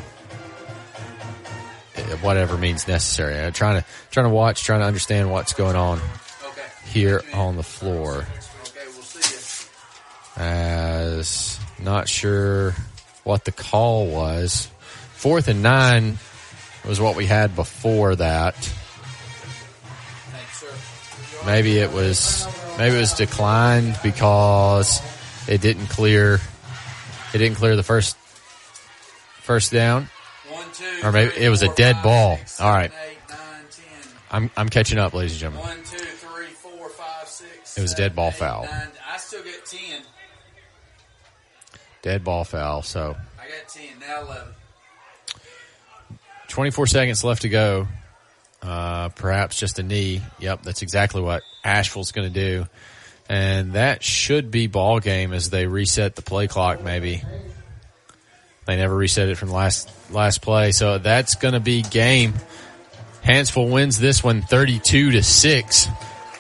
whatever 2.22 2.58
means 2.58 2.88
necessary. 2.88 3.38
I'm 3.38 3.52
trying 3.52 3.82
to 3.82 3.88
trying 4.12 4.28
to 4.28 4.34
watch, 4.34 4.64
trying 4.64 4.80
to 4.80 4.86
understand 4.86 5.30
what's 5.30 5.52
going 5.52 5.76
on 5.76 6.00
here 6.86 7.22
on 7.34 7.58
the 7.58 7.64
floor. 7.64 8.26
Okay, 8.64 8.88
we'll 8.96 9.04
As 10.38 11.60
not 11.82 12.08
sure 12.08 12.76
what 13.30 13.46
the 13.46 13.52
call 13.52 14.08
was. 14.08 14.68
Fourth 15.14 15.48
and 15.50 15.62
nine 15.62 16.18
was 16.88 17.00
what 17.00 17.16
we 17.16 17.28
had 17.28 17.56
before 17.56 18.16
that. 18.16 18.56
Maybe 21.46 21.78
it 21.78 21.92
was 21.92 22.48
maybe 22.80 22.96
it 22.96 23.00
was 23.00 23.14
declined 23.14 24.00
because 24.02 25.00
it 25.48 25.62
didn't 25.62 25.88
clear 25.88 26.40
it 27.32 27.38
didn't 27.38 27.58
clear 27.58 27.76
the 27.76 27.84
first 27.84 28.18
first 29.44 29.72
down. 29.72 30.10
Or 31.04 31.12
maybe 31.12 31.32
it 31.38 31.50
was 31.50 31.62
a 31.62 31.74
dead 31.76 32.02
ball. 32.02 32.40
All 32.60 32.72
right. 32.72 32.92
I'm 34.32 34.50
I'm 34.58 34.70
catching 34.70 34.98
up, 34.98 35.14
ladies 35.14 35.34
and 35.34 35.40
gentlemen. 35.42 35.68
One, 35.68 35.78
two, 35.84 35.98
three, 35.98 36.48
four, 36.48 36.90
five, 36.90 37.28
six. 37.28 37.78
It 37.78 37.82
was 37.82 37.94
a 37.94 37.96
dead 37.96 38.16
ball 38.16 38.32
foul. 38.32 38.68
I 39.08 39.18
still 39.18 39.44
get 39.44 39.66
ten. 39.68 40.02
Dead 42.02 42.24
ball 42.24 42.44
foul. 42.44 42.82
So 42.82 43.16
I 43.40 43.44
got 43.44 43.68
ten. 43.68 44.00
Now 44.00 44.22
eleven. 44.22 44.54
24 46.48 46.88
seconds 46.88 47.24
left 47.24 47.44
to 47.44 47.50
go. 47.50 47.88
Uh, 48.62 49.10
perhaps 49.10 49.58
just 49.58 49.80
a 49.80 49.84
knee. 49.84 50.22
Yep, 50.40 50.64
that's 50.64 50.82
exactly 50.82 51.22
what 51.22 51.44
Ashville's 51.64 52.12
going 52.12 52.32
to 52.32 52.34
do. 52.34 52.66
And 53.30 53.74
that 53.74 54.04
should 54.04 54.50
be 54.50 54.68
ball 54.68 55.00
game 55.00 55.34
as 55.34 55.50
they 55.52 55.68
reset 55.68 56.16
the 56.16 56.24
play 56.24 56.48
clock 56.48 56.84
maybe. 56.84 57.24
They 58.66 58.76
never 58.76 58.96
reset 58.96 59.30
it 59.30 59.38
from 59.38 59.52
last 59.52 59.90
last 60.12 60.42
play. 60.42 60.72
So 60.72 60.98
that's 60.98 61.36
going 61.36 61.54
to 61.54 61.60
be 61.60 61.82
game. 61.84 62.34
Hanceville 63.24 63.70
wins 63.70 64.00
this 64.00 64.24
one 64.24 64.42
32 64.42 65.12
to 65.12 65.24
6 65.24 65.88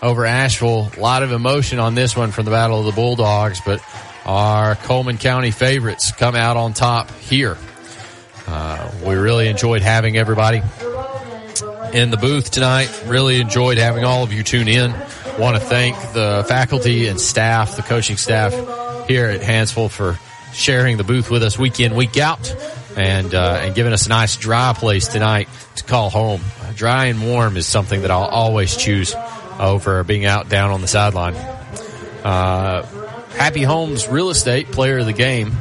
over 0.01 0.25
Asheville. 0.25 0.91
A 0.97 0.99
lot 0.99 1.23
of 1.23 1.31
emotion 1.31 1.79
on 1.79 1.95
this 1.95 2.15
one 2.15 2.31
from 2.31 2.45
the 2.45 2.51
Battle 2.51 2.79
of 2.79 2.85
the 2.85 2.91
Bulldogs, 2.91 3.61
but 3.65 3.81
our 4.25 4.75
Cullman 4.75 5.17
County 5.17 5.51
favorites 5.51 6.11
come 6.11 6.35
out 6.35 6.57
on 6.57 6.73
top 6.73 7.11
here. 7.11 7.57
Uh, 8.47 8.91
we 9.05 9.15
really 9.15 9.47
enjoyed 9.47 9.81
having 9.81 10.17
everybody 10.17 10.61
in 11.93 12.09
the 12.11 12.17
booth 12.17 12.51
tonight. 12.51 13.03
Really 13.05 13.39
enjoyed 13.39 13.77
having 13.77 14.03
all 14.03 14.23
of 14.23 14.33
you 14.33 14.43
tune 14.43 14.67
in. 14.67 14.93
Want 15.37 15.55
to 15.55 15.61
thank 15.61 15.95
the 16.13 16.45
faculty 16.47 17.07
and 17.07 17.19
staff, 17.19 17.75
the 17.75 17.81
coaching 17.81 18.17
staff 18.17 18.53
here 19.07 19.27
at 19.27 19.41
Hanceville 19.41 19.89
for 19.89 20.19
sharing 20.53 20.97
the 20.97 21.03
booth 21.03 21.29
with 21.29 21.43
us 21.43 21.57
week 21.57 21.79
in, 21.79 21.95
week 21.95 22.17
out, 22.17 22.55
and 22.97 23.33
uh, 23.33 23.61
and 23.61 23.75
giving 23.75 23.93
us 23.93 24.05
a 24.05 24.09
nice 24.09 24.35
dry 24.35 24.73
place 24.75 25.07
tonight 25.07 25.47
to 25.75 25.83
call 25.83 26.09
home. 26.09 26.41
Dry 26.75 27.05
and 27.05 27.25
warm 27.25 27.57
is 27.57 27.65
something 27.65 28.01
that 28.01 28.11
I'll 28.11 28.23
always 28.23 28.75
choose 28.75 29.15
over 29.59 30.03
being 30.03 30.25
out 30.25 30.49
down 30.49 30.71
on 30.71 30.81
the 30.81 30.87
sideline. 30.87 31.35
Uh, 32.23 32.85
Happy 33.39 33.63
Homes 33.63 34.09
Real 34.09 34.29
Estate 34.29 34.67
Player 34.67 34.97
of 34.97 35.05
the 35.05 35.13
Game 35.13 35.53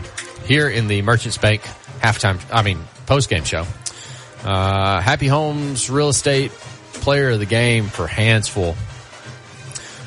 here 0.45 0.69
in 0.69 0.89
the 0.89 1.01
Merchants 1.03 1.39
Bank 1.39 1.63
halftime, 2.01 2.45
I 2.53 2.63
mean, 2.63 2.81
post 3.07 3.31
game 3.31 3.45
show. 3.45 3.65
Uh, 4.43 5.01
Happy 5.01 5.29
Homes 5.29 5.89
Real 5.89 6.09
Estate 6.09 6.51
Player 6.51 7.31
of 7.31 7.39
the 7.39 7.47
Game 7.47 7.87
for 7.87 8.09
Hanceville. 8.09 8.75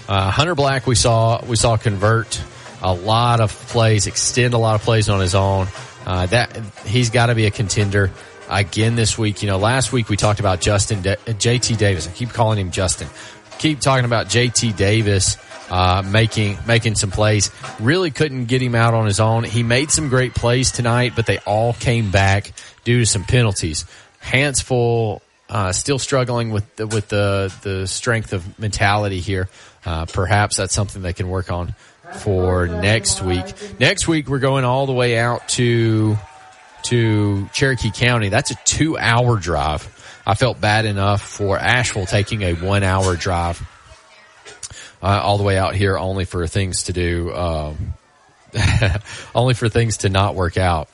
Uh, 0.09 0.30
Hunter 0.30 0.53
Black, 0.53 0.85
we 0.85 0.95
saw, 0.95 1.41
we 1.45 1.56
saw 1.56 1.77
convert 1.77 2.43
a 2.82 2.93
lot 2.93 3.40
of 3.40 3.53
plays, 3.53 4.06
extend 4.06 4.53
a 4.53 4.58
lot 4.58 4.75
of 4.75 4.82
plays 4.82 5.08
on 5.08 5.22
his 5.22 5.33
own. 5.33 5.67
Uh, 6.06 6.25
that 6.25 6.58
he's 6.85 7.09
got 7.09 7.27
to 7.27 7.35
be 7.35 7.45
a 7.45 7.51
contender 7.51 8.11
again 8.50 8.95
this 8.95 9.17
week. 9.17 9.41
You 9.43 9.48
know, 9.48 9.58
last 9.58 9.93
week 9.93 10.09
we 10.09 10.17
talked 10.17 10.41
about 10.41 10.59
Justin 10.59 11.03
JT 11.03 11.77
Davis. 11.77 12.06
I 12.06 12.11
keep 12.11 12.32
calling 12.32 12.59
him 12.59 12.72
Justin. 12.72 13.08
Keep 13.59 13.80
talking 13.80 14.03
about 14.03 14.27
JT 14.27 14.75
Davis 14.75 15.38
uh, 15.72 16.03
making 16.06 16.58
making 16.67 16.95
some 16.95 17.09
plays. 17.09 17.50
Really 17.80 18.11
couldn't 18.11 18.45
get 18.45 18.61
him 18.61 18.75
out 18.75 18.93
on 18.93 19.06
his 19.06 19.22
own. 19.22 19.45
He 19.45 19.64
made 19.64 19.90
some 19.90 20.09
great 20.09 20.35
plays 20.35 20.69
tonight, 20.69 21.14
but 21.16 21.25
they 21.25 21.38
all 21.40 21.72
came 21.74 22.11
back 22.11 22.51
due 22.83 23.00
to 23.00 23.06
some 23.06 23.24
penalties. 23.24 23.85
Hanceville 24.22 25.22
uh, 25.50 25.72
still 25.72 25.98
struggling 25.98 26.51
with 26.51 26.75
the, 26.75 26.88
with 26.88 27.08
the 27.08 27.53
the 27.64 27.88
strength 27.88 28.33
of 28.33 28.59
mentality 28.59 29.22
here. 29.22 29.48
Uh, 29.85 30.06
perhaps 30.06 30.58
that's 30.58 30.74
something 30.75 31.01
they 31.01 31.14
can 31.14 31.30
work 31.30 31.50
on 31.50 31.74
for 32.16 32.67
next 32.67 33.22
week. 33.22 33.45
Next 33.80 34.09
week 34.09 34.27
we're 34.27 34.40
going 34.40 34.66
all 34.66 34.85
the 34.85 34.93
way 34.93 35.17
out 35.17 35.48
to 35.50 36.17
to 36.83 37.48
Cherokee 37.53 37.91
County. 37.91 38.27
That's 38.27 38.51
a 38.51 38.56
two 38.66 38.98
hour 38.98 39.38
drive. 39.38 39.88
I 40.27 40.35
felt 40.35 40.59
bad 40.59 40.83
enough 40.83 41.22
for 41.22 41.58
Ashville 41.58 42.06
taking 42.06 42.41
a 42.41 42.53
one 42.56 42.83
hour 42.83 43.16
drive 43.16 43.66
uh, 45.01 45.21
all 45.23 45.38
the 45.38 45.43
way 45.43 45.57
out 45.57 45.75
here 45.75 45.97
only 45.97 46.25
for 46.25 46.45
things 46.47 46.83
to 46.83 46.93
do, 46.93 47.33
um, 47.33 47.93
only 49.35 49.53
for 49.53 49.69
things 49.69 49.97
to 49.97 50.09
not 50.09 50.35
work 50.35 50.57
out. 50.57 50.89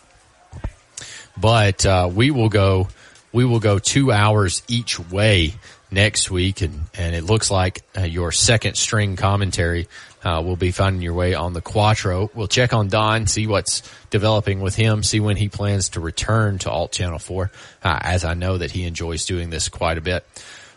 But 1.40 1.86
uh, 1.86 2.10
we 2.14 2.32
will 2.32 2.50
go, 2.50 2.88
we 3.32 3.46
will 3.46 3.60
go 3.60 3.80
two 3.80 4.12
hours 4.12 4.64
each 4.68 5.00
way 5.00 5.54
next 5.92 6.32
week, 6.32 6.62
and 6.62 6.82
and 6.98 7.16
it 7.16 7.24
looks 7.24 7.52
like 7.52 7.84
uh, 7.98 8.02
your 8.02 8.32
second 8.32 8.76
string 8.76 9.16
commentary 9.16 9.88
uh, 10.24 10.42
will 10.44 10.56
be 10.56 10.72
finding 10.72 11.02
your 11.02 11.14
way 11.14 11.34
on 11.34 11.54
the 11.54 11.62
Quattro. 11.62 12.30
We'll 12.34 12.48
check 12.48 12.74
on 12.74 12.88
Don, 12.90 13.28
see 13.28 13.48
what's 13.48 13.84
developing 14.10 14.60
with 14.60 14.76
him, 14.76 15.04
see 15.04 15.20
when 15.20 15.38
he 15.38 15.48
plans 15.48 15.90
to 15.90 16.00
return 16.00 16.58
to 16.60 16.72
Alt 16.72 16.92
Channel 16.92 17.20
4, 17.20 17.52
uh, 17.84 18.00
as 18.02 18.26
I 18.26 18.34
know 18.34 18.58
that 18.58 18.72
he 18.72 18.84
enjoys 18.84 19.26
doing 19.26 19.50
this 19.50 19.70
quite 19.70 19.98
a 19.98 20.02
bit. 20.02 20.26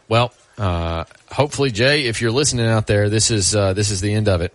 Well, 0.08 0.32
uh, 0.58 1.04
hopefully, 1.30 1.70
Jay, 1.70 2.06
if 2.06 2.20
you're 2.20 2.30
listening 2.30 2.66
out 2.66 2.86
there, 2.86 3.08
this 3.08 3.30
is 3.30 3.54
uh, 3.54 3.72
this 3.72 3.90
is 3.90 4.00
the 4.00 4.12
end 4.12 4.28
of 4.28 4.40
it. 4.40 4.54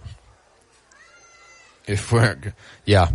If 1.87 2.11
we're, 2.11 2.53
yeah, 2.85 3.09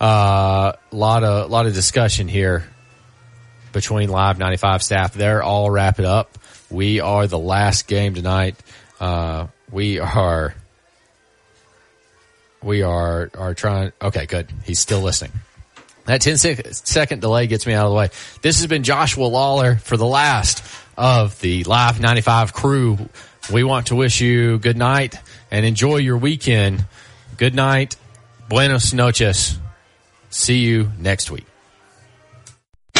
uh, 0.00 0.72
lot 0.90 1.24
of 1.24 1.44
a 1.44 1.52
lot 1.52 1.66
of 1.66 1.74
discussion 1.74 2.28
here 2.28 2.64
between 3.72 4.08
Live 4.08 4.38
95 4.38 4.82
staff. 4.82 5.14
They're 5.14 5.42
all 5.42 5.70
wrap 5.70 5.98
it 5.98 6.04
up. 6.04 6.38
We 6.70 7.00
are 7.00 7.26
the 7.26 7.38
last 7.38 7.86
game 7.86 8.14
tonight. 8.14 8.56
Uh, 8.98 9.46
we 9.70 9.98
are 9.98 10.54
we 12.62 12.82
are 12.82 13.30
are 13.34 13.54
trying. 13.54 13.92
Okay, 14.02 14.26
good. 14.26 14.50
He's 14.64 14.80
still 14.80 15.00
listening. 15.00 15.32
That 16.06 16.20
10 16.20 16.36
sec- 16.36 16.66
second 16.70 17.20
delay 17.20 17.48
gets 17.48 17.66
me 17.66 17.74
out 17.74 17.86
of 17.86 17.90
the 17.90 17.96
way. 17.96 18.10
This 18.40 18.58
has 18.58 18.68
been 18.68 18.84
Joshua 18.84 19.24
Lawler 19.24 19.76
for 19.76 19.96
the 19.96 20.06
last 20.06 20.62
of 20.96 21.40
the 21.40 21.64
Live 21.64 22.00
95 22.00 22.52
crew. 22.52 22.98
We 23.52 23.64
want 23.64 23.88
to 23.88 23.96
wish 23.96 24.20
you 24.20 24.58
good 24.58 24.76
night 24.76 25.18
and 25.50 25.64
enjoy 25.64 25.96
your 25.96 26.16
weekend. 26.16 26.84
Good 27.36 27.54
night. 27.54 27.96
Buenos 28.48 28.92
noches. 28.92 29.58
See 30.30 30.58
you 30.58 30.90
next 30.98 31.30
week. 31.30 31.46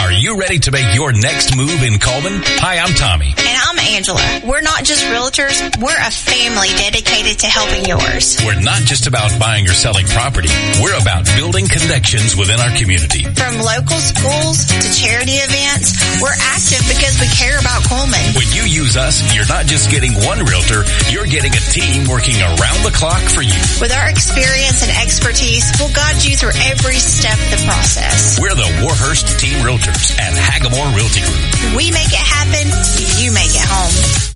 Are 0.01 0.13
you 0.13 0.39
ready 0.39 0.59
to 0.61 0.71
make 0.71 0.95
your 0.95 1.13
next 1.13 1.57
move 1.57 1.83
in 1.83 1.99
Cullman? 1.99 2.39
Hi, 2.63 2.79
I'm 2.79 2.95
Tommy. 2.95 3.35
And 3.37 3.57
I'm 3.67 3.79
Angela. 3.97 4.23
We're 4.45 4.63
not 4.63 4.85
just 4.85 5.03
realtors, 5.07 5.59
we're 5.83 5.97
a 5.97 6.13
family 6.13 6.69
dedicated 6.79 7.41
to 7.43 7.47
helping 7.47 7.85
yours. 7.89 8.39
We're 8.45 8.61
not 8.61 8.87
just 8.87 9.07
about 9.09 9.35
buying 9.41 9.67
or 9.67 9.75
selling 9.75 10.07
property. 10.07 10.49
We're 10.79 10.95
about 11.01 11.27
building 11.35 11.67
connections 11.67 12.37
within 12.37 12.61
our 12.61 12.71
community. 12.79 13.25
From 13.35 13.59
local 13.59 13.99
schools 13.99 14.69
to 14.69 14.89
charity 14.95 15.43
events, 15.43 15.97
we're 16.23 16.39
active 16.39 16.87
because 16.87 17.19
we 17.19 17.27
care 17.33 17.59
about 17.59 17.83
Cullman. 17.91 18.37
When 18.39 18.47
you 18.55 18.63
use 18.69 18.95
us, 18.97 19.21
you're 19.35 19.49
not 19.49 19.67
just 19.67 19.91
getting 19.91 20.15
one 20.23 20.45
realtor, 20.45 20.87
you're 21.11 21.27
getting 21.27 21.51
a 21.57 21.63
team 21.75 22.07
working 22.07 22.39
around 22.39 22.85
the 22.87 22.95
clock 22.95 23.23
for 23.33 23.43
you. 23.43 23.59
With 23.83 23.91
our 23.91 24.07
experience 24.07 24.87
and 24.87 24.93
expertise, 25.03 25.67
we'll 25.83 25.93
guide 25.93 26.23
you 26.23 26.37
through 26.39 26.55
every 26.71 27.01
step 27.03 27.35
of 27.35 27.51
the 27.59 27.63
process. 27.67 28.39
We're 28.39 28.55
the 28.55 28.71
Warhurst 28.87 29.35
Team 29.43 29.59
Realtors 29.87 30.19
at 30.19 30.35
Hagamore 30.35 30.97
Realty 30.97 31.21
Group. 31.21 31.77
We 31.77 31.91
make 31.93 32.09
it 32.09 32.15
happen, 32.15 32.69
you 33.23 33.33
make 33.33 33.55
it 33.55 33.65
home. 33.65 34.27